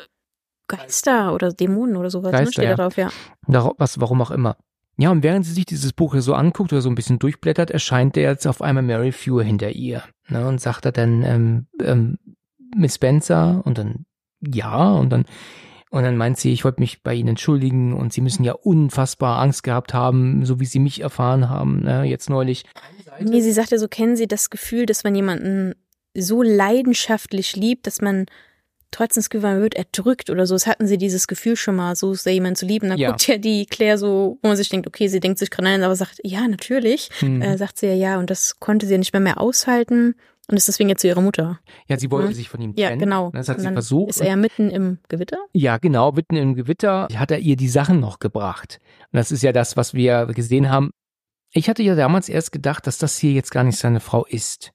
Geister 0.68 1.34
oder 1.34 1.53
Dämonen 1.53 1.97
oder 1.97 2.11
sowas, 2.11 2.32
ne? 2.32 2.38
Geister, 2.38 2.53
Steht 2.53 2.64
ja. 2.64 2.76
da 2.76 2.82
drauf, 2.84 2.97
ja. 2.97 3.11
Was, 3.47 4.01
warum 4.01 4.22
auch 4.22 4.30
immer. 4.30 4.57
Ja, 4.97 5.11
und 5.11 5.22
während 5.22 5.45
sie 5.45 5.53
sich 5.53 5.66
dieses 5.66 5.92
Buch 5.92 6.14
so 6.18 6.34
anguckt 6.34 6.72
oder 6.72 6.82
so 6.82 6.88
ein 6.88 6.95
bisschen 6.95 7.18
durchblättert, 7.18 7.70
erscheint 7.70 8.16
der 8.16 8.30
jetzt 8.30 8.47
auf 8.47 8.62
einmal 8.62 8.84
Mary 8.84 9.12
Fewer 9.12 9.42
hinter 9.42 9.70
ihr. 9.70 10.03
Ne, 10.28 10.47
und 10.47 10.61
sagt 10.61 10.84
er 10.84 10.92
dann, 10.92 11.22
ähm, 11.22 11.66
ähm, 11.82 12.18
Miss 12.76 12.95
Spencer 12.95 13.62
und 13.64 13.78
dann 13.78 14.07
ja 14.40 14.92
und 14.92 15.11
dann 15.11 15.24
und 15.90 16.03
dann 16.03 16.16
meint 16.16 16.38
sie, 16.38 16.53
ich 16.53 16.64
wollte 16.64 16.80
mich 16.80 17.05
bei 17.05 17.14
Ihnen 17.14 17.28
entschuldigen 17.28 17.92
und 17.92 18.12
Sie 18.12 18.20
müssen 18.20 18.42
ja 18.42 18.53
unfassbar 18.53 19.38
Angst 19.38 19.62
gehabt 19.62 19.95
haben, 19.95 20.45
so 20.45 20.59
wie 20.59 20.64
Sie 20.64 20.80
mich 20.80 21.01
erfahren 21.01 21.49
haben, 21.49 21.82
ne, 21.82 22.03
jetzt 22.03 22.28
neulich. 22.28 22.64
Nee, 23.20 23.40
sie 23.40 23.53
sagte, 23.53 23.78
so 23.78 23.86
kennen 23.86 24.16
sie 24.16 24.26
das 24.26 24.51
Gefühl, 24.51 24.86
dass 24.86 25.05
man 25.05 25.14
jemanden 25.14 25.74
so 26.12 26.42
leidenschaftlich 26.42 27.55
liebt, 27.55 27.86
dass 27.86 28.01
man 28.01 28.26
trotzdem 28.95 29.20
das 29.22 29.30
Gefühl, 29.30 29.49
man 29.51 29.61
wird 29.61 29.74
erdrückt 29.74 30.30
oder 30.30 30.47
so. 30.47 30.55
Das 30.55 30.66
hatten 30.66 30.86
sie 30.86 30.99
dieses 30.99 31.26
Gefühl 31.26 31.57
schon 31.57 31.76
mal, 31.76 31.97
so 31.97 32.12
ist 32.12 32.24
da 32.26 32.30
jemand 32.30 32.57
zu 32.59 32.66
lieben. 32.66 32.88
Dann 32.88 32.99
Ja. 32.99 33.11
guckt 33.11 33.26
ja 33.26 33.36
die 33.38 33.66
Claire 33.66 33.99
so, 33.99 34.38
wo 34.42 34.49
man 34.49 34.57
sich 34.57 34.68
denkt, 34.68 34.86
okay, 34.86 35.09
sie 35.09 35.20
denkt 35.20 35.38
sich 35.38 35.51
gerade 35.51 35.64
nein, 35.68 35.82
aber 35.82 35.97
sagt, 35.97 36.20
ja, 36.24 36.47
natürlich. 36.49 37.09
Hm. 37.20 37.42
Äh, 37.42 37.59
sagt 37.59 37.78
sie 37.78 37.86
ja, 37.86 37.95
ja, 37.95 38.18
und 38.18 38.30
das 38.30 38.59
konnte 38.61 38.86
sie 38.86 38.92
ja 38.92 38.99
nicht 38.99 39.12
mehr 39.12 39.20
mehr 39.20 39.40
aushalten 39.40 40.14
und 40.51 40.57
ist 40.57 40.68
deswegen 40.68 40.88
jetzt 40.90 41.01
zu 41.01 41.09
ihrer 41.09 41.20
Mutter. 41.22 41.59
ja, 41.88 41.97
sie 41.99 42.11
wollte 42.11 42.28
Mhm. 42.28 42.34
sich 42.34 42.49
von 42.49 42.61
ihm 42.61 42.74
Ja, 42.76 42.88
trennen. 42.88 43.01
genau. 43.01 43.30
Das 43.32 43.49
hat 43.49 43.61
sie 43.61 43.72
versucht. 43.72 44.11
Ist 44.11 44.20
er 44.20 44.28
ja 44.28 44.36
mitten 44.36 44.70
im 44.70 44.99
Gewitter? 45.09 45.38
Ja, 45.53 45.78
genau, 45.78 46.12
mitten 46.12 46.36
im 46.36 46.55
Gewitter 46.55 47.09
hat 47.16 47.30
er 47.30 47.38
ihr 47.38 47.57
die 47.57 47.68
Sachen 47.68 47.99
noch 48.01 48.18
gebracht. 48.18 48.78
Und 49.12 49.16
das 49.16 49.32
ist 49.32 49.42
ja 49.42 49.53
das, 49.53 49.76
was 49.76 49.95
wir 49.95 50.26
gesehen 50.26 50.68
haben. 50.70 50.90
Ich 51.57 51.68
hatte 51.68 51.82
ja 51.82 51.95
damals 51.95 52.28
erst 52.28 52.53
gedacht, 52.53 52.86
dass 52.86 52.99
das 52.99 53.16
hier 53.16 53.32
jetzt 53.32 53.51
gar 53.53 53.64
nicht 53.64 53.78
seine 53.78 54.01
Frau 54.01 54.26
ist. 54.26 54.72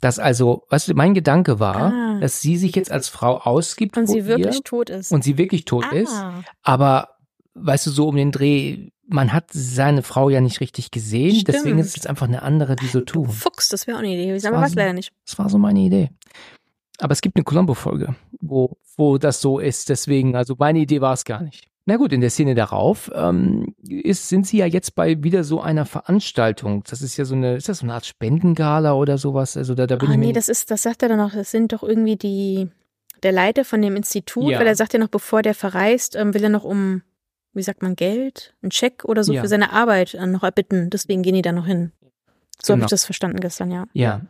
Dass 0.00 0.18
also, 0.18 0.64
weißt 0.70 0.88
du, 0.88 0.94
mein 0.94 1.14
Gedanke 1.14 1.58
war, 1.58 1.92
Ah. 1.92 2.18
dass 2.20 2.40
sie 2.40 2.56
sich 2.56 2.74
jetzt 2.76 2.90
als 2.92 3.08
Frau 3.08 3.38
ausgibt 3.38 3.96
Und 3.96 4.06
sie 4.06 4.26
wirklich 4.26 4.56
ihr 4.56 4.62
tot 4.62 4.90
ist. 4.90 5.10
und 5.12 5.24
sie 5.24 5.38
wirklich 5.38 5.64
tot 5.64 5.84
ah. 5.90 5.94
ist. 5.94 6.24
Aber 6.62 7.08
weißt 7.54 7.86
du, 7.86 7.90
so 7.90 8.06
um 8.08 8.14
den 8.16 8.30
Dreh, 8.30 8.90
man 9.08 9.32
hat 9.32 9.46
seine 9.50 10.02
Frau 10.02 10.28
ja 10.30 10.40
nicht 10.40 10.60
richtig 10.60 10.90
gesehen, 10.92 11.32
Stimmt. 11.34 11.48
deswegen 11.48 11.78
ist 11.78 11.88
es 11.88 11.96
jetzt 11.96 12.06
einfach 12.06 12.28
eine 12.28 12.42
andere, 12.42 12.76
die 12.76 12.86
so 12.86 13.00
Du 13.00 13.04
tut. 13.24 13.32
Fuchs, 13.32 13.68
das 13.70 13.86
wäre 13.86 13.96
auch 13.96 14.02
eine 14.02 14.12
Idee 14.12 14.26
gewesen, 14.26 14.44
Das 14.44 14.48
aber 14.48 14.56
war 14.56 14.60
war 14.62 14.66
es 14.68 14.72
so- 14.74 14.78
leider 14.78 14.92
nicht. 14.92 15.12
Das 15.26 15.38
war 15.38 15.48
so 15.48 15.58
meine 15.58 15.80
Idee. 15.80 16.10
Aber 17.00 17.12
es 17.12 17.20
gibt 17.20 17.36
eine 17.36 17.44
Columbo-Folge, 17.44 18.14
wo, 18.40 18.76
wo 18.96 19.18
das 19.18 19.40
so 19.40 19.58
ist. 19.60 19.88
Deswegen, 19.88 20.34
also 20.36 20.56
meine 20.58 20.80
Idee 20.80 21.00
war 21.00 21.12
es 21.12 21.24
gar 21.24 21.42
nicht. 21.42 21.67
Na 21.90 21.96
gut, 21.96 22.12
in 22.12 22.20
der 22.20 22.28
Szene 22.28 22.54
darauf 22.54 23.10
ähm, 23.14 23.74
ist, 23.88 24.28
sind 24.28 24.46
sie 24.46 24.58
ja 24.58 24.66
jetzt 24.66 24.94
bei 24.94 25.22
wieder 25.22 25.42
so 25.42 25.62
einer 25.62 25.86
Veranstaltung. 25.86 26.84
Das 26.84 27.00
ist 27.00 27.16
ja 27.16 27.24
so 27.24 27.34
eine, 27.34 27.56
ist 27.56 27.70
das 27.70 27.78
so 27.78 27.86
eine 27.86 27.94
Art 27.94 28.04
Spendengala 28.04 28.92
oder 28.92 29.16
sowas? 29.16 29.56
Also 29.56 29.74
da, 29.74 29.86
da 29.86 29.96
bin 29.96 30.10
Ah, 30.10 30.12
ich 30.12 30.18
nee, 30.18 30.32
das 30.34 30.50
ist, 30.50 30.70
das 30.70 30.82
sagt 30.82 31.02
er 31.02 31.08
dann 31.08 31.16
noch, 31.16 31.32
das 31.32 31.50
sind 31.50 31.72
doch 31.72 31.82
irgendwie 31.82 32.16
die, 32.16 32.68
der 33.22 33.32
Leiter 33.32 33.64
von 33.64 33.80
dem 33.80 33.96
Institut, 33.96 34.50
Ja. 34.50 34.58
weil 34.60 34.66
er 34.66 34.74
sagt 34.76 34.92
ja 34.92 34.98
noch, 34.98 35.08
bevor 35.08 35.40
der 35.40 35.54
verreist, 35.54 36.14
ähm, 36.14 36.34
will 36.34 36.42
er 36.44 36.50
noch 36.50 36.64
um, 36.64 37.00
wie 37.54 37.62
sagt 37.62 37.80
man, 37.80 37.96
Geld, 37.96 38.54
einen 38.60 38.68
Check 38.68 39.06
oder 39.06 39.24
so 39.24 39.32
Ja. 39.32 39.40
für 39.40 39.48
seine 39.48 39.72
Arbeit 39.72 40.12
äh, 40.12 40.26
noch 40.26 40.42
erbitten. 40.42 40.90
Deswegen 40.90 41.22
gehen 41.22 41.36
die 41.36 41.42
da 41.42 41.52
noch 41.52 41.64
hin. 41.64 41.92
So 42.60 42.72
habe 42.72 42.80
Genau. 42.80 42.86
ich 42.86 42.90
das 42.90 43.06
verstanden 43.06 43.40
gestern, 43.40 43.70
ja. 43.70 43.86
Ja, 43.94 44.20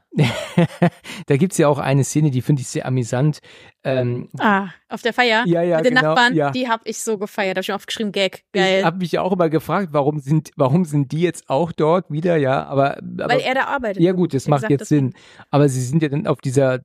da 1.27 1.37
gibt's 1.37 1.59
ja 1.59 1.69
auch 1.69 1.79
eine 1.79 2.05
Szene, 2.05 2.31
die 2.31 2.43
finde 2.43 2.63
ich 2.63 2.69
sehr 2.69 2.87
amüsant. 2.87 3.39
Ähm, 3.85 4.29
Ah, 4.39 4.69
auf 4.89 5.03
der 5.03 5.13
Feier 5.13 5.45
Ja, 5.47 5.63
ja, 5.63 5.77
mit 5.77 5.87
den 5.87 5.95
genau, 5.95 6.09
Nachbarn, 6.09 6.35
ja. 6.35 6.51
die 6.51 6.69
habe 6.69 6.83
ich 6.85 6.99
so 6.99 7.17
gefeiert. 7.17 7.57
Da 7.57 7.59
habe 7.59 7.63
ich 7.63 7.69
mir 7.69 7.75
aufgeschrieben, 7.77 8.11
Gag, 8.13 8.39
ich 8.53 8.53
geil. 8.61 8.85
habe 8.85 8.99
mich 8.99 9.13
ja 9.13 9.23
auch 9.23 9.33
immer 9.33 9.49
gefragt, 9.49 9.91
warum 9.93 10.19
sind, 10.19 10.51
warum 10.57 10.85
sind 10.85 11.13
die 11.13 11.21
jetzt 11.21 11.49
auch 11.49 11.71
dort 11.73 12.11
wieder? 12.11 12.37
Ja, 12.37 12.65
aber, 12.67 12.99
aber 12.99 13.29
weil 13.35 13.41
er 13.41 13.55
da 13.55 13.65
arbeitet. 13.67 14.03
Ja 14.03 14.13
gut, 14.13 14.35
das 14.35 14.49
macht 14.49 14.63
gesagt, 14.63 14.81
jetzt 14.81 14.89
Sinn. 14.89 15.15
Aber 15.51 15.69
sie 15.69 15.81
sind 15.81 16.03
ja 16.03 16.09
dann 16.09 16.27
auf 16.27 16.41
dieser, 16.41 16.81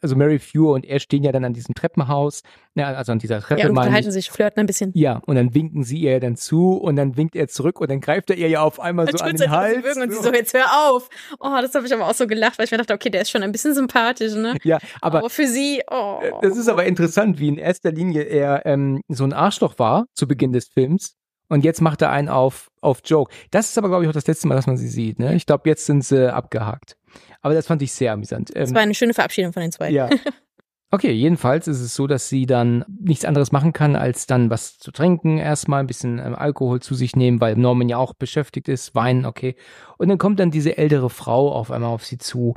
also 0.00 0.14
Mary 0.16 0.38
Fewer 0.38 0.72
und 0.74 0.86
er 0.86 1.00
stehen 1.00 1.24
ja 1.24 1.32
dann 1.32 1.44
an 1.44 1.52
diesem 1.54 1.74
Treppenhaus, 1.74 2.42
ja, 2.74 2.86
also 2.94 3.10
an 3.12 3.18
dieser 3.18 3.40
Treppe 3.40 3.60
Ja, 3.62 3.68
und 3.68 3.76
unterhalten 3.76 4.08
ich. 4.08 4.14
sich, 4.14 4.30
flirten 4.30 4.60
ein 4.60 4.66
bisschen. 4.66 4.92
Ja, 4.94 5.20
und 5.26 5.34
dann 5.34 5.54
winken 5.54 5.82
sie 5.82 5.98
ihr 5.98 6.20
dann 6.20 6.36
zu 6.36 6.74
und 6.74 6.94
dann 6.96 7.16
winkt 7.16 7.34
er 7.34 7.48
zurück 7.48 7.80
und 7.80 7.90
dann 7.90 8.00
greift 8.00 8.30
er 8.30 8.36
ihr 8.36 8.48
ja 8.48 8.62
auf 8.62 8.78
einmal 8.78 9.10
so 9.10 9.22
an 9.24 9.34
den 9.36 9.50
Hals. 9.50 9.96
und 9.96 10.12
sie 10.12 10.22
so, 10.22 10.32
jetzt 10.32 10.54
hör 10.54 10.66
auf. 10.88 11.08
Oh, 11.40 11.56
das 11.60 11.74
habe 11.74 11.84
ich 11.86 11.92
aber 11.92 12.06
auch 12.06 12.14
so 12.14 12.26
gelacht, 12.28 12.58
weil 12.58 12.67
ich 12.68 12.72
mir 12.72 12.78
dachte, 12.78 12.94
okay, 12.94 13.10
der 13.10 13.22
ist 13.22 13.30
schon 13.30 13.42
ein 13.42 13.52
bisschen 13.52 13.74
sympathisch, 13.74 14.34
ne? 14.34 14.56
Ja, 14.62 14.78
aber 15.00 15.18
Aber 15.18 15.30
für 15.30 15.46
sie, 15.46 15.82
oh. 15.90 16.20
äh, 16.22 16.32
das 16.42 16.56
ist 16.56 16.68
aber 16.68 16.84
interessant, 16.84 17.38
wie 17.38 17.48
in 17.48 17.58
erster 17.58 17.90
Linie 17.92 18.22
er 18.22 18.64
ähm, 18.66 19.00
so 19.08 19.24
ein 19.24 19.32
Arschloch 19.32 19.78
war 19.78 20.06
zu 20.14 20.26
Beginn 20.28 20.52
des 20.52 20.68
Films. 20.68 21.14
Und 21.50 21.64
jetzt 21.64 21.80
macht 21.80 22.02
er 22.02 22.10
einen 22.10 22.28
auf, 22.28 22.68
auf 22.82 23.00
Joke. 23.04 23.34
Das 23.50 23.70
ist 23.70 23.78
aber, 23.78 23.88
glaube 23.88 24.04
ich, 24.04 24.08
auch 24.10 24.14
das 24.14 24.26
letzte 24.26 24.46
Mal, 24.48 24.54
dass 24.54 24.66
man 24.66 24.76
sie 24.76 24.88
sieht. 24.88 25.18
Ne? 25.18 25.34
Ich 25.34 25.46
glaube, 25.46 25.66
jetzt 25.68 25.86
sind 25.86 26.04
sie 26.04 26.30
abgehakt. 26.30 26.98
Aber 27.40 27.54
das 27.54 27.66
fand 27.66 27.80
ich 27.80 27.90
sehr 27.92 28.12
amüsant. 28.12 28.50
Das 28.54 28.68
Ähm, 28.68 28.74
war 28.74 28.82
eine 28.82 28.94
schöne 28.94 29.14
Verabschiedung 29.14 29.54
von 29.54 29.62
den 29.62 29.72
zwei. 29.72 29.90
Ja. 29.90 30.10
Okay, 30.90 31.12
jedenfalls 31.12 31.68
ist 31.68 31.80
es 31.80 31.94
so, 31.94 32.06
dass 32.06 32.28
sie 32.28 32.46
dann 32.46 32.84
nichts 33.00 33.26
anderes 33.26 33.52
machen 33.52 33.74
kann, 33.74 33.94
als 33.94 34.26
dann 34.26 34.48
was 34.48 34.78
zu 34.78 34.90
trinken, 34.90 35.36
erstmal 35.36 35.80
ein 35.80 35.86
bisschen 35.86 36.18
ähm, 36.18 36.34
Alkohol 36.34 36.80
zu 36.80 36.94
sich 36.94 37.14
nehmen, 37.14 37.40
weil 37.40 37.56
Norman 37.56 37.90
ja 37.90 37.98
auch 37.98 38.14
beschäftigt 38.14 38.68
ist, 38.68 38.94
weinen, 38.94 39.26
okay. 39.26 39.54
Und 39.98 40.08
dann 40.08 40.16
kommt 40.16 40.40
dann 40.40 40.50
diese 40.50 40.78
ältere 40.78 41.10
Frau 41.10 41.52
auf 41.52 41.70
einmal 41.70 41.90
auf 41.90 42.06
sie 42.06 42.16
zu 42.16 42.54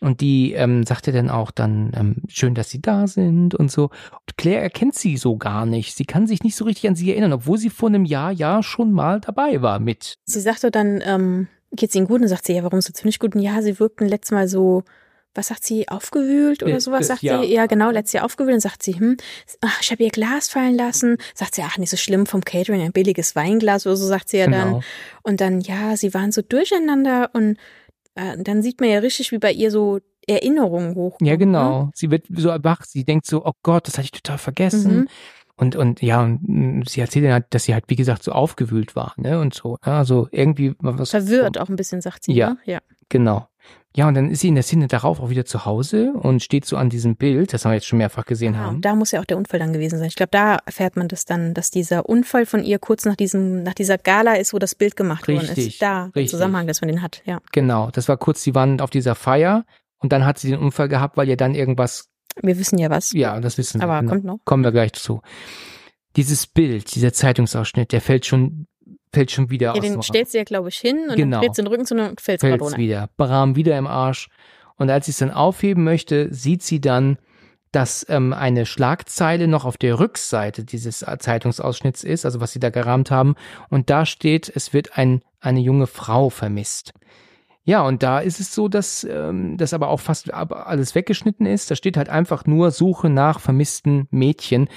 und 0.00 0.20
die 0.20 0.52
ähm, 0.52 0.84
sagt 0.84 1.06
ihr 1.06 1.12
dann 1.12 1.30
auch 1.30 1.50
dann, 1.50 1.92
ähm, 1.94 2.16
schön, 2.28 2.54
dass 2.54 2.68
sie 2.68 2.80
da 2.80 3.06
sind 3.06 3.54
und 3.54 3.70
so. 3.70 3.84
Und 3.84 4.36
Claire 4.36 4.62
erkennt 4.62 4.94
sie 4.94 5.16
so 5.16 5.36
gar 5.36 5.66
nicht. 5.66 5.94
Sie 5.96 6.04
kann 6.04 6.26
sich 6.26 6.42
nicht 6.42 6.56
so 6.56 6.64
richtig 6.64 6.88
an 6.88 6.96
sie 6.96 7.10
erinnern, 7.10 7.32
obwohl 7.32 7.58
sie 7.58 7.70
vor 7.70 7.88
einem 7.88 8.04
Jahr 8.04 8.30
ja 8.30 8.62
schon 8.62 8.92
mal 8.92 9.20
dabei 9.20 9.62
war 9.62 9.78
mit. 9.78 10.18
Sie 10.24 10.40
sagte 10.40 10.70
dann, 10.70 11.02
ähm, 11.04 11.48
geht's 11.72 11.94
Ihnen 11.94 12.06
gut? 12.06 12.20
Und 12.20 12.28
sagt 12.28 12.44
sie, 12.44 12.54
ja, 12.54 12.62
warum 12.62 12.78
ist 12.78 12.90
es 12.94 13.04
nicht 13.04 13.20
gut? 13.20 13.34
Und 13.34 13.42
ja, 13.42 13.62
sie 13.62 13.78
wirkten 13.78 14.06
letztes 14.06 14.32
Mal 14.32 14.48
so, 14.48 14.82
was 15.34 15.48
sagt 15.48 15.64
sie, 15.64 15.88
aufgewühlt 15.88 16.62
oder 16.62 16.80
sowas, 16.80 17.02
äh, 17.02 17.04
sagt 17.04 17.22
ja. 17.22 17.42
sie. 17.42 17.52
Ja, 17.52 17.66
genau, 17.66 17.90
letztes 17.90 18.14
Jahr 18.14 18.24
aufgewühlt. 18.24 18.54
Und 18.54 18.60
sagt 18.60 18.82
sie, 18.82 18.94
hm, 18.98 19.16
ach, 19.60 19.80
ich 19.82 19.90
habe 19.90 20.02
ihr 20.02 20.10
Glas 20.10 20.48
fallen 20.48 20.76
lassen. 20.76 21.16
Sagt 21.34 21.54
sie, 21.54 21.62
ach, 21.62 21.78
nicht 21.78 21.90
so 21.90 21.96
schlimm 21.96 22.26
vom 22.26 22.44
Catering, 22.44 22.82
ein 22.82 22.92
billiges 22.92 23.34
Weinglas 23.36 23.86
oder 23.86 23.96
so, 23.96 24.06
sagt 24.06 24.28
sie 24.28 24.38
ja 24.38 24.46
dann. 24.46 24.68
Genau. 24.68 24.82
Und 25.22 25.40
dann, 25.40 25.60
ja, 25.60 25.96
sie 25.96 26.14
waren 26.14 26.32
so 26.32 26.42
durcheinander 26.42 27.30
und 27.32 27.56
äh, 28.14 28.36
dann 28.38 28.62
sieht 28.62 28.80
man 28.80 28.90
ja 28.90 28.98
richtig, 29.00 29.32
wie 29.32 29.38
bei 29.38 29.52
ihr 29.52 29.70
so 29.70 30.00
Erinnerungen 30.26 30.94
hochkommen. 30.94 31.26
Ja, 31.26 31.34
Ne? 31.34 31.38
genau. 31.38 31.90
Sie 31.94 32.10
wird 32.10 32.26
so 32.34 32.48
wach, 32.62 32.82
sie 32.84 33.04
denkt 33.04 33.26
so, 33.26 33.44
oh 33.44 33.52
Gott, 33.62 33.86
das 33.86 33.94
hatte 33.98 34.06
ich 34.06 34.12
total 34.12 34.38
vergessen. 34.38 34.96
Mhm. 34.96 35.08
Und, 35.56 35.76
und 35.76 36.02
ja, 36.02 36.22
und 36.22 36.40
mm, 36.42 36.82
sie 36.86 37.00
erzählt 37.00 37.26
dann 37.26 37.32
halt, 37.32 37.46
dass 37.50 37.64
sie 37.64 37.74
halt, 37.74 37.84
wie 37.88 37.94
gesagt, 37.94 38.24
so 38.24 38.32
aufgewühlt 38.32 38.96
war, 38.96 39.14
ne? 39.16 39.38
Und 39.38 39.54
so. 39.54 39.78
Ja, 39.86 39.98
also 39.98 40.28
irgendwie 40.32 40.74
was. 40.80 41.10
Verwirrt 41.10 41.58
auch 41.58 41.68
ein 41.68 41.76
bisschen, 41.76 42.00
sagt 42.00 42.24
sie. 42.24 42.32
Ja. 42.32 42.50
Ne? 42.50 42.58
ja. 42.64 42.78
Genau. 43.08 43.46
Ja, 43.96 44.08
und 44.08 44.14
dann 44.14 44.28
ist 44.30 44.40
sie 44.40 44.48
in 44.48 44.56
der 44.56 44.64
Szene 44.64 44.88
darauf 44.88 45.20
auch 45.20 45.28
wieder 45.30 45.44
zu 45.44 45.64
Hause 45.66 46.12
und 46.14 46.42
steht 46.42 46.64
so 46.64 46.76
an 46.76 46.90
diesem 46.90 47.14
Bild, 47.14 47.52
das 47.52 47.64
haben 47.64 47.70
wir 47.70 47.76
jetzt 47.76 47.86
schon 47.86 47.98
mehrfach 47.98 48.24
gesehen 48.26 48.56
Ah, 48.56 48.58
haben. 48.58 48.80
da 48.80 48.96
muss 48.96 49.12
ja 49.12 49.20
auch 49.20 49.24
der 49.24 49.36
Unfall 49.36 49.60
dann 49.60 49.72
gewesen 49.72 49.98
sein. 50.00 50.08
Ich 50.08 50.16
glaube, 50.16 50.30
da 50.32 50.58
erfährt 50.66 50.96
man 50.96 51.06
das 51.06 51.26
dann, 51.26 51.54
dass 51.54 51.70
dieser 51.70 52.08
Unfall 52.08 52.44
von 52.44 52.64
ihr 52.64 52.80
kurz 52.80 53.04
nach 53.04 53.14
diesem, 53.14 53.62
nach 53.62 53.74
dieser 53.74 53.96
Gala 53.96 54.34
ist, 54.34 54.52
wo 54.52 54.58
das 54.58 54.74
Bild 54.74 54.96
gemacht 54.96 55.28
worden 55.28 55.38
Richtig, 55.46 55.66
ist. 55.74 55.82
Da, 55.82 56.06
richtig. 56.06 56.30
Zusammenhang, 56.30 56.66
dass 56.66 56.80
man 56.80 56.88
den 56.88 57.02
hat, 57.02 57.22
ja. 57.24 57.38
Genau. 57.52 57.90
Das 57.92 58.08
war 58.08 58.16
kurz, 58.16 58.42
sie 58.42 58.54
waren 58.56 58.80
auf 58.80 58.90
dieser 58.90 59.14
Feier 59.14 59.64
und 59.98 60.12
dann 60.12 60.26
hat 60.26 60.38
sie 60.40 60.50
den 60.50 60.58
Unfall 60.58 60.88
gehabt, 60.88 61.16
weil 61.16 61.28
ihr 61.28 61.36
dann 61.36 61.54
irgendwas, 61.54 62.08
Wir 62.42 62.58
wissen 62.58 62.78
ja 62.78 62.90
was. 62.90 63.12
ja, 63.12 63.38
das 63.40 63.58
wissen 63.58 63.80
wir. 63.80 63.84
Aber 63.88 64.00
genau. 64.00 64.10
kommt 64.12 64.24
noch. 64.24 64.38
Kommen 64.44 64.64
wir 64.64 64.72
gleich 64.72 64.92
zu. 64.94 65.20
Dieses 66.16 66.46
Bild, 66.48 66.94
dieser 66.96 67.12
Zeitungsausschnitt, 67.12 67.92
der 67.92 68.00
fällt 68.00 68.26
schon, 68.26 68.66
fällt 69.14 69.30
schon 69.30 69.50
wieder 69.50 69.68
Ja, 69.68 69.72
aus. 69.74 69.80
den 69.80 70.02
stellt 70.02 70.28
sie 70.28 70.38
ja, 70.38 70.44
glaube 70.44 70.68
ich, 70.68 70.76
hin 70.76 71.06
und 71.08 71.16
Genau. 71.16 71.40
dann 71.40 71.52
den 71.52 71.66
Rücken 71.66 71.86
zu 71.86 71.94
und 71.94 72.20
fällt 72.20 72.40
gerade 72.40 72.52
fällt's 72.52 72.64
runter. 72.64 72.78
wieder. 72.78 73.08
Bram 73.16 73.56
wieder 73.56 73.78
im 73.78 73.86
Arsch. 73.86 74.28
Und 74.76 74.90
als 74.90 75.06
sie 75.06 75.12
es 75.12 75.18
dann 75.18 75.30
aufheben 75.30 75.84
möchte, 75.84 76.32
sieht 76.34 76.62
sie 76.62 76.80
dann, 76.80 77.18
dass 77.72 78.06
ähm, 78.08 78.32
eine 78.32 78.66
Schlagzeile 78.66 79.48
noch 79.48 79.64
auf 79.64 79.76
der 79.76 79.98
Rückseite 79.98 80.64
dieses 80.64 81.02
äh, 81.02 81.16
Zeitungsausschnitts 81.18 82.04
ist, 82.04 82.24
also 82.24 82.40
was 82.40 82.52
sie 82.52 82.60
da 82.60 82.70
gerahmt 82.70 83.10
haben. 83.10 83.34
Und 83.68 83.90
da 83.90 84.06
steht, 84.06 84.50
es 84.54 84.72
wird 84.72 84.96
ein, 84.96 85.22
eine 85.40 85.60
junge 85.60 85.86
Frau 85.86 86.30
vermisst. 86.30 86.92
Ja, 87.64 87.82
und 87.86 88.02
da 88.02 88.20
ist 88.20 88.40
es 88.40 88.54
so, 88.54 88.68
dass 88.68 89.04
ähm, 89.04 89.56
das 89.56 89.72
aber 89.72 89.88
auch 89.88 90.00
fast 90.00 90.32
alles 90.34 90.94
weggeschnitten 90.94 91.46
ist. 91.46 91.70
Da 91.70 91.76
steht 91.76 91.96
halt 91.96 92.10
einfach 92.10 92.44
nur 92.46 92.70
Suche 92.70 93.08
nach 93.08 93.40
vermissten 93.40 94.06
Mädchen. 94.10 94.68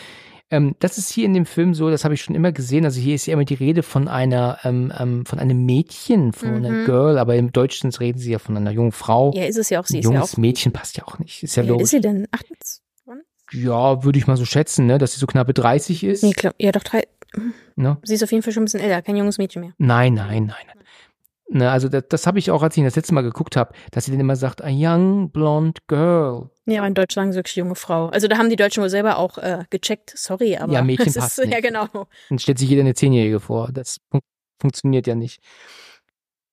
Ähm, 0.50 0.76
das 0.80 0.98
ist 0.98 1.12
hier 1.12 1.26
in 1.26 1.34
dem 1.34 1.46
Film 1.46 1.74
so, 1.74 1.90
das 1.90 2.06
habe 2.06 2.14
ich 2.14 2.22
schon 2.22 2.36
immer 2.36 2.52
gesehen. 2.54 2.86
Also 2.86 3.00
hier 3.02 3.16
ist 3.16 3.26
ja 3.26 3.34
immer 3.34 3.44
die 3.44 3.54
Rede 3.56 3.84
von 3.84 4.08
einer, 4.08 4.60
ähm, 4.64 4.94
ähm, 4.98 5.26
von 5.26 5.40
einem 5.40 5.66
Mädchen, 5.66 6.32
von 6.32 6.56
einer 6.56 6.70
Mhm. 6.70 6.86
Girl, 6.86 7.18
aber 7.18 7.36
im 7.36 7.52
Deutschen 7.52 7.90
reden 7.94 8.18
sie 8.20 8.32
ja 8.32 8.40
von 8.40 8.56
einer 8.56 8.72
jungen 8.72 8.94
Frau. 8.94 9.34
Ja, 9.36 9.44
ist 9.46 9.58
es 9.58 9.70
ja 9.70 9.82
auch. 9.82 9.86
Sie 9.86 9.98
Ein 9.98 10.00
ist 10.00 10.06
ja 10.06 10.14
junges 10.14 10.34
auch. 10.34 10.38
Mädchen 10.38 10.72
passt 10.72 10.96
ja 10.98 11.04
auch 11.06 11.20
nicht. 11.20 11.44
Ist 11.44 11.56
ja 11.58 11.64
Wie 11.64 11.68
alt 11.68 11.72
logisch. 11.72 11.84
ist 11.86 11.90
sie 11.92 12.02
denn? 12.02 12.28
28? 12.32 12.82
Ja, 13.54 14.04
würde 14.04 14.20
ich 14.20 14.28
mal 14.28 14.36
so 14.38 14.44
schätzen, 14.46 14.88
ne, 14.88 14.98
dass 14.98 15.14
sie 15.14 15.20
so 15.20 15.28
knappe 15.28 15.54
30 15.54 16.04
ist. 16.04 16.24
Nee, 16.24 16.32
glaub, 16.32 16.54
ja, 16.60 16.72
doch 16.72 16.84
drei. 16.84 17.04
Ne? 17.76 17.98
Sie 18.04 18.14
ist 18.16 18.24
auf 18.24 18.32
jeden 18.32 18.44
Fall 18.44 18.52
schon 18.54 18.64
ein 18.64 18.66
bisschen 18.66 18.80
älter, 18.82 19.02
kein 19.02 19.16
junges 19.16 19.38
Mädchen 19.38 19.62
mehr. 19.62 19.74
Nein, 19.78 20.14
nein, 20.16 20.28
nein. 20.28 20.66
nein. 20.68 20.78
Ne, 21.50 21.72
also 21.72 21.88
das, 21.88 22.04
das 22.10 22.28
habe 22.28 22.40
ich 22.40 22.52
auch, 22.52 22.62
als 22.62 22.76
ich 22.76 22.80
ihn 22.80 22.86
das 22.86 22.98
letzte 22.98 23.14
Mal 23.14 23.22
geguckt 23.22 23.56
habe, 23.56 23.74
dass 23.92 24.06
sie 24.06 24.12
dann 24.12 24.20
immer 24.20 24.36
sagt, 24.36 24.62
a 24.62 24.70
young 24.70 25.32
blonde 25.32 25.80
girl. 25.88 26.50
Ja, 26.66 26.80
aber 26.80 26.88
in 26.88 26.94
Deutsch 26.94 27.16
sagen 27.16 27.32
sie 27.32 27.38
wirklich 27.38 27.56
junge 27.56 27.76
Frau. 27.76 28.08
Also 28.08 28.28
da 28.28 28.38
haben 28.38 28.50
die 28.50 28.58
Deutschen 28.58 28.84
wohl 28.84 28.90
selber 28.90 29.18
auch 29.18 29.38
äh, 29.38 29.64
gecheckt. 29.70 30.12
Sorry, 30.16 30.58
aber 30.58 30.74
Ja, 30.74 30.82
Mädchen 30.82 31.06
passt 31.14 31.40
ist, 31.40 31.46
nicht. 31.46 31.54
Ja, 31.54 31.62
genau. 31.62 31.88
Dann 32.30 32.40
stellt 32.40 32.60
sich 32.60 32.70
jeder 32.70 32.82
eine 32.82 32.96
Zehnjährige 32.96 33.40
vor. 33.40 33.70
Das 33.72 34.00
fun 34.12 34.20
funktioniert 34.60 35.08
ja 35.08 35.16
nicht. 35.16 35.40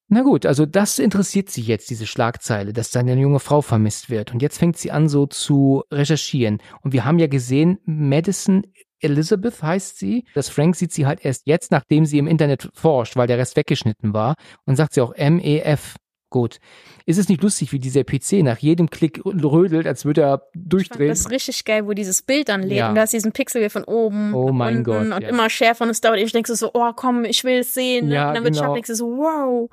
Na 0.09 0.23
gut, 0.23 0.45
also 0.47 0.67
das 0.67 0.99
interessiert 0.99 1.49
sie 1.49 1.63
jetzt, 1.63 1.89
diese 1.91 2.07
Schlagzeile, 2.07 2.73
dass 2.73 2.91
da 2.91 3.01
eine 3.01 3.15
junge 3.15 3.41
Frau 3.41 3.63
vermisst 3.63 4.11
wird. 4.11 4.33
Und 4.33 4.43
jetzt 4.43 4.59
fängt 4.59 4.77
sie 4.77 4.93
an, 4.93 5.09
so 5.09 5.27
zu 5.27 5.83
recherchieren. 5.91 6.59
Und 6.83 6.93
wir 6.93 7.05
haben 7.05 7.19
ja 7.19 7.27
gesehen, 7.27 7.79
Madison 7.85 8.63
Elizabeth 9.05 9.63
heißt 9.63 9.99
sie. 9.99 10.25
Das 10.35 10.49
Frank 10.49 10.75
sieht 10.77 10.93
sie 10.93 11.07
halt 11.07 11.25
erst 11.25 11.43
jetzt, 11.47 11.71
nachdem 11.71 12.07
sie 12.07 12.19
im 12.19 12.27
Internet 12.27 12.69
forscht, 12.75 13.17
weil 13.17 13.27
der 13.27 13.39
Rest 13.39 13.57
weggeschnitten 13.57 14.13
war. 14.15 14.35
Und 14.67 14.77
sagt 14.77 14.95
sie 14.95 15.01
auch 15.01 15.13
M-E-F. 15.15 15.97
Gut. 16.31 16.59
Ist 17.07 17.19
es 17.19 17.29
nicht 17.29 17.43
lustig, 17.45 17.71
wie 17.73 17.79
dieser 17.79 18.03
PC 18.03 18.43
nach 18.43 18.59
jedem 18.59 18.91
Klick 18.91 19.21
rödelt, 19.25 19.87
als 19.87 20.05
würde 20.05 20.23
er 20.23 20.43
durchdrehen? 20.55 21.09
Das 21.11 21.21
ist 21.21 21.31
richtig 21.31 21.65
geil, 21.65 21.87
wo 21.87 21.93
dieses 21.93 22.23
Bild 22.23 22.49
dann 22.49 22.63
lädt 22.65 22.79
Ja. 22.79 22.89
und 22.89 22.97
da 22.97 23.05
ist 23.05 23.13
diesen 23.13 23.31
Pixel 23.31 23.61
hier 23.61 23.71
von 23.71 23.85
oben 23.85 24.35
Oh 24.35 24.51
mein 24.51 24.79
unten 24.79 24.85
Gott, 24.85 25.01
und 25.03 25.23
ja. 25.23 25.29
immer 25.29 25.49
schärfer 25.49 25.85
und 25.85 25.91
es 25.91 26.01
dauert 26.01 26.19
ewig. 26.19 26.33
denkst 26.33 26.51
du 26.51 26.57
so, 26.57 26.71
oh 26.75 26.91
komm, 26.97 27.25
ich 27.25 27.45
will 27.45 27.59
es 27.61 27.73
sehen. 27.73 28.11
Ja, 28.11 28.29
und 28.31 28.35
dann 28.35 28.43
wird 28.43 28.55
genau. 28.55 28.65
scharf, 28.65 28.75
denkst 28.75 28.89
du 28.89 28.95
so, 28.97 29.07
wow. 29.17 29.71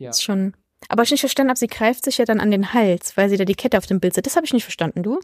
Ja. 0.00 0.08
Das 0.08 0.18
ist 0.18 0.24
schon. 0.24 0.52
Aber 0.90 1.02
ich 1.02 1.10
nicht 1.12 1.20
verstanden 1.20 1.48
habe, 1.48 1.58
sie 1.58 1.66
greift 1.68 2.04
sich 2.04 2.18
ja 2.18 2.26
dann 2.26 2.40
an 2.40 2.50
den 2.50 2.74
Hals, 2.74 3.16
weil 3.16 3.30
sie 3.30 3.38
da 3.38 3.46
die 3.46 3.54
Kette 3.54 3.78
auf 3.78 3.86
dem 3.86 3.98
Bild 4.00 4.12
sieht. 4.14 4.26
Das 4.26 4.36
habe 4.36 4.44
ich 4.44 4.52
nicht 4.52 4.64
verstanden, 4.64 5.02
du? 5.02 5.18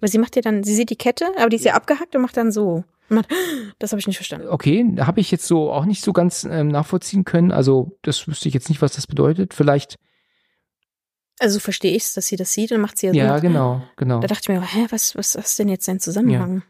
Weil 0.00 0.10
sie 0.10 0.18
macht 0.18 0.36
ja 0.36 0.42
dann, 0.42 0.64
sie 0.64 0.74
sieht 0.74 0.90
die 0.90 0.96
Kette, 0.96 1.26
aber 1.38 1.48
die 1.48 1.56
ist 1.56 1.64
ja, 1.64 1.74
abgehackt 1.74 2.14
und 2.14 2.22
macht 2.22 2.36
dann 2.36 2.52
so. 2.52 2.84
Macht, 3.08 3.28
das 3.78 3.92
habe 3.92 4.00
ich 4.00 4.06
nicht 4.06 4.16
verstanden. 4.16 4.48
Okay, 4.48 4.84
habe 5.00 5.20
ich 5.20 5.30
jetzt 5.30 5.46
so 5.46 5.70
auch 5.72 5.84
nicht 5.84 6.02
so 6.02 6.12
ganz 6.12 6.44
ähm, 6.44 6.68
nachvollziehen 6.68 7.24
können. 7.24 7.52
Also 7.52 7.96
das 8.02 8.26
wüsste 8.28 8.48
ich 8.48 8.54
jetzt 8.54 8.68
nicht, 8.68 8.82
was 8.82 8.92
das 8.94 9.06
bedeutet. 9.06 9.54
Vielleicht, 9.54 9.96
Also 11.38 11.54
so 11.54 11.60
verstehe 11.60 11.92
ich 11.92 12.04
es, 12.04 12.14
dass 12.14 12.26
sie 12.26 12.36
das 12.36 12.52
sieht 12.52 12.72
und 12.72 12.80
macht 12.80 12.98
sie 12.98 13.06
ja 13.06 13.12
so. 13.12 13.18
ja, 13.18 13.38
genau, 13.38 13.82
genau. 13.96 14.20
Da 14.20 14.26
dachte 14.26 14.52
ich 14.52 14.58
mir, 14.58 14.66
hä, 14.66 14.86
was, 14.90 15.16
was 15.16 15.34
ist 15.34 15.58
denn 15.58 15.68
jetzt 15.68 15.84
sein 15.84 16.00
Zusammenhang? 16.00 16.62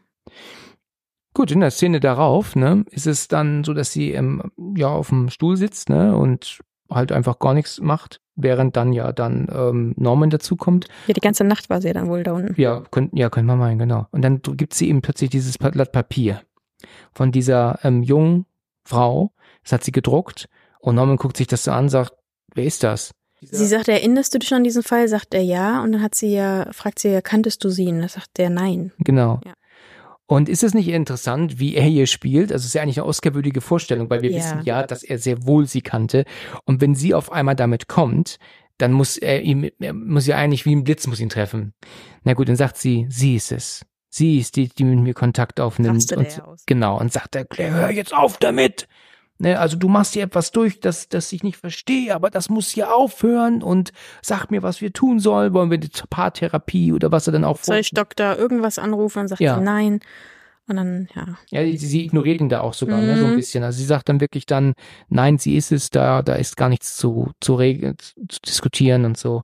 Gut, 1.33 1.51
in 1.51 1.59
der 1.59 1.71
Szene 1.71 1.99
darauf, 1.99 2.55
ne, 2.55 2.85
ist 2.91 3.07
es 3.07 3.27
dann 3.27 3.65
so, 3.65 3.73
dass 3.73 3.91
sie 3.91 4.11
ähm, 4.11 4.51
ja 4.77 4.87
auf 4.87 5.09
dem 5.09 5.29
Stuhl 5.29 5.57
sitzt, 5.57 5.89
ne, 5.89 6.15
und 6.15 6.59
halt 6.89 7.11
einfach 7.11 7.39
gar 7.39 7.53
nichts 7.53 7.79
macht, 7.79 8.21
während 8.35 8.75
dann 8.75 8.93
ja 8.93 9.11
dann 9.11 9.47
ähm, 9.51 9.93
Norman 9.97 10.29
dazukommt. 10.29 10.87
Ja, 11.07 11.13
die 11.13 11.21
ganze 11.21 11.43
Nacht 11.43 11.69
war 11.69 11.81
sie 11.81 11.87
ja 11.87 11.93
dann 11.93 12.07
wohl 12.07 12.23
da 12.23 12.33
unten. 12.33 12.59
Ja, 12.59 12.83
können, 12.91 13.09
ja, 13.13 13.29
können 13.29 13.47
wir 13.47 13.55
meinen, 13.55 13.79
genau. 13.79 14.07
Und 14.11 14.21
dann 14.21 14.41
gibt 14.41 14.73
sie 14.73 14.89
ihm 14.89 15.01
plötzlich 15.01 15.29
dieses 15.29 15.57
Blatt 15.57 15.91
Papier 15.91 16.41
von 17.13 17.31
dieser 17.31 17.79
ähm, 17.83 18.03
jungen 18.03 18.45
Frau. 18.83 19.31
Das 19.63 19.73
hat 19.73 19.83
sie 19.83 19.91
gedruckt. 19.91 20.47
Und 20.79 20.95
Norman 20.95 21.17
guckt 21.17 21.37
sich 21.37 21.47
das 21.47 21.63
so 21.63 21.71
an, 21.71 21.89
sagt, 21.89 22.13
wer 22.53 22.65
ist 22.65 22.83
das? 22.83 23.11
Sie 23.41 23.65
sagt, 23.65 23.87
erinnerst 23.87 24.33
du 24.33 24.39
dich 24.39 24.53
an 24.53 24.63
diesen 24.63 24.83
Fall? 24.83 25.07
Sagt 25.07 25.33
er 25.33 25.41
ja. 25.41 25.83
Und 25.83 25.91
dann 25.91 26.01
hat 26.01 26.15
sie 26.15 26.33
ja, 26.33 26.71
fragt 26.71 26.99
sie 26.99 27.09
ja, 27.09 27.21
kanntest 27.21 27.63
du 27.63 27.69
sie? 27.69 27.87
Und 27.87 27.99
dann 27.99 28.09
sagt 28.09 28.39
er 28.39 28.49
nein. 28.49 28.91
Genau. 28.99 29.39
Ja. 29.45 29.53
Und 30.27 30.49
ist 30.49 30.63
es 30.63 30.73
nicht 30.73 30.87
interessant, 30.87 31.59
wie 31.59 31.75
er 31.75 31.83
hier 31.83 32.07
spielt? 32.07 32.51
Also 32.51 32.63
es 32.63 32.67
ist 32.67 32.73
ja 32.73 32.81
eigentlich 32.81 32.99
eine 32.99 33.07
oscarwürdige 33.07 33.61
Vorstellung, 33.61 34.09
weil 34.09 34.21
wir 34.21 34.31
Ja. 34.31 34.37
wissen 34.37 34.61
ja, 34.63 34.83
dass 34.85 35.03
er 35.03 35.19
sehr 35.19 35.45
wohl 35.45 35.67
sie 35.67 35.81
kannte. 35.81 36.25
Und 36.65 36.81
wenn 36.81 36.95
sie 36.95 37.13
auf 37.13 37.31
einmal 37.31 37.55
damit 37.55 37.87
kommt, 37.87 38.37
dann 38.77 38.91
muss 38.91 39.17
er 39.17 39.41
ihm, 39.43 39.69
er 39.79 39.93
muss 39.93 40.25
ja 40.27 40.37
eigentlich 40.37 40.65
wie 40.65 40.75
ein 40.75 40.83
Blitz 40.83 41.07
muss 41.07 41.19
ihn 41.19 41.29
treffen. 41.29 41.73
Na 42.23 42.33
gut, 42.33 42.49
dann 42.49 42.55
sagt 42.55 42.77
sie, 42.77 43.05
sie 43.09 43.35
ist 43.35 43.51
es. 43.51 43.85
Sie 44.09 44.39
ist 44.39 44.55
die, 44.55 44.69
die 44.69 44.83
mit 44.83 44.99
mir 44.99 45.13
Kontakt 45.13 45.59
aufnimmt. 45.59 46.11
Und, 46.13 46.41
aus. 46.41 46.63
genau, 46.65 46.99
und 46.99 47.11
sagt 47.11 47.35
er, 47.35 47.45
hör 47.57 47.89
jetzt 47.91 48.13
auf 48.13 48.37
damit. 48.37 48.87
Ne, 49.37 49.59
also 49.59 49.75
du 49.75 49.89
machst 49.89 50.13
hier 50.13 50.23
etwas 50.23 50.51
durch, 50.51 50.79
das, 50.79 51.09
das 51.09 51.33
ich 51.33 51.43
nicht 51.43 51.57
verstehe, 51.57 52.15
aber 52.15 52.29
das 52.29 52.47
muss 52.49 52.69
hier 52.69 52.95
aufhören 52.95 53.61
und 53.61 53.91
sag 54.21 54.49
mir, 54.49 54.63
was 54.63 54.79
wir 54.79 54.93
tun 54.93 55.19
sollen. 55.19 55.53
Wollen 55.53 55.69
wir 55.69 55.77
die 55.77 55.89
Paartherapie 56.09 56.93
oder 56.93 57.11
was 57.11 57.27
er 57.27 57.33
dann 57.33 57.43
auch 57.43 57.57
Soll 57.61 57.77
ich 57.79 57.91
Doktor 57.91 58.37
irgendwas 58.37 58.79
anrufen? 58.79 59.19
Und 59.19 59.27
sagt 59.27 59.41
Ja. 59.41 59.59
nein. 59.59 59.99
Und 60.67 60.77
dann, 60.77 61.09
ja. 61.13 61.37
Ja, 61.51 61.61
sie, 61.63 61.77
sie 61.77 62.05
ignoriert 62.05 62.39
ihn 62.41 62.47
da 62.49 62.61
auch 62.61 62.73
sogar, 62.73 63.01
ne, 63.01 63.17
so 63.17 63.25
ein 63.25 63.31
Mhm. 63.31 63.35
bisschen. 63.35 63.63
Also 63.65 63.77
sie 63.77 63.85
sagt 63.85 64.07
dann 64.09 64.21
wirklich 64.21 64.45
dann, 64.45 64.73
nein, 65.09 65.37
sie 65.37 65.57
ist 65.57 65.71
es, 65.73 65.89
da, 65.89 66.21
da 66.21 66.35
ist 66.35 66.55
gar 66.57 66.69
nichts 66.69 66.95
zu, 66.95 67.31
zu, 67.41 67.55
reg- 67.55 67.93
zu 67.99 68.39
diskutieren 68.41 69.03
und 69.05 69.17
so. 69.17 69.41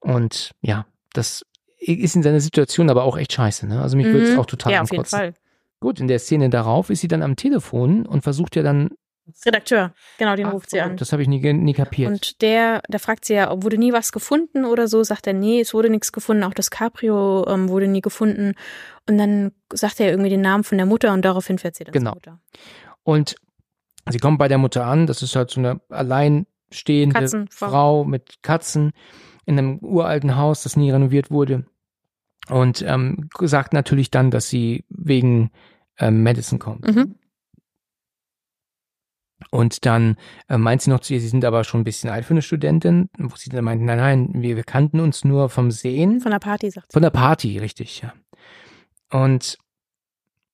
Und 0.00 0.52
ja, 0.60 0.86
das 1.14 1.42
ist 1.78 2.16
in 2.16 2.22
seiner 2.22 2.40
Situation 2.40 2.90
aber 2.90 3.04
auch 3.04 3.16
echt 3.16 3.32
scheiße, 3.32 3.66
ne? 3.66 3.80
Also 3.80 3.96
mich 3.96 4.06
würde 4.06 4.26
es 4.26 4.32
Mhm. 4.34 4.38
auch 4.40 4.46
total 4.46 4.72
Ja, 4.74 4.82
auf 4.82 4.90
jeden 4.90 5.00
ankotzen. 5.00 5.18
Fall. 5.18 5.34
Gut, 5.80 6.00
in 6.00 6.08
der 6.08 6.18
Szene 6.18 6.48
darauf 6.50 6.90
ist 6.90 7.00
sie 7.00 7.08
dann 7.08 7.22
am 7.22 7.36
Telefon 7.36 8.06
und 8.06 8.22
versucht 8.22 8.56
ja 8.56 8.62
dann. 8.62 8.90
Redakteur, 9.44 9.92
genau, 10.18 10.36
den 10.36 10.46
Ach, 10.46 10.52
ruft 10.52 10.70
sie 10.70 10.80
an. 10.80 10.96
Das 10.96 11.12
habe 11.12 11.22
ich 11.22 11.28
nie, 11.28 11.40
nie 11.52 11.72
kapiert. 11.72 12.10
Und 12.10 12.42
der, 12.42 12.82
der 12.88 13.00
fragt 13.00 13.24
sie 13.24 13.34
ja, 13.34 13.62
wurde 13.62 13.78
nie 13.78 13.92
was 13.92 14.12
gefunden 14.12 14.64
oder 14.64 14.88
so? 14.88 15.02
Sagt 15.02 15.26
er, 15.26 15.32
nee, 15.32 15.60
es 15.60 15.74
wurde 15.74 15.90
nichts 15.90 16.12
gefunden. 16.12 16.44
Auch 16.44 16.54
das 16.54 16.70
Cabrio 16.70 17.46
ähm, 17.48 17.68
wurde 17.68 17.88
nie 17.88 18.00
gefunden. 18.00 18.54
Und 19.08 19.18
dann 19.18 19.52
sagt 19.72 20.00
er 20.00 20.10
irgendwie 20.10 20.30
den 20.30 20.40
Namen 20.40 20.64
von 20.64 20.78
der 20.78 20.86
Mutter 20.86 21.12
und 21.12 21.24
daraufhin 21.24 21.58
fährt 21.58 21.76
sie 21.76 21.84
dann 21.84 21.92
Genau. 21.92 22.12
zur 22.12 22.16
Mutter. 22.16 22.40
Und 23.02 23.36
sie 24.08 24.18
kommt 24.18 24.38
bei 24.38 24.48
der 24.48 24.58
Mutter 24.58 24.84
an, 24.86 25.06
das 25.06 25.22
ist 25.22 25.34
halt 25.36 25.50
so 25.50 25.60
eine 25.60 25.80
alleinstehende 25.88 27.18
Katzenfrau. 27.20 27.68
Frau 27.68 28.04
mit 28.04 28.42
Katzen 28.42 28.92
in 29.44 29.58
einem 29.58 29.78
uralten 29.78 30.36
Haus, 30.36 30.62
das 30.62 30.76
nie 30.76 30.90
renoviert 30.90 31.30
wurde. 31.30 31.64
Und 32.48 32.82
ähm, 32.86 33.28
sagt 33.40 33.72
natürlich 33.72 34.10
dann, 34.10 34.30
dass 34.30 34.48
sie 34.48 34.84
wegen 34.88 35.50
ähm, 35.98 36.22
Madison 36.22 36.58
kommt. 36.58 36.86
Mhm. 36.94 37.16
Und 39.50 39.84
dann 39.84 40.16
äh, 40.48 40.56
meint 40.56 40.80
sie 40.82 40.90
noch 40.90 41.00
zu 41.00 41.12
ihr, 41.14 41.20
sie 41.20 41.28
sind 41.28 41.44
aber 41.44 41.62
schon 41.64 41.82
ein 41.82 41.84
bisschen 41.84 42.08
alt 42.10 42.24
für 42.24 42.32
eine 42.32 42.40
Studentin, 42.42 43.10
wo 43.18 43.36
sie 43.36 43.50
dann 43.50 43.64
meint, 43.64 43.82
nein, 43.82 43.98
nein, 43.98 44.30
wir, 44.34 44.56
wir 44.56 44.64
kannten 44.64 44.98
uns 44.98 45.24
nur 45.24 45.50
vom 45.50 45.70
Sehen. 45.70 46.20
Von 46.20 46.30
der 46.32 46.38
Party, 46.38 46.70
sagt 46.70 46.90
sie. 46.90 46.94
Von 46.94 47.02
der 47.02 47.10
Party, 47.10 47.58
richtig, 47.58 48.00
ja. 48.02 48.12
Und 49.10 49.58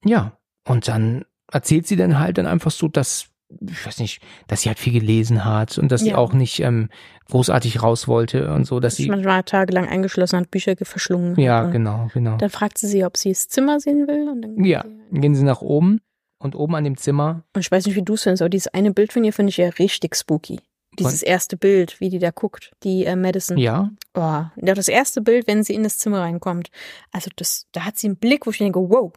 ja, 0.05 0.37
und 0.67 0.89
dann 0.89 1.25
erzählt 1.51 1.87
sie 1.87 1.97
dann 1.97 2.19
halt 2.19 2.39
dann 2.39 2.47
einfach 2.47 2.71
so, 2.73 2.89
dass, 2.89 3.27
ich 3.61 3.87
weiß 3.87 4.01
nicht, 4.01 4.21
dass 4.49 4.63
sie 4.63 4.69
halt 4.69 4.79
viel 4.79 4.93
gelesen 4.93 5.45
hat 5.45 5.79
und 5.79 5.93
dass 5.93 6.01
sie 6.01 6.11
Ja. 6.11 6.19
auch 6.19 6.33
nicht 6.33 6.61
ähm, 6.61 6.89
großartig 7.31 7.83
raus 7.83 8.09
wollte 8.09 8.53
und 8.53 8.65
so, 8.65 8.81
dass 8.81 8.97
sie 8.97 9.05
sie. 9.05 9.11
manchmal 9.11 9.43
tagelang 9.45 9.87
eingeschlossen 9.89 10.41
hat, 10.41 10.51
Bücher 10.51 10.75
ge- 10.75 10.87
verschlungen 10.87 11.39
Ja, 11.39 11.65
genau, 11.65 12.09
genau. 12.13 12.37
Dann 12.37 12.51
fragt 12.51 12.79
sie 12.79 12.89
sie, 12.89 13.05
ob 13.05 13.17
sie 13.17 13.29
das 13.31 13.49
Zimmer 13.49 13.79
sehen 13.79 14.09
will. 14.09 14.29
Und 14.29 14.43
dann 14.43 14.65
Ja, 14.65 14.83
dann 15.11 15.21
gehen 15.21 15.35
sie 15.35 15.45
nach 15.45 15.61
oben 15.61 16.01
und 16.43 16.55
oben 16.55 16.75
an 16.75 16.85
dem 16.85 16.97
Zimmer, 16.97 17.43
Und 17.55 17.61
ich 17.61 17.71
weiß 17.71 17.87
nicht, 17.87 17.97
wie 17.97 18.03
du 18.03 18.15
es 18.15 18.23
findest, 18.23 18.43
aber 18.43 18.49
dieses 18.51 18.69
eine 18.69 18.93
Bild 18.93 19.13
von 19.13 19.25
ihr 19.25 19.33
finde 19.33 19.51
ich 19.51 19.57
ja 19.57 19.69
richtig 19.69 20.17
spooky. 20.17 20.61
Dieses 20.99 21.23
erste 21.23 21.57
Bild, 21.57 22.01
wie 22.01 22.11
die 22.11 22.19
da 22.19 22.31
guckt, 22.31 22.73
die 22.83 23.07
äh, 23.07 23.17
Madison. 23.17 23.57
ja, 23.57 23.91
Oh, 24.15 24.21
ja, 24.21 24.75
das 24.75 24.89
erste 24.89 25.23
Bild, 25.23 25.47
wenn 25.47 25.63
sie 25.65 25.73
in 25.75 25.85
das 25.85 25.97
Zimmer 25.97 26.21
reinkommt. 26.21 26.71
Also 27.13 27.31
das, 27.37 27.67
da 27.73 27.87
hat 27.87 27.97
sie 27.97 28.09
einen 28.09 28.17
Blick, 28.17 28.45
wo 28.47 28.51
ich 28.51 28.59
denke, 28.59 28.79
wow, 28.79 29.11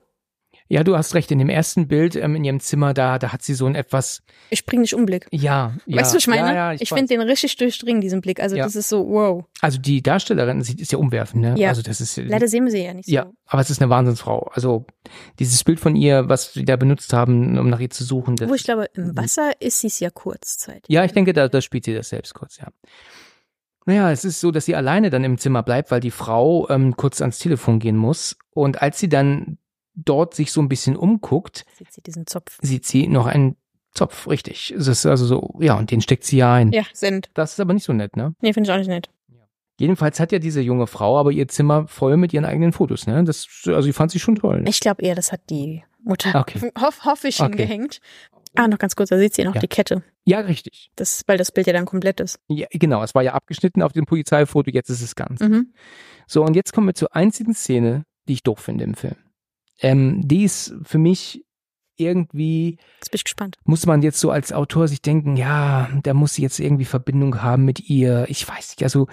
ja, 0.67 0.83
du 0.83 0.97
hast 0.97 1.13
recht, 1.13 1.29
in 1.31 1.39
dem 1.39 1.49
ersten 1.49 1.87
Bild 1.87 2.15
ähm, 2.15 2.35
in 2.35 2.43
ihrem 2.43 2.59
Zimmer, 2.59 2.93
da, 2.93 3.19
da 3.19 3.31
hat 3.31 3.43
sie 3.43 3.53
so 3.53 3.67
ein 3.67 3.75
etwas, 3.75 4.23
ich 4.49 4.65
bring 4.65 4.81
dich 4.81 4.95
um 4.95 5.05
Blick. 5.05 5.27
ja, 5.31 5.73
ja. 5.85 5.97
weißt 5.97 6.11
du, 6.11 6.15
was 6.15 6.23
ich 6.23 6.27
meine? 6.27 6.47
Ja, 6.47 6.53
ja, 6.53 6.73
ich 6.73 6.91
weiß. 6.91 6.97
finde 6.97 7.13
den 7.13 7.21
richtig 7.21 7.55
durchdringend, 7.57 8.03
diesen 8.03 8.21
Blick. 8.21 8.39
Also 8.39 8.55
Ja. 8.55 8.63
das 8.65 8.75
ist 8.75 8.89
so, 8.89 9.07
wow. 9.07 9.45
Also 9.61 9.77
die 9.79 10.01
Darstellerin, 10.01 10.61
sie 10.63 10.75
ist 10.77 10.91
ja 10.91 10.97
umwerfend, 10.97 11.41
ne? 11.43 11.55
Ja. 11.57 11.69
Also 11.69 11.81
das 11.81 12.01
ist 12.01 12.17
Leider 12.17 12.47
sehen 12.47 12.65
wir 12.65 12.71
sie 12.71 12.83
ja 12.83 12.93
nicht 12.93 13.07
Ja, 13.07 13.25
so. 13.25 13.33
aber 13.45 13.61
es 13.61 13.69
ist 13.69 13.81
eine 13.81 13.89
Wahnsinnsfrau. 13.89 14.49
Also 14.53 14.85
dieses 15.39 15.63
Bild 15.63 15.79
von 15.79 15.95
ihr, 15.95 16.29
was 16.29 16.53
sie 16.53 16.65
da 16.65 16.75
benutzt 16.77 17.13
haben, 17.13 17.57
um 17.59 17.69
nach 17.69 17.79
ihr 17.79 17.89
zu 17.91 18.03
suchen. 18.03 18.35
Wo 18.47 18.53
ich 18.55 18.63
glaube, 18.63 18.85
im 18.95 19.15
Wasser 19.15 19.51
ist 19.59 19.79
sie 19.81 19.87
es 19.87 19.99
ja 19.99 20.09
kurzzeitig. 20.09 20.85
ja, 20.87 21.03
ich 21.05 21.11
denke, 21.11 21.33
da, 21.33 21.47
da 21.47 21.61
spielt 21.61 21.85
sie 21.85 21.93
das 21.93 22.09
selbst 22.09 22.33
kurz, 22.33 22.57
ja. 22.57 22.67
Naja, 23.87 24.11
es 24.11 24.25
ist 24.25 24.39
so, 24.41 24.49
dass 24.49 24.65
sie 24.65 24.75
alleine 24.75 25.11
dann 25.11 25.23
im 25.23 25.37
Zimmer 25.37 25.61
bleibt, 25.61 25.91
weil 25.91 25.99
die 25.99 26.09
Frau 26.09 26.67
ähm, 26.69 26.95
kurz 26.97 27.21
ans 27.21 27.37
Telefon 27.37 27.77
gehen 27.77 27.95
muss. 27.97 28.35
Und 28.49 28.81
als 28.81 28.99
sie 28.99 29.09
dann 29.09 29.59
dort 29.95 30.33
sich 30.33 30.51
so 30.51 30.61
ein 30.61 30.69
bisschen 30.69 30.95
umguckt, 30.95 31.65
Sieht 31.77 31.91
sie 31.93 32.01
diesen 32.01 32.27
Zopf. 32.27 32.57
sieht 32.61 32.85
sie 32.85 33.07
noch 33.07 33.25
einen 33.25 33.55
Zopf, 33.93 34.27
richtig. 34.27 34.71
Es 34.71 34.87
ist 34.87 35.05
also 35.05 35.25
so, 35.25 35.55
ja, 35.61 35.75
und 35.77 35.89
den 35.91 36.01
steckt 36.01 36.23
sie 36.25 36.37
ja 36.37 36.53
ein. 36.53 36.71
Ja, 36.73 36.83
sind. 36.93 37.29
Das 37.33 37.53
ist 37.53 37.59
aber 37.59 37.73
nicht 37.73 37.85
so 37.85 37.93
nett, 37.93 38.17
ne? 38.17 38.35
Nee, 38.41 38.51
finde 38.53 38.69
ich 38.69 38.73
auch 38.73 38.77
nicht 38.77 38.89
nett. 38.89 39.09
Jedenfalls 39.77 40.19
hat 40.21 40.31
ja 40.31 40.39
diese 40.39 40.61
junge 40.61 40.87
Frau 40.87 41.17
aber 41.17 41.31
ihr 41.31 41.47
Zimmer 41.49 41.87
voll 41.87 42.15
mit 42.15 42.33
ihren 42.33 42.45
eigenen 42.45 42.71
Fotos, 42.71 43.07
ne? 43.07 43.23
Das, 43.25 43.45
also 43.65 43.89
ich 43.89 43.95
fand 43.95 44.11
sie 44.11 44.19
schon 44.19 44.35
toll. 44.35 44.63
Ich 44.67 44.79
glaube 44.79 45.01
eher, 45.01 45.15
das 45.15 45.31
hat 45.33 45.41
die 45.49 45.83
Mutter, 46.03 46.39
Okay. 46.39 46.71
hoff, 46.79 47.03
hoffe 47.03 47.27
ich, 47.27 47.41
Okay. 47.41 47.49
hingehängt. 47.57 47.99
Ah, 48.57 48.69
noch 48.69 48.77
ganz 48.77 48.95
kurz, 48.95 49.09
da 49.09 49.17
sieht 49.19 49.33
sie 49.33 49.43
noch 49.43 49.55
Ja. 49.55 49.59
die 49.59 49.67
Kette. 49.67 50.01
Ja, 50.23 50.39
richtig. 50.39 50.89
Das, 50.95 51.23
weil 51.27 51.37
das 51.37 51.51
Bild 51.51 51.67
ja 51.67 51.73
dann 51.73 51.85
komplett 51.85 52.21
ist. 52.21 52.39
Ja, 52.47 52.67
genau, 52.71 53.03
es 53.03 53.13
war 53.13 53.21
ja 53.21 53.33
abgeschnitten 53.33 53.81
auf 53.81 53.91
dem 53.91 54.05
Polizeifoto, 54.05 54.71
jetzt 54.71 54.89
ist 54.89 55.01
es 55.01 55.13
ganz. 55.15 55.41
Mhm. 55.41 55.73
So, 56.25 56.41
und 56.41 56.55
jetzt 56.55 56.71
kommen 56.71 56.87
wir 56.87 56.93
zur 56.93 57.13
einzigen 57.13 57.53
Szene, 57.53 58.05
die 58.29 58.33
ich 58.33 58.43
doof 58.43 58.59
finde 58.59 58.85
im 58.85 58.93
Film. 58.93 59.15
Ähm, 59.81 60.21
die 60.27 60.43
ist 60.43 60.73
für 60.83 60.97
mich 60.97 61.43
irgendwie, 61.97 62.77
Jetzt 62.99 63.11
bin 63.11 63.17
ich 63.17 63.23
gespannt. 63.23 63.57
muss 63.63 63.85
man 63.85 64.01
jetzt 64.01 64.19
so 64.19 64.29
als 64.31 64.51
Autor 64.51 64.87
sich 64.87 65.01
denken, 65.01 65.37
ja, 65.37 65.89
da 66.03 66.13
muss 66.13 66.33
sie 66.33 66.41
jetzt 66.41 66.59
irgendwie 66.59 66.85
Verbindung 66.85 67.41
haben 67.41 67.63
mit 67.65 67.89
ihr. 67.89 68.25
Ich 68.29 68.47
weiß 68.47 68.71
nicht, 68.71 68.83
also 68.83 69.07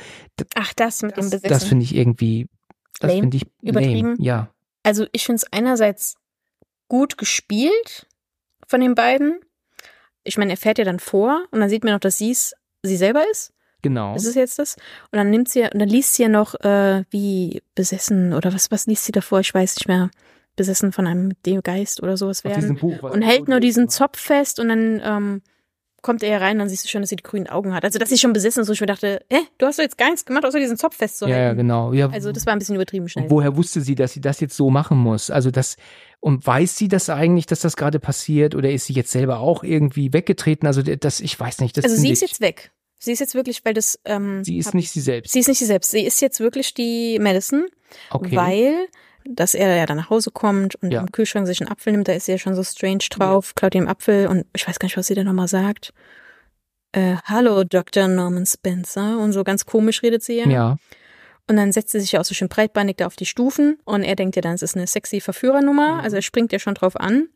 Ach, 0.57 0.73
das 0.75 1.03
mit 1.03 1.13
dem 1.17 1.23
das, 1.23 1.31
Besessen. 1.31 1.49
das 1.49 1.65
finde 1.65 1.85
ich 1.85 1.95
irgendwie, 1.95 2.49
das 3.01 3.13
finde 3.13 3.37
ich 3.37 3.47
Übertrieben. 3.61 4.11
lame. 4.11 4.17
Ja, 4.25 4.49
Also 4.83 5.07
ich 5.13 5.25
finde 5.25 5.37
es 5.37 5.53
einerseits 5.53 6.17
gut 6.89 7.19
gespielt 7.19 8.07
von 8.67 8.81
den 8.81 8.95
beiden. 8.97 9.39
Ich 10.25 10.37
meine, 10.39 10.53
er 10.53 10.57
fährt 10.57 10.79
ja 10.79 10.85
dann 10.85 10.99
vor 11.01 11.45
und 11.53 11.61
dann 11.61 11.69
sieht 11.69 11.85
man 11.85 11.93
noch, 11.93 12.01
dass 12.01 12.19
sie 12.19 12.31
es 12.33 12.55
sie 12.83 12.97
selber 12.97 13.23
ist. 13.31 13.53
genau. 13.83 14.15
Das 14.15 14.25
ist 14.25 14.35
jetzt 14.35 14.59
das. 14.59 14.75
Und 15.13 15.19
dann 15.19 15.31
nimmt 15.31 15.49
sie 15.49 15.61
ja, 15.61 15.71
und 15.73 15.79
dann 15.79 15.89
liest 15.89 16.15
sie 16.15 16.25
ja 16.25 16.29
noch 16.29 16.55
äh, 16.65 17.05
wie 17.11 17.63
besessen 17.77 18.33
oder 18.35 18.53
was, 18.53 18.73
was 18.73 18.87
liest 18.87 19.05
sie 19.05 19.13
davor? 19.13 19.39
Ich 19.41 19.55
weiß 19.55 19.77
nicht 19.77 19.87
mehr. 19.87 20.11
Besessen 20.57 20.93
von 20.93 21.07
einem 21.07 21.33
Geist 21.63 22.03
oder 22.03 22.17
sowas 22.17 22.45
werden. 22.45 22.77
Buch, 22.77 23.03
Und 23.03 23.23
hält 23.23 23.49
nur 23.49 23.61
die- 23.61 23.69
diesen 23.69 23.89
Zopf 23.89 24.19
fest 24.19 24.61
und 24.61 24.69
dann 24.69 25.01
ähm, 25.05 25.43
kommt 26.03 26.23
er 26.23 26.41
rein 26.41 26.57
und 26.57 26.59
dann 26.61 26.69
siehst 26.69 26.85
du 26.85 26.89
schon, 26.89 27.01
dass 27.01 27.11
sie 27.11 27.17
die 27.17 27.23
grünen 27.23 27.47
Augen 27.47 27.73
hat. 27.75 27.85
Also 27.85 27.99
dass 27.99 28.09
sie 28.09 28.19
schon 28.19 28.33
besessen 28.33 28.61
ist, 28.63 28.69
wo 28.69 28.73
ich 28.73 28.81
mir 28.81 28.87
dachte, 28.89 29.25
hä, 29.31 29.39
du 29.59 29.67
hast 29.67 29.79
doch 29.79 29.85
jetzt 29.85 29.97
gar 29.97 30.07
nichts 30.11 30.25
gemacht, 30.25 30.45
außer 30.45 30.59
diesen 30.59 30.77
Zopf 30.77 30.95
Ja, 30.95 30.99
festzuhalten. 30.99 31.39
ja, 31.39 31.53
genau. 31.55 31.93
Ja, 31.93 32.11
Also 32.11 32.33
das 32.33 32.45
war 32.45 32.53
ein 32.55 32.59
bisschen 32.59 32.75
übertrieben 32.75 33.09
schnell. 33.09 33.31
Woher 33.31 33.57
wusste 33.57 33.81
sie, 33.81 33.95
dass 33.95 34.13
sie 34.13 34.21
das 34.21 34.41
jetzt 34.41 34.57
so 34.57 34.69
machen 34.69 34.99
muss? 34.99 35.31
Also 35.31 35.51
das, 35.53 35.77
und 36.21 36.45
weiß 36.47 36.77
sie 36.77 36.89
das 36.89 37.09
eigentlich, 37.09 37.47
dass 37.47 37.61
das 37.61 37.77
gerade 37.77 37.99
passiert? 38.01 38.55
Oder 38.55 38.71
ist 38.73 38.87
sie 38.87 38.93
jetzt 38.95 39.13
selber 39.13 39.39
auch 39.39 39.63
irgendwie 39.63 40.13
weggetreten? 40.13 40.67
Also 40.67 40.83
das, 40.83 41.21
ich 41.21 41.39
weiß 41.39 41.61
nicht. 41.61 41.77
Das 41.77 41.85
also 41.85 41.97
sie 41.97 42.11
ist 42.11 42.21
jetzt 42.21 42.41
weg. 42.41 42.73
Sie 42.99 43.13
ist 43.13 43.19
jetzt 43.21 43.35
wirklich, 43.35 43.65
weil 43.65 43.75
das 43.75 43.99
ähm, 44.05 44.45
sie 44.45 44.59
ist 44.59 44.67
hab- 44.67 44.75
nicht 44.75 44.91
sie 44.91 45.01
selbst. 45.01 45.33
Sie 45.33 45.41
ist 45.41 45.49
nicht 45.49 45.59
sie 45.59 45.67
selbst. 45.67 45.91
Sie 45.93 46.03
ist 46.05 46.21
jetzt 46.21 46.39
wirklich 46.41 46.75
die 46.75 47.19
Madison, 47.21 47.65
Okay. 48.11 48.37
weil, 48.37 48.75
dass 49.25 49.55
er 49.55 49.75
ja 49.77 49.87
dann 49.87 49.97
nach 49.97 50.11
Hause 50.11 50.31
kommt 50.31 50.75
und 50.77 50.93
Ja. 50.93 51.01
im 51.01 51.13
Kühlschrank 51.13 51.47
sich 51.47 51.61
einen 51.61 51.71
Apfel 51.71 51.93
nimmt, 51.93 52.09
da 52.09 52.13
ist 52.13 52.27
sie 52.27 52.33
ja 52.33 52.39
schon 52.39 52.55
so 52.55 52.63
strange 52.63 53.05
drauf, 53.11 53.55
klaut 53.55 53.75
ihm 53.75 53.89
Apfel 53.89 54.27
und 54.27 54.47
ich 54.55 54.67
weiß 54.67 54.79
gar 54.79 54.87
nicht, 54.87 54.97
was 54.97 55.07
sie 55.07 55.15
da 55.15 55.25
nochmal 55.25 55.49
sagt. 55.49 55.93
Äh, 56.93 57.17
Hallo, 57.25 57.65
Dr. 57.65 58.07
Norman 58.09 58.45
Spencer. 58.47 59.19
Und 59.19 59.33
so 59.33 59.45
ganz 59.45 59.65
komisch 59.65 60.03
redet 60.03 60.23
sie 60.23 60.39
ja. 60.39 60.47
ja, 60.49 60.77
Und 61.49 61.57
dann 61.57 61.73
setzt 61.73 61.93
sie 61.93 62.01
sich 62.01 62.13
ja 62.13 62.21
auch 62.21 62.25
so 62.25 62.35
schön 62.35 62.49
breitbeinig 62.49 62.97
da 62.99 63.07
auf 63.07 63.17
die 63.17 63.27
Stufen 63.27 63.79
und 63.85 64.03
er 64.03 64.15
denkt 64.17 64.37
ja 64.37 64.43
dann, 64.43 64.55
es 64.55 64.63
ist 64.63 64.77
eine 64.77 64.87
sexy 64.87 65.21
Verführernummer. 65.21 65.95
Mhm. 65.95 66.01
Also 66.01 66.17
er 66.17 66.23
springt 66.23 66.53
ja 66.53 66.59
schon 66.59 66.75
drauf 66.75 66.97
an. 66.97 67.29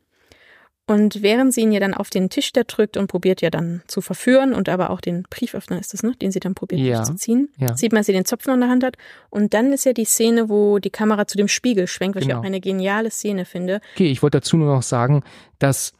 Und 0.89 1.21
während 1.21 1.53
sie 1.53 1.61
ihn 1.61 1.73
ja 1.73 1.81
dann 1.81 1.93
auf 1.93 2.09
den 2.09 2.29
Tisch 2.29 2.53
da 2.53 2.63
drückt 2.63 2.95
und 2.95 3.07
probiert 3.07 3.41
ja 3.41 3.49
dann 3.49 3.81
zu 3.87 3.99
verführen 4.01 4.53
und 4.53 4.69
aber 4.69 4.89
auch 4.89 5.01
den 5.01 5.23
Brieföffner 5.29 5.79
ist 5.79 5.93
das, 5.93 6.01
ne, 6.01 6.13
den 6.21 6.31
sie 6.31 6.39
dann 6.39 6.55
probiert 6.55 6.79
Ja. 6.81 7.03
zu 7.03 7.13
ziehen, 7.15 7.49
Ja. 7.57 7.75
sieht 7.75 7.91
man, 7.91 7.99
dass 7.99 8.05
sie 8.07 8.13
den 8.13 8.23
Zopf 8.25 8.45
noch 8.47 8.53
in 8.53 8.61
der 8.61 8.69
Hand 8.69 8.85
hat. 8.85 8.95
Und 9.29 9.53
dann 9.53 9.73
ist 9.73 9.85
ja 9.85 9.91
die 9.91 10.05
Szene, 10.05 10.47
wo 10.47 10.79
die 10.79 10.89
Kamera 10.89 11.27
zu 11.27 11.37
dem 11.37 11.49
Spiegel 11.49 11.87
schwenkt, 11.87 12.15
was 12.15 12.21
ich 12.23 12.29
Genau. 12.29 12.39
auch 12.39 12.45
eine 12.45 12.61
geniale 12.61 13.11
Szene 13.11 13.43
finde. 13.45 13.81
okay. 13.95 14.09
Ich 14.09 14.23
wollte 14.23 14.37
dazu 14.39 14.55
nur 14.55 14.73
noch 14.73 14.81
sagen, 14.81 15.23
dass 15.59 15.91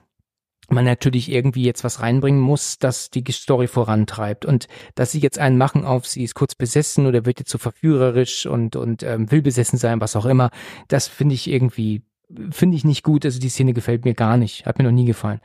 man 0.70 0.84
natürlich 0.86 1.32
irgendwie 1.32 1.64
jetzt 1.64 1.84
was 1.84 2.02
reinbringen 2.02 2.40
muss, 2.42 2.78
das 2.78 3.10
die 3.10 3.24
Story 3.32 3.68
vorantreibt. 3.68 4.46
Und 4.46 4.68
dass 4.96 5.12
sie 5.12 5.20
jetzt 5.20 5.38
einen 5.40 5.58
machen 5.58 5.86
auf, 5.86 6.06
sie 6.08 6.24
ist 6.24 6.34
kurz 6.36 6.56
besessen 6.56 7.06
oder 7.08 7.26
wird 7.26 7.40
jetzt 7.40 7.52
so 7.52 7.58
verführerisch 7.58 8.46
und, 8.46 8.76
und 8.76 9.04
ähm, 9.04 9.32
will 9.32 9.42
besessen 9.42 9.78
sein, 9.80 10.02
was 10.02 10.16
auch 10.16 10.26
immer, 10.26 10.50
das 10.90 11.08
finde 11.08 11.36
ich 11.36 11.50
irgendwie, 11.50 12.04
finde 12.52 12.78
ich 12.78 12.86
nicht 12.86 13.04
gut. 13.04 13.26
Also 13.26 13.40
die 13.40 13.50
Szene 13.50 13.74
gefällt 13.74 14.06
mir 14.06 14.14
gar 14.14 14.38
nicht, 14.38 14.66
hat 14.66 14.78
mir 14.78 14.84
noch 14.84 14.92
nie 14.92 15.06
gefallen. 15.06 15.42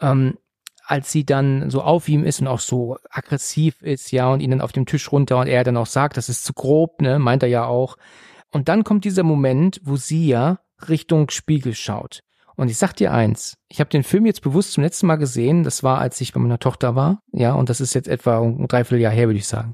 Ähm, 0.00 0.34
als 0.84 1.12
sie 1.12 1.24
dann 1.24 1.70
so 1.70 1.82
auf 1.82 2.08
ihm 2.08 2.24
ist 2.24 2.40
und 2.40 2.48
auch 2.48 2.60
so 2.60 2.96
aggressiv 3.08 3.80
ist, 3.82 4.10
ja, 4.10 4.28
und 4.28 4.40
ihn 4.40 4.50
dann 4.50 4.60
auf 4.60 4.72
dem 4.72 4.86
Tisch 4.86 5.10
runter 5.12 5.38
und 5.38 5.46
er 5.46 5.64
dann 5.64 5.76
auch 5.76 5.86
sagt, 5.86 6.16
das 6.16 6.28
ist 6.28 6.44
zu 6.44 6.52
grob, 6.52 7.00
ne, 7.00 7.18
meint 7.18 7.42
er 7.42 7.48
ja 7.48 7.64
auch. 7.64 7.96
Und 8.50 8.68
dann 8.68 8.84
kommt 8.84 9.04
dieser 9.04 9.22
Moment, 9.22 9.80
wo 9.84 9.96
sie 9.96 10.26
ja 10.26 10.58
Richtung 10.88 11.30
Spiegel 11.30 11.74
schaut. 11.74 12.22
Und 12.56 12.68
ich 12.68 12.76
sag 12.76 12.92
dir 12.94 13.12
eins, 13.12 13.56
ich 13.68 13.80
habe 13.80 13.90
den 13.90 14.02
Film 14.02 14.26
jetzt 14.26 14.42
bewusst 14.42 14.72
zum 14.72 14.84
letzten 14.84 15.06
Mal 15.06 15.16
gesehen, 15.16 15.62
das 15.62 15.82
war, 15.82 15.98
als 15.98 16.20
ich 16.20 16.32
bei 16.32 16.40
meiner 16.40 16.58
Tochter 16.58 16.94
war, 16.94 17.22
ja, 17.32 17.54
und 17.54 17.70
das 17.70 17.80
ist 17.80 17.94
jetzt 17.94 18.08
etwa 18.08 18.40
ein 18.40 18.68
Dreivierteljahr 18.68 19.12
her, 19.12 19.28
würde 19.28 19.38
ich 19.38 19.46
sagen. 19.46 19.72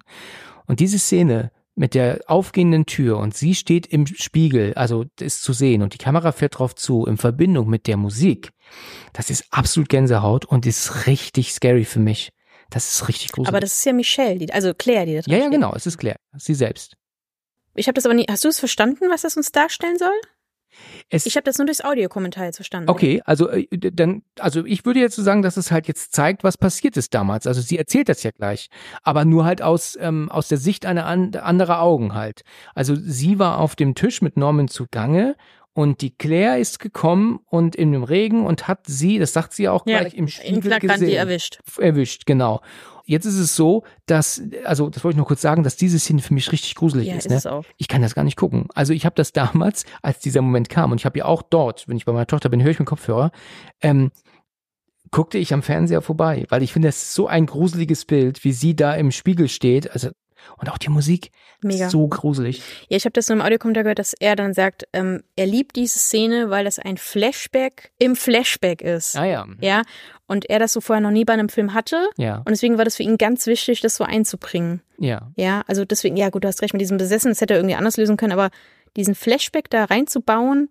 Und 0.66 0.80
diese 0.80 0.99
Szene 0.99 1.51
mit 1.79 1.95
der 1.95 2.20
aufgehenden 2.26 2.87
Tür 2.87 3.18
und 3.18 3.37
sie 3.37 3.55
steht 3.55 3.87
im 3.87 4.07
Spiegel, 4.07 4.74
also 4.74 5.05
ist 5.20 5.43
zu 5.43 5.53
sehen 5.53 5.83
und 5.83 5.95
die 5.95 5.99
Kamera 5.99 6.33
fährt 6.33 6.59
drauf 6.59 6.74
zu, 6.74 7.07
in 7.07 7.16
Verbindung 7.16 7.68
mit 7.68 7.87
der 7.87 7.97
Musik, 7.97 8.51
das 9.12 9.31
ist 9.31 9.47
absolut 9.51 9.89
Gänsehaut 9.89 10.45
und 10.45 10.66
ist 10.66 11.07
richtig 11.07 11.53
scary 11.53 11.85
für 11.85 12.01
mich. 12.01 12.31
Das 12.70 12.93
ist 12.93 13.09
richtig 13.09 13.33
gruselig. 13.33 13.49
Aber 13.49 13.61
das 13.61 13.72
ist 13.79 13.85
ja 13.87 13.95
Michelle, 13.95 14.39
die, 14.39 14.53
also 14.53 14.74
Claire, 14.74 15.07
die 15.07 15.14
da 15.14 15.20
drin 15.22 15.33
Ja, 15.33 15.39
ja, 15.39 15.45
steht. 15.45 15.53
genau, 15.53 15.72
es 15.74 15.87
ist 15.87 15.97
Claire, 15.97 16.18
sie 16.37 16.55
selbst. 16.55 16.97
Ich 17.74 17.87
habe 17.87 17.95
das 17.95 18.05
aber 18.05 18.14
nie. 18.14 18.26
Hast 18.29 18.45
du 18.45 18.49
es 18.49 18.59
verstanden, 18.59 19.07
was 19.11 19.22
das 19.22 19.37
uns 19.39 19.53
darstellen 19.53 19.97
soll? 19.99 20.11
Es, 21.11 21.26
Ich 21.26 21.37
habe 21.37 21.45
das 21.45 21.59
nur 21.59 21.66
durchs 21.66 21.83
Audiokommentar 21.83 22.45
jetzt 22.45 22.57
verstanden. 22.57 22.91
Okay, 22.91 23.22
also 23.24 23.49
äh, 23.49 23.66
dann, 23.70 24.22
also 24.39 24.64
ich 24.64 24.85
würde 24.85 25.01
jetzt 25.01 25.16
so 25.16 25.22
sagen, 25.22 25.43
dass 25.43 25.57
es 25.57 25.70
halt 25.70 25.89
jetzt 25.89 26.14
zeigt, 26.14 26.45
was 26.45 26.59
passiert 26.59 26.97
ist 26.97 27.14
damals. 27.14 27.47
Also 27.47 27.61
sie 27.61 27.79
erzählt 27.79 28.09
das 28.09 28.22
ja 28.22 28.31
gleich, 28.31 28.68
aber 29.03 29.24
nur 29.24 29.45
halt 29.45 29.62
aus 29.62 29.97
ähm, 30.01 30.31
aus 30.31 30.49
der 30.49 30.59
Sicht 30.59 30.87
einer 30.87 31.07
an, 31.07 31.35
anderer 31.35 31.81
Augen 31.81 32.14
halt. 32.14 32.43
Also 32.74 32.95
sie 32.95 33.39
war 33.39 33.59
auf 33.59 33.76
dem 33.76 33.95
Tisch 33.95 34.22
mit 34.22 34.37
Norman 34.37 34.68
zugange 34.68 35.37
und 35.79 36.01
die 36.01 36.11
Claire 36.11 36.59
ist 36.59 36.81
gekommen 36.81 37.39
und 37.47 37.76
in 37.76 37.93
dem 37.93 38.03
Regen 38.03 38.45
und 38.45 38.66
hat 38.66 38.81
sie, 38.89 39.20
das 39.20 39.33
sagt 39.33 39.53
sie 39.55 39.62
ja 39.62 39.70
auch 39.70 39.87
Ja, 39.87 40.01
gleich 40.01 40.14
im 40.14 40.24
in 40.24 40.29
Spiegel 40.29 40.62
Flagranti 40.62 41.05
gesehen 41.05 41.16
erwischt. 41.18 41.61
erwischt, 41.79 42.26
genau. 42.26 42.62
Jetzt 43.05 43.26
ist 43.26 43.39
es 43.39 43.55
so, 43.55 43.85
dass, 44.07 44.43
also 44.64 44.91
das 44.91 45.05
wollte 45.05 45.14
ich 45.14 45.18
noch 45.20 45.29
kurz 45.29 45.41
sagen, 45.41 45.62
dass 45.62 45.76
diese 45.76 46.01
Szene 46.01 46.20
für 46.20 46.35
mich 46.35 46.51
richtig 46.51 46.74
gruselig 46.74 47.07
Ja, 47.07 47.14
ist. 47.14 47.26
ist 47.26 47.45
Ne? 47.45 47.61
Ich 47.76 47.87
kann 47.87 48.03
das 48.03 48.16
gar 48.16 48.24
nicht 48.24 48.37
gucken. 48.37 48.66
Also 48.74 48.93
ich 48.93 49.07
habe 49.07 49.14
das 49.14 49.31
damals, 49.33 49.85
als 50.03 50.18
dieser 50.18 50.43
Moment 50.43 50.68
kam, 50.68 50.91
und 50.91 50.99
ich 51.01 51.05
habe 51.07 51.16
ja 51.20 51.26
auch 51.26 51.43
dort, 51.43 51.87
wenn 51.87 51.97
ich 51.97 52.05
bei 52.05 52.12
meiner 52.12 52.26
Tochter 52.26 52.49
bin, 52.49 52.61
höre 52.61 52.72
ich 52.72 52.81
mit 52.81 52.89
Kopfhörer, 52.89 53.31
ähm, 53.81 54.11
guckte 55.12 55.39
ich 55.39 55.55
am 55.55 55.62
Fernseher 55.62 56.03
vorbei, 56.03 56.45
weil 56.49 56.64
ich 56.64 56.72
finde, 56.72 56.89
das 56.89 56.97
ist 56.97 57.14
so 57.14 57.29
ein 57.29 57.47
gruseliges 57.47 58.05
Bild, 58.05 58.43
wie 58.43 58.53
sie 58.53 58.74
da 58.74 58.95
im 58.95 59.12
Spiegel 59.12 59.49
steht. 59.49 59.93
Also 59.93 60.09
und 60.59 60.70
auch 60.70 60.78
die 60.78 60.89
Musik 60.89 61.30
Mega. 61.62 61.86
ist 61.86 61.93
so 61.93 62.07
gruselig. 62.09 62.62
Ja, 62.89 62.97
ich 62.97 63.05
habe 63.05 63.12
das 63.12 63.28
nur 63.28 63.36
im 63.36 63.43
Audiokommentar 63.43 63.82
gehört, 63.84 63.99
dass 63.99 64.12
er 64.14 64.36
dann 64.36 64.55
sagt, 64.55 64.86
ähm, 64.93 65.22
er 65.36 65.47
liebt 65.47 65.76
diese 65.76 65.99
Szene, 65.99 66.51
weil 66.51 66.64
das 66.64 66.78
ein 66.78 66.97
Flashback 66.97 67.91
im 67.99 68.16
Flashback 68.16 68.82
ist. 68.82 69.16
Ah 69.16 69.24
ja, 69.24 69.47
Ja, 69.61 69.82
und 70.26 70.49
er 70.51 70.59
das 70.59 70.72
so 70.72 70.80
vorher 70.80 71.01
noch 71.01 71.11
nie 71.11 71.24
bei 71.24 71.32
einem 71.32 71.49
Film 71.49 71.74
hatte. 71.74 72.09
ja, 72.16 72.36
Und 72.39 72.51
deswegen 72.51 72.78
war 72.78 72.84
das 72.84 72.97
für 72.97 73.03
ihn 73.03 73.18
ganz 73.18 73.47
wichtig, 73.47 73.80
das 73.80 73.97
so 73.97 74.05
einzubringen. 74.05 74.82
ja. 74.99 75.30
Ja, 75.36 75.62
also 75.66 75.84
deswegen, 75.84 76.16
ja 76.16 76.30
gut, 76.30 76.45
du 76.45 76.49
hast 76.49 76.62
recht 76.62 76.72
mit 76.74 76.80
diesem 76.80 76.99
Besessen, 76.99 77.30
das 77.30 77.41
hätte 77.41 77.55
er 77.55 77.59
irgendwie 77.61 77.76
anders 77.76 77.97
lösen 77.97 78.16
können, 78.16 78.32
aber 78.32 78.51
diesen 78.97 79.14
Flashback 79.14 79.70
da 79.70 79.84
reinzubauen, 79.84 80.70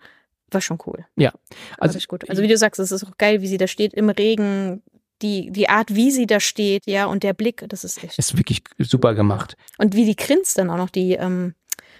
war 0.51 0.61
schon 0.61 0.77
cool. 0.85 1.05
Ja, 1.17 1.33
Also 1.77 1.97
also 1.97 2.07
gut. 2.07 2.29
Also 2.29 2.41
wie 2.41 2.47
du 2.47 2.57
sagst, 2.57 2.79
es 2.79 2.91
ist 2.91 3.03
auch 3.03 3.17
geil, 3.17 3.41
wie 3.41 3.47
sie 3.47 3.57
da 3.57 3.67
steht 3.67 3.93
im 3.93 4.09
Regen, 4.09 4.81
die, 5.21 5.51
die 5.51 5.69
Art, 5.69 5.93
wie 5.95 6.11
sie 6.11 6.27
da 6.27 6.39
steht, 6.39 6.85
ja, 6.85 7.05
und 7.05 7.23
der 7.23 7.33
Blick, 7.33 7.65
das 7.69 7.83
ist 7.83 8.03
echt. 8.03 8.17
ist 8.19 8.37
wirklich 8.37 8.63
super 8.79 9.13
gemacht. 9.15 9.55
Und 9.77 9.95
wie 9.95 10.05
die 10.05 10.15
grinst 10.15 10.57
dann 10.57 10.69
auch 10.69 10.77
noch, 10.77 10.89
die 10.89 11.13
ähm, 11.13 11.55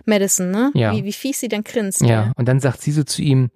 Madison, 0.05 0.51
ne? 0.51 0.71
Ja. 0.75 0.93
Wie, 0.93 1.03
wie 1.03 1.13
fies 1.13 1.39
sie 1.39 1.47
dann 1.47 1.63
grinst. 1.63 2.01
Ja, 2.01 2.31
und 2.35 2.47
dann 2.47 2.59
sagt 2.59 2.81
sie 2.81 2.91
so 2.91 3.03
zu 3.03 3.21
ihm, 3.21 3.49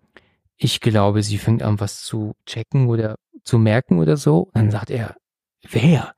ich 0.58 0.80
glaube, 0.80 1.24
sie 1.24 1.38
fängt 1.38 1.64
an, 1.64 1.80
was 1.80 2.04
zu 2.04 2.34
checken 2.46 2.88
oder 2.88 3.16
zu 3.44 3.58
merken 3.58 4.00
oder 4.00 4.18
so. 4.18 4.42
Und 4.42 4.56
dann 4.56 4.72
sagt 4.72 4.90
er, 4.92 5.16
wer? 5.70 6.14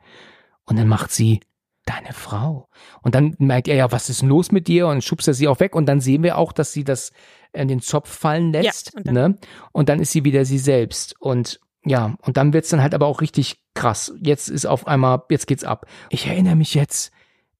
Und 0.65 0.77
dann 0.77 0.87
macht 0.87 1.11
sie, 1.11 1.39
deine 1.85 2.13
Frau. 2.13 2.69
Und 3.01 3.13
dann 3.13 3.35
merkt 3.39 3.67
er 3.67 3.75
ja, 3.75 3.91
was 3.91 4.09
ist 4.09 4.21
denn 4.21 4.29
los 4.29 4.51
mit 4.53 4.67
dir? 4.69 4.87
Und 4.87 5.03
schubst 5.03 5.27
er 5.27 5.33
sie 5.33 5.49
auch 5.49 5.59
weg. 5.59 5.75
Und 5.75 5.85
dann 5.85 5.99
sehen 5.99 6.23
wir 6.23 6.37
auch, 6.37 6.53
dass 6.53 6.71
sie 6.71 6.85
das 6.85 7.11
in 7.51 7.67
den 7.67 7.81
Zopf 7.81 8.09
fallen 8.09 8.51
lässt. 8.53 8.95
und 8.95 9.05
dann- 9.07 9.13
ne? 9.13 9.37
und 9.73 9.89
dann 9.89 9.99
ist 9.99 10.11
sie 10.13 10.23
wieder 10.23 10.45
sie 10.45 10.59
selbst. 10.59 11.15
Und 11.19 11.59
ja, 11.85 12.15
und 12.21 12.37
dann 12.37 12.53
wird's 12.53 12.69
dann 12.69 12.81
halt 12.81 12.93
aber 12.93 13.07
auch 13.07 13.21
richtig 13.21 13.57
krass. 13.73 14.13
Jetzt 14.21 14.49
ist 14.49 14.65
auf 14.65 14.87
einmal, 14.87 15.23
jetzt 15.29 15.47
geht's 15.47 15.63
ab. 15.63 15.85
Ich 16.09 16.27
erinnere 16.27 16.55
mich 16.55 16.73
jetzt, 16.73 17.11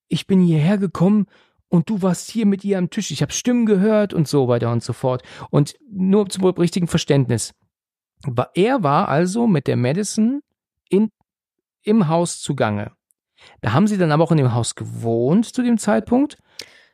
ich 0.07 0.27
bin 0.27 0.41
hierher 0.41 0.77
gekommen 0.77 1.27
und 1.69 1.89
du 1.89 2.01
warst 2.01 2.29
hier 2.29 2.45
mit 2.45 2.63
ihr 2.63 2.77
am 2.77 2.89
Tisch. 2.89 3.11
Ich 3.11 3.21
habe 3.21 3.33
Stimmen 3.33 3.65
gehört 3.65 4.13
und 4.13 4.27
so 4.27 4.47
weiter 4.47 4.71
und 4.71 4.83
so 4.83 4.93
fort. 4.93 5.23
Und 5.49 5.75
nur 5.89 6.29
zum 6.29 6.45
richtigen 6.45 6.87
Verständnis. 6.87 7.53
Er 8.53 8.83
war 8.83 9.09
also 9.09 9.47
mit 9.47 9.67
der 9.67 9.75
Madison 9.75 10.41
in, 10.87 11.09
im 11.81 12.07
Haus 12.07 12.39
zugange. 12.39 12.91
Da 13.61 13.73
haben 13.73 13.87
sie 13.87 13.97
dann 13.97 14.11
aber 14.11 14.23
auch 14.23 14.31
in 14.31 14.37
dem 14.37 14.53
Haus 14.53 14.75
gewohnt 14.75 15.53
zu 15.53 15.63
dem 15.63 15.77
Zeitpunkt. 15.77 16.37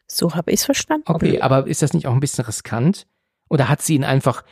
So 0.08 0.34
habe 0.34 0.52
ich 0.52 0.62
es 0.62 0.66
verstanden. 0.66 1.12
Okay, 1.12 1.42
aber 1.42 1.68
ist 1.68 1.84
das 1.84 1.94
nicht 1.94 2.08
auch 2.08 2.14
ein 2.14 2.20
bisschen 2.20 2.46
riskant? 2.46 3.06
Oder 3.50 3.70
hat 3.70 3.82
sie 3.82 3.96
ihn 3.96 4.04
einfach 4.04 4.44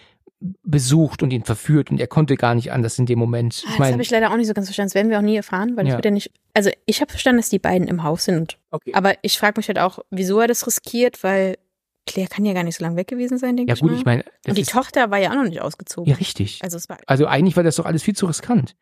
besucht 0.64 1.24
und 1.24 1.32
ihn 1.34 1.44
verführt 1.44 1.90
und 1.90 2.00
er 2.00 2.08
konnte 2.08 2.36
gar 2.36 2.54
nicht 2.56 2.72
anders 2.72 3.00
in 3.00 3.06
dem 3.06 3.18
Moment? 3.20 3.64
Ah, 3.68 3.76
das 3.80 3.92
habe 3.92 4.02
ich 4.02 4.10
leider 4.12 4.32
auch 4.32 4.36
nicht 4.38 4.48
so 4.48 4.54
ganz 4.54 4.68
verstanden. 4.68 4.90
Das 4.90 4.96
werden 4.96 5.10
wir 5.10 5.18
auch 5.18 5.24
nie 5.24 5.36
erfahren, 5.36 5.76
weil 5.76 5.86
das 5.86 5.92
Ja. 5.92 5.98
wird 5.98 6.06
ja 6.06 6.12
nicht. 6.12 6.32
Also 6.54 6.70
ich 6.86 7.02
habe 7.02 7.10
verstanden, 7.12 7.40
dass 7.42 7.50
die 7.50 7.60
beiden 7.60 7.88
im 7.88 8.04
Haus 8.04 8.26
sind. 8.26 8.58
okay. 8.72 8.92
Aber 8.94 9.16
ich 9.24 9.38
frage 9.40 9.56
mich 9.58 9.68
halt 9.68 9.80
auch, 9.80 10.00
wieso 10.12 10.40
er 10.40 10.48
das 10.48 10.66
riskiert, 10.68 11.24
weil 11.24 11.56
Claire 12.08 12.28
kann 12.30 12.44
ja 12.46 12.54
gar 12.54 12.64
nicht 12.64 12.78
so 12.78 12.84
lange 12.84 12.96
weg 12.96 13.08
gewesen 13.08 13.38
sein, 13.38 13.56
denke 13.58 13.70
ja 13.70 13.76
ich 13.76 13.82
gut, 13.82 13.92
mal. 13.92 13.98
ich 13.98 14.06
meine, 14.06 14.24
Und 14.48 14.58
die 14.58 14.64
Tochter 14.64 15.12
war 15.12 15.20
ja 15.20 15.30
auch 15.32 15.36
noch 15.36 15.44
nicht 15.44 15.62
ausgezogen. 15.62 16.10
ja 16.10 16.18
richtig. 16.18 16.60
Also 16.64 16.78
es 16.78 16.90
war 16.90 16.98
Also 17.06 17.28
eigentlich 17.28 17.56
war 17.56 17.64
das 17.64 17.76
doch 17.76 17.86
alles 17.86 18.02
viel 18.04 18.16
zu 18.16 18.26
riskant. 18.26 18.76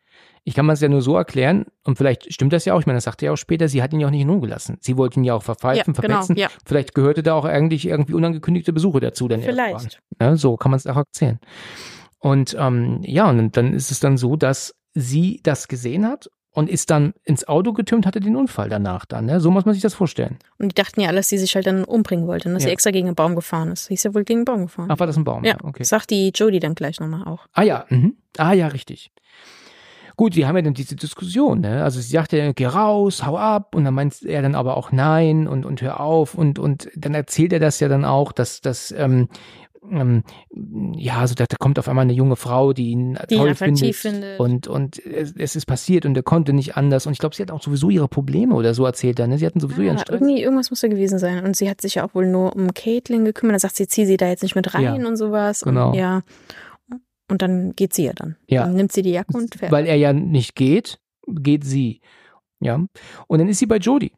Ich 0.44 0.54
kann 0.54 0.64
mir 0.64 0.72
das 0.72 0.80
ja 0.80 0.88
nur 0.88 1.02
so 1.02 1.16
erklären, 1.16 1.66
und 1.84 1.98
vielleicht 1.98 2.32
stimmt 2.32 2.52
das 2.52 2.64
ja 2.64 2.72
auch, 2.74 2.80
ich 2.80 2.86
meine, 2.86 2.96
das 2.98 3.04
sagte 3.04 3.26
er 3.26 3.32
auch 3.32 3.36
später, 3.36 3.68
sie 3.68 3.82
hat 3.82 3.92
ihn 3.92 4.00
ja 4.00 4.06
auch 4.06 4.12
nicht 4.12 4.22
in 4.22 4.30
Ruhe 4.30 4.40
gelassen. 4.40 4.78
Sie 4.80 4.96
wollte 4.96 5.18
ihn 5.20 5.24
ja 5.24 5.34
auch 5.34 5.42
verpfeifen, 5.42 5.92
ja, 5.94 6.00
genau, 6.00 6.14
verpetzen. 6.14 6.36
ja, 6.36 6.48
Vielleicht 6.64 6.94
gehörte 6.94 7.22
da 7.22 7.34
auch 7.34 7.44
eigentlich 7.44 7.86
irgendwie 7.86 8.14
unangekündigte 8.14 8.72
Besuche 8.72 9.00
dazu. 9.00 9.26
Dann 9.28 9.42
vielleicht. 9.42 10.00
Ja, 10.20 10.36
so 10.36 10.56
kann 10.56 10.70
man 10.70 10.78
es 10.78 10.86
auch 10.86 10.96
erzählen. 10.96 11.40
Und 12.18 12.56
ähm, 12.58 13.00
ja, 13.02 13.28
und 13.28 13.56
dann 13.56 13.74
ist 13.74 13.90
es 13.90 14.00
dann 14.00 14.16
so, 14.16 14.36
dass 14.36 14.74
sie 14.94 15.40
das 15.42 15.68
gesehen 15.68 16.06
hat 16.06 16.30
und 16.56 16.70
ist 16.70 16.88
dann 16.88 17.12
ins 17.24 17.46
Auto 17.46 17.74
getürmt, 17.74 18.06
hatte 18.06 18.18
den 18.18 18.34
Unfall 18.34 18.70
danach 18.70 19.04
dann. 19.04 19.26
Ne? 19.26 19.40
So 19.40 19.50
muss 19.50 19.66
man 19.66 19.74
sich 19.74 19.82
das 19.82 19.92
vorstellen. 19.92 20.38
Und 20.58 20.70
die 20.70 20.74
dachten 20.74 21.02
ja 21.02 21.08
alle, 21.08 21.18
dass 21.18 21.28
sie 21.28 21.36
sich 21.36 21.54
halt 21.54 21.66
dann 21.66 21.84
umbringen 21.84 22.26
wollte, 22.26 22.50
dass 22.50 22.62
Ja. 22.62 22.68
sie 22.68 22.72
extra 22.72 22.90
gegen 22.92 23.08
einen 23.08 23.14
Baum 23.14 23.36
gefahren 23.36 23.72
ist. 23.72 23.84
Sie 23.84 23.94
ist 23.94 24.04
ja 24.04 24.14
wohl 24.14 24.24
gegen 24.24 24.38
einen 24.38 24.44
Baum 24.46 24.62
gefahren. 24.62 24.88
Ach, 24.90 24.98
war 24.98 25.06
das 25.06 25.18
ein 25.18 25.24
Baum? 25.24 25.44
ja, 25.44 25.58
okay. 25.62 25.84
sagt 25.84 26.08
die 26.08 26.30
Jodie 26.34 26.58
dann 26.58 26.74
gleich 26.74 26.98
nochmal 26.98 27.24
auch. 27.24 27.46
Ah 27.52 27.62
ja, 27.62 27.84
mhm. 27.90 28.16
ah 28.38 28.54
ja, 28.54 28.68
richtig. 28.68 29.12
Gut, 30.16 30.34
die 30.34 30.46
haben 30.46 30.56
ja 30.56 30.62
dann 30.62 30.72
diese 30.72 30.96
Diskussion, 30.96 31.60
ne? 31.60 31.84
Also 31.84 32.00
sie 32.00 32.08
sagt 32.08 32.32
ja, 32.32 32.50
geh 32.52 32.64
raus, 32.64 33.26
hau 33.26 33.36
ab, 33.36 33.74
und 33.74 33.84
dann 33.84 33.92
meint 33.92 34.22
er 34.22 34.40
dann 34.40 34.54
aber 34.54 34.78
auch 34.78 34.90
nein 34.90 35.46
und, 35.46 35.66
und 35.66 35.82
hör 35.82 36.00
auf 36.00 36.34
und, 36.34 36.58
und 36.58 36.88
dann 36.96 37.12
erzählt 37.12 37.52
er 37.52 37.60
das 37.60 37.80
ja 37.80 37.88
dann 37.88 38.06
auch, 38.06 38.32
dass, 38.32 38.62
dass 38.62 38.92
ähm, 38.92 39.28
ähm, 39.90 40.22
ja, 40.96 41.18
also 41.18 41.34
da, 41.34 41.44
da 41.48 41.56
kommt 41.58 41.78
auf 41.78 41.88
einmal 41.88 42.02
eine 42.02 42.12
junge 42.12 42.36
Frau, 42.36 42.72
die 42.72 42.90
ihn 42.90 43.18
Die 43.30 43.36
toll 43.36 43.54
findet, 43.54 43.94
findet. 43.96 44.40
und 44.40 44.66
und 44.68 45.04
es, 45.04 45.32
es 45.36 45.56
ist 45.56 45.66
passiert 45.66 46.06
und 46.06 46.16
er 46.16 46.22
konnte 46.22 46.52
nicht 46.52 46.76
anders 46.76 47.06
und 47.06 47.12
ich 47.12 47.18
glaube, 47.18 47.34
sie 47.36 47.42
hat 47.42 47.50
auch 47.50 47.62
sowieso 47.62 47.90
ihre 47.90 48.08
Probleme 48.08 48.54
oder 48.54 48.74
so 48.74 48.84
erzählt 48.84 49.18
er, 49.18 49.26
ne? 49.26 49.38
Sie 49.38 49.46
hatten 49.46 49.60
sowieso 49.60 49.82
ihren 49.82 49.96
Ah, 49.96 50.00
Stress. 50.00 50.20
irgendwie, 50.20 50.42
irgendwas 50.42 50.70
muss 50.70 50.80
da 50.80 50.88
gewesen 50.88 51.18
sein. 51.18 51.44
Und 51.44 51.56
sie 51.56 51.68
hat 51.70 51.80
sich 51.80 51.96
ja 51.96 52.04
auch 52.06 52.14
wohl 52.14 52.26
nur 52.26 52.54
um 52.56 52.72
Caitlin 52.74 53.24
gekümmert. 53.24 53.54
Da 53.56 53.58
sagt 53.60 53.76
sie, 53.76 53.86
zieh 53.86 54.06
sie 54.06 54.16
da 54.16 54.28
jetzt 54.28 54.42
nicht 54.42 54.56
mit 54.56 54.74
rein 54.74 54.82
Ja, 54.82 54.94
und 55.08 55.16
sowas. 55.16 55.62
genau. 55.62 55.90
Und, 55.90 55.94
ja. 55.96 56.22
Und 57.28 57.42
dann 57.42 57.72
geht 57.74 57.92
sie 57.92 58.04
ja 58.04 58.12
dann. 58.12 58.36
Ja. 58.48 58.62
Dann 58.64 58.74
nimmt 58.76 58.92
sie 58.92 59.02
die 59.02 59.10
Jacke 59.10 59.36
und 59.36 59.54
fährt. 59.56 59.72
Weil 59.72 59.86
er 59.86 59.96
ja 59.96 60.12
nicht 60.12 60.54
geht, 60.54 60.98
geht 61.26 61.64
sie. 61.64 62.00
Ja. 62.60 62.84
Und 63.26 63.38
dann 63.38 63.48
ist 63.48 63.58
sie 63.58 63.66
bei 63.66 63.78
Jodie. 63.78 64.12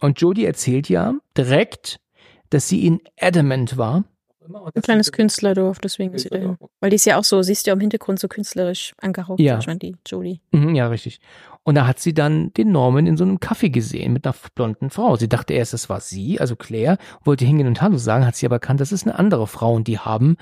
Und 0.00 0.20
Jodie 0.20 0.46
erzählt 0.46 0.88
ja 0.88 1.14
direkt, 1.36 2.00
dass 2.48 2.66
sie 2.68 2.86
in 2.86 3.00
Adamant 3.20 3.76
war. 3.76 4.04
Ein 4.42 4.82
kleines 4.82 5.12
Künstlerdorf, 5.12 5.78
deswegen 5.80 6.14
ist 6.14 6.22
sie 6.22 6.30
dahin. 6.30 6.56
Weil 6.80 6.90
die 6.90 6.96
ist 6.96 7.04
ja 7.04 7.18
auch 7.18 7.24
so, 7.24 7.42
siehst 7.42 7.66
du 7.66 7.70
ja 7.70 7.74
im 7.74 7.80
Hintergrund 7.80 8.18
so 8.18 8.26
künstlerisch 8.28 8.94
angehaucht, 8.98 9.38
Ja. 9.40 9.54
ja. 9.54 9.62
schon 9.62 9.78
die 9.78 9.96
Jodie. 10.06 10.40
Mhm, 10.52 10.74
ja, 10.74 10.88
richtig. 10.88 11.20
Und 11.62 11.74
da 11.74 11.86
hat 11.86 11.98
sie 11.98 12.14
dann 12.14 12.52
den 12.54 12.72
Norman 12.72 13.06
in 13.06 13.18
so 13.18 13.24
einem 13.24 13.36
Café 13.36 13.68
gesehen 13.68 14.14
mit 14.14 14.26
einer 14.26 14.34
blonden 14.54 14.88
Frau. 14.88 15.16
Sie 15.16 15.28
dachte 15.28 15.52
erst, 15.52 15.74
das 15.74 15.90
war 15.90 16.00
sie, 16.00 16.40
also 16.40 16.56
Claire, 16.56 16.96
wollte 17.22 17.44
hingehen 17.44 17.66
und 17.66 17.82
Hallo 17.82 17.98
sagen, 17.98 18.26
hat 18.26 18.34
sie 18.34 18.46
aber 18.46 18.56
erkannt, 18.56 18.80
das 18.80 18.92
ist 18.92 19.06
eine 19.06 19.18
andere 19.18 19.46
Frau 19.46 19.74
und 19.74 19.86
die 19.86 19.98
haben 19.98 20.36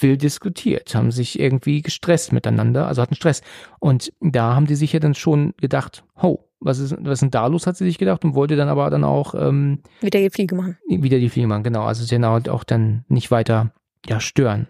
wild 0.00 0.22
diskutiert, 0.22 0.94
haben 0.94 1.10
sich 1.10 1.38
irgendwie 1.38 1.82
gestresst 1.82 2.32
miteinander, 2.32 2.86
also 2.88 3.02
hatten 3.02 3.14
Stress. 3.14 3.42
Und 3.80 4.12
da 4.20 4.54
haben 4.54 4.66
die 4.66 4.74
sich 4.76 4.94
ja 4.94 4.98
dann 5.00 5.14
schon 5.14 5.52
gedacht, 5.58 6.04
ho, 6.20 6.48
was 6.64 6.78
ist, 6.78 6.96
was 6.98 7.14
ist 7.14 7.22
denn 7.22 7.30
da 7.30 7.46
los, 7.46 7.66
hat 7.66 7.76
sie 7.76 7.84
sich 7.84 7.98
gedacht 7.98 8.24
und 8.24 8.34
wollte 8.34 8.56
dann 8.56 8.68
aber 8.68 8.88
dann 8.90 9.04
auch 9.04 9.34
ähm, 9.34 9.80
Wieder 10.00 10.20
geht 10.20 10.34
viel 10.34 10.46
gemacht. 10.46 10.74
wieder 10.88 11.18
die 11.18 11.28
Fliege 11.28 11.46
machen, 11.48 11.62
genau. 11.62 11.84
Also 11.84 12.04
genau 12.08 12.38
auch 12.48 12.64
dann 12.64 13.04
nicht 13.08 13.30
weiter 13.30 13.72
ja, 14.06 14.20
stören. 14.20 14.68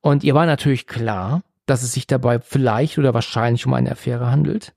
Und 0.00 0.24
ihr 0.24 0.34
war 0.34 0.46
natürlich 0.46 0.86
klar, 0.86 1.42
dass 1.66 1.82
es 1.82 1.92
sich 1.92 2.06
dabei 2.06 2.40
vielleicht 2.40 2.98
oder 2.98 3.14
wahrscheinlich 3.14 3.66
um 3.66 3.74
eine 3.74 3.90
Affäre 3.92 4.30
handelt 4.30 4.74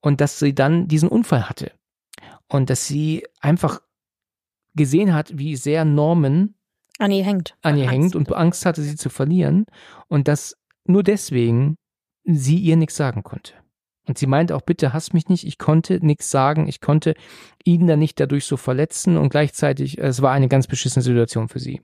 und 0.00 0.20
dass 0.20 0.38
sie 0.38 0.54
dann 0.54 0.88
diesen 0.88 1.08
Unfall 1.08 1.48
hatte 1.48 1.72
und 2.48 2.70
dass 2.70 2.86
sie 2.86 3.26
einfach 3.40 3.80
gesehen 4.74 5.14
hat, 5.14 5.38
wie 5.38 5.56
sehr 5.56 5.84
Norman 5.84 6.54
An 6.98 7.10
ihr 7.10 7.24
hängt. 7.24 7.56
an 7.62 7.76
ihr 7.76 7.90
hängt 7.90 8.14
und 8.14 8.32
Angst 8.32 8.66
hatte, 8.66 8.82
sie 8.82 8.96
zu 8.96 9.08
verlieren 9.08 9.66
und 10.08 10.28
dass 10.28 10.56
nur 10.84 11.02
deswegen 11.02 11.76
sie 12.24 12.58
ihr 12.58 12.76
nichts 12.76 12.96
sagen 12.96 13.22
konnte. 13.22 13.54
Und 14.08 14.18
sie 14.18 14.26
meinte 14.26 14.54
auch, 14.54 14.62
bitte 14.62 14.92
hasst 14.92 15.14
mich 15.14 15.28
nicht, 15.28 15.46
ich 15.46 15.58
konnte 15.58 16.04
nichts 16.04 16.30
sagen, 16.30 16.68
ich 16.68 16.80
konnte 16.80 17.14
ihn 17.64 17.86
dann 17.86 17.98
nicht 17.98 18.20
dadurch 18.20 18.44
so 18.44 18.56
verletzen 18.56 19.16
und 19.16 19.28
gleichzeitig, 19.30 19.98
äh, 19.98 20.02
es 20.06 20.22
war 20.22 20.32
eine 20.32 20.48
ganz 20.48 20.66
beschissene 20.66 21.02
Situation 21.02 21.48
für 21.48 21.58
sie. 21.58 21.82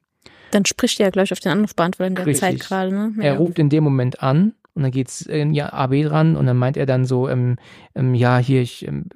Dann 0.53 0.65
spricht 0.65 1.01
er 1.01 1.07
ja 1.07 1.11
gleich 1.11 1.33
auf 1.33 1.41
den 1.41 1.53
Anrufbeantworter 1.53 2.09
in 2.09 2.15
der 2.15 2.27
Richtig. 2.27 2.41
Zeit 2.41 2.61
gerade, 2.61 2.93
ne? 2.95 3.13
Er 3.19 3.33
Ja. 3.33 3.39
ruft 3.39 3.59
in 3.59 3.71
dem 3.71 3.83
Moment 3.85 4.23
an 4.23 4.55
und 4.75 4.83
dann 4.83 4.93
geht's 4.93 5.27
äh, 5.27 5.47
ja, 5.49 5.73
AB 5.73 6.03
dran 6.05 6.37
und 6.37 6.47
dann 6.47 6.57
meint 6.57 6.77
er 6.77 6.87
dann 6.87 7.05
so, 7.05 7.29
ähm, 7.29 7.57
ähm, 7.95 8.15
ja, 8.15 8.39
hier, 8.39 8.61
ich 8.63 8.87
ähm, 8.87 9.07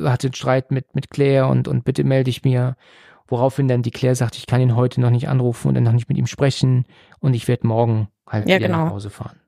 hatte 0.00 0.28
einen 0.28 0.34
Streit 0.34 0.70
mit, 0.70 0.94
mit 0.94 1.10
Claire 1.10 1.48
und, 1.48 1.68
und 1.68 1.84
bitte 1.84 2.04
melde 2.04 2.30
ich 2.30 2.42
mir. 2.44 2.76
Woraufhin 3.28 3.66
dann 3.66 3.82
die 3.82 3.90
Claire 3.90 4.14
sagt, 4.14 4.36
ich 4.36 4.46
kann 4.46 4.60
ihn 4.60 4.76
heute 4.76 5.00
noch 5.00 5.10
nicht 5.10 5.28
anrufen 5.28 5.66
und 5.66 5.74
dann 5.74 5.82
noch 5.82 5.92
nicht 5.92 6.08
mit 6.08 6.16
ihm 6.16 6.28
sprechen 6.28 6.86
und 7.18 7.34
ich 7.34 7.48
werde 7.48 7.66
morgen 7.66 8.06
halt 8.28 8.48
Ja, 8.48 8.56
wieder 8.58 8.68
nach 8.68 8.78
genau. 8.82 8.90
Hause 8.92 9.10
fahren. 9.10 9.40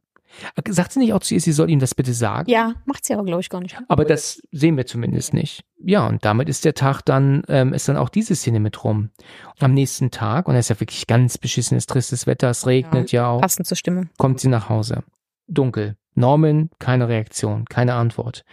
Sagt 0.68 0.92
sie 0.92 1.00
nicht 1.00 1.12
auch 1.12 1.20
zu 1.20 1.34
ihr, 1.34 1.40
sie 1.40 1.52
soll 1.52 1.70
ihm 1.70 1.80
das 1.80 1.94
bitte 1.94 2.12
sagen? 2.12 2.50
Ja, 2.50 2.74
macht 2.84 3.04
sie 3.04 3.14
aber, 3.14 3.24
glaube 3.24 3.40
ich, 3.40 3.50
gar 3.50 3.60
nicht. 3.60 3.78
Aber 3.88 4.04
das 4.04 4.40
sehen 4.52 4.76
wir 4.76 4.86
zumindest 4.86 5.34
nicht. 5.34 5.64
Ja, 5.78 6.06
und 6.06 6.24
damit 6.24 6.48
ist 6.48 6.64
der 6.64 6.74
Tag 6.74 7.02
dann, 7.02 7.42
ähm, 7.48 7.72
ist 7.72 7.88
dann 7.88 7.96
auch 7.96 8.08
diese 8.08 8.34
Szene 8.34 8.60
mit 8.60 8.84
rum. 8.84 9.10
Und 9.54 9.62
am 9.62 9.74
nächsten 9.74 10.10
Tag, 10.10 10.48
und 10.48 10.54
es 10.54 10.66
ist 10.66 10.70
ja 10.70 10.80
wirklich 10.80 11.06
ganz 11.06 11.38
beschissenes, 11.38 11.86
tristes 11.86 12.26
Wetter, 12.26 12.50
es 12.50 12.66
regnet 12.66 13.12
ja, 13.12 13.28
auch, 13.28 13.40
Passend 13.40 13.66
zur 13.66 13.76
Stimmung. 13.76 14.10
kommt 14.18 14.40
sie 14.40 14.48
nach 14.48 14.68
Hause. 14.68 15.02
Dunkel. 15.46 15.96
Norman, 16.14 16.70
keine 16.78 17.08
Reaktion, 17.08 17.64
keine 17.66 17.94
Antwort. 17.94 18.44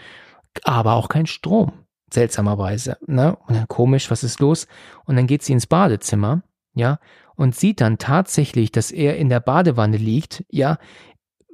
Aber 0.63 0.93
auch 0.93 1.09
kein 1.09 1.25
Strom. 1.25 1.73
Seltsamerweise. 2.13 2.97
Ne? 3.07 3.35
Und 3.47 3.55
dann 3.55 3.67
komisch, 3.67 4.11
was 4.11 4.23
ist 4.23 4.39
los? 4.39 4.67
Und 5.05 5.15
dann 5.15 5.27
geht 5.27 5.43
sie 5.43 5.53
ins 5.53 5.67
Badezimmer, 5.67 6.43
ja, 6.75 6.99
und 7.35 7.55
sieht 7.55 7.81
dann 7.81 7.97
tatsächlich, 7.97 8.71
dass 8.71 8.91
er 8.91 9.17
in 9.17 9.29
der 9.29 9.39
Badewanne 9.39 9.97
liegt, 9.97 10.45
ja, 10.49 10.77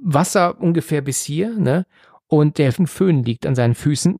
Wasser 0.01 0.59
ungefähr 0.59 1.01
bis 1.01 1.21
hier, 1.21 1.51
ne? 1.57 1.85
Und 2.27 2.57
der 2.57 2.71
Föhn 2.71 3.23
liegt 3.23 3.45
an 3.45 3.55
seinen 3.55 3.75
Füßen. 3.75 4.17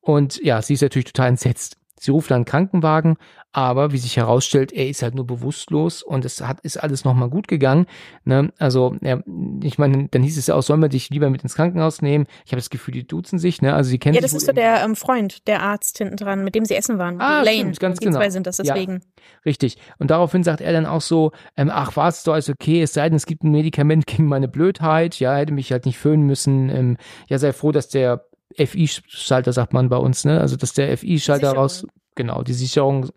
Und 0.00 0.40
ja, 0.42 0.60
sie 0.62 0.74
ist 0.74 0.82
natürlich 0.82 1.12
total 1.12 1.30
entsetzt. 1.30 1.77
Sie 2.00 2.10
ruft 2.10 2.30
dann 2.30 2.36
einen 2.36 2.44
Krankenwagen, 2.44 3.16
aber 3.52 3.92
wie 3.92 3.98
sich 3.98 4.16
herausstellt, 4.16 4.72
er 4.72 4.88
ist 4.88 5.02
halt 5.02 5.14
nur 5.14 5.26
bewusstlos 5.26 6.02
und 6.02 6.24
es 6.24 6.40
hat, 6.40 6.60
ist 6.60 6.76
alles 6.76 7.04
nochmal 7.04 7.30
gut 7.30 7.48
gegangen. 7.48 7.86
Ne? 8.24 8.52
Also, 8.58 8.96
er, 9.00 9.22
ich 9.62 9.78
meine, 9.78 10.08
dann 10.08 10.22
hieß 10.22 10.36
es 10.36 10.46
ja 10.48 10.54
auch, 10.54 10.62
sollen 10.62 10.80
wir 10.80 10.88
dich 10.88 11.10
lieber 11.10 11.30
mit 11.30 11.42
ins 11.42 11.54
Krankenhaus 11.54 12.02
nehmen? 12.02 12.26
Ich 12.44 12.52
habe 12.52 12.58
das 12.60 12.70
Gefühl, 12.70 12.92
die 12.92 13.06
duzen 13.06 13.38
sich, 13.38 13.62
ne? 13.62 13.74
Also 13.74 13.90
sie 13.90 13.98
kennen 13.98 14.14
Ja, 14.14 14.20
das 14.20 14.34
ist 14.34 14.46
so 14.46 14.52
der 14.52 14.82
ähm, 14.84 14.96
Freund, 14.96 15.46
der 15.48 15.62
Arzt 15.62 15.98
hinten 15.98 16.16
dran, 16.16 16.44
mit 16.44 16.54
dem 16.54 16.64
sie 16.64 16.74
essen 16.76 16.98
waren. 16.98 17.20
Ah, 17.20 17.42
Lane. 17.42 17.56
stimmt, 17.56 17.80
ganz 17.80 17.98
die 17.98 18.06
genau. 18.06 18.18
zwei 18.18 18.30
sind 18.30 18.46
das 18.46 18.58
Ja. 18.58 18.74
deswegen. 18.74 19.00
Richtig. 19.44 19.78
Und 19.98 20.10
daraufhin 20.10 20.44
sagt 20.44 20.60
er 20.60 20.72
dann 20.72 20.86
auch 20.86 21.00
so, 21.00 21.32
ähm, 21.56 21.70
ach, 21.72 21.96
war 21.96 22.08
es 22.08 22.22
doch 22.22 22.34
alles 22.34 22.50
okay, 22.50 22.82
es 22.82 22.92
sei 22.92 23.08
denn, 23.08 23.16
es 23.16 23.26
gibt 23.26 23.44
ein 23.44 23.50
Medikament 23.50 24.06
gegen 24.06 24.26
meine 24.26 24.48
Blödheit, 24.48 25.18
ja, 25.20 25.34
hätte 25.36 25.52
mich 25.52 25.72
halt 25.72 25.86
nicht 25.86 25.98
föhnen 25.98 26.24
müssen. 26.26 26.68
Ähm, 26.68 26.96
ja, 27.28 27.38
sei 27.38 27.52
froh, 27.52 27.72
dass 27.72 27.88
der 27.88 28.27
FI-Schalter, 28.56 29.52
sagt 29.52 29.72
man 29.72 29.88
bei 29.88 29.96
uns, 29.96 30.24
ne? 30.24 30.40
Also 30.40 30.56
dass 30.56 30.72
der 30.72 30.96
FI-Schalter 30.96 31.52
raus, 31.52 31.86
genau, 32.14 32.42
die 32.42 32.54
Sicherung 32.54 33.10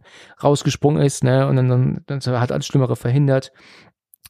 rausgesprungen 0.43 1.01
ist, 1.01 1.23
ne? 1.23 1.47
Und 1.47 1.55
dann, 1.55 1.69
dann, 1.69 2.19
dann 2.19 2.39
hat 2.39 2.51
alles 2.51 2.65
Schlimmere 2.65 2.95
verhindert. 2.95 3.51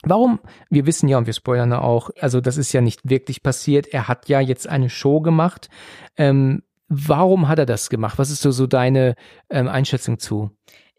Warum? 0.03 0.39
Wir 0.69 0.85
wissen 0.85 1.07
ja, 1.07 1.17
und 1.17 1.27
wir 1.27 1.33
spoilern 1.33 1.71
ja 1.71 1.81
auch, 1.81 2.09
also 2.19 2.41
das 2.41 2.57
ist 2.57 2.73
ja 2.73 2.81
nicht 2.81 3.01
wirklich 3.03 3.43
passiert. 3.43 3.87
Er 3.87 4.07
hat 4.07 4.29
ja 4.29 4.39
jetzt 4.39 4.67
eine 4.67 4.89
Show 4.89 5.21
gemacht. 5.21 5.69
Ähm, 6.17 6.63
warum 6.87 7.47
hat 7.47 7.59
er 7.59 7.67
das 7.67 7.89
gemacht? 7.89 8.17
Was 8.17 8.31
ist 8.31 8.41
so, 8.41 8.51
so 8.51 8.65
deine 8.65 9.15
ähm, 9.49 9.67
Einschätzung 9.67 10.17
zu? 10.17 10.51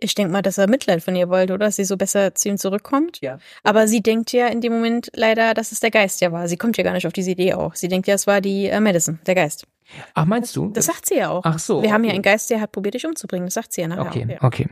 Ich 0.02 0.14
denke 0.14 0.32
mal, 0.32 0.42
dass 0.42 0.58
er 0.58 0.68
Mitleid 0.68 1.02
von 1.02 1.14
ihr 1.14 1.28
wollte, 1.28 1.54
oder? 1.54 1.66
Dass 1.66 1.76
sie 1.76 1.84
so 1.84 1.96
besser 1.96 2.34
zu 2.34 2.48
ihm 2.48 2.58
zurückkommt. 2.58 3.20
Ja. 3.20 3.38
Aber 3.62 3.86
sie 3.86 4.02
denkt 4.02 4.32
ja 4.32 4.48
in 4.48 4.60
dem 4.60 4.72
Moment 4.72 5.10
leider, 5.14 5.54
dass 5.54 5.70
es 5.72 5.80
der 5.80 5.90
Geist 5.90 6.20
ja 6.20 6.32
war. 6.32 6.48
Sie 6.48 6.56
kommt 6.56 6.76
ja 6.76 6.82
gar 6.84 6.92
nicht 6.92 7.06
auf 7.06 7.12
diese 7.12 7.30
Idee 7.30 7.54
auch. 7.54 7.74
Sie 7.76 7.88
denkt 7.88 8.08
ja, 8.08 8.14
es 8.14 8.26
war 8.26 8.40
die 8.40 8.66
äh, 8.66 8.80
Madison, 8.80 9.20
der 9.26 9.34
Geist. 9.36 9.66
Ach, 10.14 10.24
meinst 10.24 10.56
du? 10.56 10.68
Das 10.70 10.86
sagt 10.86 11.06
sie 11.06 11.16
ja 11.16 11.30
auch. 11.30 11.42
Ach 11.44 11.58
so. 11.58 11.82
Wir 11.82 11.92
haben 11.92 12.02
ja 12.04 12.08
okay. 12.08 12.14
einen 12.14 12.22
Geist, 12.22 12.50
der 12.50 12.60
hat 12.60 12.72
probiert, 12.72 12.94
dich 12.94 13.06
umzubringen. 13.06 13.46
Das 13.46 13.54
sagt 13.54 13.72
sie 13.72 13.82
ja 13.82 13.88
nachher 13.88 14.06
Okay, 14.06 14.24
auch. 14.24 14.30
Ja. 14.30 14.42
okay. 14.42 14.68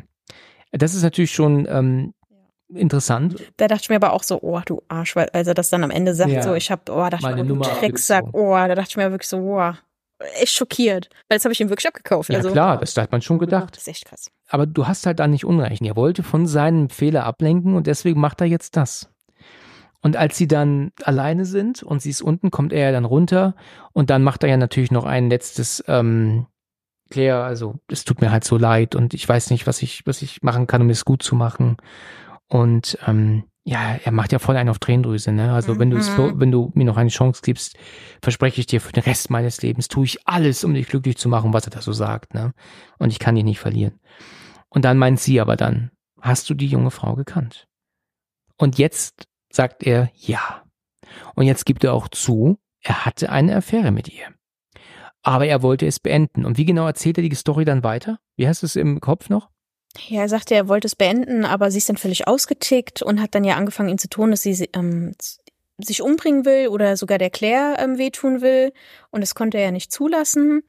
Das 0.72 0.94
ist 0.94 1.02
natürlich 1.02 1.32
schon 1.32 1.66
ähm, 1.70 2.14
interessant. 2.74 3.36
Da 3.56 3.68
dachte 3.68 3.82
ich 3.82 3.88
mir 3.90 3.96
aber 3.96 4.12
auch 4.12 4.22
so, 4.22 4.40
oh, 4.42 4.60
du 4.64 4.82
Arsch, 4.88 5.16
weil 5.16 5.28
als 5.30 5.46
er 5.46 5.54
das 5.54 5.70
dann 5.70 5.84
am 5.84 5.90
Ende 5.90 6.14
sagt, 6.14 6.30
Ja. 6.30 6.42
so, 6.42 6.54
ich 6.54 6.70
hab, 6.70 6.88
oh, 6.88 6.96
da 6.96 7.10
dachte 7.10 7.16
ich 7.16 7.22
Meine 7.36 7.44
mir, 7.44 7.52
oh, 7.52 7.62
du 7.62 7.68
Drecksack, 7.80 8.24
abgezogen. 8.24 8.46
oh, 8.46 8.54
da 8.54 8.74
dachte 8.74 8.90
ich 8.90 8.96
mir 8.96 9.10
wirklich 9.10 9.28
so, 9.28 9.38
oh, 9.38 9.72
echt 10.40 10.54
schockiert. 10.54 11.08
Weil 11.28 11.38
das 11.38 11.44
habe 11.44 11.52
ich 11.52 11.60
ihm 11.60 11.68
wirklich 11.68 11.88
abgekauft. 11.88 12.30
Ja 12.30 12.36
also, 12.38 12.50
klar, 12.52 12.78
das 12.78 12.96
hat 12.96 13.10
man 13.12 13.22
schon 13.22 13.38
gedacht. 13.38 13.76
Das 13.76 13.82
ist 13.82 13.88
echt 13.88 14.04
krass. 14.06 14.30
Aber 14.51 14.66
du 14.66 14.86
hast 14.86 15.07
halt 15.07 15.20
da 15.20 15.26
nicht 15.28 15.44
Unrecht. 15.44 15.80
Er 15.82 15.96
wollte 15.96 16.22
von 16.22 16.46
seinem 16.46 16.90
Fehler 16.90 17.24
ablenken 17.24 17.74
und 17.76 17.86
deswegen 17.86 18.20
macht 18.20 18.40
er 18.40 18.48
jetzt 18.48 18.76
das. 18.76 19.09
Und 20.03 20.16
als 20.16 20.36
sie 20.36 20.48
dann 20.48 20.92
alleine 21.05 21.44
sind 21.44 21.82
und 21.82 22.03
sie 22.03 22.11
ist 22.11 22.22
unten, 22.22 22.51
kommt 22.51 22.72
er 22.72 22.86
ja 22.86 22.92
dann 22.92 23.05
runter 23.05 23.55
und 23.92 24.11
dann 24.11 24.22
macht 24.22 24.42
er 24.42 24.48
ja 24.48 24.57
natürlich 24.57 24.90
noch 24.90 25.05
ein 25.05 25.28
letztes 25.30 25.84
ähm, 25.86 26.46
Claire, 27.11 27.42
also 27.44 27.76
es 27.88 28.05
tut 28.05 28.20
mir 28.20 28.30
halt 28.32 28.44
so 28.44 28.57
leid 28.57 28.94
und 28.94 29.14
ich 29.14 29.28
weiß 29.28 29.51
nicht, 29.51 29.66
was 29.66 29.82
ich, 29.82 30.07
was 30.07 30.22
ich 30.22 30.42
machen 30.42 30.66
kann, 30.66 30.80
um 30.82 30.90
es 30.90 31.05
gut 31.05 31.22
zu 31.22 31.34
machen. 31.34 31.76
Und 32.48 32.98
ähm, 33.07 33.44
ja, 33.64 33.98
er 34.03 34.12
macht 34.12 34.32
ja 34.32 34.38
voll 34.38 34.57
einen 34.57 34.70
auf 34.70 34.78
Tränendrüse, 34.78 35.32
ne? 35.32 35.53
Also 35.53 35.78
wenn 35.78 35.90
du 35.90 35.98
es, 35.98 36.16
Mhm. 36.16 36.40
wenn 36.40 36.51
du 36.51 36.72
mir 36.74 36.84
noch 36.84 36.96
eine 36.96 37.11
Chance 37.11 37.42
gibst, 37.44 37.76
verspreche 38.22 38.61
ich 38.61 38.66
dir 38.66 38.80
für 38.80 38.92
den 38.92 39.03
Rest 39.03 39.28
meines 39.28 39.61
Lebens 39.61 39.88
tue 39.88 40.07
ich 40.07 40.26
alles, 40.26 40.64
um 40.64 40.72
dich 40.72 40.88
glücklich 40.88 41.18
zu 41.18 41.28
machen, 41.28 41.53
was 41.53 41.66
er 41.66 41.70
da 41.70 41.82
so 41.82 41.92
sagt, 41.92 42.32
ne? 42.32 42.53
Und 42.98 43.11
ich 43.11 43.18
kann 43.18 43.34
dich 43.34 43.44
nicht 43.44 43.61
verlieren. 43.61 44.01
Und 44.70 44.84
dann 44.84 44.98
meint 44.98 45.20
sie 45.20 45.40
aber 45.40 45.56
dann, 45.56 45.90
hast 46.20 46.48
du 46.48 46.54
die 46.54 46.66
junge 46.66 46.90
Frau 46.90 47.14
gekannt? 47.14 47.66
Und 48.56 48.78
jetzt 48.78 49.26
sagt 49.52 49.82
er 49.82 50.10
ja. 50.14 50.62
Und 51.34 51.46
jetzt 51.46 51.66
gibt 51.66 51.84
er 51.84 51.92
auch 51.92 52.08
zu, 52.08 52.58
er 52.82 53.04
hatte 53.04 53.30
eine 53.30 53.56
Affäre 53.56 53.90
mit 53.90 54.08
ihr. 54.08 54.26
Aber 55.22 55.46
er 55.46 55.62
wollte 55.62 55.86
es 55.86 56.00
beenden. 56.00 56.44
Und 56.44 56.56
wie 56.56 56.64
genau 56.64 56.86
erzählt 56.86 57.18
er 57.18 57.28
die 57.28 57.34
Story 57.34 57.64
dann 57.64 57.82
weiter? 57.82 58.18
Wie 58.36 58.48
hast 58.48 58.62
du 58.62 58.66
es 58.66 58.76
im 58.76 59.00
Kopf 59.00 59.28
noch? 59.28 59.50
Ja, 60.08 60.22
er 60.22 60.28
sagte, 60.28 60.54
er 60.54 60.68
wollte 60.68 60.86
es 60.86 60.96
beenden, 60.96 61.44
aber 61.44 61.70
sie 61.70 61.78
ist 61.78 61.88
dann 61.88 61.96
völlig 61.96 62.28
ausgetickt 62.28 63.02
und 63.02 63.20
hat 63.20 63.34
dann 63.34 63.44
ja 63.44 63.56
angefangen, 63.56 63.88
ihn 63.88 63.98
zu 63.98 64.08
tun, 64.08 64.30
dass 64.30 64.42
sie 64.42 64.70
ähm, 64.72 65.12
sich 65.78 66.00
umbringen 66.00 66.44
will 66.44 66.68
oder 66.68 66.96
sogar 66.96 67.18
der 67.18 67.30
Claire 67.30 67.76
ähm, 67.78 67.98
wehtun 67.98 68.40
will. 68.40 68.72
Und 69.10 69.20
das 69.20 69.34
konnte 69.34 69.58
er 69.58 69.64
ja 69.64 69.70
nicht 69.72 69.92
zulassen. 69.92 70.62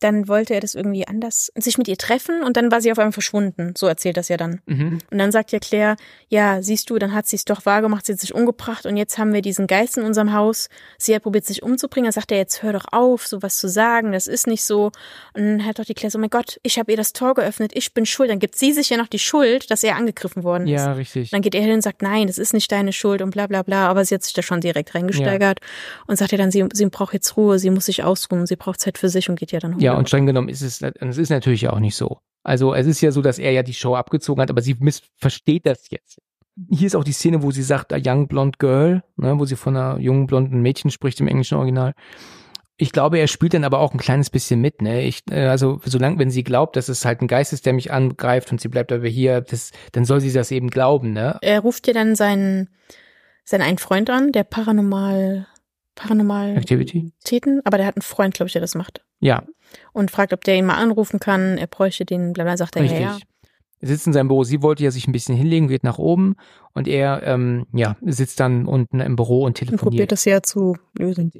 Dann 0.00 0.28
wollte 0.28 0.54
er 0.54 0.60
das 0.60 0.74
irgendwie 0.74 1.06
anders 1.08 1.50
sich 1.56 1.78
mit 1.78 1.88
ihr 1.88 1.96
treffen 1.96 2.42
und 2.42 2.56
dann 2.56 2.70
war 2.70 2.80
sie 2.80 2.92
auf 2.92 2.98
einmal 2.98 3.12
verschwunden. 3.12 3.74
So 3.76 3.86
erzählt 3.86 4.16
das 4.16 4.28
ja 4.28 4.36
dann. 4.36 4.60
Mhm. 4.66 4.98
Und 5.10 5.18
dann 5.18 5.32
sagt 5.32 5.52
ja 5.52 5.58
Claire, 5.58 5.96
ja, 6.28 6.62
siehst 6.62 6.90
du, 6.90 6.98
dann 6.98 7.14
hat 7.14 7.26
sie 7.26 7.36
es 7.36 7.44
doch 7.44 7.64
wahrgemacht, 7.64 8.06
sie 8.06 8.12
hat 8.12 8.20
sich 8.20 8.34
umgebracht 8.34 8.86
und 8.86 8.96
jetzt 8.96 9.18
haben 9.18 9.32
wir 9.32 9.42
diesen 9.42 9.66
Geist 9.66 9.96
in 9.96 10.04
unserem 10.04 10.32
Haus. 10.32 10.68
Sie 10.98 11.14
hat 11.14 11.22
probiert, 11.22 11.46
sich 11.46 11.62
umzubringen. 11.62 12.06
Dann 12.06 12.12
sagt 12.12 12.32
er, 12.32 12.38
jetzt 12.38 12.62
hör 12.62 12.72
doch 12.72 12.86
auf, 12.92 13.26
sowas 13.26 13.58
zu 13.58 13.68
sagen, 13.68 14.12
das 14.12 14.26
ist 14.26 14.46
nicht 14.46 14.64
so. 14.64 14.92
Und 15.34 15.42
dann 15.42 15.66
hat 15.66 15.78
doch 15.78 15.84
die 15.84 15.94
Claire 15.94 16.10
so, 16.10 16.18
oh 16.18 16.20
mein 16.20 16.30
Gott, 16.30 16.58
ich 16.62 16.78
habe 16.78 16.90
ihr 16.90 16.96
das 16.96 17.12
Tor 17.12 17.34
geöffnet, 17.34 17.72
ich 17.74 17.94
bin 17.94 18.06
schuld. 18.06 18.30
Dann 18.30 18.38
gibt 18.38 18.56
sie 18.56 18.72
sich 18.72 18.90
ja 18.90 18.96
noch 18.96 19.08
die 19.08 19.18
Schuld, 19.18 19.70
dass 19.70 19.82
er 19.82 19.96
angegriffen 19.96 20.44
worden 20.44 20.66
ist. 20.66 20.72
Ja, 20.72 20.92
richtig. 20.92 21.30
Dann 21.30 21.42
geht 21.42 21.54
er 21.54 21.62
hin 21.62 21.72
und 21.72 21.82
sagt, 21.82 22.02
nein, 22.02 22.26
das 22.26 22.38
ist 22.38 22.52
nicht 22.52 22.70
deine 22.70 22.92
Schuld 22.92 23.22
und 23.22 23.30
bla 23.30 23.46
bla 23.46 23.62
bla. 23.62 23.88
Aber 23.88 24.04
sie 24.04 24.14
hat 24.14 24.22
sich 24.22 24.34
da 24.34 24.42
schon 24.42 24.60
direkt 24.60 24.94
reingesteigert 24.94 25.60
und 26.06 26.16
sagt 26.16 26.32
ja 26.32 26.38
dann, 26.38 26.50
sie, 26.50 26.66
sie 26.72 26.86
braucht 26.86 27.14
jetzt 27.14 27.36
Ruhe, 27.36 27.58
sie 27.58 27.70
muss 27.70 27.86
sich 27.86 28.04
ausruhen, 28.04 28.46
sie 28.46 28.56
braucht 28.56 28.80
Zeit 28.80 28.98
für 28.98 29.08
sich 29.08 29.28
und 29.28 29.38
geht 29.38 29.52
ja 29.52 29.60
dann 29.60 29.76
hoch. 29.76 29.80
Ja, 29.80 29.85
und 29.94 30.08
streng 30.08 30.26
genommen 30.26 30.48
ist 30.48 30.62
es, 30.62 30.82
es 30.82 31.18
ist 31.18 31.30
natürlich 31.30 31.62
ja 31.62 31.72
auch 31.72 31.80
nicht 31.80 31.96
so. 31.96 32.18
Also 32.42 32.74
es 32.74 32.86
ist 32.86 33.00
ja 33.00 33.10
so, 33.10 33.22
dass 33.22 33.38
er 33.38 33.50
ja 33.50 33.64
die 33.64 33.74
Show 33.74 33.96
abgezogen 33.96 34.40
hat, 34.40 34.50
aber 34.50 34.62
sie 34.62 34.76
missversteht 34.78 35.66
das 35.66 35.90
jetzt. 35.90 36.20
Hier 36.70 36.86
ist 36.86 36.94
auch 36.94 37.04
die 37.04 37.12
Szene, 37.12 37.42
wo 37.42 37.50
sie 37.50 37.62
sagt, 37.62 37.92
a 37.92 37.98
young 38.02 38.28
blonde 38.28 38.56
girl, 38.58 39.02
ne, 39.16 39.38
wo 39.38 39.44
sie 39.44 39.56
von 39.56 39.76
einer 39.76 39.98
jungen 39.98 40.26
blonden 40.26 40.62
Mädchen 40.62 40.90
spricht 40.90 41.20
im 41.20 41.28
englischen 41.28 41.58
Original. 41.58 41.92
Ich 42.78 42.92
glaube, 42.92 43.18
er 43.18 43.26
spielt 43.26 43.54
dann 43.54 43.64
aber 43.64 43.80
auch 43.80 43.92
ein 43.92 43.98
kleines 43.98 44.30
bisschen 44.30 44.60
mit, 44.60 44.80
ne? 44.80 45.02
Ich, 45.02 45.22
äh, 45.30 45.46
also 45.46 45.80
solange, 45.84 46.18
wenn 46.18 46.30
sie 46.30 46.44
glaubt, 46.44 46.76
dass 46.76 46.88
es 46.88 47.04
halt 47.04 47.20
ein 47.20 47.26
Geist 47.26 47.52
ist, 47.52 47.66
der 47.66 47.72
mich 47.72 47.90
angreift 47.90 48.52
und 48.52 48.60
sie 48.60 48.68
bleibt 48.68 48.92
aber 48.92 49.08
hier, 49.08 49.40
das, 49.40 49.72
dann 49.92 50.04
soll 50.04 50.20
sie 50.20 50.32
das 50.32 50.50
eben 50.50 50.70
glauben, 50.70 51.12
ne? 51.12 51.38
Er 51.40 51.60
ruft 51.60 51.86
ja 51.88 51.94
dann 51.94 52.14
seinen, 52.14 52.68
seinen 53.44 53.62
einen 53.62 53.78
Freund 53.78 54.08
an, 54.08 54.30
der 54.30 54.44
paranormal, 54.44 55.46
paranormal 55.96 56.56
Activity? 56.56 57.12
Täten, 57.24 57.60
aber 57.64 57.76
der 57.78 57.86
hat 57.88 57.96
einen 57.96 58.02
Freund, 58.02 58.34
glaube 58.34 58.46
ich, 58.46 58.52
der 58.52 58.60
das 58.62 58.74
macht. 58.76 59.04
Ja, 59.18 59.42
Und 59.92 60.10
fragt, 60.12 60.32
ob 60.32 60.44
der 60.44 60.56
ihn 60.56 60.66
mal 60.66 60.76
anrufen 60.76 61.18
kann. 61.18 61.58
Er 61.58 61.66
bräuchte 61.66 62.04
den, 62.04 62.32
bla 62.32 62.44
bla, 62.44 62.56
sagt 62.56 62.76
er, 62.76 62.82
Richtig. 62.82 63.00
ja. 63.00 63.18
Er 63.80 63.88
sitzt 63.88 64.06
in 64.06 64.12
seinem 64.12 64.28
Büro. 64.28 64.44
Sie 64.44 64.62
wollte 64.62 64.84
ja 64.84 64.90
sich 64.90 65.06
ein 65.08 65.12
bisschen 65.12 65.36
hinlegen, 65.36 65.68
geht 65.68 65.84
nach 65.84 65.98
oben 65.98 66.36
und 66.72 66.86
er 66.88 67.22
ähm, 67.24 67.66
ja, 67.74 67.96
sitzt 68.02 68.40
dann 68.40 68.66
unten 68.66 69.00
im 69.00 69.16
Büro 69.16 69.42
und 69.44 69.48
Und 69.48 69.54
probiert 69.54 69.70
telefoniert. 69.78 70.12
das 70.12 70.24
ja 70.24 70.42
zu 70.42 70.76
lösen. 70.96 71.30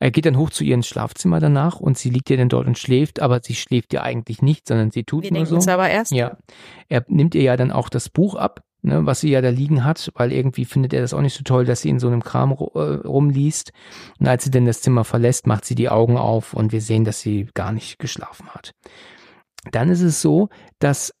Er 0.00 0.10
geht 0.10 0.26
dann 0.26 0.36
hoch 0.38 0.50
zu 0.50 0.64
ihr 0.64 0.74
ins 0.74 0.88
Schlafzimmer 0.88 1.38
danach 1.40 1.78
und 1.80 1.96
sie 1.96 2.10
liegt 2.10 2.28
ja 2.30 2.36
dann 2.36 2.48
dort 2.48 2.66
und 2.66 2.78
schläft, 2.78 3.20
aber 3.20 3.40
sie 3.42 3.54
schläft 3.54 3.92
ja 3.92 4.02
eigentlich 4.02 4.42
nicht, 4.42 4.66
sondern 4.66 4.90
sie 4.90 5.04
tut 5.04 5.22
Wir 5.22 5.30
nur 5.30 5.38
denken 5.38 5.50
so. 5.50 5.56
es 5.58 5.68
aber 5.68 5.88
erst. 5.88 6.10
Ja. 6.12 6.36
Er 6.88 7.04
nimmt 7.08 7.34
ihr 7.34 7.42
ja 7.42 7.56
dann 7.56 7.70
auch 7.70 7.88
das 7.88 8.08
Buch 8.08 8.34
ab, 8.34 8.62
ne, 8.82 9.06
was 9.06 9.20
sie 9.20 9.30
ja 9.30 9.40
da 9.40 9.48
liegen 9.48 9.84
hat, 9.84 10.10
weil 10.14 10.32
irgendwie 10.32 10.64
findet 10.64 10.92
er 10.92 11.00
das 11.00 11.14
auch 11.14 11.20
nicht 11.20 11.36
so 11.36 11.44
toll, 11.44 11.64
dass 11.64 11.80
sie 11.82 11.88
in 11.88 11.98
so 11.98 12.08
einem 12.08 12.22
Kram 12.22 12.52
äh, 12.52 12.78
rumliest. 12.78 13.72
Und 14.18 14.28
als 14.28 14.44
sie 14.44 14.50
denn 14.50 14.66
das 14.66 14.82
Zimmer 14.82 15.04
verlässt, 15.04 15.46
macht 15.46 15.64
sie 15.64 15.74
die 15.74 15.88
Augen 15.88 16.16
auf 16.16 16.54
und 16.54 16.72
wir 16.72 16.80
sehen, 16.80 17.04
dass 17.04 17.20
sie 17.20 17.48
gar 17.54 17.72
nicht 17.72 17.98
geschlafen 17.98 18.48
hat. 18.50 18.72
Dann 19.70 19.88
ist 19.88 20.02
es 20.02 20.20
so, 20.20 20.48
dass 20.80 21.14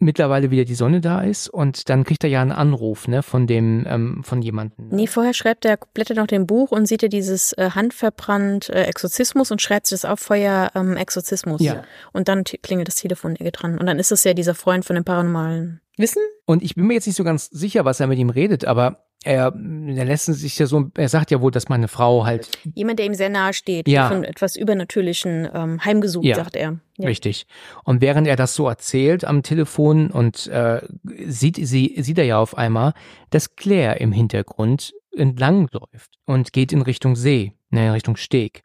mittlerweile 0.00 0.50
wieder 0.50 0.64
die 0.64 0.74
Sonne 0.74 1.00
da 1.00 1.22
ist 1.22 1.48
und 1.48 1.88
dann 1.88 2.04
kriegt 2.04 2.24
er 2.24 2.30
ja 2.30 2.42
einen 2.42 2.52
Anruf, 2.52 3.08
ne, 3.08 3.22
von 3.22 3.46
dem, 3.46 3.86
ähm, 3.88 4.22
von 4.22 4.42
jemandem. 4.42 4.88
Nee, 4.88 5.06
vorher 5.06 5.32
schreibt 5.32 5.64
er, 5.64 5.78
blättert 5.94 6.16
noch 6.16 6.26
dem 6.26 6.46
Buch 6.46 6.72
und 6.72 6.86
sieht 6.86 7.02
er 7.02 7.08
dieses 7.08 7.52
äh, 7.54 7.70
handverbrannt 7.70 8.68
äh, 8.68 8.82
Exorzismus 8.82 9.50
und 9.50 9.62
schreibt 9.62 9.86
sich 9.86 10.00
das 10.00 10.10
auf 10.10 10.20
Feuer 10.20 10.72
ähm, 10.74 10.96
Exorzismus. 10.96 11.62
Ja. 11.62 11.84
Und 12.12 12.28
dann 12.28 12.44
klingelt 12.44 12.88
das 12.88 12.96
Telefon, 12.96 13.36
er 13.36 13.44
geht 13.44 13.62
dran. 13.62 13.78
Und 13.78 13.86
dann 13.86 13.98
ist 13.98 14.12
es 14.12 14.24
ja 14.24 14.34
dieser 14.34 14.54
Freund 14.54 14.84
von 14.84 14.94
dem 14.94 15.04
paranormalen 15.04 15.80
Wissen. 15.96 16.22
Und 16.46 16.62
ich 16.62 16.74
bin 16.74 16.86
mir 16.86 16.94
jetzt 16.94 17.06
nicht 17.06 17.16
so 17.16 17.24
ganz 17.24 17.46
sicher, 17.46 17.84
was 17.84 18.00
er 18.00 18.06
mit 18.06 18.18
ihm 18.18 18.30
redet, 18.30 18.64
aber 18.64 19.04
er, 19.22 19.54
er 19.54 20.04
lässt 20.04 20.26
sich 20.26 20.58
ja 20.58 20.66
so, 20.66 20.90
er 20.96 21.08
sagt 21.08 21.30
ja 21.30 21.40
wohl, 21.40 21.50
dass 21.50 21.68
meine 21.70 21.88
Frau 21.88 22.26
halt 22.26 22.50
Jemand, 22.74 22.98
der 22.98 23.06
ihm 23.06 23.14
sehr 23.14 23.30
nahe 23.30 23.54
steht, 23.54 23.88
Ja. 23.88 24.08
von 24.08 24.22
etwas 24.24 24.54
Übernatürlichen 24.56 25.48
ähm, 25.54 25.82
heimgesucht, 25.84 26.24
Ja. 26.26 26.36
sagt 26.36 26.56
er. 26.56 26.78
Ja. 26.98 27.08
Richtig. 27.08 27.46
Und 27.84 28.00
während 28.02 28.26
er 28.26 28.36
das 28.36 28.54
so 28.54 28.68
erzählt 28.68 29.24
am 29.24 29.42
Telefon 29.42 30.10
und 30.10 30.46
äh, 30.48 30.82
sieht 31.26 31.56
sie 31.56 31.94
sieht 31.98 32.18
er 32.18 32.24
ja 32.24 32.38
auf 32.38 32.58
einmal, 32.58 32.92
dass 33.30 33.56
Claire 33.56 34.00
im 34.00 34.12
Hintergrund 34.12 34.92
entlang 35.16 35.68
läuft 35.72 36.18
und 36.26 36.52
geht 36.52 36.72
in 36.72 36.82
Richtung 36.82 37.14
See, 37.16 37.52
ne, 37.70 37.86
in 37.86 37.92
Richtung 37.92 38.16
Steg. 38.16 38.63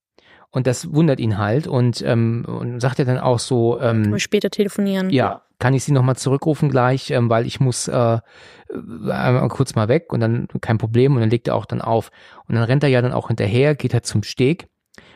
Und 0.51 0.65
das 0.65 0.91
wundert 0.91 1.19
ihn 1.19 1.37
halt 1.37 1.67
und, 1.67 2.01
ähm, 2.01 2.45
und 2.47 2.79
sagt 2.79 2.97
er 2.99 3.05
dann 3.05 3.19
auch 3.19 3.39
so, 3.39 3.79
ähm, 3.79 4.17
später 4.17 4.49
telefonieren. 4.49 5.09
ja, 5.11 5.43
kann 5.59 5.73
ich 5.73 5.83
sie 5.83 5.91
nochmal 5.91 6.15
zurückrufen 6.15 6.69
gleich, 6.69 7.11
ähm, 7.11 7.29
weil 7.29 7.45
ich 7.45 7.59
muss 7.59 7.87
äh, 7.87 7.93
äh, 7.93 8.19
einmal 9.11 9.47
kurz 9.49 9.75
mal 9.75 9.87
weg 9.89 10.11
und 10.11 10.21
dann 10.21 10.47
kein 10.61 10.77
Problem 10.79 11.13
und 11.13 11.21
dann 11.21 11.29
legt 11.29 11.47
er 11.47 11.55
auch 11.55 11.65
dann 11.65 11.81
auf. 11.81 12.09
Und 12.47 12.55
dann 12.55 12.63
rennt 12.63 12.81
er 12.83 12.89
ja 12.89 13.01
dann 13.01 13.13
auch 13.13 13.27
hinterher, 13.27 13.75
geht 13.75 13.93
halt 13.93 14.05
zum 14.07 14.23
Steg 14.23 14.67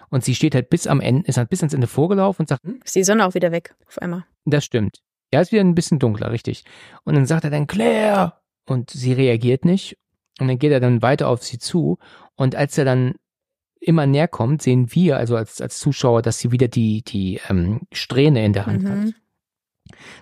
und 0.09 0.23
sie 0.23 0.35
steht 0.35 0.53
halt 0.53 0.69
bis 0.69 0.85
am 0.85 0.99
Ende, 1.01 1.27
ist 1.27 1.37
halt 1.37 1.49
bis 1.49 1.61
ans 1.61 1.73
Ende 1.73 1.87
vorgelaufen 1.87 2.43
und 2.43 2.49
sagt, 2.49 2.63
hm, 2.63 2.79
Ist 2.83 2.95
die 2.95 3.03
Sonne 3.03 3.25
auch 3.25 3.33
wieder 3.33 3.51
weg 3.51 3.73
auf 3.87 3.97
einmal. 3.99 4.25
das 4.45 4.63
stimmt. 4.65 4.99
Ja, 5.33 5.41
ist 5.41 5.51
wieder 5.51 5.63
ein 5.63 5.73
bisschen 5.73 5.97
dunkler, 5.97 6.31
richtig. 6.31 6.63
Und 7.05 7.15
dann 7.15 7.25
sagt 7.25 7.43
er 7.43 7.49
dann, 7.49 7.65
Claire! 7.65 8.33
Und 8.67 8.91
sie 8.91 9.13
reagiert 9.13 9.65
nicht. 9.65 9.97
Und 10.39 10.47
dann 10.47 10.59
geht 10.59 10.71
er 10.71 10.79
dann 10.79 11.01
weiter 11.01 11.27
auf 11.27 11.41
sie 11.41 11.57
zu. 11.57 11.97
Und 12.35 12.55
als 12.55 12.77
er 12.77 12.85
dann 12.85 13.15
immer 13.83 14.05
näher 14.05 14.27
kommt, 14.27 14.61
sehen 14.61 14.87
wir, 14.93 15.17
also 15.17 15.35
als, 15.35 15.61
als 15.61 15.79
Zuschauer, 15.79 16.21
dass 16.21 16.39
sie 16.39 16.51
wieder 16.51 16.67
die, 16.67 17.03
die 17.03 17.39
ähm, 17.49 17.81
Strähne 17.91 18.45
in 18.45 18.53
der 18.53 18.65
Hand 18.65 18.83
Mhm. 18.83 18.89
hat. 18.89 19.13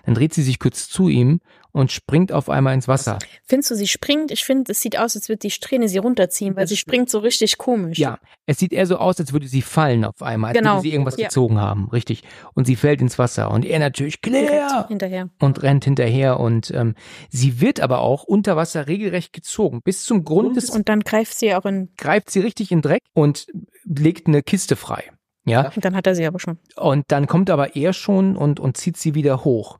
Dann 0.04 0.14
dreht 0.14 0.34
sie 0.34 0.42
sich 0.42 0.58
kurz 0.58 0.88
zu 0.88 1.08
ihm 1.08 1.40
und 1.74 1.90
springt 1.90 2.32
auf 2.32 2.50
einmal 2.50 2.74
ins 2.74 2.86
Wasser. 2.86 3.18
Findest 3.46 3.70
du, 3.70 3.74
sie 3.76 3.88
springt? 3.88 4.30
Ich 4.30 4.44
finde, 4.44 4.72
es 4.72 4.82
sieht 4.82 4.98
aus, 4.98 5.16
als 5.16 5.30
würde 5.30 5.38
die 5.38 5.50
Strähne 5.50 5.88
sie 5.88 5.96
runterziehen, 5.98 6.54
weil 6.54 6.64
Das 6.64 6.70
sie 6.70 6.76
springt 6.76 7.08
so 7.08 7.18
richtig 7.20 7.56
komisch. 7.56 7.98
Ja, 7.98 8.18
es 8.44 8.58
sieht 8.58 8.74
eher 8.74 8.86
so 8.86 8.96
aus, 8.98 9.18
als 9.18 9.32
würde 9.32 9.48
sie 9.48 9.62
fallen 9.62 10.04
auf 10.04 10.20
einmal, 10.20 10.50
als 10.50 10.58
Genau. 10.58 10.72
würde 10.74 10.82
sie 10.82 10.92
irgendwas 10.92 11.16
Ja. 11.16 11.28
gezogen 11.28 11.58
haben, 11.60 11.88
richtig. 11.90 12.24
Und 12.54 12.66
sie 12.66 12.76
fällt 12.76 13.00
ins 13.00 13.18
Wasser. 13.18 13.50
Und 13.50 13.64
er 13.64 13.78
natürlich, 13.78 14.20
Claire! 14.20 14.86
hinterher. 14.88 15.30
und 15.40 15.62
rennt 15.62 15.84
hinterher 15.84 16.38
und 16.38 16.70
ähm, 16.72 16.94
sie 17.30 17.60
wird 17.62 17.80
aber 17.80 18.00
auch 18.00 18.24
unter 18.24 18.54
Wasser 18.56 18.86
regelrecht 18.86 19.32
gezogen. 19.32 19.80
Bis 19.82 20.04
zum 20.04 20.24
Grund 20.24 20.56
des 20.56 20.68
Und 20.68 20.90
dann 20.90 21.00
greift 21.00 21.38
sie 21.38 21.54
auch 21.54 21.64
in, 21.64 21.88
greift 21.96 22.30
sie 22.30 22.40
richtig 22.40 22.70
in 22.70 22.82
Dreck 22.82 23.00
und 23.14 23.46
legt 23.84 24.26
eine 24.26 24.42
Kiste 24.42 24.76
frei. 24.76 25.04
Ja, 25.44 25.72
und 25.74 25.84
dann 25.84 25.96
hat 25.96 26.06
er 26.06 26.14
sie 26.14 26.26
aber 26.26 26.38
schon. 26.38 26.58
und 26.76 27.04
dann 27.08 27.26
kommt 27.26 27.50
aber 27.50 27.74
er 27.74 27.92
schon 27.92 28.36
und, 28.36 28.60
und 28.60 28.76
zieht 28.76 28.96
sie 28.96 29.14
wieder 29.14 29.44
hoch. 29.44 29.78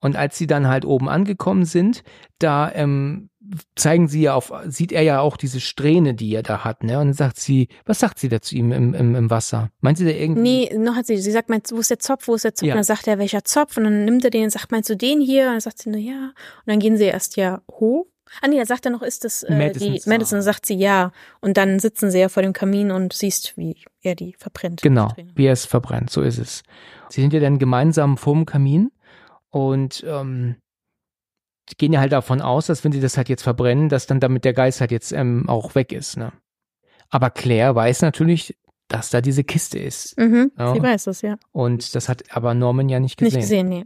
Und 0.00 0.16
als 0.16 0.38
sie 0.38 0.46
dann 0.46 0.68
halt 0.68 0.84
oben 0.84 1.08
angekommen 1.08 1.64
sind, 1.64 2.04
da 2.38 2.70
ähm, 2.72 3.30
zeigen 3.74 4.08
sie 4.08 4.22
ja 4.22 4.34
auf, 4.34 4.52
sieht 4.66 4.92
er 4.92 5.02
ja 5.02 5.20
auch 5.20 5.36
diese 5.36 5.60
Strähne, 5.60 6.14
die 6.14 6.34
er 6.34 6.42
da 6.42 6.64
hat, 6.64 6.84
ne? 6.84 6.98
Und 6.98 7.06
dann 7.08 7.12
sagt 7.14 7.38
sie, 7.38 7.68
was 7.84 7.98
sagt 7.98 8.18
sie 8.18 8.28
da 8.28 8.40
zu 8.40 8.54
ihm 8.54 8.72
im, 8.72 8.94
im, 8.94 9.14
im 9.14 9.30
Wasser? 9.30 9.70
Meint 9.80 9.98
sie 9.98 10.04
da 10.04 10.10
irgendwie? 10.10 10.68
Nee, 10.68 10.78
noch 10.78 10.94
hat 10.94 11.06
sie, 11.06 11.16
sie 11.16 11.32
sagt, 11.32 11.48
meinst, 11.48 11.70
du, 11.70 11.76
wo 11.76 11.80
ist 11.80 11.90
der 11.90 11.98
Zopf, 11.98 12.28
wo 12.28 12.34
ist 12.34 12.44
der 12.44 12.54
Zopf? 12.54 12.66
Ja. 12.66 12.74
Und 12.74 12.78
dann 12.78 12.84
sagt 12.84 13.08
er, 13.08 13.18
welcher 13.18 13.44
Zopf? 13.44 13.76
Und 13.76 13.84
dann 13.84 14.04
nimmt 14.04 14.24
er 14.24 14.30
den 14.30 14.44
und 14.44 14.50
sagt, 14.50 14.70
meinst 14.70 14.90
du 14.90 14.96
den 14.96 15.20
hier? 15.20 15.46
Und 15.46 15.52
dann 15.54 15.60
sagt 15.60 15.78
sie, 15.78 15.90
na 15.90 15.98
ja. 15.98 16.26
Und 16.28 16.66
dann 16.66 16.78
gehen 16.78 16.96
sie 16.96 17.04
erst 17.04 17.36
ja 17.36 17.62
hoch. 17.70 18.06
Ah 18.42 18.48
nee, 18.48 18.58
da 18.58 18.64
sagt 18.66 18.84
er 18.86 18.90
noch, 18.92 19.02
ist 19.02 19.24
das 19.24 19.42
äh, 19.42 19.54
Madison 19.56 19.94
die. 19.94 20.02
Madison, 20.08 20.42
sagt 20.42 20.66
sie 20.66 20.74
ja. 20.76 21.12
Und 21.40 21.56
dann 21.56 21.78
sitzen 21.78 22.10
sie 22.10 22.18
ja 22.20 22.28
vor 22.28 22.42
dem 22.42 22.52
Kamin 22.52 22.90
und 22.90 23.12
siehst, 23.12 23.56
wie 23.56 23.76
er 24.02 24.14
die 24.14 24.34
verbrennt. 24.38 24.82
Genau, 24.82 25.08
wie 25.34 25.46
er 25.46 25.52
es 25.52 25.66
verbrennt, 25.66 26.10
so 26.10 26.22
ist 26.22 26.38
es. 26.38 26.62
Sie 27.08 27.20
sind 27.20 27.32
ja 27.32 27.40
dann 27.40 27.58
gemeinsam 27.58 28.16
vorm 28.18 28.46
Kamin 28.46 28.90
und 29.50 30.04
ähm, 30.06 30.56
gehen 31.78 31.92
ja 31.92 32.00
halt 32.00 32.12
davon 32.12 32.40
aus, 32.40 32.66
dass 32.66 32.84
wenn 32.84 32.92
sie 32.92 33.00
das 33.00 33.16
halt 33.16 33.28
jetzt 33.28 33.42
verbrennen, 33.42 33.88
dass 33.88 34.06
dann 34.06 34.20
damit 34.20 34.44
der 34.44 34.52
Geist 34.54 34.80
halt 34.80 34.90
jetzt 34.90 35.12
ähm, 35.12 35.48
auch 35.48 35.74
weg 35.74 35.92
ist. 35.92 36.16
Ne? 36.16 36.32
Aber 37.10 37.30
Claire 37.30 37.74
weiß 37.74 38.02
natürlich, 38.02 38.56
dass 38.88 39.10
da 39.10 39.20
diese 39.20 39.44
Kiste 39.44 39.78
ist. 39.78 40.16
Mhm, 40.18 40.50
Ja. 40.58 40.74
sie 40.74 40.82
weiß 40.82 41.04
das, 41.04 41.20
ja. 41.22 41.36
Und 41.52 41.94
das 41.94 42.08
hat 42.08 42.24
aber 42.34 42.54
Norman 42.54 42.88
ja 42.88 43.00
nicht 43.00 43.18
gesehen. 43.18 43.34
Nicht 43.36 43.42
gesehen, 43.44 43.68
nee. 43.68 43.84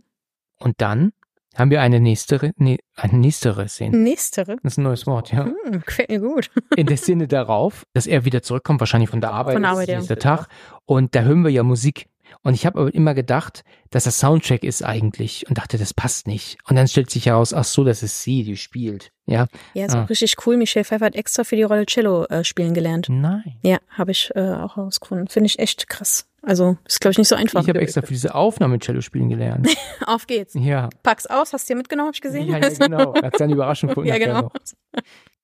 Und 0.59 0.81
dann 0.81 1.12
haben 1.55 1.70
wir 1.70 1.81
eine 1.83 2.01
nächstere, 2.01 2.53
nee, 2.57 2.79
eine 2.97 3.19
nächstere 3.19 3.69
Szene. 3.69 3.97
Nächstere. 3.97 4.57
Das 4.62 4.74
ist 4.74 4.79
ein 4.79 4.85
neues 4.85 5.07
Wort, 5.07 5.33
ja. 5.33 5.45
Hm, 5.45 5.83
gefällt 5.85 6.11
mir 6.11 6.20
gut. 6.20 6.51
in 6.77 6.87
der 6.87 6.97
Szene 6.97 7.29
darauf, 7.29 7.85
dass 7.93 8.07
er 8.07 8.24
wieder 8.24 8.43
zurückkommt, 8.43 8.81
wahrscheinlich 8.81 9.11
von 9.11 9.20
der 9.20 9.33
Arbeit, 9.33 9.55
Von 9.55 9.65
Arbeit, 9.65 9.89
ist 9.89 10.11
ja. 10.11 10.16
Tag. 10.16 10.47
Und 10.87 11.15
da 11.15 11.23
hören 11.23 11.43
wir 11.43 11.51
ja 11.51 11.62
Musik. 11.62 12.07
Und 12.43 12.55
ich 12.55 12.65
habe 12.67 12.81
aber 12.81 12.95
immer 12.95 13.15
gedacht, 13.15 13.65
dass 13.91 14.05
das 14.05 14.19
Soundtrack 14.19 14.65
ist 14.65 14.83
eigentlich 14.85 15.45
und 15.49 15.59
dachte, 15.59 15.79
das 15.79 15.93
passt 15.95 16.27
nicht. 16.27 16.59
Und 16.69 16.77
dann 16.77 16.89
stellt 16.89 17.11
sich 17.11 17.27
heraus, 17.27 17.53
ach 17.55 17.65
so, 17.65 17.85
das 17.85 18.03
ist 18.03 18.23
sie, 18.23 18.43
die 18.45 18.57
spielt. 18.57 19.13
Ja, 19.27 19.47
Ja, 19.75 19.87
ist 19.87 19.95
Ah. 19.95 20.05
auch 20.05 20.11
richtig 20.11 20.35
cool. 20.47 20.57
Michelle 20.57 20.85
Pfeiffer 20.85 21.07
hat 21.07 21.15
extra 21.15 21.45
für 21.45 21.57
die 21.57 21.63
Rolle 21.63 21.87
Cello 21.87 22.25
äh, 22.25 22.43
spielen 22.45 22.75
gelernt. 22.75 23.09
nein. 23.09 23.57
Ja, 23.63 23.79
habe 23.91 24.11
ich 24.11 24.31
äh, 24.35 24.41
auch 24.55 24.77
herausgefunden. 24.77 25.29
Finde 25.29 25.47
ich 25.47 25.59
echt 25.59 25.89
krass. 25.89 26.27
Also, 26.45 26.77
ist, 26.89 27.01
glaube 27.01 27.13
ich, 27.13 27.19
nicht 27.19 27.29
so 27.29 27.37
einfach. 27.37 27.63
Ich 27.63 27.69
habe 27.69 27.81
extra 27.81 28.01
für 28.03 28.13
diese 28.13 28.35
Aufnahme 28.35 28.81
Cello 28.81 29.01
spielen 29.01 29.29
gelernt. 29.29 29.69
Auf 30.07 30.27
geht's. 30.27 30.55
Ja. 30.55 30.89
Pack's 31.05 31.27
aus, 31.27 31.53
hast 31.53 31.69
du 31.69 31.75
dir 31.75 31.77
mitgenommen, 31.79 32.09
hab 32.09 32.15
ich 32.17 32.21
gesehen? 32.21 32.49
Ja, 32.49 32.59
ja, 32.59 32.69
genau. 32.69 33.15
Hat 33.23 33.39
seine 33.39 33.53
Überraschung 33.53 33.91
gefunden. 33.91 34.09
ja, 34.09 34.19
genau. 34.19 34.51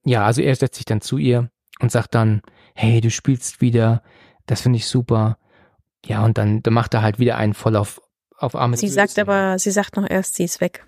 Ja, 0.04 0.24
also 0.24 0.42
er 0.42 0.56
setzt 0.56 0.76
sich 0.76 0.84
dann 0.86 1.00
zu 1.00 1.18
ihr 1.18 1.50
und 1.80 1.92
sagt 1.92 2.14
dann, 2.16 2.42
hey, 2.74 3.00
du 3.00 3.10
spielst 3.10 3.60
wieder, 3.60 4.02
das 4.46 4.62
finde 4.62 4.78
ich 4.78 4.86
super. 4.86 5.38
Ja, 6.08 6.24
und 6.24 6.38
dann, 6.38 6.62
dann 6.62 6.74
macht 6.74 6.94
er 6.94 7.02
halt 7.02 7.18
wieder 7.18 7.36
einen 7.36 7.54
voll 7.54 7.76
auf, 7.76 8.00
auf 8.36 8.54
Arme. 8.54 8.76
Sie 8.76 8.88
sagt 8.88 9.18
aber, 9.18 9.58
sie 9.58 9.70
sagt 9.70 9.96
noch 9.96 10.08
erst, 10.08 10.34
sie 10.36 10.44
ist 10.44 10.60
weg. 10.60 10.86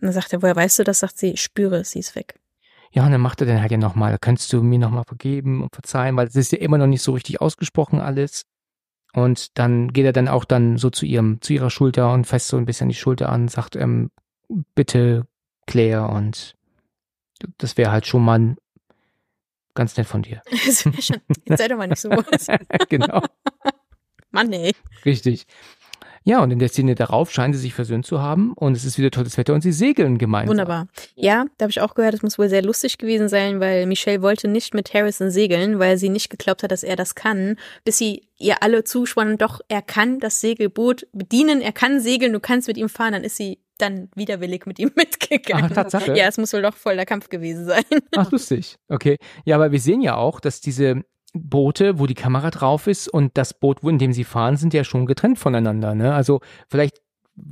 Und 0.00 0.06
dann 0.06 0.12
sagt 0.12 0.32
er, 0.32 0.42
woher 0.42 0.56
weißt 0.56 0.78
du 0.78 0.84
das? 0.84 1.00
Sagt 1.00 1.18
sie, 1.18 1.32
ich 1.32 1.42
spüre, 1.42 1.84
sie 1.84 1.98
ist 1.98 2.14
weg. 2.14 2.40
Ja, 2.92 3.04
und 3.04 3.12
dann 3.12 3.20
macht 3.20 3.40
er 3.40 3.46
dann 3.46 3.60
halt 3.60 3.70
ja 3.70 3.76
nochmal, 3.78 4.16
kannst 4.20 4.52
du 4.52 4.62
mir 4.62 4.78
nochmal 4.78 5.04
vergeben 5.04 5.62
und 5.62 5.74
verzeihen, 5.74 6.16
weil 6.16 6.26
es 6.26 6.34
ist 6.36 6.52
ja 6.52 6.58
immer 6.58 6.78
noch 6.78 6.86
nicht 6.86 7.02
so 7.02 7.12
richtig 7.12 7.40
ausgesprochen 7.40 8.00
alles. 8.00 8.46
Und 9.12 9.58
dann 9.58 9.92
geht 9.92 10.06
er 10.06 10.12
dann 10.12 10.28
auch 10.28 10.44
dann 10.44 10.76
so 10.78 10.88
zu 10.90 11.04
ihrem, 11.04 11.40
zu 11.42 11.52
ihrer 11.52 11.70
Schulter 11.70 12.12
und 12.12 12.26
fasst 12.26 12.48
so 12.48 12.56
ein 12.56 12.64
bisschen 12.64 12.88
die 12.88 12.94
Schulter 12.94 13.28
an, 13.28 13.48
sagt, 13.48 13.76
ähm, 13.76 14.10
bitte 14.74 15.26
Claire 15.66 16.08
und 16.08 16.54
das 17.58 17.76
wäre 17.76 17.90
halt 17.92 18.06
schon 18.06 18.24
mal 18.24 18.56
ganz 19.74 19.96
nett 19.96 20.06
von 20.06 20.22
dir. 20.22 20.42
Das 20.66 20.84
wär 20.86 21.02
schon- 21.02 21.20
Jetzt 21.44 21.58
sei 21.58 21.68
doch 21.68 21.76
mal 21.76 21.88
nicht 21.88 22.00
so. 22.00 22.08
genau, 22.88 23.20
Mann, 24.30 24.52
ey. 24.52 24.72
richtig. 25.04 25.46
Ja, 26.22 26.42
und 26.42 26.50
in 26.50 26.58
der 26.58 26.68
Szene 26.68 26.94
darauf 26.94 27.32
scheinen 27.32 27.54
sie 27.54 27.58
sich 27.58 27.72
versöhnt 27.72 28.04
zu 28.04 28.20
haben 28.20 28.52
und 28.52 28.76
es 28.76 28.84
ist 28.84 28.98
wieder 28.98 29.10
tolles 29.10 29.38
Wetter 29.38 29.54
und 29.54 29.62
sie 29.62 29.72
segeln 29.72 30.18
gemeinsam. 30.18 30.50
Wunderbar. 30.50 30.86
Ja, 31.14 31.46
da 31.56 31.64
habe 31.64 31.70
ich 31.70 31.80
auch 31.80 31.94
gehört, 31.94 32.12
es 32.12 32.22
muss 32.22 32.38
wohl 32.38 32.50
sehr 32.50 32.62
lustig 32.62 32.98
gewesen 32.98 33.30
sein, 33.30 33.58
weil 33.58 33.86
Michelle 33.86 34.20
wollte 34.20 34.46
nicht 34.46 34.74
mit 34.74 34.92
Harrison 34.92 35.30
segeln, 35.30 35.78
weil 35.78 35.96
sie 35.96 36.10
nicht 36.10 36.28
geglaubt 36.28 36.62
hat, 36.62 36.72
dass 36.72 36.82
er 36.82 36.96
das 36.96 37.14
kann, 37.14 37.56
bis 37.84 37.96
sie 37.96 38.28
ihr 38.36 38.62
alle 38.62 38.84
zuschworen, 38.84 39.38
doch, 39.38 39.60
er 39.68 39.80
kann 39.80 40.18
das 40.20 40.40
Segelboot 40.42 41.06
bedienen, 41.12 41.62
er 41.62 41.72
kann 41.72 42.00
segeln, 42.00 42.34
du 42.34 42.40
kannst 42.40 42.68
mit 42.68 42.76
ihm 42.76 42.90
fahren, 42.90 43.12
dann 43.12 43.24
ist 43.24 43.36
sie 43.36 43.58
dann 43.78 44.10
widerwillig 44.14 44.66
mit 44.66 44.78
ihm 44.78 44.90
mitgegangen. 44.96 45.68
Ach, 45.70 45.74
Tatsache? 45.74 46.14
Ja, 46.14 46.26
es 46.26 46.36
muss 46.36 46.52
wohl 46.52 46.62
doch 46.62 46.76
voll 46.76 46.96
der 46.96 47.06
Kampf 47.06 47.30
gewesen 47.30 47.64
sein. 47.64 47.84
Ach, 48.14 48.30
lustig. 48.30 48.76
Okay. 48.88 49.16
Ja, 49.46 49.56
aber 49.56 49.72
wir 49.72 49.80
sehen 49.80 50.02
ja 50.02 50.16
auch, 50.16 50.40
dass 50.40 50.60
diese 50.60 51.02
Boote, 51.34 51.98
wo 51.98 52.06
die 52.06 52.14
Kamera 52.14 52.50
drauf 52.50 52.86
ist 52.86 53.08
und 53.08 53.36
das 53.36 53.54
Boot, 53.54 53.82
in 53.82 53.98
dem 53.98 54.12
sie 54.12 54.24
fahren, 54.24 54.56
sind 54.56 54.74
ja 54.74 54.84
schon 54.84 55.06
getrennt 55.06 55.38
voneinander. 55.38 55.94
Ne? 55.94 56.14
Also 56.14 56.40
vielleicht 56.68 57.00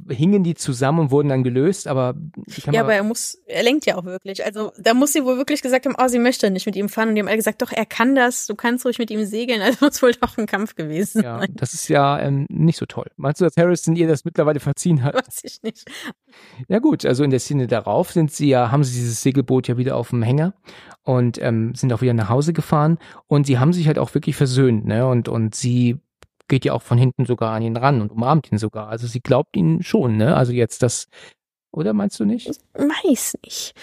hingen 0.08 0.44
die 0.44 0.54
zusammen 0.54 0.98
und 1.00 1.10
wurden 1.10 1.28
dann 1.28 1.42
gelöst, 1.42 1.86
aber 1.86 2.14
die 2.16 2.60
Kamera 2.60 2.74
Ja, 2.74 2.82
aber 2.82 2.94
er 2.94 3.02
muss, 3.02 3.38
er 3.46 3.62
lenkt 3.62 3.86
ja 3.86 3.96
auch 3.96 4.04
wirklich. 4.04 4.44
Also 4.44 4.72
da 4.78 4.94
muss 4.94 5.12
sie 5.12 5.24
wohl 5.24 5.36
wirklich 5.36 5.62
gesagt 5.62 5.86
haben, 5.86 5.94
oh, 5.98 6.08
sie 6.08 6.18
möchte 6.18 6.50
nicht 6.50 6.66
mit 6.66 6.76
ihm 6.76 6.88
fahren. 6.88 7.10
Und 7.10 7.14
die 7.14 7.20
haben 7.20 7.28
alle 7.28 7.36
gesagt, 7.36 7.62
doch, 7.62 7.72
er 7.72 7.86
kann 7.86 8.14
das, 8.14 8.46
du 8.46 8.54
kannst 8.54 8.84
ruhig 8.84 8.98
mit 8.98 9.10
ihm 9.10 9.24
segeln. 9.24 9.60
Also 9.60 9.78
muss 9.84 10.02
wohl 10.02 10.12
doch 10.12 10.38
ein 10.38 10.46
Kampf 10.46 10.74
gewesen 10.74 11.22
ja, 11.22 11.38
sein. 11.38 11.52
das 11.54 11.74
ist 11.74 11.88
ja 11.88 12.20
ähm, 12.20 12.46
nicht 12.48 12.78
so 12.78 12.86
toll. 12.86 13.06
Meinst 13.16 13.40
du, 13.40 13.44
dass 13.44 13.56
Harrison 13.56 13.96
ihr 13.96 14.08
das 14.08 14.24
mittlerweile 14.24 14.60
verziehen 14.60 15.02
hat? 15.02 15.14
Weiß 15.14 15.40
ich 15.42 15.62
nicht. 15.62 15.90
Ja 16.68 16.78
gut, 16.78 17.04
also 17.04 17.24
in 17.24 17.30
der 17.30 17.40
Szene 17.40 17.66
darauf 17.66 18.12
sind 18.12 18.32
sie 18.32 18.48
ja, 18.48 18.70
haben 18.70 18.84
sie 18.84 18.98
dieses 18.98 19.22
Segelboot 19.22 19.68
ja 19.68 19.78
wieder 19.78 19.96
auf 19.96 20.10
dem 20.10 20.22
Hänger 20.22 20.54
und 21.02 21.40
ähm, 21.40 21.74
sind 21.74 21.92
auch 21.92 22.02
wieder 22.02 22.14
nach 22.14 22.28
Hause 22.28 22.52
gefahren 22.52 22.98
und 23.26 23.46
sie 23.46 23.58
haben 23.58 23.72
sich 23.72 23.86
halt 23.86 23.98
auch 23.98 24.14
wirklich 24.14 24.36
versöhnt, 24.36 24.86
ne? 24.86 25.06
Und 25.06 25.28
und 25.28 25.54
sie 25.54 25.98
geht 26.48 26.64
ja 26.64 26.72
auch 26.72 26.82
von 26.82 26.98
hinten 26.98 27.26
sogar 27.26 27.54
an 27.54 27.62
ihn 27.62 27.76
ran 27.76 28.00
und 28.00 28.10
umarmt 28.12 28.50
ihn 28.52 28.58
sogar. 28.58 28.88
Also 28.88 29.06
sie 29.06 29.20
glaubt 29.20 29.56
ihn 29.56 29.82
schon, 29.82 30.16
ne? 30.16 30.36
Also 30.36 30.52
jetzt, 30.52 30.82
dass 30.82 31.08
Oder 31.72 31.92
meinst 31.92 32.18
du 32.20 32.24
nicht? 32.24 32.48
Weiß 32.74 33.36
nicht. 33.44 33.74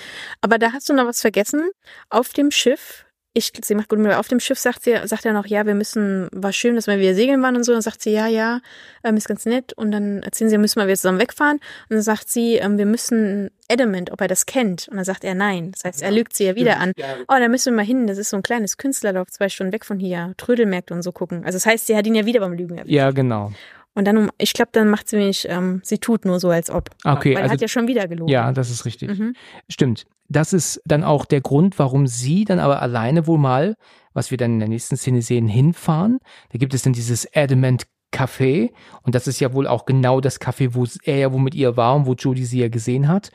Aber 0.42 0.58
da 0.60 0.74
hast 0.74 0.90
du 0.90 0.94
noch 0.94 1.06
was 1.06 1.22
vergessen. 1.22 1.70
Auf 2.10 2.34
dem 2.34 2.52
Schiff, 2.52 3.05
ich, 3.38 3.52
sie 3.62 3.76
macht 3.76 3.90
gut 3.90 4.00
mit, 4.00 4.14
auf 4.14 4.30
dem 4.30 4.40
Schiff 4.40 4.58
sagt 4.58 4.84
sie, 4.84 4.96
sagt 5.04 5.26
er 5.26 5.34
noch, 5.34 5.46
ja, 5.46 5.66
wir 5.66 5.76
müssen, 5.76 6.30
war 6.32 6.54
schön, 6.54 6.76
dass 6.76 6.88
wir 6.88 7.00
wieder 7.00 7.14
segeln 7.14 7.42
waren 7.42 7.58
und 7.58 7.66
so. 7.66 7.74
Dann 7.74 7.82
sagt 7.82 8.02
sie, 8.02 8.12
ja, 8.12 8.28
ja, 8.28 8.62
ähm, 9.04 9.18
ist 9.18 9.28
ganz 9.28 9.46
nett. 9.46 9.74
Und 9.74 9.92
dann 9.92 10.24
erzählen 10.24 10.50
sie, 10.50 10.58
müssen 10.58 10.80
wir 10.80 10.88
wieder 10.88 10.96
zusammen 10.96 11.20
wegfahren. 11.20 11.58
Und 11.58 11.90
dann 11.90 12.02
sagt 12.02 12.30
sie, 12.30 12.56
ähm, 12.56 12.78
wir 12.78 12.86
müssen 12.86 13.52
Adamant, 13.70 14.14
ob 14.14 14.22
er 14.22 14.30
das 14.30 14.46
kennt. 14.46 14.88
Und 14.88 14.96
dann 14.96 15.04
sagt 15.04 15.26
er 15.26 15.36
nein. 15.36 15.74
Das 15.74 15.84
heißt, 15.84 16.02
er 16.02 16.12
lügt 16.12 16.34
sie 16.34 16.46
ja 16.46 16.56
wieder 16.56 16.80
an. 16.80 16.94
Oh, 17.28 17.36
da 17.38 17.50
müssen 17.50 17.74
wir 17.74 17.78
mal 17.78 17.86
hin. 17.86 18.08
Das 18.08 18.18
ist 18.18 18.30
so 18.30 18.38
ein 18.38 18.44
kleines 18.44 18.78
Künstlerlauf, 18.78 19.28
zwei 19.30 19.50
Stunden 19.50 19.74
weg 19.74 19.84
von 19.84 20.00
hier. 20.00 20.34
Trödelmärkte 20.38 20.94
und 20.94 21.02
so 21.02 21.12
gucken. 21.12 21.44
Also 21.44 21.58
das 21.58 21.66
heißt, 21.66 21.88
sie 21.88 21.98
hat 21.98 22.08
ihn 22.08 22.16
ja 22.16 22.26
wieder 22.26 22.40
beim 22.40 22.54
Lügen 22.54 22.78
erwischt. 22.78 22.94
Ja, 22.94 23.12
genau. 23.12 23.52
Und 23.96 24.06
dann, 24.06 24.18
um- 24.18 24.30
ich 24.38 24.54
glaube, 24.54 24.70
dann 24.74 24.90
macht 24.90 25.10
sie 25.10 25.16
mich, 25.18 25.48
ähm, 25.50 25.82
sie 25.84 25.98
tut 25.98 26.26
nur 26.26 26.40
so, 26.40 26.50
als 26.50 26.70
ob. 26.70 26.90
Okay, 27.04 27.30
Weil 27.32 27.38
er 27.38 27.44
also 27.44 27.54
hat 27.54 27.62
ja 27.62 27.68
schon 27.68 27.88
wieder 27.88 28.08
gelogen. 28.08 28.32
ja, 28.32 28.52
das 28.52 28.70
ist 28.70 28.86
richtig. 28.86 29.18
Mhm. 29.18 29.34
Stimmt. 29.70 30.06
Das 30.28 30.54
ist 30.54 30.82
dann 30.86 31.04
auch 31.04 31.26
der 31.26 31.42
Grund, 31.42 31.80
warum 31.80 32.06
sie 32.08 32.46
dann 32.46 32.60
aber 32.60 32.82
alleine 32.82 33.26
wohl 33.28 33.38
mal, 33.38 33.76
was 34.14 34.32
wir 34.32 34.38
dann 34.38 34.54
in 34.54 34.60
der 34.60 34.70
nächsten 34.70 34.98
Szene 34.98 35.22
sehen, 35.22 35.48
hinfahren. 35.48 36.20
Da 36.52 36.58
gibt 36.58 36.74
es 36.74 36.82
dann 36.84 36.94
dieses 36.94 37.28
Adamant 37.36 37.86
Café 38.14 38.72
und 39.04 39.14
das 39.16 39.28
ist 39.28 39.40
ja 39.40 39.54
wohl 39.54 39.68
auch 39.68 39.86
genau 39.86 40.22
das 40.22 40.40
Café, 40.40 40.70
wo 40.74 40.86
er 41.04 41.18
ja 41.18 41.34
wo 41.34 41.38
mit 41.38 41.54
ihr 41.54 41.76
war 41.78 41.96
und 41.96 42.06
wo 42.06 42.14
Jodie 42.14 42.46
sie 42.46 42.60
ja 42.60 42.70
gesehen 42.70 43.08
hat. 43.08 43.30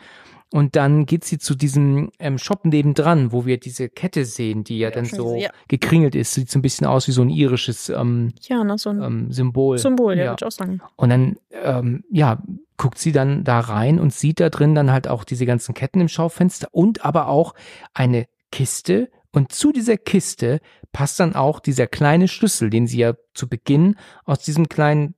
Und 0.52 0.74
dann 0.74 1.06
geht 1.06 1.24
sie 1.24 1.38
zu 1.38 1.54
diesem 1.54 2.10
ähm, 2.18 2.36
Shop 2.36 2.64
nebendran, 2.64 3.30
wo 3.30 3.46
wir 3.46 3.58
diese 3.58 3.88
Kette 3.88 4.24
sehen, 4.24 4.64
die 4.64 4.78
ja, 4.78 4.88
Ja, 4.88 4.94
dann 4.94 5.04
so 5.04 5.36
ja. 5.36 5.50
gekringelt 5.68 6.16
ist. 6.16 6.34
Sieht 6.34 6.50
so 6.50 6.58
ein 6.58 6.62
bisschen 6.62 6.86
aus 6.86 7.06
wie 7.06 7.12
so 7.12 7.22
ein 7.22 7.28
irisches 7.28 7.88
ähm, 7.88 8.32
Ja, 8.42 8.64
ne, 8.64 8.76
so 8.76 8.90
ein 8.90 9.02
ähm, 9.02 9.32
Symbol. 9.32 9.78
Symbol, 9.78 10.16
ja, 10.18 10.24
würde 10.24 10.36
ich 10.40 10.46
auch 10.46 10.50
sagen. 10.50 10.80
Und 10.96 11.10
dann, 11.10 11.36
ähm, 11.52 12.04
ja, 12.10 12.42
guckt 12.76 12.98
sie 12.98 13.12
dann 13.12 13.44
da 13.44 13.60
rein 13.60 14.00
und 14.00 14.12
sieht 14.12 14.40
da 14.40 14.50
drin 14.50 14.74
dann 14.74 14.90
halt 14.90 15.06
auch 15.06 15.22
diese 15.22 15.46
ganzen 15.46 15.74
Ketten 15.74 16.00
im 16.00 16.08
Schaufenster 16.08 16.68
und 16.72 17.04
aber 17.04 17.28
auch 17.28 17.54
eine 17.94 18.26
Kiste. 18.50 19.10
Und 19.32 19.52
zu 19.52 19.70
dieser 19.70 19.98
Kiste 19.98 20.60
passt 20.90 21.20
dann 21.20 21.36
auch 21.36 21.60
dieser 21.60 21.86
kleine 21.86 22.26
Schlüssel, 22.26 22.70
den 22.70 22.88
sie 22.88 22.98
ja 22.98 23.14
zu 23.34 23.48
Beginn 23.48 23.96
aus 24.24 24.40
diesem 24.40 24.68
kleinen 24.68 25.14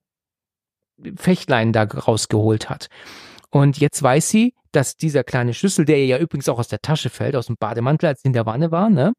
Fächtlein 1.17 1.73
da 1.73 1.85
rausgeholt 1.85 2.69
hat. 2.69 2.89
Und 3.53 3.79
jetzt 3.79 4.03
weiß 4.03 4.31
sie, 4.31 4.55
dass 4.73 4.97
dieser 4.97 5.25
kleine 5.25 5.53
Schlüssel, 5.53 5.85
der 5.85 5.99
ihr 5.99 6.07
ja 6.07 6.19
übrigens 6.19 6.49
auch 6.49 6.59
aus 6.59 6.69
der 6.69 6.81
Tasche 6.81 7.11
fällt, 7.11 7.37
aus 7.37 7.47
dem 7.47 7.57
Bademantel, 7.59 8.09
als 8.09 8.23
sie 8.23 8.29
in 8.29 8.33
der 8.33 8.47
Wanne 8.47 8.71
war, 8.71 8.89
ne, 8.89 9.13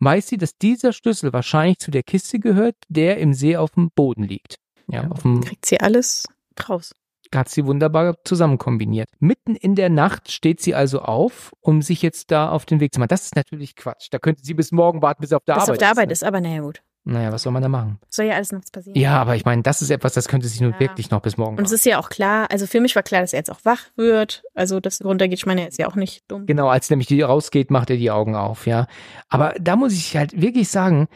weiß 0.00 0.26
sie, 0.26 0.38
dass 0.38 0.56
dieser 0.56 0.94
Schlüssel 0.94 1.34
wahrscheinlich 1.34 1.78
zu 1.78 1.90
der 1.90 2.02
Kiste 2.02 2.38
gehört, 2.38 2.76
der 2.88 3.18
im 3.18 3.34
See 3.34 3.58
auf 3.58 3.72
dem 3.72 3.90
Boden 3.94 4.24
liegt. 4.24 4.56
Ja, 4.88 5.08
auf 5.08 5.22
dem 5.22 5.42
Kriegt 5.42 5.66
sie 5.66 5.80
alles 5.80 6.24
raus. 6.68 6.94
Hat 7.34 7.48
sie 7.48 7.66
wunderbar 7.66 8.16
zusammen 8.24 8.58
kombiniert. 8.58 9.08
Mitten 9.18 9.54
in 9.56 9.74
der 9.74 9.90
Nacht 9.90 10.30
steht 10.30 10.60
sie 10.60 10.74
also 10.74 11.00
auf, 11.00 11.52
um 11.60 11.82
sich 11.82 12.02
jetzt 12.02 12.30
da 12.30 12.50
auf 12.50 12.64
den 12.66 12.80
Weg 12.80 12.92
zu 12.94 13.00
machen. 13.00 13.08
Das 13.08 13.24
ist 13.24 13.36
natürlich 13.36 13.76
Quatsch. 13.76 14.08
Da 14.10 14.18
könnte 14.18 14.42
sie 14.44 14.54
bis 14.54 14.72
morgen 14.72 15.02
warten, 15.02 15.20
bis 15.20 15.30
sie 15.30 15.36
auf 15.36 15.44
der 15.44 15.54
Bis 15.54 15.62
Arbeit 15.64 15.72
auf 15.72 15.78
der 15.78 15.88
Arbeit 15.90 16.06
ne? 16.08 16.12
ist, 16.12 16.24
aber 16.24 16.40
naja, 16.40 16.60
gut. 16.60 16.82
Naja, 17.06 17.30
was 17.32 17.42
soll 17.42 17.52
man 17.52 17.62
da 17.62 17.68
machen? 17.68 17.98
Soll 18.08 18.24
ja 18.26 18.34
alles 18.34 18.50
nachts 18.50 18.70
passieren. 18.70 18.98
Ja, 18.98 19.20
aber 19.20 19.36
ich 19.36 19.44
meine, 19.44 19.60
das 19.62 19.82
ist 19.82 19.90
etwas, 19.90 20.14
das 20.14 20.26
könnte 20.26 20.48
sich 20.48 20.62
nun 20.62 20.72
Ja. 20.72 20.80
wirklich 20.80 21.10
noch 21.10 21.20
bis 21.20 21.36
morgen 21.36 21.58
Und 21.58 21.64
es 21.66 21.72
ist 21.72 21.84
ja 21.84 21.98
auch 21.98 22.08
klar, 22.08 22.46
also 22.50 22.66
für 22.66 22.80
mich 22.80 22.96
war 22.96 23.02
klar, 23.02 23.20
dass 23.20 23.34
er 23.34 23.40
jetzt 23.40 23.50
auch 23.52 23.60
wach 23.64 23.82
wird. 23.96 24.42
Also, 24.54 24.80
dass 24.80 25.00
er 25.00 25.06
runtergeht, 25.06 25.38
ich 25.38 25.44
meine, 25.44 25.62
er 25.62 25.68
ist 25.68 25.78
ja 25.78 25.86
auch 25.86 25.96
nicht 25.96 26.24
dumm. 26.28 26.46
Genau, 26.46 26.68
als 26.68 26.88
nämlich 26.88 27.06
die 27.06 27.20
rausgeht, 27.20 27.70
macht 27.70 27.90
er 27.90 27.98
die 27.98 28.10
Augen 28.10 28.36
auf, 28.36 28.66
ja. 28.66 28.86
Aber 29.28 29.52
da 29.60 29.76
muss 29.76 29.92
ich 29.92 30.16
halt 30.16 30.40
wirklich 30.40 30.70
sagen, 30.70 31.08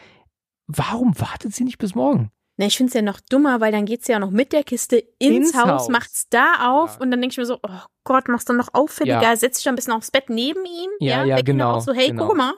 warum 0.67 1.19
wartet 1.19 1.55
sie 1.55 1.63
nicht 1.63 1.79
bis 1.79 1.95
morgen? 1.95 2.29
Na, 2.59 2.65
ich 2.65 2.75
finde 2.75 2.89
es 2.89 2.93
ja 2.93 3.01
noch 3.01 3.21
dummer, 3.21 3.61
weil 3.61 3.71
dann 3.71 3.85
geht 3.85 4.03
sie 4.03 4.11
ja 4.11 4.19
noch 4.19 4.31
mit 4.31 4.51
der 4.51 4.63
Kiste 4.65 4.97
ins, 5.17 5.49
Ins 5.51 5.55
Haus, 5.57 5.67
Haus. 5.83 5.89
macht's 5.89 6.27
da 6.29 6.69
auf 6.73 6.95
Ja. 6.95 7.01
und 7.01 7.09
dann 7.11 7.21
denke 7.21 7.31
ich 7.31 7.37
mir 7.37 7.45
so, 7.45 7.57
oh 7.63 7.79
Gott, 8.03 8.27
mach's 8.27 8.43
doch 8.43 8.53
noch 8.53 8.73
auffälliger, 8.73 9.21
Ja. 9.21 9.35
setz 9.37 9.55
dich 9.57 9.63
doch 9.63 9.71
ein 9.71 9.75
bisschen 9.75 9.93
aufs 9.93 10.11
Bett 10.11 10.29
neben 10.29 10.65
ihm. 10.65 10.89
Ja, 10.99 11.23
ja, 11.23 11.37
doch 11.37 11.45
genau, 11.45 11.75
Auch 11.75 11.81
so, 11.81 11.93
hey, 11.93 12.07
genau. 12.09 12.27
guck 12.27 12.35
mal. 12.37 12.53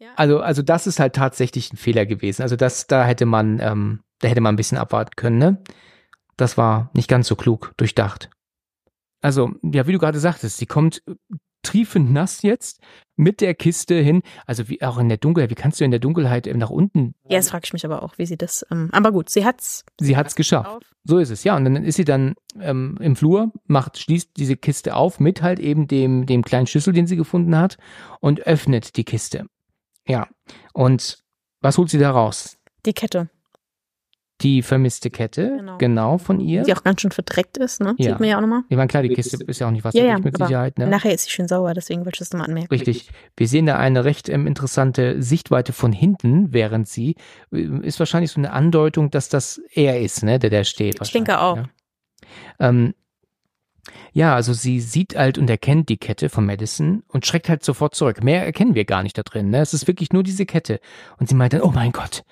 Ja. 0.00 0.08
Also, 0.16 0.40
also 0.40 0.62
das 0.62 0.88
ist 0.88 0.98
halt 0.98 1.14
tatsächlich 1.14 1.72
ein 1.72 1.76
Fehler 1.76 2.04
gewesen. 2.04 2.42
Also 2.42 2.56
das, 2.56 2.88
da 2.88 3.04
hätte 3.04 3.26
man, 3.26 3.60
ähm, 3.60 4.00
da 4.18 4.26
hätte 4.28 4.40
man 4.40 4.54
ein 4.54 4.56
bisschen 4.56 4.78
abwarten 4.78 5.12
können, 5.16 5.38
ne? 5.38 5.62
Das 6.36 6.56
war 6.58 6.90
nicht 6.92 7.08
ganz 7.08 7.28
so 7.28 7.36
klug 7.36 7.72
durchdacht. 7.76 8.30
Also, 9.20 9.50
ja, 9.62 9.86
wie 9.86 9.92
du 9.92 9.98
gerade 9.98 10.18
sagtest, 10.18 10.56
sie 10.58 10.66
kommt 10.66 11.02
triefend 11.68 12.12
nass 12.12 12.42
jetzt 12.42 12.80
mit 13.16 13.40
der 13.40 13.54
Kiste 13.54 13.94
hin. 13.94 14.22
Also 14.46 14.68
wie 14.68 14.82
auch 14.82 14.98
in 14.98 15.08
der 15.08 15.18
Dunkelheit. 15.18 15.50
Wie 15.50 15.54
kannst 15.54 15.80
du 15.80 15.84
in 15.84 15.90
der 15.90 16.00
Dunkelheit 16.00 16.46
eben 16.46 16.58
nach 16.58 16.70
unten? 16.70 17.14
Ja, 17.28 17.36
das 17.36 17.50
frage 17.50 17.64
ich 17.66 17.72
mich 17.72 17.84
aber 17.84 18.02
auch, 18.02 18.16
wie 18.16 18.26
sie 18.26 18.36
das. 18.36 18.64
Ähm, 18.70 18.88
aber 18.92 19.12
gut, 19.12 19.28
sie 19.28 19.44
hat's. 19.44 19.84
Sie 20.00 20.16
hat's 20.16 20.34
geschafft. 20.34 20.68
Auf. 20.68 20.82
So 21.04 21.18
ist 21.18 21.30
es, 21.30 21.44
ja. 21.44 21.56
Und 21.56 21.64
dann 21.64 21.84
ist 21.84 21.96
sie 21.96 22.04
dann 22.04 22.34
ähm, 22.60 22.96
im 23.00 23.16
Flur, 23.16 23.52
macht, 23.66 23.98
schließt 23.98 24.30
diese 24.36 24.56
Kiste 24.56 24.94
auf 24.94 25.20
mit 25.20 25.42
halt 25.42 25.58
eben 25.58 25.88
dem, 25.88 26.26
dem 26.26 26.42
kleinen 26.42 26.66
Schlüssel, 26.66 26.92
den 26.92 27.06
sie 27.06 27.16
gefunden 27.16 27.56
hat 27.56 27.76
und 28.20 28.46
öffnet 28.46 28.96
die 28.96 29.04
Kiste. 29.04 29.46
Ja. 30.06 30.28
Und 30.72 31.22
was 31.60 31.76
holt 31.76 31.90
sie 31.90 31.98
da 31.98 32.10
raus? 32.10 32.58
Die 32.86 32.92
Kette, 32.92 33.28
Die 34.40 34.62
vermisste 34.62 35.10
Kette, 35.10 35.52
Genau. 35.56 35.78
genau, 35.78 36.18
von 36.18 36.38
ihr. 36.38 36.62
die 36.62 36.72
auch 36.72 36.84
ganz 36.84 37.00
schön 37.00 37.10
verdreckt 37.10 37.56
ist, 37.58 37.80
ne? 37.80 37.94
Ja. 37.98 38.10
Sieht 38.10 38.20
man 38.20 38.28
ja 38.28 38.36
auch 38.36 38.40
nochmal. 38.40 38.62
Ich 38.68 38.76
meine, 38.76 38.86
klar, 38.86 39.02
die 39.02 39.08
Kiste 39.08 39.42
ist 39.44 39.58
ja 39.58 39.66
auch 39.66 39.72
nicht 39.72 39.80
Ja, 39.80 39.84
wasserdicht 39.86 40.08
ja, 40.08 40.18
mit 40.18 40.34
aber 40.36 40.46
Sicherheit. 40.46 40.78
Ne? 40.78 40.86
Nachher 40.86 41.12
ist 41.12 41.24
sie 41.24 41.30
schön 41.30 41.48
sauer, 41.48 41.74
deswegen 41.74 42.04
wollte 42.04 42.16
ich 42.16 42.18
das 42.20 42.32
nochmal 42.32 42.46
anmerken. 42.48 42.68
Richtig. 42.70 43.10
Wir 43.36 43.48
sehen 43.48 43.66
da 43.66 43.76
eine 43.78 44.04
recht 44.04 44.28
ähm, 44.28 44.46
interessante 44.46 45.20
Sichtweite 45.22 45.72
von 45.72 45.92
hinten, 45.92 46.52
während 46.52 46.86
sie 46.88 47.16
äh, 47.52 47.62
ist 47.82 47.98
wahrscheinlich 47.98 48.30
so 48.30 48.40
eine 48.40 48.52
Andeutung, 48.52 49.10
dass 49.10 49.28
das 49.28 49.60
er 49.72 50.00
ist, 50.00 50.22
ne, 50.22 50.38
der 50.38 50.50
da 50.50 50.62
steht. 50.62 50.98
Ich 51.02 51.10
denke 51.10 51.40
auch. 51.40 51.56
Ne? 51.56 51.68
Ähm, 52.60 52.94
ja, 54.12 54.34
also 54.34 54.52
sie 54.52 54.80
sieht 54.80 55.16
halt 55.16 55.38
und 55.38 55.48
erkennt 55.48 55.88
die 55.88 55.96
Kette 55.96 56.28
von 56.28 56.44
Madison 56.44 57.02
und 57.08 57.26
schreckt 57.26 57.48
halt 57.48 57.64
sofort 57.64 57.94
zurück. 57.94 58.22
Mehr 58.22 58.44
erkennen 58.44 58.74
wir 58.74 58.84
gar 58.84 59.02
nicht 59.02 59.16
da 59.18 59.22
drin. 59.22 59.50
Ne? 59.50 59.60
Es 59.60 59.74
ist 59.74 59.86
wirklich 59.86 60.12
nur 60.12 60.22
diese 60.22 60.46
Kette. 60.46 60.80
Und 61.18 61.28
sie 61.28 61.34
meint 61.34 61.52
dann, 61.52 61.62
oh 61.62 61.72
mein 61.74 61.92
Gott. 61.92 62.22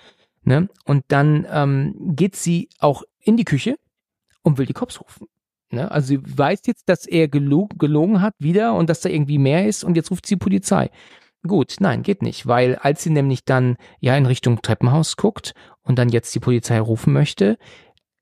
Ne? 0.47 0.69
Und 0.85 1.05
dann 1.09 1.45
ähm, 1.51 2.15
geht 2.15 2.37
sie 2.37 2.69
auch 2.79 3.03
in 3.21 3.37
die 3.37 3.45
Küche 3.45 3.77
und 4.43 4.59
will 4.59 4.67
die 4.67 4.75
Cops 4.75 5.01
rufen. 5.01 5.27
Ne? 5.71 5.91
Also 5.91 6.07
sie 6.07 6.21
weiß 6.23 6.61
jetzt, 6.67 6.89
dass 6.89 7.05
er 7.05 7.27
gelo 7.27 7.69
gelogen 7.77 8.23
hat 8.23 8.35
wieder 8.39 8.75
und 8.75 8.89
dass 8.89 9.01
da 9.01 9.09
irgendwie 9.09 9.39
mehr 9.39 9.67
ist 9.67 9.83
und 9.83 9.97
jetzt 9.97 10.13
ruft 10.13 10.25
sie 10.25 10.37
die 10.37 10.39
Polizei. 10.39 10.91
Gut, 11.45 11.77
nein, 11.81 12.05
geht 12.05 12.23
nicht, 12.23 12.47
weil 12.47 12.77
als 12.77 13.03
sie 13.03 13.11
nämlich 13.11 13.45
dann 13.45 13.77
ja 13.99 14.17
in 14.17 14.27
Richtung 14.27 14.63
Treppenhaus 14.63 15.17
guckt 15.17 15.53
und 15.83 15.99
dann 15.99 16.11
jetzt 16.11 16.33
die 16.33 16.41
Polizei 16.41 16.79
rufen 16.79 17.13
möchte, 17.13 17.59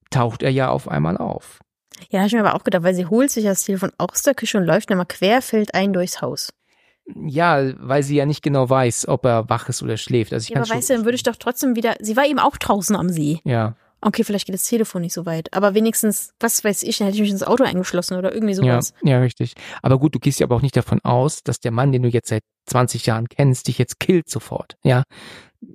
taucht 0.08 0.42
er 0.42 0.50
ja 0.50 0.70
auf 0.70 0.88
einmal 0.88 1.18
auf. 1.18 1.60
Ja, 2.08 2.20
habe 2.20 2.28
ich 2.28 2.32
mir 2.32 2.40
aber 2.40 2.54
auch 2.54 2.64
gedacht, 2.64 2.84
weil 2.84 2.94
sie 2.94 3.06
holt 3.06 3.30
sich 3.30 3.44
das 3.44 3.64
Telefon 3.64 3.92
aus 3.98 4.22
der 4.22 4.34
Küche 4.34 4.56
und 4.56 4.64
läuft 4.64 4.90
immer 4.90 5.04
querfeld 5.04 5.74
ein 5.74 5.92
durchs 5.92 6.22
Haus. 6.22 6.54
Ja, 7.06 7.72
weil 7.78 8.02
sie 8.02 8.16
ja 8.16 8.26
nicht 8.26 8.42
genau 8.42 8.68
weiß, 8.68 9.08
ob 9.08 9.24
er 9.26 9.48
wach 9.48 9.68
ist 9.68 9.82
oder 9.82 9.96
schläft. 9.96 10.32
Also 10.32 10.44
ich 10.44 10.50
Ja, 10.50 10.54
kann 10.54 10.64
aber 10.64 10.74
weißt 10.78 10.90
du, 10.90 10.94
dann 10.94 11.04
würde 11.04 11.16
ich 11.16 11.22
doch 11.22 11.36
trotzdem 11.36 11.76
wieder. 11.76 11.96
Sie 12.00 12.16
war 12.16 12.26
eben 12.26 12.38
auch 12.38 12.56
draußen 12.56 12.96
am 12.96 13.08
See. 13.10 13.40
ja, 13.44 13.74
Okay, 14.06 14.22
vielleicht 14.22 14.44
geht 14.44 14.54
das 14.54 14.66
Telefon 14.66 15.00
nicht 15.00 15.14
so 15.14 15.24
weit. 15.24 15.54
Aber 15.54 15.72
wenigstens, 15.72 16.34
was 16.38 16.62
weiß 16.62 16.82
ich, 16.82 16.98
dann 16.98 17.06
hätte 17.06 17.16
ich 17.16 17.22
mich 17.22 17.30
ins 17.30 17.42
Auto 17.42 17.64
eingeschlossen 17.64 18.18
oder 18.18 18.34
irgendwie 18.34 18.52
ja, 18.52 18.82
sowas. 18.82 18.92
ja, 19.02 19.18
richtig. 19.20 19.54
Aber 19.80 19.98
gut, 19.98 20.14
du 20.14 20.18
gehst 20.18 20.40
ja 20.40 20.46
aber 20.46 20.56
auch 20.56 20.62
nicht 20.62 20.76
davon 20.76 21.00
aus, 21.04 21.42
dass 21.42 21.58
der 21.58 21.70
Mann, 21.70 21.90
den 21.90 22.02
du 22.02 22.10
jetzt 22.10 22.28
seit 22.28 22.42
20 22.66 23.06
Jahren 23.06 23.28
kennst, 23.30 23.66
dich 23.66 23.78
jetzt 23.78 24.00
killt 24.00 24.28
sofort. 24.28 24.76
Ja, 24.84 25.04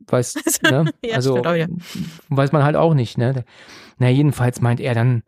weißt, 0.08 0.62
ne? 0.64 0.94
Ja, 1.04 1.16
also 1.16 1.38
auch, 1.44 1.56
ja. 1.56 1.66
weiß 2.30 2.52
man 2.52 2.64
halt 2.64 2.76
auch 2.76 2.94
nicht, 2.94 3.18
ne? 3.18 3.46
Na 3.98 4.10
jedenfalls 4.10 4.62
meint 4.62 4.80
er 4.80 4.94
dann, 4.94 5.24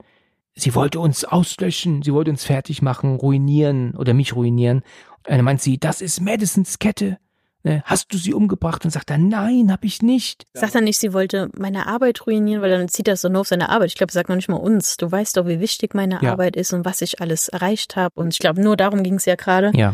sie 0.53 0.75
wollte 0.75 0.99
uns 0.99 1.25
auslöschen, 1.25 2.03
sie 2.03 2.13
wollte 2.13 2.29
uns 2.29 2.43
fertig 2.43 2.83
machen, 2.83 3.15
ruinieren 3.15 3.95
oder 3.95 4.13
mich 4.13 4.35
ruinieren. 4.35 4.83
Dann 5.23 5.43
meint 5.43 5.61
sie, 5.61 5.77
das 5.79 6.01
ist 6.01 6.21
Madisons 6.21 6.79
Kette. 6.79 7.17
Ne? 7.63 7.83
Hast 7.85 8.11
du 8.11 8.17
sie 8.17 8.33
umgebracht? 8.33 8.83
Und 8.85 8.91
sagt 8.91 9.11
er, 9.11 9.17
nein, 9.19 9.71
hab 9.71 9.83
ich 9.83 10.01
nicht. 10.01 10.45
Sagt 10.53 10.73
er 10.75 10.81
nicht, 10.81 10.97
sie 10.99 11.13
wollte 11.13 11.49
meine 11.55 11.85
Arbeit 11.87 12.25
ruinieren, 12.25 12.61
weil 12.63 12.71
dann 12.71 12.87
zieht 12.89 13.07
das 13.07 13.21
so 13.21 13.29
nur 13.29 13.41
auf 13.41 13.47
seine 13.47 13.69
Arbeit. 13.69 13.89
Ich 13.89 13.95
glaube, 13.95 14.11
er 14.11 14.13
sagt 14.15 14.29
noch 14.29 14.35
nicht 14.35 14.49
mal 14.49 14.55
uns. 14.55 14.97
Du 14.97 15.11
weißt 15.11 15.37
doch, 15.37 15.45
wie 15.45 15.59
wichtig 15.59 15.93
meine 15.93 16.19
Ja. 16.21 16.31
Arbeit 16.31 16.55
ist 16.55 16.73
und 16.73 16.85
was 16.85 17.01
ich 17.01 17.21
alles 17.21 17.49
erreicht 17.49 17.95
habe. 17.95 18.19
Und 18.19 18.33
ich 18.33 18.39
glaube, 18.39 18.61
nur 18.61 18.75
darum 18.77 19.03
ging 19.03 19.15
es 19.15 19.25
ja 19.25 19.35
gerade. 19.35 19.71
Ja, 19.75 19.93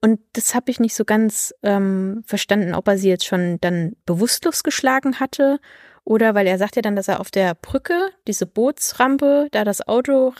Und 0.00 0.18
das 0.32 0.54
habe 0.56 0.70
ich 0.70 0.80
nicht 0.80 0.94
so 0.94 1.04
ganz 1.04 1.54
ähm, 1.62 2.22
verstanden, 2.26 2.74
ob 2.74 2.88
er 2.88 2.98
sie 2.98 3.08
jetzt 3.08 3.26
schon 3.26 3.58
dann 3.60 3.94
bewusstlos 4.06 4.62
geschlagen 4.64 5.20
hatte 5.20 5.60
oder 6.04 6.34
weil 6.34 6.46
er 6.46 6.58
sagt 6.58 6.76
ja 6.76 6.82
dann, 6.82 6.96
dass 6.96 7.08
er 7.08 7.20
auf 7.20 7.30
der 7.30 7.54
Brücke, 7.54 8.10
diese 8.26 8.44
Bootsrampe, 8.44 9.48
da 9.52 9.64
das 9.64 9.86
Auto 9.88 10.34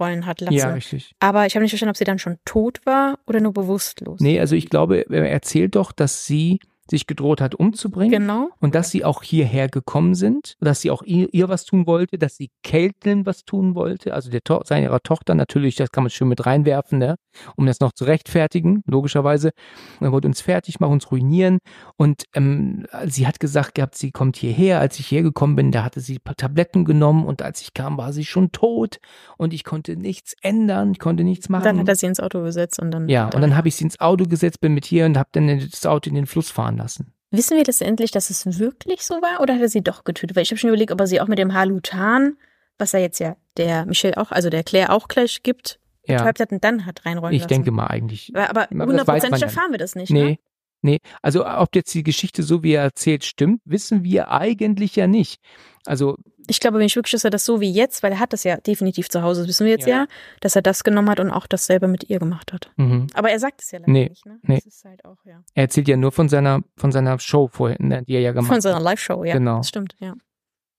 reinrollen 0.00 0.26
hat 0.26 0.40
lassen. 0.40 0.54
ja, 0.54 0.72
richtig. 0.72 1.14
Aber 1.20 1.46
ich 1.46 1.54
habe 1.54 1.62
nicht 1.62 1.72
verstanden, 1.72 1.90
ob 1.90 1.96
sie 1.96 2.04
dann 2.04 2.18
schon 2.18 2.38
tot 2.44 2.80
war 2.84 3.18
oder 3.26 3.40
nur 3.40 3.52
bewusstlos. 3.52 4.20
Nee, 4.20 4.40
also 4.40 4.56
ich 4.56 4.68
glaube, 4.68 5.06
er 5.10 5.30
erzählt 5.30 5.76
doch, 5.76 5.92
dass 5.92 6.26
sie 6.26 6.60
sich 6.90 7.06
gedroht 7.06 7.40
hat 7.40 7.54
umzubringen. 7.54 8.20
Genau. 8.20 8.48
Und 8.60 8.74
dass 8.74 8.90
sie 8.90 9.04
auch 9.04 9.22
hierher 9.22 9.68
gekommen 9.68 10.14
sind, 10.14 10.56
dass 10.60 10.80
sie 10.80 10.90
auch 10.90 11.02
ihr, 11.02 11.28
ihr 11.32 11.48
was 11.48 11.64
tun 11.64 11.86
wollte, 11.86 12.18
dass 12.18 12.36
sie 12.36 12.50
Caitlin 12.62 13.26
was 13.26 13.44
tun 13.44 13.74
wollte, 13.74 14.12
also 14.12 14.30
der 14.30 14.42
to 14.42 14.60
seiner 14.64 15.00
Tochter 15.00 15.34
natürlich, 15.34 15.76
das 15.76 15.90
kann 15.90 16.04
man 16.04 16.10
schön 16.10 16.28
mit 16.28 16.44
reinwerfen, 16.44 16.98
ne? 16.98 17.16
um 17.56 17.66
das 17.66 17.80
noch 17.80 17.92
zu 17.92 18.04
rechtfertigen, 18.04 18.82
logischerweise. 18.86 19.52
Und 20.00 20.06
er 20.06 20.12
wollte 20.12 20.28
uns 20.28 20.40
fertig 20.40 20.80
machen, 20.80 20.92
uns 20.92 21.10
ruinieren. 21.10 21.58
Und 21.96 22.24
ähm, 22.34 22.86
sie 23.06 23.26
hat 23.26 23.40
gesagt 23.40 23.76
gehabt, 23.76 23.94
sie 23.94 24.10
kommt 24.10 24.36
hierher. 24.36 24.80
Als 24.80 24.98
ich 24.98 25.10
hergekommen 25.10 25.56
bin, 25.56 25.72
da 25.72 25.84
hatte 25.84 26.00
sie 26.00 26.16
ein 26.16 26.24
paar 26.24 26.36
Tabletten 26.36 26.84
genommen 26.84 27.24
und 27.24 27.42
als 27.42 27.60
ich 27.60 27.74
kam, 27.74 27.96
war 27.98 28.12
sie 28.12 28.24
schon 28.24 28.52
tot 28.52 28.98
und 29.36 29.54
ich 29.54 29.64
konnte 29.64 29.96
nichts 29.96 30.34
ändern, 30.42 30.92
ich 30.92 30.98
konnte 30.98 31.24
nichts 31.24 31.48
machen. 31.48 31.64
Dann 31.64 31.78
hat 31.78 31.88
er 31.88 31.96
sie 31.96 32.06
ins 32.06 32.20
Auto 32.20 32.42
gesetzt 32.42 32.80
und 32.80 32.90
dann. 32.90 33.08
ja, 33.08 33.26
und 33.26 33.40
dann 33.40 33.56
habe 33.56 33.68
ich 33.68 33.76
sie 33.76 33.84
ins 33.84 34.00
Auto 34.00 34.24
gesetzt, 34.24 34.60
bin 34.60 34.74
mit 34.74 34.84
hier 34.84 35.06
und 35.06 35.16
habe 35.16 35.28
dann 35.32 35.46
das 35.70 35.86
Auto 35.86 36.08
in 36.08 36.16
den 36.16 36.26
Fluss 36.26 36.50
fahren 36.50 36.79
lassen. 36.80 37.12
Wissen 37.30 37.56
wir 37.56 37.64
letztendlich, 37.64 38.10
dass 38.10 38.30
es 38.30 38.58
wirklich 38.58 39.02
so 39.06 39.14
war 39.22 39.40
oder 39.40 39.54
hat 39.54 39.60
er 39.60 39.68
sie 39.68 39.82
doch 39.82 40.02
getötet? 40.04 40.36
Weil 40.36 40.42
ich 40.42 40.50
habe 40.50 40.58
schon 40.58 40.68
überlegt, 40.70 40.90
ob 40.90 41.00
er 41.00 41.06
sie 41.06 41.20
auch 41.20 41.28
mit 41.28 41.38
dem 41.38 41.54
Halutan, 41.54 42.36
was 42.78 42.92
er 42.94 43.00
jetzt 43.00 43.20
ja 43.20 43.36
der 43.56 43.86
Michelle 43.86 44.16
auch, 44.16 44.32
also 44.32 44.50
der 44.50 44.64
Claire 44.64 44.90
auch 44.92 45.06
gleich 45.08 45.42
gibt, 45.42 45.78
Ja, 46.06 46.16
betäubt 46.18 46.40
hat 46.40 46.52
und 46.52 46.64
dann 46.64 46.86
hat 46.86 47.04
reinräumen 47.06 47.34
ich 47.34 47.42
lassen. 47.42 47.48
denke 47.48 47.70
mal 47.70 47.86
eigentlich. 47.86 48.32
Aber 48.34 48.66
hundertprozentig 48.70 49.42
erfahren 49.42 49.70
wir 49.70 49.78
das 49.78 49.94
nicht, 49.94 50.10
Nee, 50.10 50.24
ne? 50.24 50.38
nee. 50.82 50.98
Also 51.22 51.46
ob 51.46 51.74
jetzt 51.76 51.92
die 51.94 52.02
Geschichte 52.02 52.42
so 52.42 52.62
wie 52.64 52.72
er 52.72 52.82
erzählt 52.82 53.24
stimmt, 53.24 53.60
wissen 53.64 54.02
wir 54.02 54.30
eigentlich 54.32 54.96
ja 54.96 55.06
nicht. 55.06 55.40
Also 55.86 56.16
Ich 56.50 56.60
glaube 56.60 56.76
nämlich 56.78 56.96
wirklich, 56.96 57.12
dass 57.12 57.24
er 57.24 57.30
das 57.30 57.44
so 57.44 57.60
wie 57.60 57.70
jetzt, 57.70 58.02
weil 58.02 58.12
er 58.12 58.18
hat 58.20 58.32
das 58.32 58.44
ja 58.44 58.56
definitiv 58.58 59.08
zu 59.08 59.22
Hause, 59.22 59.42
das 59.42 59.48
wissen 59.48 59.64
wir 59.64 59.72
jetzt 59.72 59.86
Ja. 59.86 59.96
ja, 60.02 60.06
dass 60.40 60.56
er 60.56 60.62
das 60.62 60.84
genommen 60.84 61.08
hat 61.08 61.20
und 61.20 61.30
auch 61.30 61.46
dasselbe 61.46 61.86
mit 61.88 62.10
ihr 62.10 62.18
gemacht 62.18 62.52
hat. 62.52 62.70
mhm. 62.76 63.06
Aber 63.14 63.30
er 63.30 63.38
sagt 63.38 63.62
es 63.62 63.70
ja 63.70 63.78
leider 63.78 63.90
Nee, 63.92 64.08
nicht, 64.10 64.26
ne? 64.26 64.38
nee. 64.42 64.56
Das 64.56 64.66
ist 64.66 64.84
halt 64.84 65.04
auch, 65.04 65.16
ja. 65.24 65.42
er 65.54 65.62
erzählt 65.62 65.88
ja 65.88 65.96
nur 65.96 66.12
von 66.12 66.28
seiner 66.28 66.60
von 66.76 66.92
seiner 66.92 67.18
Show 67.18 67.48
vorhin, 67.48 67.88
ne, 67.88 68.02
die 68.02 68.14
er 68.14 68.20
ja 68.20 68.32
gemacht 68.32 68.48
Von 68.48 68.56
hat. 68.56 68.62
seiner 68.62 68.80
Live-Show, 68.80 69.24
ja. 69.24 69.34
Genau. 69.34 69.58
Das 69.58 69.68
stimmt, 69.68 69.94
ja. 70.00 70.14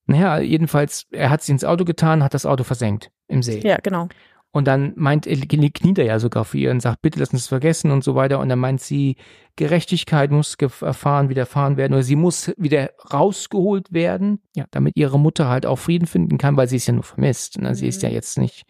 Naja, 0.06 0.38
jedenfalls, 0.40 1.06
er 1.10 1.30
hat 1.30 1.42
sie 1.42 1.52
ins 1.52 1.64
Auto 1.64 1.84
getan, 1.84 2.22
hat 2.24 2.34
das 2.34 2.44
Auto 2.44 2.64
versenkt 2.64 3.10
im 3.28 3.42
See. 3.42 3.60
Ja, 3.64 3.78
genau. 3.82 4.08
Und 4.52 4.68
dann 4.68 4.92
meint, 4.96 5.26
er 5.26 5.36
kniet 5.38 5.98
er 5.98 6.04
ja 6.04 6.18
sogar 6.18 6.44
für 6.44 6.58
ihr 6.58 6.70
und 6.70 6.80
sagt, 6.80 7.00
bitte 7.00 7.18
lass 7.18 7.32
uns 7.32 7.48
vergessen 7.48 7.90
und 7.90 8.04
so 8.04 8.14
weiter. 8.14 8.38
Und 8.38 8.50
dann 8.50 8.58
meint 8.58 8.82
sie, 8.82 9.16
Gerechtigkeit 9.56 10.30
muss 10.30 10.56
erfahren, 10.82 11.30
widerfahren 11.30 11.78
werden 11.78 11.94
oder 11.94 12.02
sie 12.02 12.16
muss 12.16 12.52
wieder 12.58 12.90
rausgeholt 13.12 13.92
werden, 13.92 14.40
ja, 14.54 14.66
damit 14.70 14.96
ihre 14.96 15.18
Mutter 15.18 15.48
halt 15.48 15.64
auch 15.64 15.78
Frieden 15.78 16.06
finden 16.06 16.36
kann, 16.36 16.56
weil 16.56 16.68
sie 16.68 16.76
ist 16.76 16.86
ja 16.86 16.92
nur 16.92 17.02
vermisst. 17.02 17.60
Ne? 17.60 17.74
Sie 17.74 17.86
ist 17.88 18.02
ja 18.02 18.10
Mhm. 18.10 18.14
jetzt 18.14 18.38
nicht, 18.38 18.64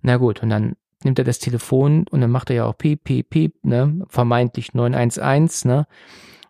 na 0.00 0.16
gut. 0.16 0.42
Und 0.42 0.48
dann 0.48 0.76
nimmt 1.04 1.18
er 1.18 1.24
das 1.24 1.38
Telefon 1.38 2.06
und 2.10 2.20
dann 2.22 2.30
macht 2.30 2.50
er 2.50 2.56
ja 2.56 2.64
auch 2.64 2.76
piep, 2.76 3.04
piep, 3.04 3.30
piep, 3.30 3.54
ne, 3.64 4.04
vermeintlich 4.08 4.74
911, 4.74 5.64
ne. 5.64 5.86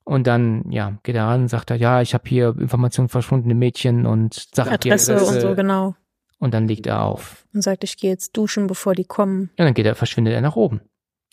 Und 0.05 0.27
dann, 0.27 0.65
ja, 0.71 0.99
geht 1.05 1.15
er 1.15 1.27
ran 1.27 1.43
und 1.43 1.49
sagt 1.49 1.71
er, 1.71 1.77
ja, 1.77 2.01
ich 2.03 2.15
habe 2.15 2.29
hier 2.29 2.57
Informationen 2.59 3.09
verschwundene 3.09 3.55
Mädchen 3.55 4.07
und 4.07 4.49
sagt 4.53 4.85
die 4.85 4.91
Adresse 4.91 5.15
und 5.25 5.41
so, 5.41 5.55
genau. 5.55 5.95
Und 6.41 6.53
dann 6.55 6.67
legt 6.67 6.87
er 6.89 7.03
auf. 7.05 7.47
Und 7.55 7.63
sagt, 7.63 7.85
ich 7.85 7.97
gehe 7.97 8.11
jetzt 8.11 8.37
duschen, 8.37 8.67
bevor 8.67 8.95
die 8.95 9.05
kommen. 9.05 9.51
Ja, 9.59 9.65
dann 9.67 9.75
geht 9.75 9.87
er, 9.87 9.95
verschwindet 9.95 10.35
er 10.35 10.41
nach 10.41 10.57
oben. 10.57 10.81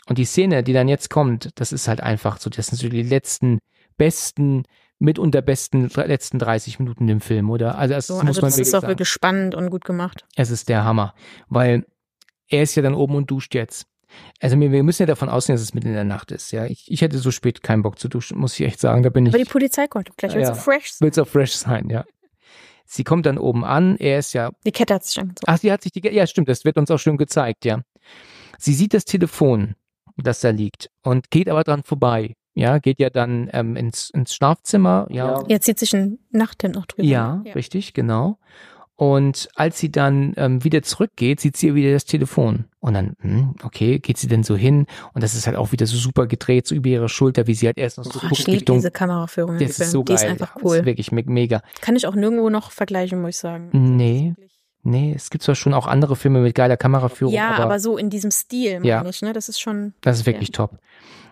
Und 0.07 0.17
die 0.19 0.25
Szene, 0.25 0.63
die 0.63 0.73
dann 0.73 0.87
jetzt 0.87 1.09
kommt, 1.09 1.49
das 1.59 1.71
ist 1.71 1.87
halt 1.87 2.01
einfach 2.01 2.37
so, 2.39 2.49
das 2.49 2.67
sind 2.67 2.77
so 2.77 2.87
die 2.89 3.01
letzten, 3.03 3.59
besten, 3.97 4.63
mitunter 4.99 5.41
besten 5.41 5.89
letzten 5.95 6.39
30 6.39 6.79
Minuten 6.79 7.07
im 7.09 7.21
Film, 7.21 7.49
oder? 7.49 7.77
Also 7.77 7.93
das 7.95 8.07
So, 8.07 8.13
muss 8.15 8.27
also 8.27 8.41
man 8.41 8.49
das 8.49 8.57
wirklich 8.57 8.67
ist 8.67 8.75
auch 8.75 8.81
sagen. 8.81 8.91
wirklich 8.91 9.09
spannend 9.09 9.55
und 9.55 9.69
gut 9.69 9.85
gemacht. 9.85 10.25
Es 10.35 10.49
ist 10.51 10.69
der 10.69 10.83
Hammer, 10.83 11.13
weil 11.49 11.85
er 12.49 12.63
ist 12.63 12.75
ja 12.75 12.83
dann 12.83 12.93
oben 12.93 13.15
und 13.15 13.31
duscht 13.31 13.55
jetzt. 13.55 13.87
Also 14.39 14.57
wir, 14.59 14.71
wir 14.71 14.83
müssen 14.83 15.01
ja 15.03 15.07
davon 15.07 15.27
ausgehen, 15.29 15.55
dass 15.55 15.61
es 15.63 15.73
mitten 15.73 15.87
in 15.89 15.93
der 15.93 16.05
Nacht 16.05 16.31
ist, 16.31 16.51
ja. 16.51 16.65
Ich, 16.65 16.89
ich 16.89 17.01
hätte 17.01 17.17
so 17.17 17.29
spät 17.31 17.61
keinen 17.61 17.81
Bock 17.83 17.99
zu 17.99 18.07
duschen, 18.07 18.37
muss 18.37 18.57
ich 18.59 18.65
echt 18.65 18.79
sagen, 18.79 19.03
da 19.03 19.09
bin 19.09 19.25
ich. 19.25 19.33
Aber 19.33 19.43
die 19.43 19.49
Polizei 19.49 19.87
kommt 19.87 20.15
gleich, 20.17 20.33
Ja. 20.33 20.53
so 20.53 20.53
fresh 20.55 20.91
sein. 20.93 21.05
will's 21.05 21.17
auch 21.17 21.27
fresh 21.27 21.51
sein, 21.53 21.89
ja. 21.89 22.05
Sie 22.87 23.03
kommt 23.03 23.25
dann 23.25 23.37
oben 23.37 23.65
an, 23.65 23.97
er 23.97 24.19
ist 24.19 24.33
ja 24.33 24.51
Die 24.65 24.71
Kette 24.71 24.93
hat 24.95 25.03
sich 25.03 25.19
angezogen. 25.19 25.45
Ach, 25.45 25.57
sie 25.57 25.71
hat 25.71 25.83
sich 25.83 25.91
die, 25.91 26.07
ja, 26.07 26.25
stimmt, 26.25 26.47
das 26.47 26.63
wird 26.63 26.77
uns 26.77 26.89
auch 26.89 26.97
schön 26.97 27.17
gezeigt, 27.17 27.65
ja. 27.65 27.81
Sie 28.57 28.73
sieht 28.73 28.93
das 28.93 29.03
Telefon, 29.03 29.75
das 30.15 30.39
da 30.39 30.49
liegt 30.49 30.89
und 31.03 31.29
geht 31.29 31.49
aber 31.49 31.63
dran 31.63 31.83
vorbei. 31.83 32.35
Ja, 32.53 32.79
geht 32.79 32.99
ja 32.99 33.11
dann 33.11 33.49
ähm, 33.53 33.75
ins, 33.75 34.09
ins 34.09 34.33
Schlafzimmer, 34.33 35.05
ja. 35.11 35.43
Er 35.47 35.61
zieht 35.61 35.77
sich 35.77 35.95
ein 35.95 36.17
Nachthemd 36.31 36.75
noch 36.75 36.87
drüber. 36.87 37.07
Ja, 37.07 37.35
ne? 37.35 37.53
richtig, 37.53 37.93
genau. 37.93 38.39
Und 38.99 39.47
als 39.55 39.77
sie 39.77 39.91
dann 39.91 40.33
ähm, 40.37 40.63
wieder 40.63 40.81
zurückgeht, 40.81 41.39
sieht 41.39 41.55
sie 41.55 41.75
wieder 41.75 41.91
das 41.93 42.05
Telefon. 42.05 42.65
Und 42.79 42.95
dann, 42.95 43.13
hm, 43.21 43.53
okay, 43.63 43.99
geht 43.99 44.17
sie 44.17 44.27
denn 44.27 44.41
so 44.43 44.55
hin? 44.55 44.87
Und 45.13 45.23
das 45.23 45.35
ist 45.35 45.45
halt 45.45 45.55
auch 45.55 45.71
wieder 45.71 45.85
so 45.85 45.95
super 45.97 46.25
gedreht, 46.25 46.65
so 46.65 46.73
über 46.73 46.89
ihre 46.89 47.07
Schulter, 47.07 47.45
wie 47.45 47.53
sie 47.53 47.67
halt 47.67 47.77
erst 47.77 47.99
noch 47.99 48.05
so 48.05 48.19
Oh, 48.23 48.27
ich 48.31 48.39
guckt 48.39 48.47
liebe 48.47 48.65
diese 48.73 48.89
Kameraführung. 48.89 49.59
Das 49.59 49.79
ist 49.79 49.91
so 49.91 50.01
Die 50.01 50.13
geil. 50.13 50.15
ist 50.15 50.25
einfach 50.25 50.55
Das 50.55 50.63
cool. 50.63 50.77
ist 50.77 50.85
wirklich 50.85 51.11
me- 51.11 51.23
mega. 51.27 51.61
Kann 51.79 51.95
ich 51.95 52.07
auch 52.07 52.15
nirgendwo 52.15 52.49
noch 52.49 52.71
vergleichen, 52.71 53.21
muss 53.21 53.29
ich 53.35 53.37
sagen. 53.37 53.69
Nee. 53.71 54.33
Nee, 54.81 55.13
es 55.15 55.29
gibt 55.29 55.43
zwar 55.43 55.53
schon 55.55 55.75
auch 55.75 55.85
andere 55.85 56.15
Filme 56.15 56.39
mit 56.39 56.55
geiler 56.55 56.77
Kameraführung, 56.77 57.33
Ja, 57.33 57.51
aber, 57.51 57.65
aber, 57.65 57.79
so 57.79 57.97
in 57.97 58.09
diesem 58.09 58.31
Stil, 58.31 58.79
Ja. 58.83 58.97
meine 58.97 59.09
ich, 59.09 59.21
ne? 59.21 59.31
Das 59.33 59.47
ist 59.47 59.59
schon. 59.59 59.93
Das 60.01 60.17
ist 60.17 60.25
wirklich 60.25 60.51
top. 60.51 60.79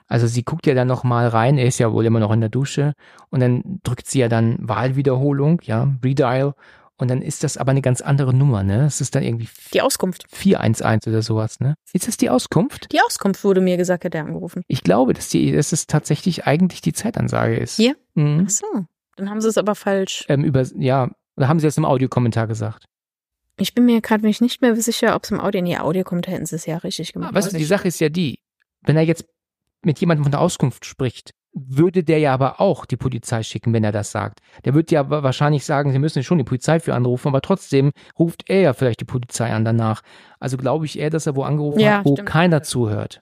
Also 0.07 0.27
sie 0.27 0.43
guckt 0.43 0.67
ja 0.67 0.75
dann 0.75 0.87
noch 0.87 1.03
mal 1.03 1.27
rein, 1.29 1.57
er 1.57 1.65
ist 1.65 1.79
ja 1.79 1.91
wohl 1.91 2.05
immer 2.05 2.19
noch 2.19 2.31
in 2.31 2.41
der 2.41 2.49
Dusche 2.49 2.93
und 3.31 3.39
dann 3.39 3.79
drückt 3.83 4.05
sie 4.07 4.19
ja 4.19 4.27
dann 4.27 4.57
Wahlwiederholung, 4.59 5.61
ja, 5.63 5.87
Redial 6.03 6.53
und 6.97 7.09
dann 7.09 7.21
ist 7.21 7.43
das 7.43 7.57
aber 7.57 7.71
eine 7.71 7.81
ganz 7.81 8.01
andere 8.01 8.33
Nummer, 8.33 8.63
ne? 8.63 8.85
Es 8.85 9.01
ist 9.01 9.15
dann 9.15 9.23
irgendwie 9.23 9.49
Die 9.73 9.81
Auskunft. 9.81 10.25
411 10.29 11.07
oder 11.07 11.21
sowas, 11.21 11.59
ne? 11.59 11.75
Ist 11.93 12.07
das 12.07 12.17
die 12.17 12.29
Auskunft? 12.29 12.91
Die 12.91 13.01
Auskunft 13.01 13.43
wurde 13.43 13.61
mir 13.61 13.77
gesagt, 13.77 14.05
hat 14.05 14.15
er 14.15 14.25
angerufen. 14.25 14.63
Ich 14.67 14.83
glaube, 14.83 15.13
dass 15.13 15.29
die, 15.29 15.51
dass 15.51 15.71
es 15.71 15.87
tatsächlich 15.87 16.45
eigentlich 16.45 16.81
die 16.81 16.93
Zeitansage 16.93 17.57
ist. 17.57 17.75
Hier? 17.75 17.95
Mhm. 18.13 18.45
Ach 18.45 18.49
so. 18.49 18.65
Dann 19.17 19.29
haben 19.29 19.41
sie 19.41 19.49
es 19.49 19.57
aber 19.57 19.75
falsch. 19.75 20.25
Ähm, 20.29 20.43
über, 20.43 20.63
ja, 20.77 21.09
oder 21.35 21.47
haben 21.47 21.59
sie 21.59 21.67
das 21.67 21.77
im 21.77 21.85
Audiokommentar 21.85 22.47
gesagt? 22.47 22.85
Ich 23.57 23.73
bin 23.73 23.85
mir 23.85 24.01
gerade 24.01 24.25
nicht 24.25 24.61
mehr 24.61 24.75
sicher, 24.75 25.15
ob 25.15 25.23
es 25.23 25.31
im 25.31 25.39
Audio. 25.39 25.61
Nee, 25.61 25.77
Audio 25.77 26.03
kommt, 26.03 26.27
hätten 26.27 26.45
sie 26.45 26.55
es 26.55 26.65
ja 26.65 26.77
richtig 26.77 27.13
gemacht. 27.13 27.33
Weißt 27.33 27.53
du, 27.53 27.57
die 27.57 27.63
Sache 27.63 27.87
ist 27.87 27.99
ja 27.99 28.09
die, 28.09 28.39
wenn 28.81 28.97
er 28.97 29.03
jetzt 29.03 29.25
mit 29.81 29.99
jemandem 29.99 30.23
von 30.23 30.31
der 30.31 30.41
Auskunft 30.41 30.85
spricht, 30.85 31.31
würde 31.57 32.03
der 32.03 32.19
ja 32.19 32.33
aber 32.33 32.59
auch 32.59 32.85
die 32.85 32.97
Polizei 32.97 33.41
schicken, 33.41 33.71
wenn 33.73 33.83
er 33.85 33.93
das 33.93 34.11
sagt. 34.11 34.39
Der 34.65 34.73
wird 34.73 34.91
ja 34.91 35.09
wa- 35.09 35.23
wahrscheinlich 35.23 35.63
sagen, 35.65 35.91
sie 35.93 35.99
müssen 35.99 36.21
schon 36.21 36.37
die 36.37 36.43
Polizei 36.43 36.81
für 36.81 36.93
anrufen, 36.93 37.29
aber 37.29 37.39
trotzdem 37.41 37.91
ruft 38.19 38.43
er 38.49 38.59
ja 38.59 38.73
vielleicht 38.73 38.99
die 38.99 39.05
Polizei 39.05 39.49
an 39.53 39.63
danach. 39.63 40.01
Also 40.39 40.57
glaube 40.57 40.85
ich 40.85 40.99
eher, 40.99 41.09
dass 41.09 41.25
er 41.27 41.35
wo 41.37 41.43
angerufen 41.43 41.79
Ja, 41.79 41.99
hat, 41.99 42.05
wo 42.05 42.13
stimmt. 42.15 42.27
keiner 42.29 42.61
zuhört. 42.61 43.21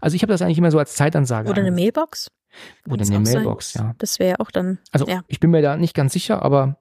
Also 0.00 0.16
ich 0.16 0.22
habe 0.22 0.32
das 0.32 0.42
eigentlich 0.42 0.58
immer 0.58 0.70
so 0.72 0.78
als 0.80 0.94
Zeitansage. 0.94 1.48
Oder 1.50 1.62
eine. 1.62 1.70
Mailbox? 1.70 2.30
Oder 2.88 3.04
eine 3.04 3.18
auch 3.18 3.24
sein. 3.24 3.34
Mailbox, 3.34 3.74
ja. 3.74 3.94
Das 3.98 4.18
wäre 4.18 4.30
ja 4.30 4.36
auch 4.40 4.50
dann. 4.50 4.78
Also 4.90 5.06
Ja. 5.06 5.22
ich 5.28 5.38
bin 5.38 5.50
mir 5.50 5.62
da 5.62 5.76
nicht 5.76 5.94
ganz 5.94 6.12
sicher, 6.12 6.42
aber 6.42 6.78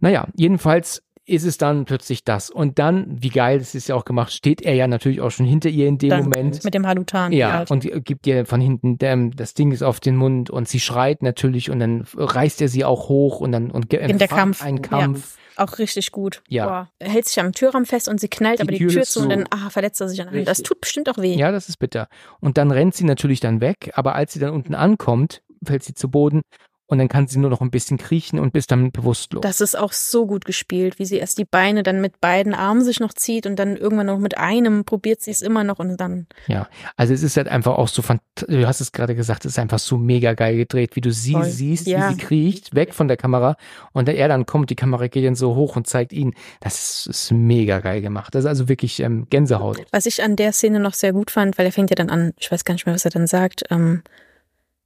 naja, 0.00 0.28
jedenfalls 0.36 1.02
ist 1.24 1.44
es 1.44 1.56
dann 1.56 1.84
plötzlich 1.84 2.24
das. 2.24 2.50
Und 2.50 2.78
dann, 2.78 3.06
wie 3.22 3.28
geil, 3.28 3.58
das 3.58 3.74
ist 3.74 3.88
ja 3.88 3.94
auch 3.94 4.04
gemacht, 4.04 4.32
steht 4.32 4.62
er 4.62 4.74
ja 4.74 4.88
natürlich 4.88 5.20
auch 5.20 5.30
schon 5.30 5.46
hinter 5.46 5.68
ihr 5.68 5.86
in 5.86 5.98
dem 5.98 6.10
dann 6.10 6.24
Moment. 6.24 6.64
Mit 6.64 6.74
dem 6.74 6.86
Halutan. 6.86 7.32
Ja, 7.32 7.52
halt. 7.52 7.70
und 7.70 7.88
gibt 8.04 8.26
ihr 8.26 8.44
von 8.44 8.60
hinten, 8.60 8.98
ähm, 9.02 9.34
das 9.34 9.54
Ding 9.54 9.70
ist 9.72 9.82
auf 9.82 10.00
den 10.00 10.16
Mund 10.16 10.50
und 10.50 10.68
sie 10.68 10.80
schreit 10.80 11.22
natürlich 11.22 11.70
und 11.70 11.78
dann 11.78 12.04
reißt 12.14 12.60
er 12.60 12.68
sie 12.68 12.84
auch 12.84 13.08
hoch 13.08 13.40
und 13.40 13.52
dann 13.52 13.70
und 13.70 13.92
In 13.94 14.18
der 14.18 14.28
Kampf. 14.28 14.62
Ein 14.62 14.82
Kampf. 14.82 15.36
Auch 15.56 15.78
richtig 15.78 16.12
gut. 16.12 16.42
Ja. 16.48 16.66
Boah. 16.66 16.90
Er 16.98 17.10
hält 17.10 17.26
sich 17.26 17.38
am 17.38 17.52
Türrahmen 17.52 17.86
fest 17.86 18.08
und 18.08 18.18
sie 18.20 18.28
knallt 18.28 18.58
Die 18.58 18.62
aber 18.62 18.72
die 18.72 18.78
Tür 18.78 18.88
Tür 18.88 19.02
zu 19.02 19.20
und 19.20 19.28
dann 19.28 19.44
ah, 19.50 19.70
verletzt 19.70 20.00
er 20.00 20.08
sich 20.08 20.20
an 20.20 20.28
Hand. 20.28 20.48
Das 20.48 20.58
Richtig. 20.58 20.68
tut 20.68 20.80
bestimmt 20.80 21.08
auch 21.10 21.18
weh. 21.18 21.34
Ja. 21.34 21.52
das 21.52 21.68
ist 21.68 21.76
bitter. 21.76 22.08
Und 22.40 22.56
dann 22.58 22.70
rennt 22.70 22.94
sie 22.94 23.04
natürlich 23.04 23.40
dann 23.40 23.60
weg, 23.60 23.92
aber 23.94 24.14
als 24.14 24.32
sie 24.32 24.40
dann 24.40 24.50
unten 24.50 24.74
ankommt, 24.74 25.42
fällt 25.64 25.84
sie 25.84 25.94
zu 25.94 26.10
Boden 26.10 26.42
und 26.86 26.98
dann 26.98 27.08
kann 27.08 27.26
sie 27.26 27.38
nur 27.38 27.48
noch 27.48 27.60
ein 27.62 27.70
bisschen 27.70 27.96
kriechen 27.96 28.38
und 28.38 28.54
ist 28.54 28.70
dann 28.70 28.92
bewusstlos. 28.92 29.40
Das 29.42 29.60
ist 29.62 29.78
auch 29.78 29.92
so 29.92 30.26
gut 30.26 30.44
gespielt, 30.44 30.98
wie 30.98 31.06
sie 31.06 31.16
erst 31.16 31.38
die 31.38 31.44
Beine 31.46 31.82
dann 31.82 32.00
mit 32.02 32.20
beiden 32.20 32.52
Armen 32.54 32.84
sich 32.84 33.00
noch 33.00 33.14
zieht 33.14 33.46
und 33.46 33.56
dann 33.56 33.76
irgendwann 33.76 34.06
noch 34.06 34.18
mit 34.18 34.36
einem 34.36 34.84
probiert 34.84 35.22
sie 35.22 35.30
es 35.30 35.40
immer 35.42 35.64
noch 35.64 35.78
und 35.78 35.96
dann 35.98 36.26
Ja, 36.48 36.68
also 36.96 37.14
es 37.14 37.22
ist 37.22 37.36
halt 37.36 37.48
einfach 37.48 37.78
auch 37.78 37.88
so, 37.88 38.02
du 38.48 38.66
hast 38.66 38.80
es 38.80 38.92
gerade 38.92 39.14
gesagt, 39.14 39.44
es 39.46 39.52
ist 39.52 39.58
einfach 39.58 39.78
so 39.78 39.96
mega 39.96 40.34
geil 40.34 40.56
gedreht, 40.56 40.94
wie 40.96 41.00
du 41.00 41.12
sie 41.12 41.32
Voll. 41.32 41.44
siehst, 41.44 41.86
Ja. 41.86 42.10
wie 42.10 42.14
sie 42.14 42.20
kriecht, 42.20 42.74
weg 42.74 42.92
von 42.92 43.08
der 43.08 43.16
Kamera 43.16 43.56
und 43.92 44.08
er 44.08 44.28
dann 44.28 44.44
kommt, 44.44 44.68
die 44.68 44.76
Kamera 44.76 45.06
geht 45.06 45.24
dann 45.24 45.34
so 45.34 45.54
hoch 45.54 45.76
und 45.76 45.86
zeigt 45.86 46.12
ihn. 46.12 46.34
Das 46.60 46.74
ist, 46.74 47.06
ist 47.06 47.30
mega 47.32 47.78
geil 47.80 48.02
gemacht. 48.02 48.34
Das 48.34 48.40
ist 48.44 48.48
also 48.48 48.68
wirklich 48.68 49.00
ähm, 49.00 49.26
Gänsehaut. 49.30 49.78
Was 49.92 50.04
ich 50.06 50.22
an 50.22 50.36
der 50.36 50.52
Szene 50.52 50.78
noch 50.80 50.94
sehr 50.94 51.12
gut 51.12 51.30
fand, 51.30 51.56
weil 51.56 51.66
er 51.66 51.72
fängt 51.72 51.90
ja 51.90 51.94
dann 51.96 52.10
an, 52.10 52.32
ich 52.38 52.52
weiß 52.52 52.64
gar 52.64 52.74
nicht 52.74 52.84
mehr, 52.86 52.94
was 52.94 53.04
er 53.04 53.10
dann 53.12 53.26
sagt, 53.26 53.62
ähm, 53.70 54.02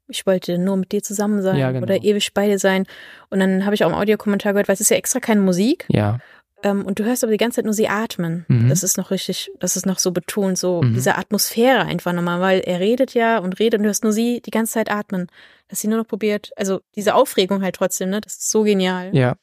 ich 0.09 0.27
wollte 0.27 0.59
nur 0.59 0.77
mit 0.77 0.93
dir 0.93 1.03
zusammen 1.03 1.43
sein 1.43 1.57
Ja, 1.57 1.71
genau. 1.73 1.83
oder 1.85 2.03
ewig 2.03 2.33
bei 2.35 2.47
dir 2.47 2.59
sein. 2.59 2.87
Und 3.31 3.41
dann 3.41 3.65
habe 3.65 3.75
ich 3.75 3.85
auch 3.85 3.89
im 3.91 3.95
Audiokommentar 3.95 4.53
gehört, 4.53 4.69
weil 4.69 4.75
es 4.75 4.81
ist 4.81 4.91
ja 4.91 4.97
extra 4.97 5.21
keine 5.21 5.41
Musik. 5.41 5.85
Ja, 5.89 6.19
Ähm, 6.63 6.87
und 6.87 6.99
du 6.99 7.05
hörst 7.05 7.23
aber 7.23 7.33
die 7.33 7.37
ganze 7.39 7.57
Zeit 7.57 7.67
nur 7.67 7.75
sie 7.75 7.89
atmen. 7.89 8.47
Mhm. 8.49 8.71
Das 8.71 8.83
ist 8.83 8.97
noch 8.97 9.11
richtig, 9.11 9.51
das 9.61 9.77
ist 9.77 9.85
noch 9.85 9.99
so 9.99 10.11
betont, 10.13 10.57
so 10.57 10.81
Mhm. 10.83 10.95
diese 10.95 11.17
Atmosphäre 11.19 11.81
einfach 11.83 12.15
nochmal, 12.15 12.41
weil 12.41 12.61
er 12.61 12.81
redet 12.81 13.13
ja 13.13 13.39
und 13.39 13.59
redet 13.59 13.79
und 13.79 13.83
du 13.85 13.89
hörst 13.89 14.05
nur 14.05 14.13
sie 14.13 14.41
die 14.41 14.51
ganze 14.51 14.73
Zeit 14.73 14.91
atmen. 14.91 15.27
Dass 15.69 15.81
sie 15.81 15.89
nur 15.89 15.99
noch 15.99 16.07
probiert, 16.07 16.53
also 16.57 16.81
diese 16.95 17.15
Aufregung 17.15 17.63
halt 17.63 17.75
trotzdem, 17.75 18.09
ne? 18.11 18.21
Das 18.23 18.35
ist 18.35 18.51
so 18.51 18.63
genial. 18.63 19.11
ja. 19.15 19.35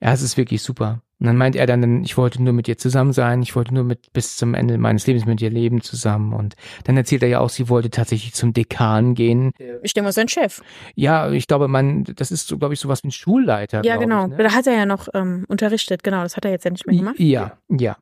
Ja, 0.00 0.12
es 0.12 0.22
ist 0.22 0.36
wirklich 0.36 0.62
super. 0.62 1.00
Und 1.22 1.28
dann 1.28 1.36
meint 1.36 1.54
er 1.54 1.68
dann, 1.68 2.02
ich 2.02 2.16
wollte 2.16 2.42
nur 2.42 2.52
mit 2.52 2.66
ihr 2.66 2.78
zusammen 2.78 3.12
sein, 3.12 3.42
ich 3.42 3.54
wollte 3.54 3.72
nur 3.72 3.84
mit 3.84 4.12
bis 4.12 4.36
zum 4.36 4.54
Ende 4.54 4.76
meines 4.76 5.06
Lebens 5.06 5.24
mit 5.24 5.40
ihr 5.40 5.50
leben 5.50 5.80
zusammen. 5.80 6.32
Und 6.32 6.56
dann 6.82 6.96
erzählt 6.96 7.22
er 7.22 7.28
ja 7.28 7.38
auch, 7.38 7.48
sie 7.48 7.68
wollte 7.68 7.90
tatsächlich 7.90 8.34
zum 8.34 8.52
Dekan 8.52 9.14
gehen. 9.14 9.52
Ich 9.84 9.94
denke 9.94 10.06
mal, 10.06 10.12
sein 10.12 10.26
Chef. 10.26 10.62
Ja, 10.96 11.30
ich 11.30 11.46
glaube, 11.46 11.68
man, 11.68 12.02
das 12.02 12.32
ist 12.32 12.48
so, 12.48 12.58
glaube 12.58 12.74
ich, 12.74 12.80
sowas 12.80 13.04
wie 13.04 13.08
ein 13.08 13.12
Schulleiter. 13.12 13.84
Ja, 13.84 13.98
genau. 13.98 14.24
Ich, 14.24 14.30
ne? 14.30 14.36
Da 14.36 14.52
hat 14.52 14.66
er 14.66 14.72
ja 14.72 14.84
noch 14.84 15.06
ähm, 15.14 15.44
unterrichtet, 15.46 16.02
genau. 16.02 16.24
Das 16.24 16.36
hat 16.36 16.44
er 16.44 16.50
jetzt 16.50 16.64
ja 16.64 16.72
nicht 16.72 16.88
mehr 16.88 16.96
gemacht. 16.96 17.20
Ja, 17.20 17.52
ja. 17.68 17.96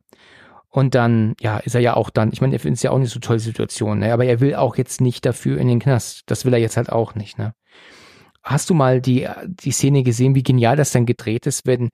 Und 0.71 0.95
dann, 0.95 1.35
ja, 1.43 1.59
ist 1.59 1.75
er 1.75 1.83
ja 1.83 1.97
auch 1.97 2.09
dann, 2.09 2.33
ich 2.33 2.41
meine, 2.41 2.55
er 2.55 2.61
findet 2.61 2.79
es 2.79 2.83
ja 2.83 2.91
auch 2.91 2.99
nicht 2.99 3.13
so 3.13 3.21
tolle 3.21 3.41
Situation, 3.41 3.99
ne? 3.99 4.15
aber 4.15 4.25
er 4.25 4.41
will 4.41 4.55
auch 4.55 4.79
jetzt 4.79 5.03
nicht 5.03 5.27
dafür 5.27 5.59
in 5.59 5.69
den 5.69 5.81
Knast. 5.81 6.23
Das 6.25 6.47
will 6.47 6.55
er 6.55 6.59
jetzt 6.59 6.79
halt 6.79 6.91
auch 6.91 7.15
nicht, 7.15 7.37
ne? 7.37 7.53
Hast 8.43 8.71
du 8.71 8.75
mal 8.75 9.03
die, 9.03 9.29
die 9.45 9.73
Szene 9.73 10.03
gesehen, 10.03 10.35
wie 10.35 10.43
genial 10.43 10.75
das 10.75 10.93
dann 10.93 11.05
gedreht 11.05 11.47
ist, 11.47 11.67
wenn 11.67 11.91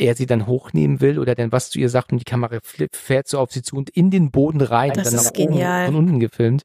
er 0.00 0.14
sie 0.14 0.26
dann 0.26 0.46
hochnehmen 0.46 1.00
will 1.00 1.18
oder 1.18 1.34
dann 1.34 1.52
was 1.52 1.70
zu 1.70 1.78
ihr 1.78 1.88
sagt 1.88 2.12
und 2.12 2.18
die 2.18 2.24
Kamera 2.24 2.58
fährt 2.92 3.28
so 3.28 3.38
auf 3.38 3.52
sie 3.52 3.62
zu 3.62 3.76
und 3.76 3.90
in 3.90 4.10
den 4.10 4.30
Boden 4.30 4.60
rein. 4.60 4.92
Das 4.94 5.10
dann 5.10 5.14
ist 5.20 5.24
nach 5.24 5.30
oben 5.40 5.52
genial. 5.52 5.86
Von 5.86 5.96
unten 5.96 6.20
gefilmt. 6.20 6.62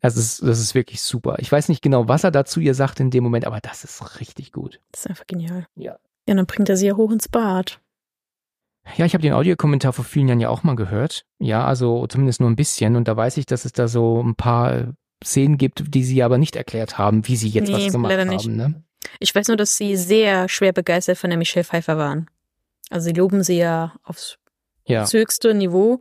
Das 0.00 0.16
ist, 0.16 0.42
das 0.42 0.60
ist 0.60 0.74
wirklich 0.74 1.02
super. 1.02 1.36
Ich 1.40 1.50
weiß 1.52 1.68
nicht 1.68 1.82
genau, 1.82 2.08
was 2.08 2.24
er 2.24 2.30
dazu 2.30 2.60
ihr 2.60 2.74
sagt 2.74 3.00
in 3.00 3.10
dem 3.10 3.22
Moment, 3.22 3.44
aber 3.46 3.60
das 3.60 3.84
ist 3.84 4.20
richtig 4.20 4.52
gut. 4.52 4.80
Das 4.92 5.02
ist 5.02 5.10
einfach 5.10 5.26
genial. 5.26 5.66
Ja. 5.76 5.98
Ja, 6.26 6.34
dann 6.34 6.46
bringt 6.46 6.68
er 6.68 6.76
sie 6.76 6.86
ja 6.86 6.96
hoch 6.96 7.10
ins 7.10 7.28
Bad. 7.28 7.80
Ja, 8.96 9.04
ich 9.04 9.12
habe 9.14 9.22
den 9.22 9.34
Audiokommentar 9.34 9.92
vor 9.92 10.04
vielen 10.04 10.28
Jahren 10.28 10.40
ja 10.40 10.48
auch 10.48 10.62
mal 10.62 10.74
gehört. 10.76 11.26
Ja, 11.38 11.64
also 11.66 12.06
zumindest 12.06 12.40
nur 12.40 12.48
ein 12.48 12.56
bisschen. 12.56 12.96
Und 12.96 13.08
da 13.08 13.16
weiß 13.16 13.36
ich, 13.36 13.46
dass 13.46 13.64
es 13.64 13.72
da 13.72 13.88
so 13.88 14.22
ein 14.22 14.36
paar 14.36 14.94
Szenen 15.22 15.58
gibt, 15.58 15.94
die 15.94 16.02
sie 16.02 16.22
aber 16.22 16.38
nicht 16.38 16.56
erklärt 16.56 16.96
haben, 16.96 17.28
wie 17.28 17.36
sie 17.36 17.48
jetzt 17.48 17.68
Nee, 17.68 17.86
was 17.86 17.92
gemacht 17.92 18.10
leider 18.10 18.22
haben. 18.22 18.34
nicht. 18.34 18.48
Ne? 18.48 18.82
Ich 19.18 19.34
weiß 19.34 19.48
nur, 19.48 19.56
dass 19.58 19.76
sie 19.76 19.96
sehr 19.96 20.48
schwer 20.48 20.72
begeistert 20.72 21.18
von 21.18 21.28
der 21.30 21.38
Michelle 21.38 21.64
Pfeiffer 21.64 21.98
waren. 21.98 22.26
Also 22.90 23.06
sie 23.06 23.12
loben 23.14 23.42
sie 23.42 23.56
ja 23.58 23.94
aufs 24.04 24.36
Ja. 24.86 25.06
höchste 25.10 25.54
Niveau. 25.54 26.00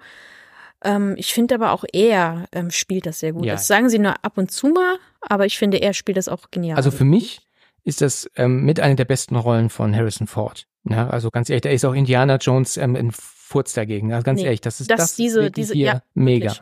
Ähm, 0.83 1.15
ich 1.17 1.33
finde 1.33 1.55
aber 1.55 1.71
auch 1.71 1.83
er 1.93 2.45
ähm, 2.51 2.71
spielt 2.71 3.05
das 3.05 3.19
sehr 3.19 3.33
gut. 3.33 3.45
Ja. 3.45 3.53
Das 3.53 3.67
sagen 3.67 3.89
sie 3.89 3.99
nur 3.99 4.13
ab 4.23 4.37
und 4.37 4.51
zu 4.51 4.67
mal, 4.67 4.97
aber 5.21 5.45
ich 5.45 5.57
finde, 5.57 5.77
er 5.81 5.93
spielt 5.93 6.17
das 6.17 6.27
auch 6.27 6.49
genial. 6.51 6.77
Also 6.77 6.91
für 6.91 7.03
mich 7.05 7.41
ist 7.83 8.01
das 8.01 8.29
ähm, 8.35 8.63
mit 8.65 8.79
einer 8.79 8.95
der 8.95 9.05
besten 9.05 9.35
Rollen 9.35 9.69
von 9.69 9.95
Harrison 9.95 10.27
Ford. 10.27 10.65
Ja, 10.85 11.09
also 11.09 11.29
ganz 11.31 11.49
ehrlich, 11.49 11.61
da 11.63 11.69
ist 11.69 11.85
auch 11.85 11.93
Indiana 11.93 12.37
Jones 12.37 12.77
ähm, 12.77 12.95
in 12.95 13.11
Furz 13.11 13.73
dagegen. 13.73 14.13
Also 14.13 14.23
ganz 14.23 14.39
Nee, 14.39 14.45
ehrlich, 14.45 14.61
das 14.61 14.79
ist 14.81 14.89
das- 14.89 14.99
das, 14.99 15.15
diese- 15.15 15.51
diese- 15.51 15.73
hier 15.73 15.85
ja, 15.85 16.01
mega. 16.13 16.55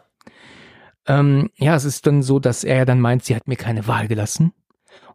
Ähm, 1.06 1.50
ja, 1.56 1.76
es 1.76 1.86
ist 1.86 2.06
dann 2.08 2.22
so, 2.24 2.40
dass 2.40 2.64
er 2.64 2.86
dann 2.86 3.00
meint, 3.00 3.24
sie 3.24 3.36
hat 3.36 3.48
mir 3.48 3.56
keine 3.56 3.88
Wahl 3.88 4.08
gelassen 4.08 4.54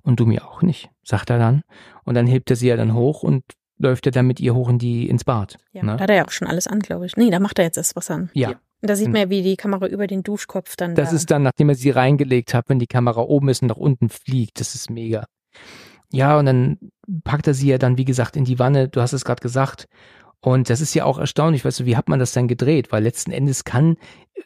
und 0.03 0.21
du 0.21 0.27
mir 0.27 0.47
auch 0.49 0.63
nicht, 0.63 0.91
sagt 1.03 1.31
er 1.31 1.39
dann. 1.39 1.63
Und 2.05 2.15
dann 2.15 2.27
hebt 2.27 2.49
er 2.51 2.57
sie 2.57 2.69
ja 2.69 2.77
dann 2.77 2.95
hoch 2.95 3.23
und 3.23 3.45
läuft 3.83 4.07
er 4.07 4.13
dann 4.13 4.27
mit 4.27 4.41
ihr 4.41 4.55
hoch 4.55 4.69
in 4.69 4.79
die 4.79 5.09
ins 5.09 5.25
Bad. 5.25 5.57
ja, 5.73 5.83
ne? 5.83 5.97
da 5.97 6.03
hat 6.05 6.11
er 6.11 6.17
ja 6.17 6.25
auch 6.27 6.31
schon 6.31 6.49
alles 6.49 6.67
an, 6.67 6.79
glaube 6.81 7.07
ich. 7.07 7.17
Nee, 7.17 7.31
da 7.31 7.41
macht 7.41 7.59
er 7.59 7.65
jetzt 7.67 7.77
erst 7.77 7.97
was 7.97 8.11
an. 8.11 8.31
Ja. 8.33 8.51
Und 8.51 8.89
da 8.91 8.97
sieht 8.97 9.07
Hm. 9.07 9.13
man 9.13 9.21
ja, 9.23 9.31
wie 9.31 9.43
die 9.43 9.57
Kamera 9.57 9.87
über 9.87 10.07
den 10.07 10.23
Duschkopf 10.23 10.77
dann 10.77 10.95
Das 10.95 11.11
da. 11.11 11.17
ist 11.17 11.31
dann, 11.31 11.43
nachdem 11.43 11.69
er 11.69 11.75
sie 11.75 11.91
reingelegt 11.91 12.55
hat, 12.55 12.69
wenn 12.69 12.79
die 12.79 12.87
Kamera 12.87 13.21
oben 13.21 13.49
ist 13.49 13.63
und 13.63 13.69
nach 13.69 13.77
unten 13.77 14.09
fliegt. 14.09 14.59
Das 14.61 14.75
ist 14.75 14.91
mega. 14.91 15.25
Ja, 16.13 16.39
und 16.39 16.47
dann 16.47 16.79
packt 17.25 17.47
er 17.47 17.55
sie 17.55 17.69
ja 17.69 17.79
dann, 17.79 17.97
wie 17.99 18.05
gesagt, 18.05 18.37
in 18.37 18.45
die 18.45 18.59
Wanne. 18.59 18.89
Du 18.89 19.01
hast 19.01 19.13
es 19.13 19.25
gerade 19.25 19.41
gesagt. 19.41 19.87
Und 20.41 20.69
das 20.71 20.81
ist 20.81 20.95
ja 20.95 21.05
auch 21.05 21.19
erstaunlich, 21.19 21.65
weißt 21.65 21.81
du, 21.81 21.85
wie 21.87 21.97
hat 21.97 22.09
man 22.09 22.19
das 22.19 22.33
dann 22.33 22.49
gedreht? 22.49 22.91
Weil 22.91 23.05
letzten 23.05 23.31
Endes 23.31 23.63
kann 23.65 23.97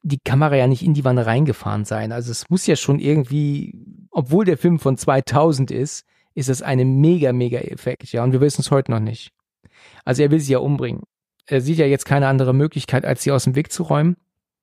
die 0.02 0.18
Kamera 0.18 0.54
ja 0.54 0.66
nicht 0.66 0.82
in 0.84 0.92
die 0.92 1.04
Wanne 1.04 1.24
reingefahren 1.24 1.84
sein. 1.86 2.12
Also 2.12 2.30
es 2.30 2.50
muss 2.50 2.66
ja 2.66 2.76
schon 2.76 2.98
irgendwie, 2.98 3.72
obwohl 4.10 4.44
der 4.44 4.58
Film 4.58 4.78
von 4.78 4.98
2000 4.98 5.70
ist, 5.70 6.04
ist 6.36 6.48
es 6.48 6.62
eine 6.62 6.84
mega, 6.84 7.32
mega 7.32 7.58
Effekt, 7.58 8.12
ja. 8.12 8.22
Und 8.22 8.32
wir 8.32 8.40
wissen 8.40 8.60
es 8.60 8.70
heute 8.70 8.92
noch 8.92 9.00
nicht. 9.00 9.32
Also 10.04 10.22
er 10.22 10.30
will 10.30 10.38
sie 10.38 10.52
ja 10.52 10.58
umbringen. 10.58 11.02
Er 11.46 11.60
sieht 11.60 11.78
ja 11.78 11.86
jetzt 11.86 12.04
keine 12.04 12.28
andere 12.28 12.52
Möglichkeit, 12.52 13.04
als 13.04 13.22
sie 13.22 13.32
aus 13.32 13.44
dem 13.44 13.56
Weg 13.56 13.72
zu 13.72 13.82
räumen. 13.82 14.16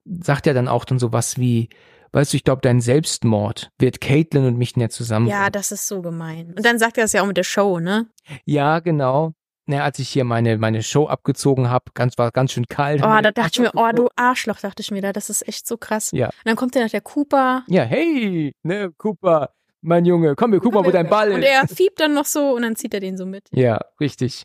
Sagt 0.06 0.48
er 0.48 0.54
dann 0.54 0.68
auch 0.68 0.86
dann 0.86 1.00
sowas 1.00 1.38
wie, 1.38 1.70
weißt 2.12 2.34
du, 2.34 2.38
ich 2.38 2.44
glaube, 2.44 2.62
dein 2.62 2.80
Selbstmord 2.80 3.72
wird 3.80 4.02
Caitlin 4.02 4.46
und 4.46 4.58
mich 4.58 4.76
nicht 4.76 4.92
zusammen. 4.92 5.28
ja, 5.28 5.50
das 5.50 5.72
ist 5.72 5.88
so 5.88 6.02
gemein. 6.02 6.54
Und 6.56 6.66
dann 6.66 6.78
sagt 6.78 6.98
er 6.98 7.06
das 7.06 7.14
ja 7.14 7.24
auch 7.24 7.28
mit 7.28 7.38
der 7.38 7.44
Show, 7.44 7.80
ne? 7.80 8.08
ja, 8.46 8.80
genau. 8.80 9.34
Na, 9.66 9.84
als 9.84 9.98
ich 9.98 10.10
hier 10.10 10.26
meine, 10.26 10.58
meine 10.58 10.84
Show 10.84 11.08
abgezogen 11.08 11.70
habe, 11.70 11.86
ganz, 11.94 12.18
war 12.18 12.32
ganz 12.32 12.52
schön 12.52 12.68
kalt. 12.68 13.02
Oh, 13.02 13.20
da 13.22 13.32
dachte 13.32 13.50
ich 13.54 13.60
mir, 13.60 13.72
oh, 13.76 13.90
du 13.96 14.10
Arschloch, 14.18 14.60
dachte 14.60 14.82
ich 14.82 14.92
mir 14.92 15.02
da, 15.02 15.14
das 15.14 15.30
ist 15.30 15.48
echt 15.48 15.66
so 15.66 15.78
krass. 15.78 16.12
Ja. 16.12 16.28
Und 16.28 16.34
dann 16.44 16.58
kommt 16.58 16.76
ja 16.76 16.84
noch 16.84 16.90
der 16.90 17.00
Cooper. 17.00 17.64
Ja, 17.68 17.84
hey, 17.84 18.54
ne, 18.64 18.92
Cooper, 18.98 19.52
mein 19.84 20.06
Junge, 20.06 20.36
komm, 20.36 20.52
wir 20.52 20.60
gucken 20.60 20.80
mal, 20.82 20.88
wo 20.88 20.92
dein 20.92 21.10
Ball 21.10 21.32
Und 21.32 21.40
ist. 21.42 21.48
er 21.48 21.68
fiebt 21.68 22.00
dann 22.00 22.14
noch 22.14 22.26
so 22.26 22.56
und 22.56 22.62
dann 22.64 22.76
zieht 22.76 22.94
er 22.94 23.00
den 23.00 23.18
so 23.18 23.26
mit. 23.26 23.44
Ja, 23.52 23.80
richtig. 24.00 24.44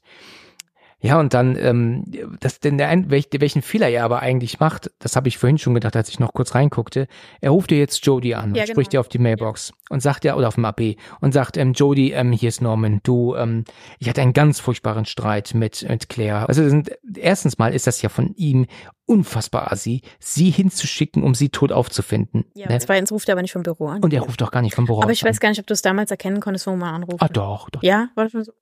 Ja, 1.01 1.21
und 1.21 1.33
dann, 1.33 1.57
ähm, 1.57 2.05
das, 2.41 2.59
denn 2.59 2.77
der, 2.77 2.89
ein- 2.89 3.09
welch, 3.09 3.29
welchen 3.39 3.63
Fehler 3.63 3.89
er 3.89 4.05
aber 4.05 4.19
eigentlich 4.21 4.59
macht, 4.59 4.91
das 4.99 5.15
habe 5.15 5.29
ich 5.29 5.39
vorhin 5.39 5.57
schon 5.59 5.75
gedacht, 5.75 5.95
als 5.95 6.09
ich 6.09 6.19
noch 6.19 6.33
kurz 6.33 6.57
reinguckte. 6.57 7.07
Er 7.41 7.51
ruft 7.51 7.71
ja 7.71 7.79
jetzt 7.79 8.05
Jody 8.05 8.35
an, 8.35 8.55
Ja, 8.57 8.63
und 8.65 8.69
spricht 8.71 8.91
genau. 8.91 8.99
ja 8.99 9.01
auf 9.01 9.09
die 9.09 9.19
Mailbox 9.21 9.73
und 9.91 10.01
sagt 10.03 10.25
ja, 10.25 10.35
oder 10.35 10.49
auf 10.49 10.57
dem 10.57 10.65
AB 10.65 10.97
und 11.21 11.33
sagt, 11.33 11.57
ähm, 11.57 11.73
Jody, 11.73 12.11
ähm, 12.13 12.33
hier 12.33 12.49
ist 12.49 12.61
Norman, 12.63 12.99
du, 13.05 13.37
ähm, 13.37 13.63
ich 14.01 14.09
hatte 14.09 14.23
einen 14.23 14.33
ganz 14.33 14.59
furchtbaren 14.59 15.05
Streit 15.05 15.55
mit, 15.55 15.89
mit 15.89 16.09
Claire. 16.09 16.49
Also 16.49 16.69
sind, 16.69 16.91
erstens 17.17 17.59
mal 17.59 17.73
ist 17.73 17.87
das 17.87 18.03
ja 18.03 18.09
von 18.09 18.35
ihm 18.35 18.67
unfassbar 19.07 19.71
assi, 19.73 20.03
sie 20.19 20.51
hinzuschicken, 20.51 21.23
um 21.23 21.35
sie 21.35 21.49
tot 21.51 21.71
aufzufinden. 21.71 22.45
Ja, 22.55 22.67
ne? 22.69 22.75
und 22.75 22.81
zweitens 22.81 23.13
ruft 23.13 23.29
er 23.29 23.35
aber 23.35 23.43
nicht 23.43 23.53
vom 23.53 23.63
Büro 23.63 23.87
an. 23.87 24.03
Und 24.03 24.13
er 24.13 24.23
ruft 24.23 24.41
doch 24.41 24.51
gar 24.51 24.63
nicht 24.63 24.75
vom 24.75 24.85
Büro 24.87 24.99
aber 24.99 25.07
aus 25.07 25.13
ich 25.13 25.23
weiß 25.25 25.37
an. 25.37 25.41
gar 25.41 25.49
nicht, 25.51 25.61
ob 25.61 25.67
du 25.69 25.75
es 25.75 25.83
damals 25.83 26.11
erkennen 26.11 26.41
konntest, 26.41 26.67
wo 26.67 26.75
man 26.75 26.93
anruft. 26.95 27.23
Ah, 27.23 27.29
doch, 27.29 27.71
doch. 27.71 27.83
Ja? 27.85 28.09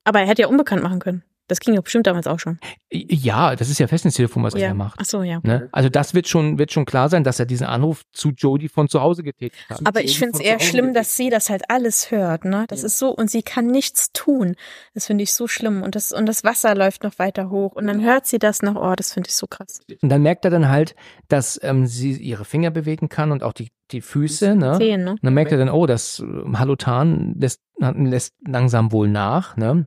Aber 0.03 0.19
er 0.21 0.27
hätte 0.27 0.43
ja 0.43 0.47
unbekannt 0.47 0.83
machen 0.83 0.99
können. 0.99 1.23
Das 1.47 1.59
ging 1.61 1.75
doch 1.75 1.83
bestimmt 1.83 2.07
damals 2.07 2.27
auch 2.27 2.39
schon. 2.39 2.59
Ja, 2.91 3.55
das 3.55 3.69
ist 3.69 3.79
ja 3.79 3.87
Festnetztelefon, 3.87 4.43
was 4.43 4.53
er 4.53 4.59
ja. 4.59 4.67
ja 4.67 4.73
macht. 4.73 4.99
Ach 5.01 5.05
so, 5.05 5.23
ja. 5.23 5.39
Ne? 5.43 5.69
Also 5.71 5.89
das 5.89 6.13
wird 6.13 6.27
schon, 6.27 6.59
wird 6.59 6.73
schon 6.73 6.85
klar 6.85 7.07
sein, 7.09 7.23
dass 7.23 7.39
er 7.39 7.45
diesen 7.45 7.65
Anruf 7.65 8.03
zu 8.11 8.31
Jodie 8.31 8.67
von 8.67 8.89
zu 8.89 9.01
Hause 9.01 9.23
getätigt 9.23 9.69
hat. 9.69 9.79
Aber 9.85 10.03
ich 10.03 10.19
finde 10.19 10.37
es 10.37 10.43
eher 10.43 10.59
schlimm, 10.59 10.93
dass 10.93 11.15
sie 11.15 11.29
das 11.29 11.49
halt 11.49 11.63
alles 11.69 12.11
hört, 12.11 12.43
ne? 12.43 12.65
Das 12.67 12.83
ist 12.83 12.99
so, 12.99 13.09
und 13.09 13.31
sie 13.31 13.43
kann 13.43 13.67
nichts 13.67 14.11
tun. 14.11 14.55
Das 14.93 15.07
finde 15.07 15.23
ich 15.23 15.33
so 15.33 15.47
schlimm. 15.47 15.83
Und 15.83 15.95
das, 15.95 16.11
und 16.11 16.25
das 16.25 16.43
Wasser 16.43 16.75
läuft 16.75 17.03
noch 17.03 17.17
weiter 17.17 17.49
hoch. 17.49 17.73
Und 17.73 17.87
dann 17.87 18.03
hört 18.03 18.25
sie 18.25 18.39
das 18.39 18.61
noch, 18.61 18.75
oh, 18.75 18.93
das 18.95 19.13
finde 19.13 19.29
ich 19.29 19.35
so 19.35 19.47
krass. 19.47 19.81
Und 20.01 20.09
dann 20.09 20.21
merkt 20.21 20.43
er 20.45 20.51
dann 20.51 20.67
halt, 20.67 20.95
dass 21.29 21.59
ähm, 21.63 21.85
sie 21.85 22.11
ihre 22.13 22.45
Finger 22.45 22.71
bewegen 22.71 23.09
kann 23.09 23.31
und 23.31 23.43
auch 23.43 23.53
die, 23.53 23.69
die 23.91 24.01
Füße. 24.01 24.55
Ne? 24.55 24.73
Und 24.73 24.77
Zehn, 24.77 25.03
ne? 25.03 25.15
dann 25.21 25.33
merkt 25.33 25.51
er 25.51 25.57
dann, 25.57 25.69
oh, 25.69 25.85
das 25.85 26.19
ähm, 26.19 26.59
Halotan 26.59 27.35
lässt, 27.37 27.61
lässt 27.79 28.33
langsam 28.45 28.91
wohl 28.91 29.07
nach. 29.07 29.55
Ne? 29.55 29.85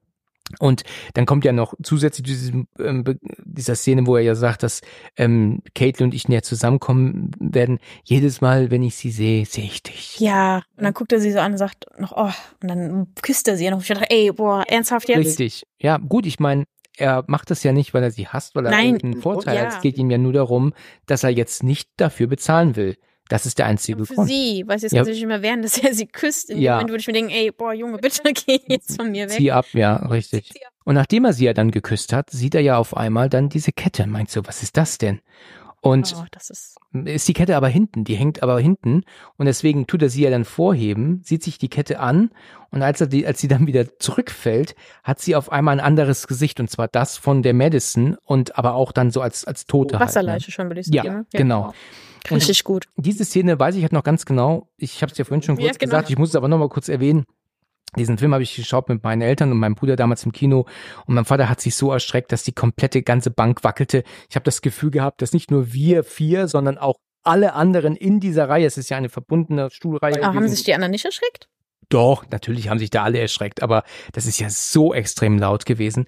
Und 0.58 0.82
dann 1.14 1.26
kommt 1.26 1.44
ja 1.44 1.52
noch 1.52 1.74
zusätzlich 1.82 2.26
zu 2.26 2.32
diesem, 2.32 2.66
ähm, 2.78 3.04
dieser 3.44 3.74
Szene, 3.76 4.06
wo 4.06 4.16
er 4.16 4.22
ja 4.22 4.34
sagt, 4.34 4.62
dass 4.62 4.80
ähm, 5.16 5.62
Caitlin 5.74 6.08
und 6.08 6.14
ich 6.14 6.28
näher 6.28 6.42
zusammenkommen 6.42 7.30
werden. 7.38 7.78
Jedes 8.04 8.40
Mal, 8.40 8.70
wenn 8.70 8.82
ich 8.82 8.96
sie 8.96 9.10
sehe, 9.10 9.46
sehe 9.46 9.64
ich 9.64 9.82
dich. 9.82 10.18
Ja. 10.20 10.62
Und 10.76 10.84
dann 10.84 10.94
guckt 10.94 11.12
er 11.12 11.20
sie 11.20 11.32
so 11.32 11.38
an 11.38 11.52
und 11.52 11.58
sagt 11.58 11.86
noch, 11.98 12.12
oh, 12.16 12.32
und 12.62 12.68
dann 12.68 13.06
küsst 13.22 13.46
er 13.48 13.56
sie 13.56 13.70
noch. 13.70 13.80
Ich 13.80 13.88
dachte, 13.88 14.10
ey, 14.10 14.32
boah, 14.32 14.64
ernsthaft 14.66 15.08
jetzt? 15.08 15.18
Richtig. 15.18 15.64
Ja, 15.78 15.98
gut, 15.98 16.26
ich 16.26 16.40
meine, 16.40 16.64
er 16.96 17.24
macht 17.28 17.50
das 17.50 17.62
ja 17.62 17.72
nicht, 17.72 17.94
weil 17.94 18.02
er 18.02 18.10
sie 18.10 18.26
hasst, 18.28 18.54
weil 18.54 18.66
er 18.66 18.72
Nein. 18.72 18.86
irgendeinen 18.96 19.22
Vorteil 19.22 19.56
Ja. 19.56 19.62
hat. 19.62 19.74
Es 19.74 19.80
geht 19.80 19.96
ihm 19.98 20.10
ja 20.10 20.18
nur 20.18 20.32
darum, 20.32 20.74
dass 21.06 21.24
er 21.24 21.30
jetzt 21.30 21.62
nicht 21.62 21.88
dafür 21.96 22.26
bezahlen 22.26 22.76
will. 22.76 22.96
Das 23.30 23.46
ist 23.46 23.58
der 23.58 23.66
einzige 23.66 24.04
Für 24.04 24.14
Grund. 24.14 24.28
sie, 24.28 24.64
weil 24.66 24.78
sie 24.78 24.86
jetzt 24.86 24.92
Ja. 24.92 25.04
nicht 25.04 25.24
mehr 25.24 25.40
wehren, 25.40 25.62
dass 25.62 25.78
er 25.78 25.94
sie 25.94 26.06
küsst. 26.06 26.50
In 26.50 26.56
dem 26.56 26.62
Ja. 26.64 26.72
Moment 26.74 26.90
würde 26.90 27.00
ich 27.00 27.06
mir 27.06 27.12
denken, 27.12 27.30
ey, 27.30 27.50
boah, 27.52 27.72
Junge, 27.72 27.98
bitte 27.98 28.20
geh 28.46 28.60
jetzt 28.66 28.96
von 28.96 29.10
mir 29.12 29.28
weg. 29.30 29.36
Zieh 29.36 29.52
ab, 29.52 29.66
ja, 29.72 29.96
richtig. 30.08 30.50
Und 30.84 30.96
nachdem 30.96 31.24
er 31.24 31.32
sie 31.32 31.44
ja 31.44 31.52
dann 31.54 31.70
geküsst 31.70 32.12
hat, 32.12 32.28
sieht 32.30 32.54
er 32.56 32.60
ja 32.60 32.76
auf 32.76 32.96
einmal 32.96 33.28
dann 33.30 33.48
diese 33.48 33.70
Kette. 33.70 34.06
Meint 34.08 34.30
so, 34.30 34.44
was 34.46 34.62
ist 34.64 34.76
das 34.76 34.98
denn? 34.98 35.20
Und 35.82 36.14
Oh, 36.14 36.24
ist, 36.38 36.76
ist 37.06 37.26
die 37.28 37.32
Kette 37.32 37.56
aber 37.56 37.68
hinten, 37.68 38.04
die 38.04 38.14
hängt 38.14 38.42
aber 38.42 38.60
hinten 38.60 39.02
und 39.38 39.46
deswegen 39.46 39.86
tut 39.86 40.02
er 40.02 40.10
sie 40.10 40.22
ja 40.22 40.30
dann 40.30 40.44
vorheben, 40.44 41.22
sieht 41.24 41.42
sich 41.42 41.56
die 41.56 41.70
Kette 41.70 42.00
an 42.00 42.30
und 42.70 42.82
als 42.82 43.00
er 43.00 43.06
die, 43.06 43.26
als 43.26 43.40
sie 43.40 43.48
dann 43.48 43.66
wieder 43.66 43.98
zurückfällt, 43.98 44.74
hat 45.02 45.20
sie 45.20 45.34
auf 45.36 45.50
einmal 45.50 45.72
ein 45.76 45.80
anderes 45.84 46.26
Gesicht 46.26 46.60
und 46.60 46.68
zwar 46.68 46.88
das 46.88 47.16
von 47.16 47.42
der 47.42 47.54
Madison 47.54 48.16
und 48.24 48.58
aber 48.58 48.74
auch 48.74 48.92
dann 48.92 49.10
so 49.10 49.22
als 49.22 49.46
als 49.46 49.64
Tote 49.64 49.98
halt. 49.98 50.06
Wasserleiche 50.08 50.50
schon, 50.50 50.68
würde 50.68 50.80
ich 50.82 50.88
Ne? 50.88 50.96
Ja, 50.96 51.02
sagen. 51.04 51.26
genau. 51.32 51.72
Richtig 52.30 52.64
gut. 52.64 52.84
Diese 52.96 53.24
Szene 53.24 53.58
weiß 53.58 53.74
ich 53.76 53.82
halt 53.82 53.94
noch 53.94 54.04
ganz 54.04 54.26
genau. 54.26 54.68
Ich 54.76 55.00
habe 55.00 55.10
es 55.10 55.16
ja 55.16 55.24
vorhin 55.24 55.40
schon 55.42 55.56
Ja, 55.56 55.68
kurz 55.68 55.78
genau. 55.78 55.90
gesagt. 55.92 56.10
Ich 56.10 56.18
muss 56.18 56.28
es 56.28 56.36
aber 56.36 56.48
noch 56.48 56.58
mal 56.58 56.68
kurz 56.68 56.90
erwähnen. 56.90 57.24
Diesen 57.96 58.18
Film 58.18 58.32
habe 58.32 58.42
ich 58.42 58.54
geschaut 58.54 58.88
mit 58.88 59.02
meinen 59.02 59.22
Eltern 59.22 59.50
und 59.50 59.58
meinem 59.58 59.74
Bruder 59.74 59.96
damals 59.96 60.24
im 60.24 60.32
Kino 60.32 60.66
und 61.06 61.14
mein 61.14 61.24
Vater 61.24 61.48
hat 61.48 61.60
sich 61.60 61.74
so 61.74 61.92
erschreckt, 61.92 62.32
dass 62.32 62.42
die 62.42 62.52
komplette 62.52 63.02
ganze 63.02 63.30
Bank 63.30 63.64
wackelte. 63.64 64.04
Ich 64.28 64.36
habe 64.36 64.44
das 64.44 64.62
Gefühl 64.62 64.90
gehabt, 64.90 65.22
dass 65.22 65.32
nicht 65.32 65.50
nur 65.50 65.72
wir 65.72 66.04
vier, 66.04 66.48
sondern 66.48 66.78
auch 66.78 66.96
alle 67.22 67.54
anderen 67.54 67.96
in 67.96 68.20
dieser 68.20 68.48
Reihe, 68.48 68.66
es 68.66 68.78
ist 68.78 68.90
ja 68.90 68.96
eine 68.96 69.08
verbundene 69.08 69.70
Stuhlreihe. 69.70 70.22
Aber 70.22 70.34
haben 70.34 70.48
sich 70.48 70.64
die 70.64 70.74
anderen 70.74 70.92
nicht 70.92 71.04
erschreckt? 71.04 71.48
Doch, 71.88 72.24
natürlich 72.30 72.68
haben 72.68 72.78
sich 72.78 72.90
da 72.90 73.02
alle 73.02 73.18
erschreckt, 73.18 73.62
aber 73.62 73.82
das 74.12 74.26
ist 74.26 74.38
ja 74.38 74.48
so 74.48 74.94
extrem 74.94 75.38
laut 75.38 75.66
gewesen. 75.66 76.06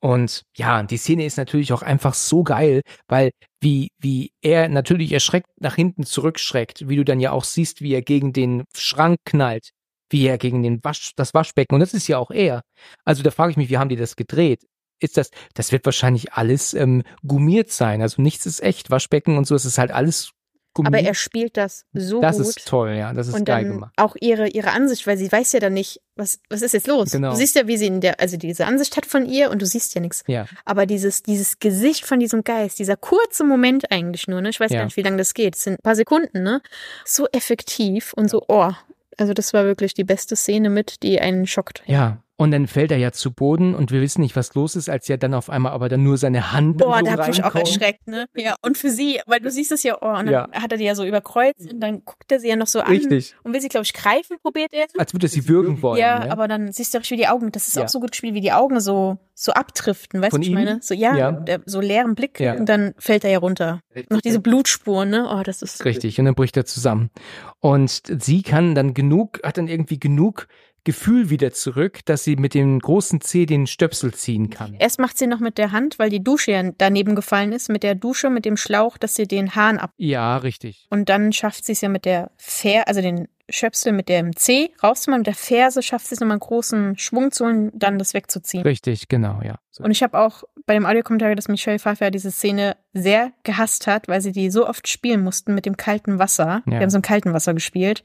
Und 0.00 0.42
ja, 0.56 0.82
die 0.82 0.96
Szene 0.96 1.24
ist 1.24 1.36
natürlich 1.36 1.72
auch 1.72 1.82
einfach 1.82 2.14
so 2.14 2.44
geil, 2.44 2.82
weil 3.08 3.30
wie, 3.60 3.88
wie 3.98 4.30
er 4.42 4.68
natürlich 4.68 5.12
erschreckt 5.12 5.48
nach 5.60 5.74
hinten 5.74 6.04
zurückschreckt, 6.04 6.88
wie 6.88 6.96
du 6.96 7.04
dann 7.04 7.20
ja 7.20 7.32
auch 7.32 7.44
siehst, 7.44 7.80
wie 7.82 7.92
er 7.92 8.02
gegen 8.02 8.32
den 8.32 8.64
Schrank 8.76 9.18
knallt, 9.24 9.70
wie 10.10 10.26
er 10.26 10.38
gegen 10.38 10.62
den 10.62 10.82
Wasch, 10.84 11.12
das 11.16 11.34
Waschbecken, 11.34 11.74
und 11.74 11.80
das 11.80 11.94
ist 11.94 12.08
ja 12.08 12.18
auch 12.18 12.30
er. 12.30 12.62
Also 13.04 13.22
da 13.22 13.30
frage 13.30 13.50
ich 13.52 13.56
mich, 13.56 13.68
wie 13.70 13.78
haben 13.78 13.88
die 13.88 13.96
das 13.96 14.16
gedreht? 14.16 14.64
ist 15.00 15.16
das, 15.16 15.30
das 15.54 15.70
wird 15.72 15.84
wahrscheinlich 15.84 16.32
alles 16.32 16.74
ähm, 16.74 17.02
gummiert 17.24 17.70
sein. 17.70 18.02
Also 18.02 18.20
nichts 18.20 18.46
ist 18.46 18.60
echt. 18.62 18.90
Waschbecken 18.90 19.36
und 19.38 19.46
so, 19.46 19.54
es 19.54 19.64
ist 19.64 19.78
halt 19.78 19.92
alles 19.92 20.32
gummiert. 20.74 20.94
Aber 20.94 21.00
er 21.06 21.14
spielt 21.14 21.56
das 21.56 21.84
so 21.92 22.20
das 22.20 22.38
gut. 22.38 22.46
ist 22.46 22.66
toll, 22.66 22.90
ja. 22.90 23.12
Das 23.12 23.28
ist 23.28 23.34
und 23.34 23.44
geil 23.44 23.64
gemacht. 23.64 23.92
auch 23.96 24.16
ihre, 24.20 24.48
ihre 24.48 24.70
Ansicht, 24.70 25.06
weil 25.06 25.16
sie 25.16 25.30
weiß 25.30 25.52
ja 25.52 25.60
dann 25.60 25.74
nicht, 25.74 26.00
was, 26.16 26.40
was 26.50 26.62
ist 26.62 26.72
jetzt 26.72 26.88
los? 26.88 27.12
Genau. 27.12 27.30
Du 27.30 27.36
siehst 27.36 27.54
ja, 27.54 27.68
wie 27.68 27.76
sie 27.76 27.86
in 27.86 28.00
der, 28.00 28.18
also 28.18 28.36
diese 28.36 28.66
Ansicht 28.66 28.96
hat 28.96 29.06
von 29.06 29.24
ihr 29.24 29.50
und 29.50 29.62
du 29.62 29.66
siehst 29.66 29.94
ja 29.94 30.00
nichts. 30.00 30.24
Ja. 30.26 30.46
Aber 30.64 30.84
dieses, 30.84 31.22
dieses 31.22 31.60
Gesicht 31.60 32.04
von 32.04 32.18
diesem 32.18 32.42
Geist, 32.42 32.80
dieser 32.80 32.96
kurze 32.96 33.44
Moment 33.44 33.92
eigentlich 33.92 34.26
nur, 34.26 34.40
ne? 34.40 34.48
Ich 34.48 34.58
weiß 34.58 34.72
Ja. 34.72 34.78
gar 34.80 34.84
nicht, 34.86 34.96
wie 34.96 35.02
lange 35.02 35.18
das 35.18 35.32
geht. 35.34 35.54
Es 35.54 35.62
sind 35.62 35.74
ein 35.74 35.82
paar 35.82 35.94
Sekunden, 35.96 36.42
ne? 36.42 36.60
So 37.04 37.26
effektiv 37.32 38.12
und 38.14 38.28
so, 38.28 38.42
oh. 38.48 38.72
Also 39.18 39.34
das 39.34 39.52
war 39.52 39.64
wirklich 39.64 39.94
die 39.94 40.04
beste 40.04 40.36
Szene 40.36 40.70
mit, 40.70 41.02
die 41.02 41.20
einen 41.20 41.46
schockt. 41.46 41.82
Ja. 41.86 42.22
Und 42.40 42.52
dann 42.52 42.68
fällt 42.68 42.92
er 42.92 42.98
ja 42.98 43.10
zu 43.10 43.32
Boden 43.32 43.74
und 43.74 43.90
wir 43.90 44.00
wissen 44.00 44.20
nicht, 44.20 44.36
was 44.36 44.54
los 44.54 44.76
ist, 44.76 44.88
als 44.88 45.08
ja 45.08 45.16
dann 45.16 45.34
auf 45.34 45.50
einmal 45.50 45.72
aber 45.72 45.88
dann 45.88 46.04
nur 46.04 46.16
seine 46.18 46.52
Hand 46.52 46.78
Boah, 46.78 47.00
so 47.00 47.04
da 47.04 47.10
hab 47.10 47.20
ich 47.22 47.26
mich 47.38 47.44
auch 47.44 47.54
erschreckt, 47.56 48.06
ne? 48.06 48.26
Ja, 48.36 48.54
und 48.62 48.78
für 48.78 48.90
sie, 48.90 49.20
weil 49.26 49.40
du 49.40 49.50
siehst 49.50 49.72
es 49.72 49.82
ja, 49.82 49.96
oh, 50.00 50.06
und 50.06 50.26
dann 50.26 50.28
Ja. 50.28 50.48
hat 50.52 50.70
er 50.70 50.78
die 50.78 50.84
ja 50.84 50.94
so 50.94 51.04
überkreuzt 51.04 51.72
und 51.72 51.80
dann 51.80 52.04
guckt 52.04 52.30
er 52.30 52.38
sie 52.38 52.46
ja 52.48 52.54
noch 52.54 52.68
so 52.68 52.78
an 52.78 52.92
Richtig. 52.92 53.34
und 53.42 53.52
will 53.54 53.60
sie, 53.60 53.68
glaube 53.68 53.82
ich, 53.86 53.92
greifen, 53.92 54.36
probiert 54.40 54.72
er. 54.72 54.86
Als 54.96 55.12
würde 55.14 55.26
er 55.26 55.30
sie 55.30 55.48
würgen 55.48 55.82
wollen. 55.82 55.98
Ja, 55.98 56.20
ne? 56.26 56.30
aber 56.30 56.46
dann 56.46 56.70
siehst 56.70 56.94
du 56.94 56.98
auch, 56.98 57.02
wie 57.10 57.16
die 57.16 57.26
Augen, 57.26 57.50
das 57.50 57.66
ist 57.66 57.76
Ja. 57.76 57.82
auch 57.84 57.88
so 57.88 57.98
gut 57.98 58.12
gespielt, 58.12 58.34
wie 58.34 58.40
die 58.40 58.52
Augen 58.52 58.78
so, 58.78 59.18
so 59.34 59.50
abdriften, 59.50 60.22
weißt 60.22 60.32
du, 60.32 60.38
was 60.38 60.42
ich 60.44 60.48
ihm? 60.50 60.54
meine? 60.54 60.78
So, 60.80 60.94
ja, 60.94 61.16
Ja. 61.16 61.32
Der, 61.32 61.60
so 61.66 61.80
leeren 61.80 62.14
Blick 62.14 62.38
Ja. 62.38 62.54
und 62.54 62.68
dann 62.68 62.94
fällt 62.98 63.24
er 63.24 63.30
ja 63.30 63.38
runter. 63.40 63.80
Noch 64.10 64.20
diese 64.20 64.38
Blutspuren, 64.38 65.10
ne? 65.10 65.28
Oh, 65.28 65.42
das 65.42 65.60
ist. 65.62 65.84
Richtig, 65.84 66.20
und 66.20 66.26
dann 66.26 66.36
bricht 66.36 66.56
er 66.56 66.64
zusammen. 66.64 67.10
Und 67.58 68.00
sie 68.22 68.42
kann 68.42 68.76
dann 68.76 68.94
genug, 68.94 69.40
hat 69.42 69.58
dann 69.58 69.66
irgendwie 69.66 69.98
genug 69.98 70.46
Gefühl 70.88 71.28
wieder 71.28 71.52
zurück, 71.52 72.00
dass 72.06 72.24
sie 72.24 72.36
mit 72.36 72.54
dem 72.54 72.78
großen 72.78 73.20
C 73.20 73.44
den 73.44 73.66
Stöpsel 73.66 74.14
ziehen 74.14 74.48
kann. 74.48 74.72
Erst 74.78 74.98
macht 74.98 75.18
sie 75.18 75.26
noch 75.26 75.38
mit 75.38 75.58
der 75.58 75.70
Hand, 75.70 75.98
weil 75.98 76.08
die 76.08 76.24
Dusche 76.24 76.52
ja 76.52 76.62
daneben 76.78 77.14
gefallen 77.14 77.52
ist, 77.52 77.68
mit 77.68 77.82
der 77.82 77.94
Dusche, 77.94 78.30
mit 78.30 78.46
dem 78.46 78.56
Schlauch, 78.56 78.96
dass 78.96 79.14
sie 79.14 79.28
den 79.28 79.54
Hahn 79.54 79.76
ab. 79.76 79.92
Ja, 79.98 80.38
richtig. 80.38 80.86
Und 80.88 81.10
dann 81.10 81.34
schafft 81.34 81.66
sie 81.66 81.72
es 81.72 81.82
ja 81.82 81.90
mit 81.90 82.06
der 82.06 82.30
Fer, 82.38 82.88
also 82.88 83.02
den 83.02 83.28
Schöpsel 83.50 83.92
mit 83.92 84.08
dem 84.08 84.34
C 84.34 84.70
rauszumachen, 84.82 85.20
mit 85.20 85.26
der 85.26 85.34
Ferse 85.34 85.82
schafft 85.82 86.06
sie 86.06 86.14
es 86.14 86.20
nochmal 86.20 86.36
einen 86.36 86.40
großen 86.40 86.96
Schwung 86.96 87.32
zu 87.32 87.44
holen, 87.44 87.70
dann 87.74 87.98
das 87.98 88.14
wegzuziehen. 88.14 88.62
Richtig, 88.62 89.08
genau, 89.08 89.42
ja. 89.44 89.58
So. 89.70 89.84
Und 89.84 89.90
ich 89.90 90.02
habe 90.02 90.18
auch 90.18 90.44
bei 90.64 90.72
dem 90.72 90.86
Audiokommentar, 90.86 91.34
dass 91.34 91.48
Michelle 91.48 91.78
Pfeiffer 91.78 92.10
diese 92.10 92.30
Szene 92.30 92.78
sehr 92.94 93.32
gehasst 93.42 93.86
hat, 93.86 94.08
weil 94.08 94.22
sie 94.22 94.32
die 94.32 94.50
so 94.50 94.66
oft 94.66 94.88
spielen 94.88 95.22
mussten 95.22 95.54
mit 95.54 95.66
dem 95.66 95.76
kalten 95.76 96.18
Wasser. 96.18 96.62
Ja. 96.64 96.72
Wir 96.72 96.80
haben 96.80 96.90
so 96.90 96.96
im 96.96 97.02
kalten 97.02 97.34
Wasser 97.34 97.52
gespielt. 97.52 98.04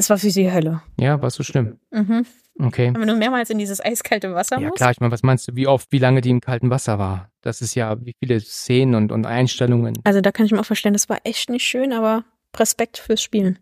Es 0.00 0.08
war 0.08 0.16
für 0.16 0.30
sie 0.30 0.50
Hölle. 0.50 0.80
Ja, 0.98 1.20
war 1.20 1.28
so 1.28 1.42
schlimm. 1.42 1.78
Mhm. 1.90 2.24
Okay. 2.58 2.90
Wenn 2.96 3.06
du 3.06 3.16
mehrmals 3.16 3.50
in 3.50 3.58
dieses 3.58 3.84
eiskalte 3.84 4.32
Wasser 4.34 4.58
Ja, 4.58 4.68
musst. 4.68 4.76
klar, 4.78 4.92
ich 4.92 5.00
meine, 5.00 5.12
was 5.12 5.22
meinst 5.22 5.46
du, 5.46 5.56
wie 5.56 5.66
oft, 5.66 5.92
wie 5.92 5.98
lange 5.98 6.22
die 6.22 6.30
im 6.30 6.40
kalten 6.40 6.70
Wasser 6.70 6.98
war? 6.98 7.30
Das 7.42 7.60
ist 7.60 7.74
ja, 7.74 8.02
wie 8.02 8.14
viele 8.18 8.40
Szenen 8.40 8.94
und, 8.94 9.12
und 9.12 9.26
Einstellungen. 9.26 9.98
Also 10.04 10.22
da 10.22 10.32
kann 10.32 10.46
ich 10.46 10.52
mir 10.52 10.60
auch 10.60 10.64
vorstellen, 10.64 10.94
das 10.94 11.10
war 11.10 11.18
echt 11.24 11.50
nicht 11.50 11.66
schön, 11.66 11.92
aber 11.92 12.24
Respekt 12.56 12.96
fürs 12.96 13.22
Spielen. 13.22 13.58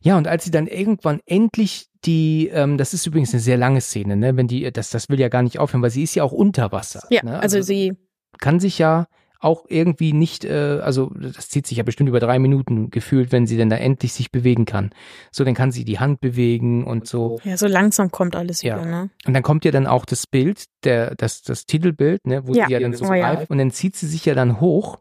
Ja, 0.00 0.16
und 0.16 0.26
als 0.26 0.44
sie 0.44 0.50
dann 0.50 0.68
irgendwann 0.68 1.20
endlich 1.26 1.90
die, 2.06 2.48
ähm, 2.48 2.78
das 2.78 2.94
ist 2.94 3.06
übrigens 3.06 3.34
eine 3.34 3.40
sehr 3.42 3.58
lange 3.58 3.82
Szene, 3.82 4.16
ne, 4.16 4.38
wenn 4.38 4.48
die, 4.48 4.72
das, 4.72 4.88
das 4.88 5.10
will 5.10 5.20
ja 5.20 5.28
gar 5.28 5.42
nicht 5.42 5.58
aufhören, 5.58 5.82
weil 5.82 5.90
sie 5.90 6.02
ist 6.02 6.14
ja 6.14 6.22
auch 6.22 6.32
unter 6.32 6.72
Wasser. 6.72 7.06
Ja, 7.10 7.22
ne? 7.22 7.40
also 7.40 7.60
sie, 7.60 7.92
kann 8.38 8.58
sich 8.58 8.78
ja 8.78 9.06
auch 9.40 9.64
irgendwie 9.68 10.12
nicht, 10.12 10.44
äh, 10.44 10.80
also 10.82 11.10
das 11.14 11.48
zieht 11.48 11.66
sich 11.66 11.78
ja 11.78 11.84
bestimmt 11.84 12.08
über 12.08 12.20
drei 12.20 12.38
Minuten 12.38 12.90
gefühlt, 12.90 13.32
wenn 13.32 13.46
sie 13.46 13.56
denn 13.56 13.70
da 13.70 13.76
endlich 13.76 14.12
sich 14.12 14.30
bewegen 14.32 14.64
kann. 14.64 14.90
So, 15.30 15.44
dann 15.44 15.54
kann 15.54 15.72
sie 15.72 15.84
die 15.84 15.98
Hand 15.98 16.20
bewegen 16.20 16.84
und 16.84 17.06
so. 17.06 17.38
ja, 17.44 17.56
so 17.56 17.66
langsam 17.66 18.10
kommt 18.10 18.34
alles 18.36 18.62
Ja. 18.62 18.76
wieder, 18.78 18.86
ne? 18.86 19.10
Und 19.26 19.34
dann 19.34 19.42
kommt 19.42 19.64
ja 19.64 19.70
dann 19.70 19.86
auch 19.86 20.04
das 20.04 20.26
Bild, 20.26 20.64
der, 20.84 21.14
das, 21.14 21.42
das 21.42 21.66
Titelbild, 21.66 22.26
ne, 22.26 22.46
wo 22.46 22.54
Ja. 22.54 22.66
sie 22.66 22.72
ja 22.72 22.80
dann 22.80 22.94
so 22.94 23.04
Oh 23.06 23.12
ja. 23.12 23.34
greift 23.34 23.50
und 23.50 23.58
dann 23.58 23.70
zieht 23.70 23.96
sie 23.96 24.06
sich 24.06 24.24
ja 24.24 24.34
dann 24.34 24.60
hoch 24.60 24.98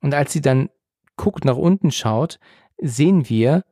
und 0.00 0.14
als 0.14 0.32
sie 0.32 0.40
dann 0.40 0.68
guckt, 1.16 1.44
nach 1.44 1.56
unten 1.56 1.90
schaut, 1.90 2.38
sehen 2.78 3.28
wir 3.28 3.64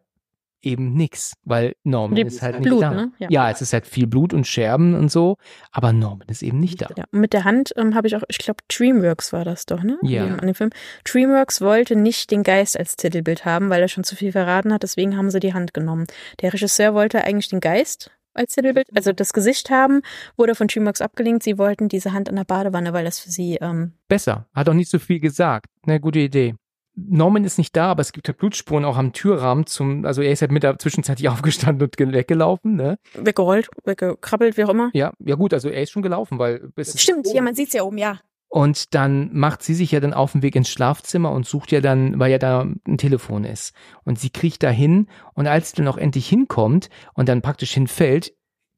eben 0.64 0.94
nix, 0.94 1.34
weil 1.44 1.74
Norman 1.84 2.16
Die 2.16 2.22
ist 2.22 2.42
halt 2.42 2.58
nicht 2.60 2.68
Blut, 2.68 2.82
da. 2.82 2.90
ne? 2.90 3.12
Ja. 3.18 3.28
Ja. 3.30 3.50
es 3.50 3.60
ist 3.62 3.72
halt 3.72 3.86
viel 3.86 4.06
Blut 4.06 4.32
und 4.32 4.46
Scherben 4.46 4.94
und 4.94 5.10
so, 5.10 5.36
aber 5.72 5.92
Norman 5.92 6.28
ist 6.28 6.42
eben 6.42 6.60
nicht 6.60 6.80
da. 6.82 6.88
Ja, 6.96 7.04
mit 7.10 7.32
der 7.32 7.44
Hand 7.44 7.72
ähm, 7.76 7.94
habe 7.94 8.06
ich 8.06 8.16
auch, 8.16 8.22
ich 8.28 8.38
glaube, 8.38 8.62
Dreamworks 8.68 9.32
war 9.32 9.44
das 9.44 9.66
doch, 9.66 9.82
ne? 9.82 9.98
Ja. 10.02 10.24
An 10.24 10.46
dem 10.46 10.54
Film. 10.54 10.70
Dreamworks 11.04 11.60
wollte 11.60 11.96
nicht 11.96 12.30
den 12.30 12.42
Geist 12.42 12.78
als 12.78 12.96
Titelbild 12.96 13.44
haben, 13.44 13.70
weil 13.70 13.82
er 13.82 13.88
schon 13.88 14.04
zu 14.04 14.16
viel 14.16 14.32
verraten 14.32 14.72
hat, 14.72 14.82
deswegen 14.82 15.16
haben 15.16 15.30
sie 15.30 15.40
die 15.40 15.54
Hand 15.54 15.74
genommen. 15.74 16.06
Der 16.40 16.52
Regisseur 16.52 16.94
wollte 16.94 17.24
eigentlich 17.24 17.48
den 17.48 17.60
Geist 17.60 18.10
als 18.34 18.54
Titelbild, 18.54 18.88
also 18.94 19.12
das 19.12 19.32
Gesicht 19.32 19.70
haben, 19.70 20.02
wurde 20.36 20.54
von 20.54 20.66
Dreamworks 20.66 21.00
abgelehnt. 21.00 21.42
Sie 21.42 21.56
wollten 21.56 21.88
diese 21.88 22.12
Hand 22.12 22.28
an 22.28 22.36
der 22.36 22.44
Badewanne, 22.44 22.92
weil 22.92 23.04
das 23.04 23.20
für 23.20 23.30
sie, 23.30 23.58
ähm, 23.60 23.92
Besser, 24.08 24.48
hat 24.54 24.68
auch 24.68 24.74
nicht 24.74 24.90
so 24.90 24.98
viel 24.98 25.20
gesagt. 25.20 25.66
Ne, 25.86 26.00
gute 26.00 26.18
Idee. 26.18 26.54
Norman 26.96 27.44
ist 27.44 27.58
nicht 27.58 27.74
da, 27.76 27.90
aber 27.90 28.02
es 28.02 28.12
gibt 28.12 28.28
halt 28.28 28.38
Blutspuren 28.38 28.84
auch 28.84 28.96
am 28.96 29.12
Türrahmen 29.12 29.66
zum, 29.66 30.04
also 30.06 30.22
er 30.22 30.30
ist 30.32 30.42
halt 30.42 30.52
mit 30.52 30.62
der 30.62 30.78
zwischenzeitlich 30.78 31.28
aufgestanden 31.30 31.82
und 31.86 31.96
ge- 31.96 32.12
weggelaufen, 32.12 32.76
ne? 32.76 32.98
weggerollt, 33.14 33.68
weggekrabbelt, 33.84 34.56
wie 34.56 34.64
auch 34.64 34.68
immer. 34.70 34.90
Ja, 34.94 35.12
ja 35.18 35.34
gut, 35.34 35.52
also 35.54 35.68
er 35.68 35.82
ist 35.82 35.90
schon 35.90 36.02
gelaufen, 36.02 36.38
weil 36.38 36.60
bis 36.74 37.00
Stimmt, 37.00 37.26
ja, 37.32 37.42
man 37.42 37.54
sieht's 37.54 37.72
ja 37.72 37.82
oben, 37.82 37.98
ja. 37.98 38.20
Und 38.48 38.94
dann 38.94 39.30
macht 39.32 39.64
sie 39.64 39.74
sich 39.74 39.90
ja 39.90 39.98
dann 39.98 40.14
auf 40.14 40.30
den 40.30 40.42
Weg 40.42 40.54
ins 40.54 40.68
Schlafzimmer 40.68 41.32
und 41.32 41.44
sucht 41.44 41.72
ja 41.72 41.80
dann, 41.80 42.20
weil 42.20 42.30
ja 42.30 42.38
da 42.38 42.60
ein 42.86 42.98
Telefon 42.98 43.42
ist. 43.42 43.74
Und 44.04 44.20
sie 44.20 44.30
kriecht 44.30 44.62
da 44.62 44.70
hin 44.70 45.08
und 45.34 45.48
als 45.48 45.70
sie 45.70 45.76
dann 45.76 45.88
auch 45.88 45.96
endlich 45.96 46.28
hinkommt 46.28 46.88
und 47.14 47.28
dann 47.28 47.42
praktisch 47.42 47.72
hinfällt, 47.74 48.32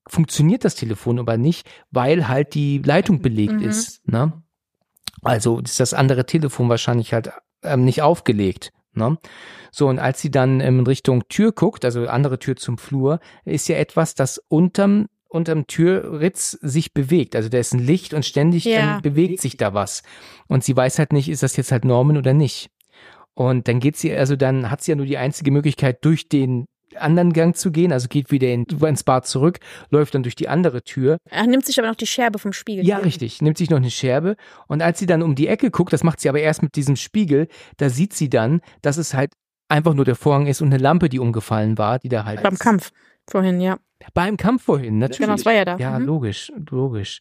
funktioniert 0.09 0.65
das 0.65 0.77
Telefon 0.77 1.19
aber 1.19 1.37
nicht, 1.37 1.69
weil 1.91 2.27
halt 2.29 2.55
die 2.55 2.79
Leitung 2.79 3.21
belegt 3.21 3.61
Mhm. 3.61 3.69
ist. 3.69 4.09
Ne? 4.09 4.33
Also 5.23 5.59
ist 5.61 5.79
das 5.81 5.93
andere 5.93 6.25
Telefon 6.25 6.71
wahrscheinlich 6.71 7.13
halt 7.13 7.31
ähm, 7.67 7.85
nicht 7.85 8.03
aufgelegt. 8.03 8.73
Ne? 8.95 9.19
So, 9.71 9.89
und 9.89 9.99
als 9.99 10.21
sie 10.21 10.31
dann 10.31 10.61
ähm, 10.61 10.81
in 10.81 10.87
Richtung 10.87 11.29
Tür 11.29 11.53
guckt, 11.53 11.85
also 11.85 12.07
andere 12.09 12.39
Tür 12.39 12.57
zum 12.57 12.79
Flur, 12.79 13.21
ist 13.45 13.69
ja 13.69 13.77
etwas, 13.77 14.15
das 14.15 14.39
unterm 14.49 15.07
unterm 15.29 15.67
Türritz 15.67 16.53
sich 16.63 16.95
bewegt. 16.95 17.37
Also 17.37 17.49
da 17.49 17.59
ist 17.59 17.75
ein 17.75 17.81
Licht 17.85 18.15
und 18.15 18.25
ständig 18.25 18.65
Ja. 18.65 18.97
ähm, 18.97 19.03
bewegt 19.03 19.41
sich 19.41 19.57
da 19.57 19.75
was. 19.75 20.03
Und 20.47 20.65
sie 20.65 20.75
weiß 20.75 20.99
halt 20.99 21.13
nicht, 21.13 21.29
ist 21.29 21.43
das 21.43 21.57
jetzt 21.57 21.73
halt 21.73 21.85
Norman 21.85 22.17
oder 22.17 22.33
nicht. 22.33 22.71
Und 23.35 23.69
dann 23.69 23.81
geht 23.81 23.97
sie, 23.97 24.15
also 24.15 24.35
dann 24.37 24.71
hat 24.71 24.83
sie 24.83 24.93
ja 24.93 24.97
nur 24.97 25.05
die 25.05 25.19
einzige 25.19 25.51
Möglichkeit, 25.51 26.03
durch 26.05 26.29
den 26.29 26.67
anderen 26.95 27.33
Gang 27.33 27.57
zu 27.57 27.71
gehen, 27.73 27.93
also 27.93 28.09
geht 28.09 28.31
wieder 28.31 28.49
in, 28.49 28.65
ins 28.65 29.03
Bad 29.05 29.27
zurück, 29.27 29.59
läuft 29.91 30.15
dann 30.15 30.23
durch 30.23 30.37
die 30.37 30.49
andere 30.49 30.83
Tür. 30.83 31.19
Er 31.29 31.47
nimmt 31.47 31.67
sich 31.67 31.79
aber 31.79 31.89
noch 31.89 31.97
die 31.97 32.07
Scherbe 32.07 32.39
vom 32.39 32.53
Spiegel. 32.53 32.87
Ja, 32.87 32.99
richtig, 32.99 33.43
nimmt 33.43 33.59
sich 33.59 33.71
noch 33.71 33.79
eine 33.79 33.91
Scherbe. 33.91 34.37
Und 34.69 34.83
als 34.83 34.99
sie 34.99 35.07
dann 35.07 35.23
um 35.23 35.35
die 35.35 35.49
Ecke 35.49 35.71
guckt, 35.71 35.93
das 35.93 36.05
macht 36.05 36.21
sie 36.21 36.29
aber 36.29 36.41
erst 36.41 36.63
mit 36.63 36.77
diesem 36.77 36.97
Spiegel, 36.97 37.49
da 37.77 37.91
sieht 37.91 38.13
sie 38.15 38.31
dann, 38.31 38.61
dass 38.83 38.97
es 38.97 39.15
halt 39.15 39.33
einfach 39.69 39.95
nur 39.95 40.05
der 40.05 40.15
Vorhang 40.15 40.47
ist 40.47 40.63
und 40.63 40.69
eine 40.69 40.79
Lampe, 40.79 41.09
die 41.09 41.19
umgefallen 41.19 41.77
war, 41.77 41.99
die 41.99 42.09
da 42.09 42.25
halt 42.25 42.43
Beim 42.43 42.57
Kampf 42.59 42.93
vorhin, 43.29 43.61
ja. 43.61 43.79
Beim 44.15 44.37
Kampf 44.37 44.63
vorhin, 44.65 44.99
natürlich. 44.99 45.19
Genau, 45.21 45.33
das 45.33 45.45
war 45.45 45.53
ja 45.55 45.65
da. 45.65 45.77
Ja, 45.79 45.99
Mhm. 45.99 46.07
logisch, 46.07 46.53
logisch. 46.71 47.21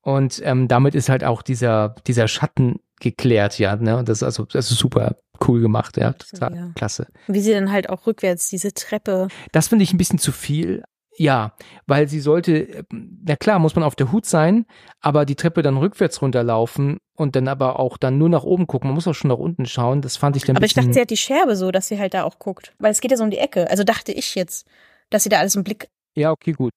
Und 0.00 0.40
ähm, 0.44 0.68
damit 0.68 0.94
ist 0.94 1.08
halt 1.08 1.24
auch 1.24 1.42
dieser, 1.42 1.94
dieser 2.06 2.28
Schatten 2.28 2.80
geklärt, 3.04 3.58
ja, 3.60 3.76
ne? 3.76 3.96
Und 3.98 4.08
Das 4.08 4.18
ist 4.18 4.22
also, 4.24 4.44
das 4.44 4.70
ist 4.70 4.78
super 4.78 5.16
cool 5.46 5.60
gemacht, 5.60 5.96
ja. 5.96 6.12
Total 6.14 6.54
Ja. 6.54 6.70
klasse. 6.74 7.06
Wie 7.28 7.40
sie 7.40 7.52
dann 7.52 7.70
halt 7.70 7.88
auch 7.88 8.06
rückwärts 8.08 8.48
diese 8.48 8.72
Treppe. 8.74 9.28
Das 9.52 9.68
finde 9.68 9.84
ich 9.84 9.92
ein 9.92 9.98
bisschen 9.98 10.18
zu 10.18 10.32
viel. 10.32 10.82
Ja, 11.16 11.54
weil 11.86 12.08
sie 12.08 12.18
sollte, 12.18 12.84
na 12.90 13.36
klar, 13.36 13.60
muss 13.60 13.76
man 13.76 13.84
auf 13.84 13.94
der 13.94 14.10
Hut 14.10 14.26
sein, 14.26 14.66
aber 15.00 15.24
die 15.24 15.36
Treppe 15.36 15.62
dann 15.62 15.76
rückwärts 15.76 16.20
runterlaufen 16.20 16.98
und 17.16 17.36
dann 17.36 17.46
aber 17.46 17.78
auch 17.78 17.96
dann 17.98 18.18
nur 18.18 18.28
nach 18.28 18.42
oben 18.42 18.66
gucken. 18.66 18.88
Man 18.88 18.96
muss 18.96 19.06
auch 19.06 19.14
schon 19.14 19.28
nach 19.28 19.38
unten 19.38 19.64
schauen. 19.64 20.02
Das 20.02 20.16
fand 20.16 20.34
ich 20.36 20.42
dann 20.42 20.56
Aber 20.56 20.66
ich 20.66 20.74
dachte, 20.74 20.92
sie 20.92 21.00
hat 21.00 21.10
die 21.10 21.16
Scherbe 21.16 21.54
so, 21.54 21.70
dass 21.70 21.86
sie 21.86 22.00
halt 22.00 22.14
da 22.14 22.24
auch 22.24 22.40
guckt. 22.40 22.72
Weil 22.80 22.90
es 22.90 23.00
geht 23.00 23.12
ja 23.12 23.16
so 23.16 23.22
um 23.22 23.30
die 23.30 23.38
Ecke. 23.38 23.70
Also 23.70 23.84
dachte 23.84 24.10
ich 24.10 24.34
jetzt, 24.34 24.66
dass 25.10 25.22
sie 25.22 25.28
da 25.28 25.38
alles 25.38 25.54
im 25.54 25.62
Blick. 25.62 25.88
ja, 26.16 26.32
okay, 26.32 26.50
gut. 26.52 26.72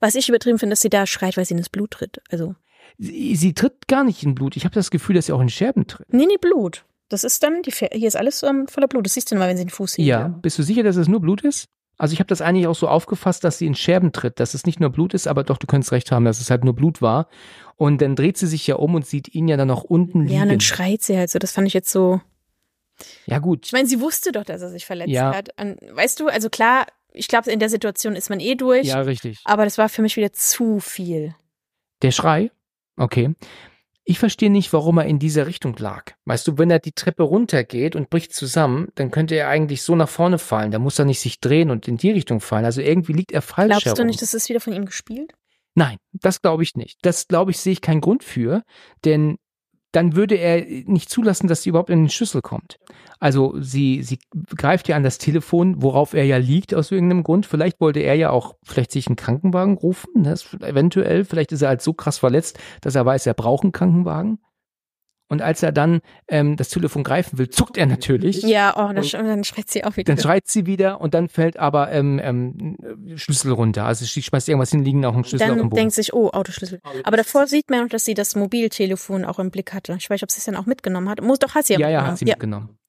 Was 0.00 0.14
ich 0.14 0.30
übertrieben 0.30 0.58
finde, 0.58 0.72
dass 0.72 0.80
sie 0.80 0.88
da 0.88 1.06
schreit, 1.06 1.36
weil 1.36 1.44
sie 1.44 1.52
in 1.52 1.58
das 1.58 1.68
Blut 1.68 1.90
tritt. 1.90 2.22
Also, 2.30 2.54
Sie, 2.98 3.36
sie 3.36 3.54
tritt 3.54 3.88
gar 3.88 4.04
nicht 4.04 4.22
in 4.22 4.34
Blut. 4.34 4.56
Ich 4.56 4.64
habe 4.64 4.74
das 4.74 4.90
Gefühl, 4.90 5.14
dass 5.16 5.26
sie 5.26 5.32
auch 5.32 5.40
in 5.40 5.48
Scherben 5.48 5.86
tritt. 5.86 6.12
nee, 6.12 6.26
nee, 6.26 6.36
Blut. 6.40 6.84
Das 7.08 7.24
ist 7.24 7.42
dann, 7.42 7.62
die, 7.62 7.72
hier 7.72 8.06
ist 8.08 8.16
alles 8.16 8.42
ähm, 8.44 8.68
voller 8.68 8.86
Blut. 8.86 9.04
Das 9.06 9.14
siehst 9.14 9.30
du 9.32 9.36
mal, 9.36 9.48
wenn 9.48 9.56
sie 9.56 9.64
den 9.64 9.70
Fuß 9.70 9.92
sieht. 9.94 10.06
Ja, 10.06 10.28
bist 10.28 10.58
du 10.58 10.62
sicher, 10.62 10.82
dass 10.84 10.96
es 10.96 11.08
nur 11.08 11.20
Blut 11.20 11.42
ist? 11.42 11.66
Also 11.98 12.12
ich 12.14 12.20
habe 12.20 12.28
das 12.28 12.40
eigentlich 12.40 12.66
auch 12.66 12.74
so 12.76 12.88
aufgefasst, 12.88 13.44
dass 13.44 13.58
sie 13.58 13.66
in 13.66 13.74
Scherben 13.74 14.12
tritt, 14.12 14.40
dass 14.40 14.54
es 14.54 14.64
nicht 14.64 14.80
nur 14.80 14.90
Blut 14.90 15.12
ist, 15.12 15.26
aber 15.26 15.42
doch, 15.44 15.58
du 15.58 15.66
könntest 15.66 15.92
recht 15.92 16.12
haben, 16.12 16.24
dass 16.24 16.40
es 16.40 16.50
halt 16.50 16.64
nur 16.64 16.74
Blut 16.74 17.02
war. 17.02 17.28
Und 17.76 18.00
dann 18.00 18.16
dreht 18.16 18.38
sie 18.38 18.46
sich 18.46 18.66
ja 18.66 18.76
um 18.76 18.94
und 18.94 19.04
sieht 19.06 19.34
ihn 19.34 19.48
ja 19.48 19.56
dann 19.56 19.68
noch 19.68 19.82
unten 19.84 20.26
Ja, 20.26 20.34
und 20.34 20.40
dann 20.40 20.48
liegen. 20.50 20.60
schreit 20.60 21.02
sie 21.02 21.16
halt 21.18 21.30
so. 21.30 21.38
Das 21.38 21.52
fand 21.52 21.66
ich 21.66 21.74
jetzt 21.74 21.90
so. 21.90 22.20
Ja 23.26 23.38
gut, 23.38 23.66
Ich 23.66 23.72
meine, 23.72 23.88
sie 23.88 24.00
wusste 24.00 24.30
doch, 24.32 24.44
dass 24.44 24.62
er 24.62 24.68
sich 24.70 24.86
verletzt 24.86 25.10
Ja. 25.10 25.34
hat. 25.34 25.48
Und, 25.60 25.78
weißt 25.94 26.20
du, 26.20 26.28
also 26.28 26.48
klar, 26.50 26.86
ich 27.12 27.28
glaube, 27.28 27.50
in 27.50 27.58
der 27.58 27.68
Situation 27.70 28.14
ist 28.14 28.30
man 28.30 28.40
eh 28.40 28.54
durch. 28.54 28.86
ja 28.86 29.00
richtig. 29.00 29.40
Aber 29.44 29.64
das 29.64 29.78
war 29.78 29.88
für 29.88 30.02
mich 30.02 30.16
wieder 30.16 30.32
zu 30.32 30.80
viel. 30.80 31.34
Der 32.02 32.12
Schrei, 32.12 32.50
okay. 33.00 33.34
Ich 34.04 34.18
verstehe 34.18 34.50
nicht, 34.50 34.72
warum 34.72 34.98
er 34.98 35.04
in 35.04 35.18
dieser 35.18 35.46
Richtung 35.46 35.76
lag. 35.76 36.14
Weißt 36.24 36.48
du, 36.48 36.58
wenn 36.58 36.70
er 36.70 36.78
die 36.78 36.92
Treppe 36.92 37.22
runtergeht 37.22 37.94
und 37.94 38.10
bricht 38.10 38.32
zusammen, 38.32 38.88
dann 38.94 39.10
könnte 39.10 39.34
er 39.36 39.48
eigentlich 39.48 39.82
so 39.82 39.94
nach 39.94 40.08
vorne 40.08 40.38
fallen. 40.38 40.70
Da 40.70 40.78
muss 40.78 40.98
er 40.98 41.04
nicht 41.04 41.20
sich 41.20 41.38
drehen 41.38 41.70
und 41.70 41.86
in 41.86 41.96
die 41.96 42.10
Richtung 42.10 42.40
fallen. 42.40 42.64
Also 42.64 42.80
irgendwie 42.80 43.12
liegt 43.12 43.30
er 43.30 43.42
falsch 43.42 43.68
Glaubst 43.68 43.86
herum. 43.86 43.98
du 43.98 44.04
nicht, 44.04 44.22
das 44.22 44.34
ist 44.34 44.48
wieder 44.48 44.60
von 44.60 44.72
ihm 44.72 44.86
gespielt? 44.86 45.32
Nein, 45.74 45.98
das 46.12 46.42
glaube 46.42 46.62
ich 46.62 46.74
nicht. 46.74 46.98
Das 47.02 47.28
glaube 47.28 47.52
ich, 47.52 47.58
sehe 47.58 47.72
ich 47.72 47.80
keinen 47.82 48.00
Grund 48.00 48.24
für, 48.24 48.62
denn 49.04 49.36
dann 49.92 50.14
würde 50.14 50.36
er 50.36 50.64
nicht 50.86 51.10
zulassen, 51.10 51.48
dass 51.48 51.62
sie 51.62 51.70
überhaupt 51.70 51.90
in 51.90 52.04
den 52.04 52.10
Schlüssel 52.10 52.42
kommt. 52.42 52.78
Also 53.18 53.54
sie, 53.60 54.02
sie 54.02 54.18
greift 54.56 54.88
ja 54.88 54.96
an 54.96 55.02
das 55.02 55.18
Telefon, 55.18 55.82
worauf 55.82 56.14
er 56.14 56.24
ja 56.24 56.36
liegt 56.36 56.74
aus 56.74 56.90
irgendeinem 56.90 57.22
Grund. 57.22 57.46
Vielleicht 57.46 57.80
wollte 57.80 58.00
er 58.00 58.14
ja 58.14 58.30
auch 58.30 58.54
vielleicht 58.62 58.92
sich 58.92 59.08
einen 59.08 59.16
Krankenwagen 59.16 59.76
rufen, 59.76 60.22
das 60.22 60.54
eventuell. 60.54 61.24
Vielleicht 61.24 61.52
ist 61.52 61.62
er 61.62 61.68
halt 61.68 61.82
so 61.82 61.92
krass 61.92 62.18
verletzt, 62.18 62.58
dass 62.80 62.94
er 62.94 63.04
weiß, 63.04 63.26
er 63.26 63.34
braucht 63.34 63.64
einen 63.64 63.72
Krankenwagen. 63.72 64.38
Und 65.30 65.42
als 65.42 65.62
er 65.62 65.70
dann 65.70 66.00
ähm, 66.26 66.56
das 66.56 66.70
Telefon 66.70 67.04
greifen 67.04 67.38
will, 67.38 67.48
zuckt 67.48 67.76
er 67.76 67.86
natürlich. 67.86 68.42
Ja, 68.42 68.74
oh, 68.76 68.92
dann, 68.92 69.04
sch 69.04 69.12
dann 69.12 69.44
schreit 69.44 69.70
sie 69.70 69.84
auch 69.84 69.96
wieder. 69.96 70.12
Dann 70.12 70.20
schreit 70.20 70.48
sie 70.48 70.66
wieder 70.66 71.00
und 71.00 71.14
dann 71.14 71.28
fällt 71.28 71.56
aber 71.56 71.92
ähm, 71.92 72.20
ähm, 72.22 72.76
Schlüssel 73.14 73.52
runter. 73.52 73.84
Also 73.84 74.04
sie 74.04 74.22
schmeißt 74.22 74.48
irgendwas 74.48 74.70
hin, 74.70 74.84
liegen 74.84 75.04
auch 75.06 75.14
ein 75.14 75.22
Schlüssel 75.22 75.44
auf 75.44 75.50
dem 75.50 75.58
dann 75.58 75.70
Boden. 75.70 75.80
denkt 75.80 75.94
sich, 75.94 76.12
oh, 76.12 76.30
Autoschlüssel. 76.30 76.80
Aber 77.04 77.16
davor 77.16 77.46
sieht 77.46 77.70
man 77.70 77.82
noch, 77.82 77.88
dass 77.88 78.04
sie 78.04 78.14
das 78.14 78.34
Mobiltelefon 78.34 79.24
auch 79.24 79.38
im 79.38 79.52
Blick 79.52 79.72
hatte. 79.72 79.94
Ich 79.96 80.10
weiß 80.10 80.16
nicht, 80.16 80.24
ob 80.24 80.32
sie 80.32 80.38
es 80.38 80.46
dann 80.46 80.56
auch 80.56 80.66
mitgenommen 80.66 81.08
hat. 81.08 81.22
Muss 81.22 81.38
doch, 81.38 81.54
hat 81.54 81.64
sie 81.64 81.74
ja, 81.74 81.78
ja, 81.78 81.90
ja, 81.90 82.06
hat 82.08 82.18
sie 82.18 82.24
mitgenommen. 82.24 82.79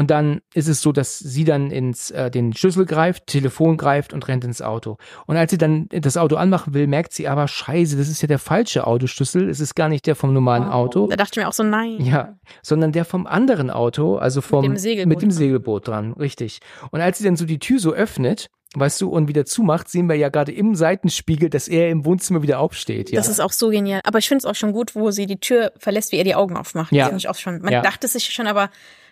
Und 0.00 0.10
dann 0.10 0.40
ist 0.54 0.66
es 0.66 0.80
so, 0.80 0.92
dass 0.92 1.18
sie 1.18 1.44
dann 1.44 1.70
ins 1.70 2.10
äh, 2.10 2.30
den 2.30 2.54
Schlüssel 2.54 2.86
greift, 2.86 3.26
Telefon 3.26 3.76
greift 3.76 4.14
und 4.14 4.26
rennt 4.28 4.44
ins 4.46 4.62
Auto. 4.62 4.96
Und 5.26 5.36
als 5.36 5.50
sie 5.50 5.58
dann 5.58 5.88
das 5.90 6.16
Auto 6.16 6.36
anmachen 6.36 6.72
will, 6.72 6.86
merkt 6.86 7.12
sie 7.12 7.28
aber, 7.28 7.46
scheiße, 7.46 7.98
das 7.98 8.08
ist 8.08 8.22
ja 8.22 8.26
der 8.26 8.38
falsche 8.38 8.86
Autoschlüssel. 8.86 9.50
Es 9.50 9.60
ist 9.60 9.74
gar 9.74 9.90
nicht 9.90 10.06
der 10.06 10.16
vom 10.16 10.32
normalen 10.32 10.64
Auto. 10.64 11.06
Da 11.08 11.16
dachte 11.16 11.32
ich 11.38 11.44
mir 11.44 11.48
auch 11.48 11.52
so, 11.52 11.64
nein. 11.64 12.00
Ja, 12.02 12.38
sondern 12.62 12.92
der 12.92 13.04
vom 13.04 13.26
anderen 13.26 13.68
Auto, 13.68 14.16
also 14.16 14.40
vom 14.40 14.62
dem 14.62 14.78
Segelboot 14.78 15.08
mit 15.10 15.20
dem 15.20 15.28
dran. 15.28 15.36
Segelboot 15.36 15.86
dran, 15.88 16.12
richtig. 16.14 16.60
Und 16.92 17.02
als 17.02 17.18
sie 17.18 17.24
dann 17.24 17.36
so 17.36 17.44
die 17.44 17.58
Tür 17.58 17.78
so 17.78 17.92
öffnet, 17.92 18.48
weißt 18.76 19.02
du, 19.02 19.10
und 19.10 19.28
wieder 19.28 19.44
zumacht, 19.44 19.90
sehen 19.90 20.08
wir 20.08 20.14
ja 20.16 20.30
gerade 20.30 20.52
im 20.52 20.74
Seitenspiegel, 20.74 21.50
dass 21.50 21.68
er 21.68 21.90
im 21.90 22.06
Wohnzimmer 22.06 22.40
wieder 22.42 22.58
aufsteht. 22.58 23.10
Ja. 23.10 23.20
Das 23.20 23.28
ist 23.28 23.40
auch 23.40 23.52
so 23.52 23.68
genial. 23.68 24.00
Aber 24.04 24.18
ich 24.18 24.28
finde 24.28 24.38
es 24.38 24.44
auch 24.46 24.54
schon 24.54 24.72
gut, 24.72 24.94
wo 24.94 25.10
sie 25.10 25.26
die 25.26 25.40
Tür 25.40 25.72
verlässt, 25.76 26.10
wie 26.12 26.16
er 26.16 26.24
die 26.24 26.34
Augen 26.36 26.56
aufmacht. 26.56 26.90
Ja. 26.90 27.10
Das 27.10 27.18
ich 27.18 27.28
auch 27.28 27.34
schon. 27.34 27.60
Man 27.60 27.70
Ja. 27.70 27.82
dachte 27.82 28.08
sich 28.08 28.32
schon, 28.32 28.46
aber 28.46 28.70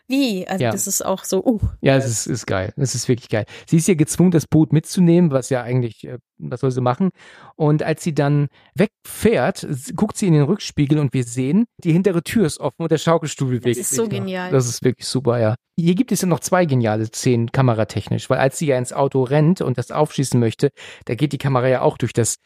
wie? 0.08 0.46
Also 0.48 0.64
Ja. 0.64 0.70
das 0.72 0.86
ist 0.86 1.04
auch 1.04 1.24
so, 1.24 1.44
uh. 1.44 1.60
Ja, 1.80 1.96
es 1.96 2.06
ist, 2.06 2.26
ist 2.26 2.46
geil. 2.46 2.72
Das 2.76 2.94
ist 2.94 3.08
wirklich 3.08 3.28
geil. 3.28 3.44
Sie 3.66 3.76
ist 3.76 3.86
ja 3.88 3.94
gezwungen, 3.94 4.30
das 4.30 4.46
Boot 4.46 4.72
mitzunehmen, 4.72 5.30
was 5.30 5.50
ja 5.50 5.62
eigentlich, 5.62 6.04
äh, 6.04 6.18
was 6.38 6.60
soll 6.60 6.70
sie 6.70 6.80
machen? 6.80 7.10
Und 7.56 7.82
als 7.82 8.02
sie 8.02 8.14
dann 8.14 8.48
wegfährt, 8.74 9.66
guckt 9.96 10.16
sie 10.16 10.26
in 10.26 10.32
den 10.34 10.42
Rückspiegel 10.44 10.98
und 10.98 11.12
wir 11.14 11.24
sehen, 11.24 11.66
die 11.84 11.92
hintere 11.92 12.22
Tür 12.22 12.46
ist 12.46 12.58
offen 12.60 12.82
und 12.82 12.90
der 12.90 12.98
Schaukelstuhl 12.98 13.48
bewegt 13.48 13.76
ist 13.78 13.88
sich 13.90 13.96
so 13.96 14.04
noch. 14.04 14.10
genial. 14.10 14.50
Das 14.50 14.66
ist 14.66 14.82
wirklich 14.84 15.06
super, 15.06 15.38
ja. 15.38 15.54
Hier 15.78 15.94
gibt 15.94 16.10
es 16.10 16.22
ja 16.22 16.28
noch 16.28 16.40
zwei 16.40 16.64
geniale 16.64 17.06
Szenen 17.06 17.52
kameratechnisch, 17.52 18.28
weil 18.30 18.38
als 18.38 18.58
sie 18.58 18.66
ja 18.66 18.78
ins 18.78 18.92
Auto 18.92 19.22
rennt 19.22 19.60
und 19.60 19.78
das 19.78 19.90
aufschießen 19.90 20.38
möchte, 20.40 20.70
da 21.04 21.14
geht 21.14 21.32
die 21.32 21.38
Kamera 21.38 21.68
ja 21.68 21.82
auch 21.82 21.98
durch 21.98 22.12
das 22.12 22.36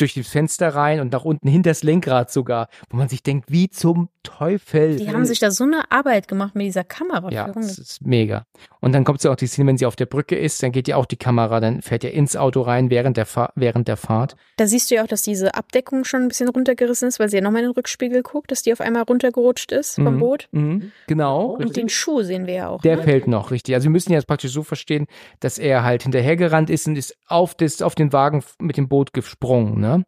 durch 0.00 0.14
das 0.14 0.28
Fenster 0.28 0.74
rein 0.74 1.00
und 1.00 1.12
nach 1.12 1.24
unten 1.24 1.48
hinters 1.48 1.82
Lenkrad 1.82 2.30
sogar, 2.30 2.68
wo 2.90 2.96
man 2.96 3.08
sich 3.08 3.22
denkt, 3.22 3.50
wie 3.50 3.68
zum 3.70 4.08
Teufel. 4.22 4.96
Die 4.96 5.10
haben 5.10 5.24
sich 5.24 5.40
da 5.40 5.50
so 5.50 5.64
eine 5.64 5.90
Arbeit 5.90 6.28
gemacht 6.28 6.54
mit 6.54 6.66
dieser 6.66 6.84
Kameraführung. 6.84 7.32
Ja, 7.32 7.52
das 7.52 7.78
ist 7.78 8.06
mega. 8.06 8.46
Und 8.80 8.92
dann 8.92 9.04
kommt 9.04 9.20
so 9.20 9.30
auch 9.30 9.36
die 9.36 9.46
Szene, 9.46 9.68
wenn 9.68 9.78
sie 9.78 9.86
auf 9.86 9.96
der 9.96 10.06
Brücke 10.06 10.36
ist, 10.36 10.62
dann 10.62 10.72
geht 10.72 10.88
ja 10.88 10.96
auch 10.96 11.06
die 11.06 11.16
Kamera, 11.16 11.60
dann 11.60 11.82
fährt 11.82 12.04
er 12.04 12.12
ins 12.12 12.36
Auto 12.36 12.62
rein 12.62 12.90
während 12.90 13.16
der, 13.16 13.26
während 13.56 13.88
der 13.88 13.96
Fahrt. 13.96 14.36
Da 14.56 14.66
siehst 14.66 14.90
du 14.90 14.94
ja 14.96 15.02
auch, 15.02 15.08
dass 15.08 15.22
diese 15.22 15.54
Abdeckung 15.54 16.04
schon 16.04 16.22
ein 16.22 16.28
bisschen 16.28 16.48
runtergerissen 16.48 17.08
ist, 17.08 17.18
weil 17.18 17.28
sie 17.28 17.36
ja 17.36 17.42
nochmal 17.42 17.62
in 17.62 17.68
den 17.68 17.74
Rückspiegel 17.74 18.22
guckt, 18.22 18.50
dass 18.50 18.62
die 18.62 18.72
auf 18.72 18.80
einmal 18.80 19.02
runtergerutscht 19.02 19.72
ist 19.72 19.96
vom 19.96 20.14
Mhm. 20.16 20.18
Boot. 20.20 20.48
Mhm. 20.52 20.92
Genau. 21.06 21.46
Und 21.52 21.60
den 21.76 21.84
richtig. 21.86 21.94
Schuh 21.96 22.22
sehen 22.22 22.46
wir 22.46 22.54
ja 22.54 22.68
auch. 22.68 22.80
Der 22.82 22.96
ne? 22.96 23.02
fällt 23.02 23.26
noch, 23.26 23.50
richtig. 23.50 23.74
Also 23.74 23.84
wir 23.84 23.90
müssen 23.90 24.12
jetzt 24.12 24.26
praktisch 24.26 24.52
so 24.52 24.62
verstehen, 24.62 25.06
dass 25.40 25.58
er 25.58 25.82
halt 25.82 26.02
hinterhergerannt 26.04 26.70
ist 26.70 26.86
und 26.86 26.96
ist 26.96 27.16
auf, 27.26 27.54
das, 27.54 27.82
auf 27.82 27.94
den 27.94 28.12
Wagen 28.12 28.42
mit 28.60 28.76
dem 28.76 28.88
Boot 28.88 29.12
gesprungen, 29.12 29.80
ne? 29.82 30.04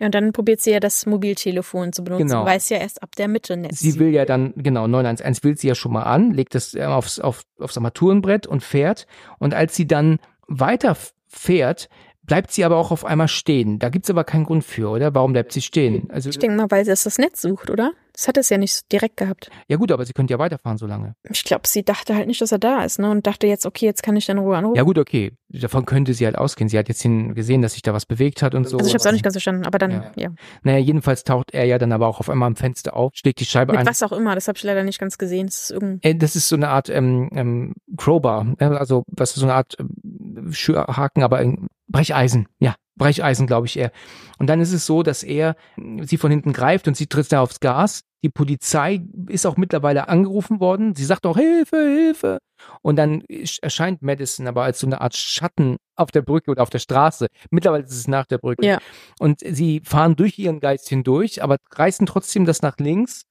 Ja, 0.00 0.06
und 0.06 0.14
dann 0.14 0.32
probiert 0.32 0.60
sie 0.60 0.70
ja 0.70 0.80
das 0.80 1.04
Mobiltelefon 1.04 1.92
zu 1.92 2.02
benutzen. 2.02 2.28
Genau. 2.28 2.46
Weiß 2.46 2.70
ja 2.70 2.78
erst 2.78 3.02
ab 3.02 3.14
der 3.16 3.28
Mitte 3.28 3.56
Netz. 3.56 3.80
Sie 3.80 3.98
will 3.98 4.08
ja 4.08 4.24
dann, 4.24 4.54
genau, 4.56 4.86
911 4.86 5.44
will 5.44 5.56
sie 5.58 5.68
ja 5.68 5.74
schon 5.74 5.92
mal 5.92 6.04
an, 6.04 6.32
legt 6.32 6.54
das 6.54 6.74
äh, 6.74 6.84
aufs, 6.84 7.20
auf, 7.20 7.42
aufs 7.58 7.76
Armaturenbrett 7.76 8.46
und 8.46 8.62
fährt. 8.62 9.06
Und 9.38 9.52
als 9.52 9.76
sie 9.76 9.86
dann 9.86 10.18
weiter 10.48 10.96
fährt, 11.28 11.90
bleibt 12.30 12.52
sie 12.52 12.64
aber 12.64 12.76
auch 12.76 12.92
auf 12.92 13.04
einmal 13.04 13.26
stehen. 13.26 13.80
Da 13.80 13.88
gibt's 13.88 14.08
aber 14.08 14.22
keinen 14.22 14.44
Grund 14.44 14.62
für, 14.62 14.88
oder? 14.90 15.12
Warum 15.16 15.32
bleibt 15.32 15.50
sie 15.50 15.60
stehen? 15.60 16.08
Also, 16.12 16.30
ich 16.30 16.38
denke 16.38 16.56
mal, 16.56 16.70
weil 16.70 16.84
sie 16.84 16.92
das 16.92 17.18
Netz 17.18 17.42
sucht, 17.42 17.70
oder? 17.70 17.90
Das 18.12 18.28
hat 18.28 18.36
es 18.36 18.50
ja 18.50 18.58
nicht 18.58 18.90
direkt 18.92 19.16
gehabt. 19.16 19.50
ja 19.66 19.76
gut, 19.76 19.90
aber 19.90 20.04
sie 20.04 20.12
könnte 20.12 20.32
ja 20.32 20.38
weiterfahren 20.38 20.78
so 20.78 20.86
lange. 20.86 21.14
Ich 21.28 21.42
glaube, 21.42 21.66
sie 21.66 21.82
dachte 21.84 22.14
halt 22.14 22.28
nicht, 22.28 22.40
dass 22.40 22.52
er 22.52 22.58
da 22.58 22.84
ist, 22.84 23.00
ne? 23.00 23.10
Und 23.10 23.26
dachte 23.26 23.48
jetzt, 23.48 23.66
okay, 23.66 23.86
jetzt 23.86 24.02
kann 24.04 24.14
ich 24.14 24.26
dann 24.26 24.38
Ruhe 24.38 24.56
anrufen. 24.56 24.76
Ja 24.76 24.82
gut, 24.84 24.96
okay. 24.98 25.32
Davon 25.48 25.86
könnte 25.86 26.14
sie 26.14 26.24
halt 26.24 26.36
ausgehen. 26.38 26.68
Sie 26.68 26.78
hat 26.78 26.88
jetzt 26.88 27.02
gesehen, 27.02 27.62
dass 27.62 27.72
sich 27.72 27.82
da 27.82 27.92
was 27.94 28.06
bewegt 28.06 28.42
hat 28.42 28.54
und 28.54 28.68
so. 28.68 28.76
also 28.76 28.86
ich 28.86 28.92
habe 28.94 29.00
es 29.00 29.06
auch 29.06 29.12
nicht 29.12 29.24
ganz 29.24 29.34
verstanden, 29.34 29.64
aber 29.66 29.78
dann, 29.78 29.90
Ja. 29.90 30.12
ja. 30.16 30.28
Naja, 30.62 30.78
jedenfalls 30.78 31.24
taucht 31.24 31.52
er 31.52 31.64
ja 31.64 31.78
dann 31.78 31.90
aber 31.92 32.06
auch 32.06 32.20
auf 32.20 32.28
einmal 32.30 32.46
am 32.46 32.56
Fenster 32.56 32.94
auf, 32.94 33.10
schlägt 33.14 33.40
die 33.40 33.44
Scheibe 33.46 33.72
Mit 33.72 33.80
ein. 33.80 33.86
was 33.86 34.02
auch 34.04 34.12
immer, 34.12 34.34
das 34.36 34.46
habe 34.46 34.56
ich 34.56 34.62
leider 34.64 34.84
nicht 34.84 35.00
ganz 35.00 35.18
gesehen. 35.18 35.46
Das 35.46 35.62
ist 35.64 35.70
irgendein. 35.70 35.98
Äh, 36.02 36.14
Das 36.16 36.36
ist 36.36 36.48
so 36.48 36.54
eine 36.56 36.68
Art 36.68 36.88
ähm, 36.90 37.30
ähm, 37.34 37.74
Crowbar, 37.96 38.54
also 38.58 39.02
was 39.08 39.30
ist 39.30 39.36
so 39.36 39.46
eine 39.46 39.54
Art 39.54 39.76
ähm, 39.80 40.52
Schürhaken, 40.52 41.22
aber 41.24 41.40
in 41.40 41.66
Brecheisen, 41.90 42.48
ja, 42.58 42.74
Brecheisen, 42.96 43.46
glaube 43.46 43.66
ich 43.66 43.78
eher. 43.78 43.92
Und 44.38 44.46
dann 44.48 44.60
ist 44.60 44.72
es 44.72 44.86
so, 44.86 45.02
dass 45.02 45.22
er 45.22 45.56
äh, 45.76 46.04
sie 46.04 46.16
von 46.16 46.30
hinten 46.30 46.52
greift 46.52 46.88
und 46.88 46.96
sie 46.96 47.06
tritt 47.06 47.30
da 47.32 47.42
aufs 47.42 47.60
Gas. 47.60 48.02
Die 48.22 48.28
Polizei 48.28 49.00
ist 49.28 49.46
auch 49.46 49.56
mittlerweile 49.56 50.08
angerufen 50.08 50.60
worden. 50.60 50.94
Sie 50.94 51.06
sagt 51.06 51.24
auch 51.24 51.38
Hilfe, 51.38 51.76
Hilfe. 51.76 52.38
Und 52.82 52.96
dann 52.96 53.22
sch- 53.22 53.62
erscheint 53.62 54.02
Madison 54.02 54.46
aber 54.46 54.62
als 54.62 54.80
so 54.80 54.86
eine 54.86 55.00
Art 55.00 55.16
Schatten 55.16 55.76
auf 55.96 56.10
der 56.10 56.20
Brücke 56.20 56.50
oder 56.50 56.62
auf 56.62 56.68
der 56.68 56.80
Straße. 56.80 57.28
Mittlerweile 57.50 57.84
ist 57.84 57.92
es 57.92 58.08
nach 58.08 58.26
der 58.26 58.36
Brücke. 58.36 58.66
Ja. 58.66 58.78
Und 59.18 59.40
sie 59.40 59.80
fahren 59.84 60.16
durch 60.16 60.38
ihren 60.38 60.60
Geist 60.60 60.90
hindurch, 60.90 61.42
aber 61.42 61.56
reißen 61.72 62.04
trotzdem 62.06 62.44
das 62.44 62.60
nach 62.60 62.76
links 62.76 63.22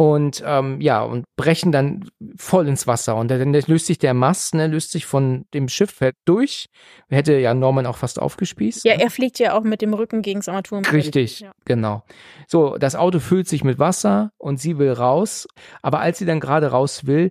und 0.00 0.42
ähm, 0.46 0.80
ja 0.80 1.02
und 1.02 1.26
brechen 1.36 1.72
dann 1.72 2.08
voll 2.38 2.66
ins 2.68 2.86
Wasser 2.86 3.16
und 3.16 3.30
dann 3.30 3.52
löst 3.52 3.84
sich 3.84 3.98
der 3.98 4.14
Mast, 4.14 4.54
ne, 4.54 4.66
löst 4.66 4.92
sich 4.92 5.04
von 5.04 5.44
dem 5.52 5.68
Schiff 5.68 5.90
fährt 5.90 6.16
durch. 6.24 6.68
Hätte 7.10 7.34
ja 7.38 7.52
Norman 7.52 7.84
auch 7.84 7.98
fast 7.98 8.18
aufgespießt. 8.18 8.86
Ja, 8.86 8.96
ne? 8.96 9.02
er 9.02 9.10
fliegt 9.10 9.38
ja 9.38 9.52
auch 9.58 9.62
mit 9.62 9.82
dem 9.82 9.92
Rücken 9.92 10.22
gegens 10.22 10.48
Armaturenbrett. 10.48 10.94
Richtig, 10.94 11.40
Ja. 11.40 11.52
genau. 11.66 12.02
So, 12.48 12.78
das 12.78 12.96
Auto 12.96 13.18
füllt 13.18 13.46
sich 13.46 13.62
mit 13.62 13.78
Wasser 13.78 14.30
und 14.38 14.58
sie 14.58 14.78
will 14.78 14.92
raus, 14.92 15.46
aber 15.82 16.00
als 16.00 16.16
sie 16.18 16.24
dann 16.24 16.40
gerade 16.40 16.68
raus 16.68 17.04
will, 17.06 17.30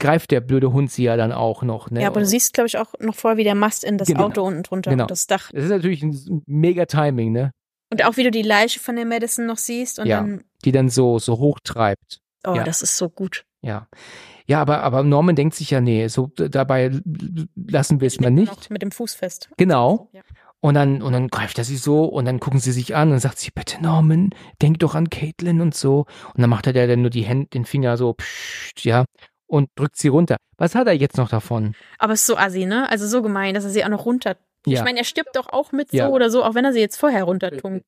greift 0.00 0.30
der 0.30 0.40
blöde 0.40 0.72
Hund 0.72 0.90
sie 0.90 1.02
ja 1.04 1.16
dann 1.18 1.32
auch 1.32 1.62
noch. 1.62 1.90
Ne? 1.90 2.00
Ja, 2.00 2.06
aber 2.08 2.20
du 2.20 2.26
siehst, 2.26 2.54
glaube 2.54 2.68
ich, 2.68 2.78
auch 2.78 2.94
noch 3.00 3.16
vorher, 3.16 3.36
wie 3.36 3.44
der 3.44 3.54
Mast 3.56 3.84
in 3.84 3.98
das 3.98 4.08
Genau. 4.08 4.26
Auto 4.28 4.42
unten 4.44 4.62
drunter, 4.62 4.92
Genau. 4.92 5.04
das 5.06 5.26
Dach. 5.26 5.50
das 5.52 5.64
ist 5.64 5.70
natürlich 5.70 6.02
ein 6.02 6.42
mega 6.46 6.86
Timing, 6.86 7.32
ne? 7.32 7.50
Und 7.90 8.04
auch 8.04 8.16
wie 8.16 8.24
du 8.24 8.30
die 8.30 8.42
Leiche 8.42 8.80
von 8.80 8.96
der 8.96 9.06
Madison 9.06 9.46
noch 9.46 9.58
siehst 9.58 9.98
und 9.98 10.06
Ja. 10.06 10.20
dann, 10.20 10.44
Die 10.64 10.72
dann 10.72 10.88
so 10.88 11.18
so 11.18 11.38
hochtreibt. 11.38 12.20
oh, 12.46 12.54
Ja. 12.54 12.64
das 12.64 12.82
ist 12.82 12.96
so 12.96 13.08
gut. 13.08 13.44
Ja. 13.62 13.88
Ja, 14.46 14.60
aber, 14.60 14.82
aber 14.82 15.02
Norman 15.02 15.36
denkt 15.36 15.54
sich 15.54 15.70
ja, 15.70 15.80
nee, 15.80 16.06
so 16.08 16.30
dabei 16.36 16.90
lassen 17.56 18.00
wir 18.00 18.06
es 18.06 18.20
mal 18.20 18.30
nicht. 18.30 18.70
mit 18.70 18.82
dem 18.82 18.90
Fuß 18.92 19.14
fest. 19.14 19.50
Genau. 19.56 20.08
Ja. 20.12 20.22
Und 20.60 20.74
dann, 20.74 21.02
und 21.02 21.12
dann 21.12 21.28
greift 21.28 21.58
er 21.58 21.64
sie 21.64 21.76
so 21.76 22.04
und 22.04 22.24
dann 22.24 22.40
gucken 22.40 22.58
sie 22.58 22.72
sich 22.72 22.96
an 22.96 23.12
und 23.12 23.20
sagt 23.20 23.38
sie, 23.38 23.50
bitte 23.54 23.80
Norman, 23.82 24.30
denk 24.60 24.78
doch 24.80 24.94
an 24.94 25.08
Caitlin 25.10 25.60
und 25.60 25.74
so. 25.74 26.06
Und 26.34 26.40
dann 26.40 26.50
macht 26.50 26.66
er 26.66 26.72
der 26.72 26.86
dann 26.88 27.00
nur 27.02 27.10
die 27.10 27.22
Hände, 27.22 27.46
den 27.48 27.64
Finger 27.64 27.96
so, 27.96 28.14
pssst, 28.14 28.84
ja, 28.84 29.04
und 29.46 29.68
drückt 29.76 29.96
sie 29.96 30.08
runter. 30.08 30.36
Was 30.56 30.74
hat 30.74 30.86
er 30.88 30.94
jetzt 30.94 31.16
noch 31.16 31.28
davon? 31.28 31.74
Aber 31.98 32.12
es 32.14 32.20
ist 32.20 32.26
so 32.26 32.36
assi, 32.36 32.64
ne? 32.66 32.88
Also 32.90 33.06
so 33.06 33.22
gemein, 33.22 33.54
dass 33.54 33.64
er 33.64 33.70
sie 33.70 33.84
auch 33.84 33.88
noch 33.88 34.04
runter. 34.04 34.36
Ja. 34.66 34.78
Ich 34.78 34.84
meine, 34.84 34.98
er 34.98 35.04
stirbt 35.04 35.34
doch 35.36 35.48
auch 35.48 35.72
mit 35.72 35.92
Ja. 35.92 36.06
so 36.08 36.12
oder 36.14 36.30
so, 36.30 36.44
auch 36.44 36.54
wenn 36.54 36.64
er 36.64 36.72
sie 36.72 36.80
jetzt 36.80 36.96
vorher 36.98 37.24
runtertunkt. 37.24 37.84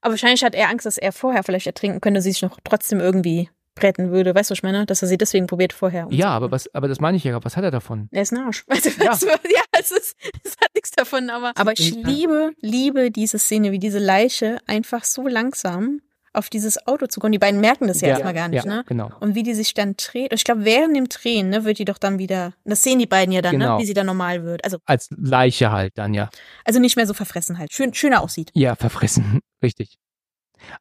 Aber 0.00 0.12
wahrscheinlich 0.12 0.42
hat 0.44 0.54
er 0.54 0.68
Angst, 0.68 0.86
dass 0.86 0.98
er 0.98 1.12
vorher 1.12 1.42
vielleicht 1.44 1.66
ertrinken 1.66 2.00
könnte, 2.00 2.20
sie 2.22 2.32
sich 2.32 2.42
noch 2.42 2.58
trotzdem 2.64 3.00
irgendwie 3.00 3.50
retten 3.80 4.10
würde. 4.10 4.34
Weißt 4.34 4.50
du, 4.50 4.52
was 4.52 4.58
ich 4.58 4.62
meine? 4.62 4.84
Dass 4.84 5.00
er 5.02 5.08
sie 5.08 5.16
deswegen 5.16 5.46
probiert 5.46 5.72
vorher. 5.72 6.06
Ja, 6.10 6.28
aber 6.30 6.50
was, 6.50 6.72
aber 6.74 6.88
das 6.88 7.00
meine 7.00 7.16
ich 7.16 7.24
ja, 7.24 7.42
was 7.42 7.56
hat 7.56 7.64
er 7.64 7.70
davon? 7.70 8.08
Er 8.12 8.22
ist 8.22 8.32
ein 8.32 8.38
Arsch. 8.38 8.64
Weißt 8.68 8.86
du, 8.86 8.90
Ja. 9.02 9.10
weißt 9.12 9.22
du, 9.22 9.26
ja, 9.28 9.62
es 9.78 9.90
ist, 9.90 10.16
es 10.44 10.52
hat 10.60 10.74
nichts 10.74 10.90
davon, 10.90 11.30
aber. 11.30 11.52
Aber 11.56 11.72
ich 11.72 11.90
Ja. 11.90 12.06
liebe, 12.08 12.52
liebe 12.60 13.10
diese 13.10 13.38
Szene, 13.38 13.72
wie 13.72 13.78
diese 13.78 13.98
Leiche 13.98 14.58
einfach 14.66 15.04
so 15.04 15.26
langsam 15.26 16.00
auf 16.32 16.48
dieses 16.48 16.86
Auto 16.86 17.06
zu 17.06 17.20
kommen. 17.20 17.32
Die 17.32 17.38
beiden 17.38 17.60
merken 17.60 17.86
das 17.88 18.00
ja, 18.00 18.08
erstmal 18.08 18.34
gar 18.34 18.48
nicht, 18.48 18.64
ja, 18.64 18.76
ne? 18.76 18.84
Genau. 18.86 19.10
Und 19.20 19.34
wie 19.34 19.42
die 19.42 19.54
sich 19.54 19.74
dann 19.74 19.94
dreht. 19.96 20.30
Und 20.32 20.36
ich 20.38 20.44
glaube, 20.44 20.64
während 20.64 20.96
dem 20.96 21.08
Drehen, 21.08 21.50
ne, 21.50 21.64
wird 21.64 21.78
die 21.78 21.84
doch 21.84 21.98
dann 21.98 22.18
wieder, 22.18 22.54
das 22.64 22.82
sehen 22.82 22.98
die 22.98 23.06
beiden 23.06 23.32
ja 23.32 23.42
dann, 23.42 23.52
Genau. 23.52 23.76
ne, 23.76 23.82
wie 23.82 23.86
sie 23.86 23.94
dann 23.94 24.06
normal 24.06 24.44
wird. 24.44 24.64
Also, 24.64 24.78
Als 24.86 25.08
Leiche 25.16 25.70
halt 25.72 25.92
dann, 25.96 26.14
ja. 26.14 26.30
also 26.64 26.80
nicht 26.80 26.96
mehr 26.96 27.06
so 27.06 27.14
verfressen 27.14 27.58
halt. 27.58 27.72
Schön, 27.72 27.92
schöner 27.94 28.22
aussieht. 28.22 28.50
Ja, 28.54 28.74
verfressen, 28.76 29.40
richtig. 29.62 29.98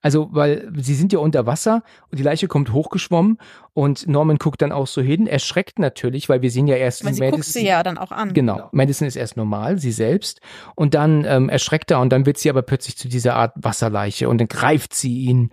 Also, 0.01 0.29
weil 0.31 0.71
sie 0.77 0.95
sind 0.95 1.13
ja 1.13 1.19
unter 1.19 1.45
Wasser 1.45 1.83
und 2.09 2.19
die 2.19 2.23
Leiche 2.23 2.47
kommt 2.47 2.71
hochgeschwommen 2.73 3.37
und 3.73 4.07
Norman 4.07 4.37
guckt 4.37 4.61
dann 4.61 4.71
auch 4.71 4.87
so 4.87 5.01
hin, 5.01 5.27
erschreckt 5.27 5.79
natürlich, 5.79 6.27
weil 6.29 6.41
wir 6.41 6.51
sehen 6.51 6.67
ja 6.67 6.75
erst 6.75 7.05
Weil 7.05 7.13
sie 7.13 7.29
guckt 7.29 7.43
sie 7.45 7.65
ja 7.65 7.83
dann 7.83 7.97
auch 7.97 8.11
an. 8.11 8.33
Genau. 8.33 8.69
Madison 8.71 9.07
ist 9.07 9.15
erst 9.15 9.37
normal, 9.37 9.77
sie 9.79 9.91
selbst. 9.91 10.41
Und 10.75 10.93
dann 10.93 11.25
ähm, 11.25 11.49
erschreckt 11.49 11.91
er 11.91 11.99
und 11.99 12.11
dann 12.11 12.25
wird 12.25 12.37
sie 12.37 12.49
aber 12.49 12.61
plötzlich 12.61 12.97
zu 12.97 13.07
dieser 13.07 13.35
Art 13.35 13.53
Wasserleiche 13.55 14.27
und 14.29 14.39
dann 14.39 14.47
greift 14.47 14.93
sie 14.93 15.19
ihn 15.19 15.51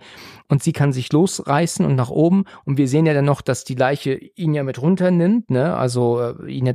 und 0.49 0.63
sie 0.63 0.73
kann 0.73 0.91
sich 0.93 1.11
losreißen 1.13 1.85
und 1.85 1.95
nach 1.95 2.09
oben. 2.09 2.45
Und 2.65 2.77
wir 2.77 2.87
sehen 2.87 3.05
ja 3.05 3.13
dann 3.13 3.25
noch, 3.25 3.41
dass 3.41 3.63
die 3.63 3.75
Leiche 3.75 4.13
ihn 4.35 4.53
ja 4.53 4.63
mit 4.63 4.81
runternimmt, 4.81 5.49
ne? 5.51 5.75
Also 5.77 6.19
äh, 6.21 6.51
ihn, 6.51 6.65
ja- 6.65 6.73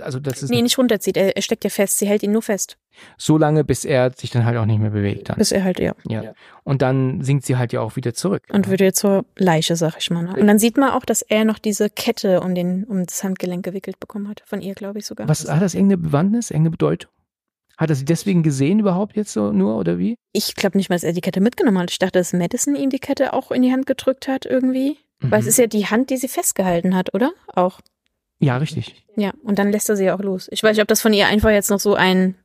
also 0.00 0.20
das 0.20 0.42
ist 0.42 0.50
Nee, 0.50 0.62
nicht 0.62 0.78
runterzieht. 0.78 1.16
Er, 1.16 1.34
er 1.34 1.42
steckt 1.42 1.64
ja 1.64 1.70
fest. 1.70 1.98
Sie 1.98 2.06
hält 2.06 2.22
ihn 2.22 2.32
nur 2.32 2.42
fest. 2.42 2.76
So 3.16 3.38
lange, 3.38 3.64
bis 3.64 3.84
er 3.84 4.12
sich 4.16 4.30
dann 4.30 4.44
halt 4.44 4.56
auch 4.56 4.66
nicht 4.66 4.80
mehr 4.80 4.90
bewegt. 4.90 5.28
Dann. 5.28 5.36
Bis 5.36 5.52
er 5.52 5.64
halt, 5.64 5.78
ja. 5.80 5.94
Ja. 6.08 6.32
Und 6.64 6.82
dann 6.82 7.22
sinkt 7.22 7.44
sie 7.46 7.56
halt 7.56 7.72
ja 7.72 7.80
auch 7.80 7.96
wieder 7.96 8.14
zurück. 8.14 8.42
Und 8.50 8.68
wird 8.68 8.80
jetzt 8.80 8.98
zur 9.00 9.24
Leiche, 9.36 9.76
sag 9.76 9.96
ich 9.98 10.10
mal. 10.10 10.22
Ne? 10.24 10.34
Und 10.38 10.46
dann 10.46 10.58
sieht 10.58 10.76
man 10.76 10.90
auch, 10.90 11.04
dass 11.04 11.22
er 11.22 11.44
noch 11.44 11.58
diese 11.58 11.90
Kette 11.90 12.40
um, 12.40 12.54
den, 12.54 12.84
um 12.84 13.04
das 13.06 13.22
Handgelenk 13.24 13.64
gewickelt 13.64 13.98
bekommen 14.00 14.28
hat. 14.28 14.42
Von 14.46 14.60
ihr, 14.60 14.74
glaube 14.74 14.98
ich 14.98 15.06
sogar. 15.06 15.28
Was 15.28 15.48
hat 15.48 15.62
das 15.62 15.74
irgendeine 15.74 15.98
Bewandtnis, 16.02 16.50
irgendeine 16.50 16.70
Bedeutung? 16.72 17.10
Hat 17.76 17.90
er 17.90 17.96
sie 17.96 18.04
deswegen 18.04 18.42
gesehen 18.42 18.80
überhaupt 18.80 19.14
jetzt 19.16 19.32
so 19.32 19.52
nur 19.52 19.76
oder 19.76 19.98
wie? 19.98 20.16
Ich 20.32 20.56
glaube 20.56 20.76
nicht 20.76 20.90
mal, 20.90 20.96
dass 20.96 21.04
er 21.04 21.12
die 21.12 21.20
Kette 21.20 21.40
mitgenommen 21.40 21.78
hat. 21.78 21.92
Ich 21.92 21.98
dachte, 22.00 22.18
dass 22.18 22.32
Madison 22.32 22.74
ihm 22.74 22.90
die 22.90 22.98
Kette 22.98 23.32
auch 23.32 23.52
in 23.52 23.62
die 23.62 23.70
Hand 23.72 23.86
gedrückt 23.86 24.26
hat 24.26 24.46
irgendwie. 24.46 24.96
Weil 25.20 25.40
es 25.40 25.44
Mhm. 25.46 25.48
ist 25.50 25.58
ja 25.58 25.66
die 25.68 25.86
Hand, 25.86 26.10
die 26.10 26.16
sie 26.16 26.28
festgehalten 26.28 26.94
hat, 26.96 27.14
oder? 27.14 27.32
Auch. 27.54 27.80
Ja, 28.40 28.56
richtig. 28.56 29.04
Ja, 29.16 29.32
und 29.42 29.58
dann 29.58 29.72
lässt 29.72 29.88
er 29.88 29.96
sie 29.96 30.04
ja 30.04 30.14
auch 30.16 30.20
los. 30.22 30.48
Ich 30.52 30.62
weiß 30.62 30.76
nicht, 30.76 30.82
ob 30.82 30.86
das 30.88 31.00
von 31.00 31.12
ihr 31.12 31.26
einfach 31.26 31.50
jetzt 31.50 31.70
noch 31.70 31.80
so 31.80 31.94
ein 31.96 32.36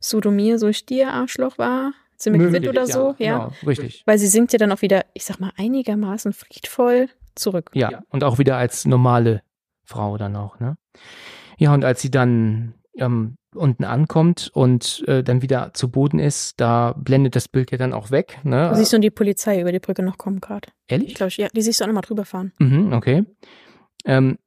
Sodomir, 0.00 0.58
so 0.58 0.72
Stier-Arschloch 0.72 1.58
war. 1.58 1.92
Ziemlich 2.16 2.50
fit 2.50 2.68
oder 2.68 2.86
so, 2.86 3.14
ja. 3.18 3.38
Genau, 3.38 3.52
richtig. 3.66 4.02
Weil 4.06 4.18
sie 4.18 4.28
sinkt 4.28 4.52
ja 4.52 4.58
dann 4.58 4.72
auch 4.72 4.82
wieder, 4.82 5.04
ich 5.14 5.24
sag 5.24 5.40
mal, 5.40 5.50
einigermaßen 5.56 6.32
friedvoll 6.32 7.08
zurück. 7.34 7.70
Ja, 7.74 8.02
und 8.08 8.22
auch 8.24 8.38
wieder 8.38 8.56
als 8.56 8.84
normale 8.84 9.42
Frau 9.84 10.16
dann 10.16 10.36
auch, 10.36 10.60
ne? 10.60 10.76
Ja, 11.58 11.74
und 11.74 11.84
als 11.84 12.00
sie 12.02 12.10
dann 12.10 12.74
ähm, 12.96 13.36
unten 13.54 13.84
ankommt 13.84 14.50
und 14.52 15.04
äh, 15.08 15.22
dann 15.22 15.42
wieder 15.42 15.72
zu 15.74 15.90
Boden 15.90 16.18
ist, 16.18 16.60
da 16.60 16.94
blendet 16.96 17.36
das 17.36 17.48
Bild 17.48 17.70
ja 17.70 17.78
dann 17.78 17.92
auch 17.92 18.10
weg, 18.10 18.38
ne? 18.44 18.68
Da 18.68 18.74
siehst 18.74 18.92
du 18.92 18.98
die 18.98 19.10
Polizei 19.10 19.60
über 19.60 19.72
die 19.72 19.80
Brücke 19.80 20.02
noch 20.02 20.18
kommen 20.18 20.40
gerade. 20.40 20.68
Ehrlich? 20.88 21.08
Ich 21.08 21.14
glaube, 21.14 21.32
ja, 21.36 21.48
die 21.48 21.62
siehst 21.62 21.80
du 21.80 21.84
auch 21.84 21.88
nochmal 21.88 22.02
drüber 22.02 22.24
fahren. 22.24 22.52
Mhm, 22.58 22.92
okay. 22.92 23.24
Ähm, 24.04 24.38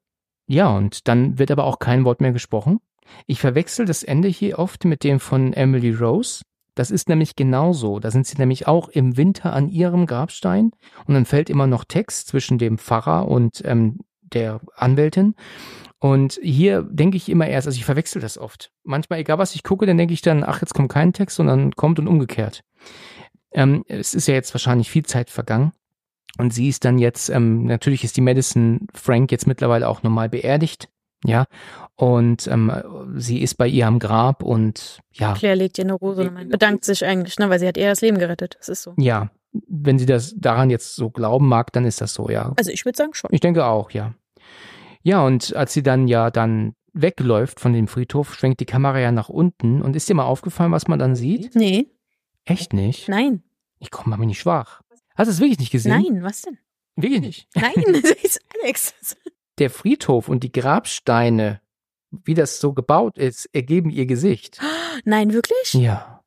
ja, 0.47 0.69
und 0.69 1.07
dann 1.07 1.37
wird 1.39 1.51
aber 1.51 1.65
auch 1.65 1.79
kein 1.79 2.05
Wort 2.05 2.21
mehr 2.21 2.31
gesprochen. 2.31 2.79
Ich 3.25 3.39
verwechsel 3.39 3.85
das 3.85 4.03
Ende 4.03 4.27
hier 4.27 4.59
oft 4.59 4.85
mit 4.85 5.03
dem 5.03 5.19
von 5.19 5.53
Emily 5.53 5.91
Rose. 5.91 6.41
Das 6.75 6.91
ist 6.91 7.09
nämlich 7.09 7.35
genauso. 7.35 7.99
Da 7.99 8.11
sind 8.11 8.27
sie 8.27 8.37
nämlich 8.37 8.67
auch 8.67 8.89
im 8.89 9.17
Winter 9.17 9.53
an 9.53 9.67
ihrem 9.67 10.05
Grabstein 10.05 10.71
und 11.05 11.13
dann 11.13 11.25
fällt 11.25 11.49
immer 11.49 11.65
noch 11.65 11.85
Text 11.85 12.27
zwischen 12.27 12.59
dem 12.59 12.77
Pfarrer 12.77 13.27
und 13.27 13.63
ähm, 13.65 13.99
der 14.21 14.61
Anwältin. 14.75 15.35
Und 15.99 16.39
hier 16.43 16.83
denke 16.83 17.17
ich 17.17 17.29
immer 17.29 17.47
erst, 17.47 17.67
also 17.67 17.77
ich 17.77 17.85
verwechsel 17.85 18.21
das 18.21 18.37
oft. 18.37 18.71
Manchmal, 18.83 19.19
egal 19.19 19.39
was 19.39 19.55
ich 19.55 19.63
gucke, 19.63 19.87
dann 19.87 19.97
denke 19.97 20.13
ich 20.13 20.21
dann, 20.21 20.43
ach, 20.43 20.61
jetzt 20.61 20.75
kommt 20.75 20.91
kein 20.91 21.13
Text, 21.13 21.37
sondern 21.37 21.71
kommt 21.71 21.97
und 21.97 22.07
umgekehrt. 22.07 22.61
Ähm, 23.51 23.83
es 23.87 24.13
ist 24.13 24.27
ja 24.27 24.35
jetzt 24.35 24.53
wahrscheinlich 24.53 24.91
viel 24.91 25.05
Zeit 25.05 25.31
vergangen. 25.31 25.71
Und 26.37 26.53
sie 26.53 26.69
ist 26.69 26.85
dann 26.85 26.99
jetzt, 26.99 27.29
ähm, 27.29 27.63
natürlich 27.65 28.03
ist 28.03 28.17
die 28.17 28.21
Madison 28.21 28.87
Frank 28.93 29.31
jetzt 29.31 29.47
mittlerweile 29.47 29.87
auch 29.87 30.03
normal 30.03 30.29
beerdigt, 30.29 30.89
ja. 31.27 31.45
Und 31.95 32.47
ähm, 32.47 32.71
sie 33.15 33.41
ist 33.41 33.55
bei 33.55 33.67
ihr 33.67 33.87
am 33.87 33.97
Grab 33.99 34.43
und 34.43 34.99
ja, 35.13 35.33
Claire 35.33 35.55
legt 35.55 35.77
ihr 35.79 35.83
eine 35.85 35.93
Rose 35.93 36.29
und 36.29 36.49
bedankt 36.49 36.85
sich 36.85 37.03
eigentlich, 37.05 37.37
ne, 37.39 37.49
weil 37.49 37.59
sie 37.59 37.67
hat 37.67 37.77
ihr 37.77 37.89
das 37.89 38.01
Leben 38.01 38.19
gerettet. 38.19 38.55
Das 38.59 38.69
ist 38.69 38.83
so. 38.83 38.93
ja, 38.97 39.29
wenn 39.67 39.97
sie 39.97 40.05
das 40.05 40.35
daran 40.37 40.69
jetzt 40.69 40.95
so 40.95 41.09
glauben 41.09 41.47
mag, 41.47 41.71
dann 41.73 41.85
ist 41.85 42.01
das 42.01 42.13
so, 42.13 42.29
ja. 42.29 42.53
Also 42.57 42.69
ich 42.71 42.85
würde 42.85 42.97
sagen 42.97 43.13
schon. 43.13 43.29
Ich 43.33 43.39
denke 43.39 43.65
auch, 43.65 43.89
ja. 43.91 44.13
Ja, 45.01 45.25
und 45.25 45.55
als 45.55 45.73
sie 45.73 45.81
dann 45.83 46.07
ja 46.07 46.29
dann 46.29 46.75
wegläuft 46.93 47.59
von 47.59 47.73
dem 47.73 47.87
Friedhof, 47.87 48.33
schwenkt 48.35 48.59
die 48.59 48.65
Kamera 48.65 48.99
ja 48.99 49.11
nach 49.11 49.29
unten. 49.29 49.81
Und 49.81 49.95
ist 49.95 50.09
dir 50.09 50.13
mal 50.15 50.25
aufgefallen, 50.25 50.71
was 50.71 50.87
man 50.87 50.99
dann 50.99 51.15
sieht? 51.15 51.55
Nee, 51.55 51.91
Echt 52.45 52.73
nicht? 52.73 53.07
nein, 53.09 53.43
Ich 53.79 53.89
komme 53.91 54.15
mal 54.17 54.25
nicht 54.25 54.39
schwach. 54.39 54.81
Hast 55.15 55.27
du 55.27 55.31
es 55.31 55.39
wirklich 55.39 55.59
nicht 55.59 55.71
gesehen? 55.71 55.91
nein, 55.91 56.23
was 56.23 56.41
denn? 56.43 56.57
Wirklich 56.95 57.21
nicht. 57.21 57.47
Nein, 57.55 57.73
das 58.01 58.11
ist 58.23 58.41
Alex. 58.63 58.93
der 59.59 59.69
Friedhof 59.69 60.29
und 60.29 60.43
die 60.43 60.51
Grabsteine, 60.51 61.61
wie 62.11 62.33
das 62.33 62.59
so 62.59 62.73
gebaut 62.73 63.17
ist, 63.17 63.45
ergeben 63.53 63.89
ihr 63.89 64.05
Gesicht. 64.05 64.59
Nein, 65.03 65.33
wirklich? 65.33 65.73
Ja. 65.73 66.17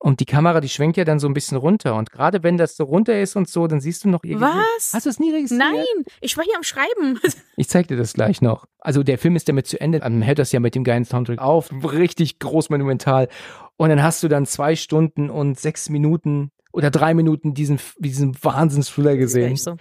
Und 0.00 0.20
die 0.20 0.26
Kamera, 0.26 0.60
die 0.60 0.68
schwenkt 0.68 0.96
ja 0.96 1.04
dann 1.04 1.18
so 1.18 1.26
ein 1.26 1.34
bisschen 1.34 1.56
runter. 1.56 1.96
Und 1.96 2.12
gerade 2.12 2.44
wenn 2.44 2.56
das 2.56 2.76
so 2.76 2.84
runter 2.84 3.20
ist 3.20 3.34
und 3.34 3.48
so, 3.48 3.66
dann 3.66 3.80
siehst 3.80 4.04
du 4.04 4.08
noch 4.08 4.22
ihr 4.22 4.34
Gesicht. 4.34 4.52
Was? 4.52 4.94
Hast 4.94 5.06
du 5.06 5.10
es 5.10 5.18
nie 5.18 5.32
registriert? 5.32 5.60
Nein, 5.60 6.04
ich 6.20 6.36
war 6.36 6.44
hier 6.44 6.56
am 6.56 6.62
Schreiben. 6.62 7.20
Ich 7.56 7.68
zeig 7.68 7.88
dir 7.88 7.96
das 7.96 8.12
gleich 8.12 8.40
noch. 8.40 8.66
Also 8.78 9.02
der 9.02 9.18
Film 9.18 9.34
ist 9.34 9.48
damit 9.48 9.66
zu 9.66 9.80
Ende. 9.80 9.98
Man 9.98 10.22
hält 10.22 10.38
das 10.38 10.52
ja 10.52 10.60
mit 10.60 10.76
dem 10.76 10.84
geilen 10.84 11.04
Soundtrack 11.04 11.40
auf. 11.40 11.72
Richtig 11.72 12.38
groß 12.38 12.70
monumental. 12.70 13.28
Und 13.76 13.88
dann 13.88 14.00
hast 14.00 14.22
du 14.22 14.28
dann 14.28 14.46
zwei 14.46 14.76
Stunden 14.76 15.28
und 15.28 15.58
sechs 15.58 15.88
Minuten 15.88 16.52
oder 16.72 16.92
drei 16.92 17.14
Minuten 17.14 17.54
diesen, 17.54 17.80
diesen 17.98 18.36
Wahnsinns-Thriller 18.40 19.16
gesehen. 19.16 19.56
So. 19.56 19.76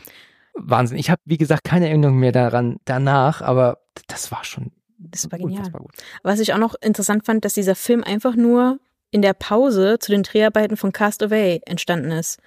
Wahnsinn. 0.59 0.97
Ich 0.97 1.09
habe, 1.09 1.21
wie 1.25 1.37
gesagt, 1.37 1.63
keine 1.63 1.87
Erinnerung 1.87 2.17
mehr 2.17 2.31
daran 2.31 2.77
danach, 2.85 3.41
aber 3.41 3.79
das 4.07 4.31
war 4.31 4.43
schon 4.43 4.71
Das 4.99 5.31
war 5.31 5.39
genial. 5.39 5.69
gut. 5.71 5.91
Was 6.23 6.39
ich 6.39 6.53
auch 6.53 6.57
noch 6.57 6.75
interessant 6.81 7.25
fand, 7.25 7.45
dass 7.45 7.53
dieser 7.53 7.75
Film 7.75 8.03
einfach 8.03 8.35
nur 8.35 8.79
in 9.11 9.21
der 9.21 9.33
Pause 9.33 9.99
zu 9.99 10.11
den 10.11 10.23
Dreharbeiten 10.23 10.75
von 10.77 10.91
Cast 10.91 11.23
Away 11.23 11.61
entstanden 11.65 12.11
ist. 12.11 12.39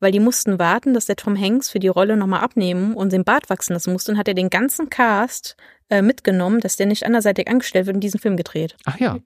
Weil 0.00 0.12
die 0.12 0.20
mussten 0.20 0.58
warten, 0.58 0.94
dass 0.94 1.06
der 1.06 1.16
Tom 1.16 1.40
Hanks 1.40 1.70
für 1.70 1.78
die 1.78 1.88
Rolle 1.88 2.16
nochmal 2.16 2.40
abnehmen 2.40 2.94
und 2.94 3.12
den 3.12 3.24
Bart 3.24 3.48
wachsen 3.48 3.72
lassen 3.72 3.92
musste 3.92 4.12
und 4.12 4.18
hat 4.18 4.26
er 4.26 4.34
den 4.34 4.50
ganzen 4.50 4.90
Cast 4.90 5.56
äh, 5.90 6.02
mitgenommen, 6.02 6.58
dass 6.60 6.76
der 6.76 6.86
nicht 6.86 7.06
anderseitig 7.06 7.48
angestellt 7.48 7.86
wird 7.86 7.94
und 7.94 8.00
diesen 8.00 8.18
Film 8.18 8.36
gedreht. 8.36 8.76
Ach 8.84 8.98
ja. 8.98 9.18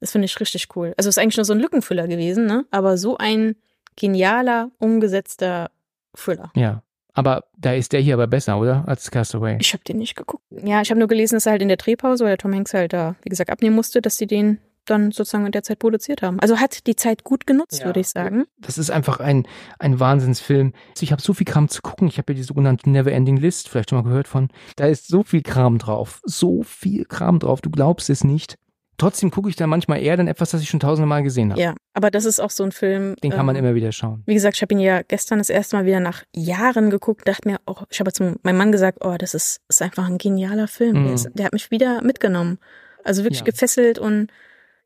Das 0.00 0.12
finde 0.12 0.26
ich 0.26 0.38
richtig 0.38 0.68
cool. 0.76 0.92
Also 0.98 1.08
ist 1.08 1.18
eigentlich 1.18 1.38
nur 1.38 1.46
so 1.46 1.54
ein 1.54 1.60
Lückenfüller 1.60 2.06
gewesen, 2.06 2.44
ne? 2.44 2.66
Aber 2.70 2.98
so 2.98 3.16
ein 3.16 3.56
genialer, 3.96 4.70
umgesetzter 4.78 5.70
Thriller. 6.14 6.52
Ja. 6.54 6.82
Aber 7.16 7.44
da 7.56 7.72
ist 7.72 7.92
der 7.92 8.00
hier 8.00 8.14
aber 8.14 8.26
besser, 8.26 8.58
oder? 8.60 8.84
Als 8.86 9.10
Castaway. 9.10 9.56
Ich 9.60 9.72
habe 9.72 9.82
den 9.82 9.96
nicht 9.98 10.14
geguckt. 10.16 10.44
Ja, 10.50 10.82
ich 10.82 10.90
habe 10.90 10.98
nur 10.98 11.08
gelesen, 11.08 11.34
dass 11.36 11.46
er 11.46 11.52
halt 11.52 11.62
in 11.62 11.68
der 11.68 11.78
Drehpause, 11.78 12.22
weil 12.24 12.30
der 12.32 12.38
Tom 12.38 12.54
Hanks 12.54 12.74
halt 12.74 12.92
da, 12.92 13.16
wie 13.22 13.30
gesagt, 13.30 13.50
abnehmen 13.50 13.74
musste, 13.74 14.00
dass 14.02 14.16
sie 14.18 14.26
den 14.26 14.58
dann 14.84 15.10
sozusagen 15.10 15.46
in 15.46 15.50
der 15.52 15.64
Zeit 15.64 15.80
produziert 15.80 16.22
haben. 16.22 16.38
Also 16.38 16.58
hat 16.58 16.86
die 16.86 16.94
Zeit 16.94 17.24
gut 17.24 17.44
genutzt, 17.46 17.80
Ja. 17.80 17.86
würde 17.86 17.98
ich 18.00 18.08
sagen. 18.08 18.44
Das 18.58 18.78
ist 18.78 18.90
einfach 18.90 19.18
ein, 19.18 19.48
ein 19.80 19.98
Wahnsinnsfilm. 19.98 20.74
Ich 21.00 21.10
habe 21.10 21.20
so 21.20 21.32
viel 21.34 21.44
Kram 21.46 21.68
zu 21.68 21.82
gucken. 21.82 22.06
Ich 22.06 22.18
habe 22.18 22.32
ja 22.32 22.36
die 22.36 22.44
sogenannte 22.44 22.88
Neverending 22.88 23.36
List, 23.36 23.68
vielleicht 23.68 23.90
schon 23.90 23.98
mal 23.98 24.08
gehört 24.08 24.28
von. 24.28 24.48
Da 24.76 24.86
ist 24.86 25.08
so 25.08 25.24
viel 25.24 25.42
Kram 25.42 25.78
drauf. 25.78 26.20
So 26.24 26.62
viel 26.62 27.04
Kram 27.04 27.40
drauf. 27.40 27.60
Du 27.62 27.70
glaubst 27.70 28.10
es 28.10 28.22
nicht. 28.22 28.58
Trotzdem 28.98 29.30
gucke 29.30 29.48
ich 29.48 29.56
da 29.56 29.66
manchmal 29.66 30.00
eher 30.02 30.16
dann 30.16 30.26
etwas, 30.28 30.50
das 30.50 30.62
ich 30.62 30.68
schon 30.68 30.80
tausende 30.80 31.06
Mal 31.06 31.22
gesehen 31.22 31.50
habe. 31.50 31.60
Ja, 31.60 31.74
aber 31.94 32.10
das 32.10 32.24
ist 32.24 32.40
auch 32.40 32.50
so 32.50 32.64
ein 32.64 32.72
Film. 32.72 33.14
Den 33.22 33.30
kann 33.30 33.44
man 33.46 33.56
ähm, 33.56 33.64
immer 33.64 33.74
wieder 33.74 33.92
schauen. 33.92 34.22
Wie 34.26 34.34
gesagt, 34.34 34.56
ich 34.56 34.62
habe 34.62 34.72
ihn 34.74 34.80
ja 34.80 35.02
gestern 35.02 35.38
das 35.38 35.50
erste 35.50 35.76
Mal 35.76 35.84
wieder 35.86 36.00
nach 36.00 36.22
Jahren 36.34 36.90
geguckt, 36.90 37.28
dachte 37.28 37.48
mir, 37.48 37.58
oh, 37.66 37.76
ich 37.90 38.00
habe 38.00 38.12
zu 38.12 38.36
meinem 38.42 38.56
Mann 38.56 38.72
gesagt, 38.72 38.98
oh, 39.04 39.16
das 39.18 39.34
ist, 39.34 39.60
ist 39.68 39.82
einfach 39.82 40.06
ein 40.06 40.18
genialer 40.18 40.68
Film. 40.68 41.00
Mhm. 41.00 41.04
Der, 41.04 41.14
ist, 41.14 41.28
der 41.34 41.44
hat 41.46 41.52
mich 41.52 41.70
wieder 41.70 42.02
mitgenommen. 42.02 42.58
Also 43.04 43.22
wirklich 43.22 43.40
Ja. 43.40 43.44
gefesselt 43.44 43.98
und 43.98 44.28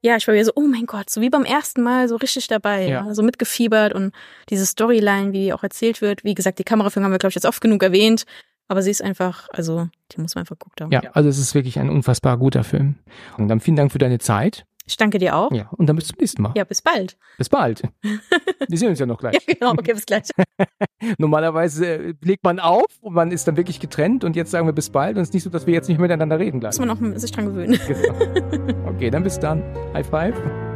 ja, 0.03 0.17
ich 0.17 0.27
war 0.27 0.35
wieder 0.35 0.47
so, 0.47 0.53
oh 0.55 0.63
mein 0.63 0.87
Gott, 0.87 1.11
so 1.11 1.21
wie 1.21 1.29
beim 1.29 1.45
ersten 1.45 1.83
Mal 1.83 2.09
so 2.09 2.17
richtig 2.17 2.47
dabei, 2.49 2.85
Ja. 2.89 3.07
ja. 3.07 3.15
so 3.15 3.23
mitgefiebert 3.23 3.93
und 3.95 4.15
diese 4.49 4.65
Storyline, 4.65 5.33
wie 5.33 5.45
die 5.45 5.53
auch 5.53 5.63
erzählt 5.63 6.01
wird. 6.01 6.25
Wie 6.25 6.35
gesagt, 6.35 6.59
die 6.59 6.65
Kameraführung 6.65 7.05
haben 7.05 7.13
wir, 7.13 7.19
glaube 7.19 7.31
ich, 7.31 7.35
jetzt 7.35 7.45
oft 7.47 7.61
genug 7.61 7.83
erwähnt, 7.83 8.25
aber 8.71 8.83
sie 8.83 8.91
ist 8.93 9.03
einfach, 9.03 9.49
also, 9.53 9.89
die 10.13 10.21
muss 10.21 10.37
man 10.37 10.43
einfach 10.43 10.57
geguckt 10.57 10.81
haben. 10.81 10.93
Ja, 10.93 11.01
also 11.13 11.29
es 11.29 11.39
ist 11.39 11.57
wirklich 11.57 11.81
ein 11.81 11.91
unfassbar 11.91 12.39
guter 12.39 12.63
Film. 12.63 12.95
Und 13.37 13.49
dann 13.49 13.59
vielen 13.59 13.75
Dank 13.75 13.91
für 13.91 13.99
deine 13.99 14.21
Zeit. 14.21 14.65
Ich 14.87 14.97
danke 14.97 15.19
dir 15.19 15.35
auch. 15.35 15.51
Ja, 15.51 15.69
und 15.73 15.89
dann 15.89 15.97
bis 15.97 16.07
zum 16.07 16.17
nächsten 16.21 16.43
Mal. 16.43 16.53
Ja, 16.57 16.63
bis 16.63 16.81
bald. 16.81 17.17
Bis 17.37 17.49
bald. 17.49 17.83
Wir 18.69 18.79
sehen 18.79 18.91
uns 18.91 19.01
ja 19.01 19.07
noch 19.07 19.19
gleich. 19.19 19.35
Ja, 19.35 19.55
genau, 19.55 19.73
okay, 19.73 19.93
bis 19.93 20.07
gleich. 20.07 20.29
Normalerweise 21.19 21.87
äh, 21.87 22.15
legt 22.23 22.45
man 22.45 22.61
auf 22.61 22.87
und 23.01 23.13
man 23.15 23.33
ist 23.33 23.49
dann 23.49 23.57
wirklich 23.57 23.81
getrennt 23.81 24.23
und 24.23 24.37
jetzt 24.37 24.53
sagen 24.53 24.69
wir 24.69 24.73
bis 24.73 24.91
bald 24.91 25.17
und 25.17 25.23
es 25.23 25.31
ist 25.31 25.35
nicht 25.35 25.43
so, 25.43 25.51
dass 25.51 25.67
wir 25.67 25.75
jetzt 25.75 25.89
nicht 25.89 25.99
miteinander 25.99 26.39
reden 26.39 26.61
Muss 26.61 26.77
gleich. 26.77 26.87
man 26.87 27.13
auch 27.15 27.19
sich 27.19 27.33
dran 27.33 27.47
gewöhnen. 27.47 27.79
Genau. 27.89 28.87
Okay, 28.91 29.11
dann 29.11 29.25
bis 29.25 29.39
dann. 29.41 29.63
High 29.95 30.07
five. 30.07 30.70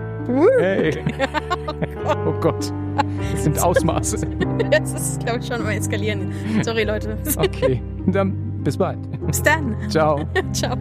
Hey. 0.59 1.05
Oh 2.27 2.33
Gott. 2.41 2.71
Das 3.33 3.45
sind 3.45 3.63
Ausmaße. 3.63 4.19
Das 4.71 4.93
ist, 4.93 5.21
glaube 5.25 5.41
ich, 5.41 5.47
schon 5.47 5.63
mal 5.63 5.73
eskalieren. 5.73 6.33
Sorry, 6.63 6.85
Leute. 6.85 7.17
Okay, 7.37 7.83
dann 8.07 8.35
bis 8.63 8.77
bald. 8.77 8.99
Bis 9.27 9.43
dann. 9.43 9.77
Ciao. 9.89 10.21
Ciao. 10.53 10.77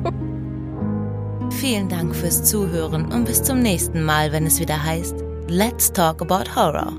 Vielen 1.51 1.87
Dank 1.87 2.15
fürs 2.15 2.43
Zuhören 2.43 3.11
und 3.11 3.25
bis 3.25 3.41
zum 3.41 3.59
nächsten 3.61 4.03
Mal, 4.03 4.31
wenn 4.31 4.45
es 4.45 4.59
wieder 4.59 4.83
heißt 4.83 5.23
Let's 5.47 5.91
Talk 5.91 6.21
About 6.21 6.55
Horror. 6.55 6.93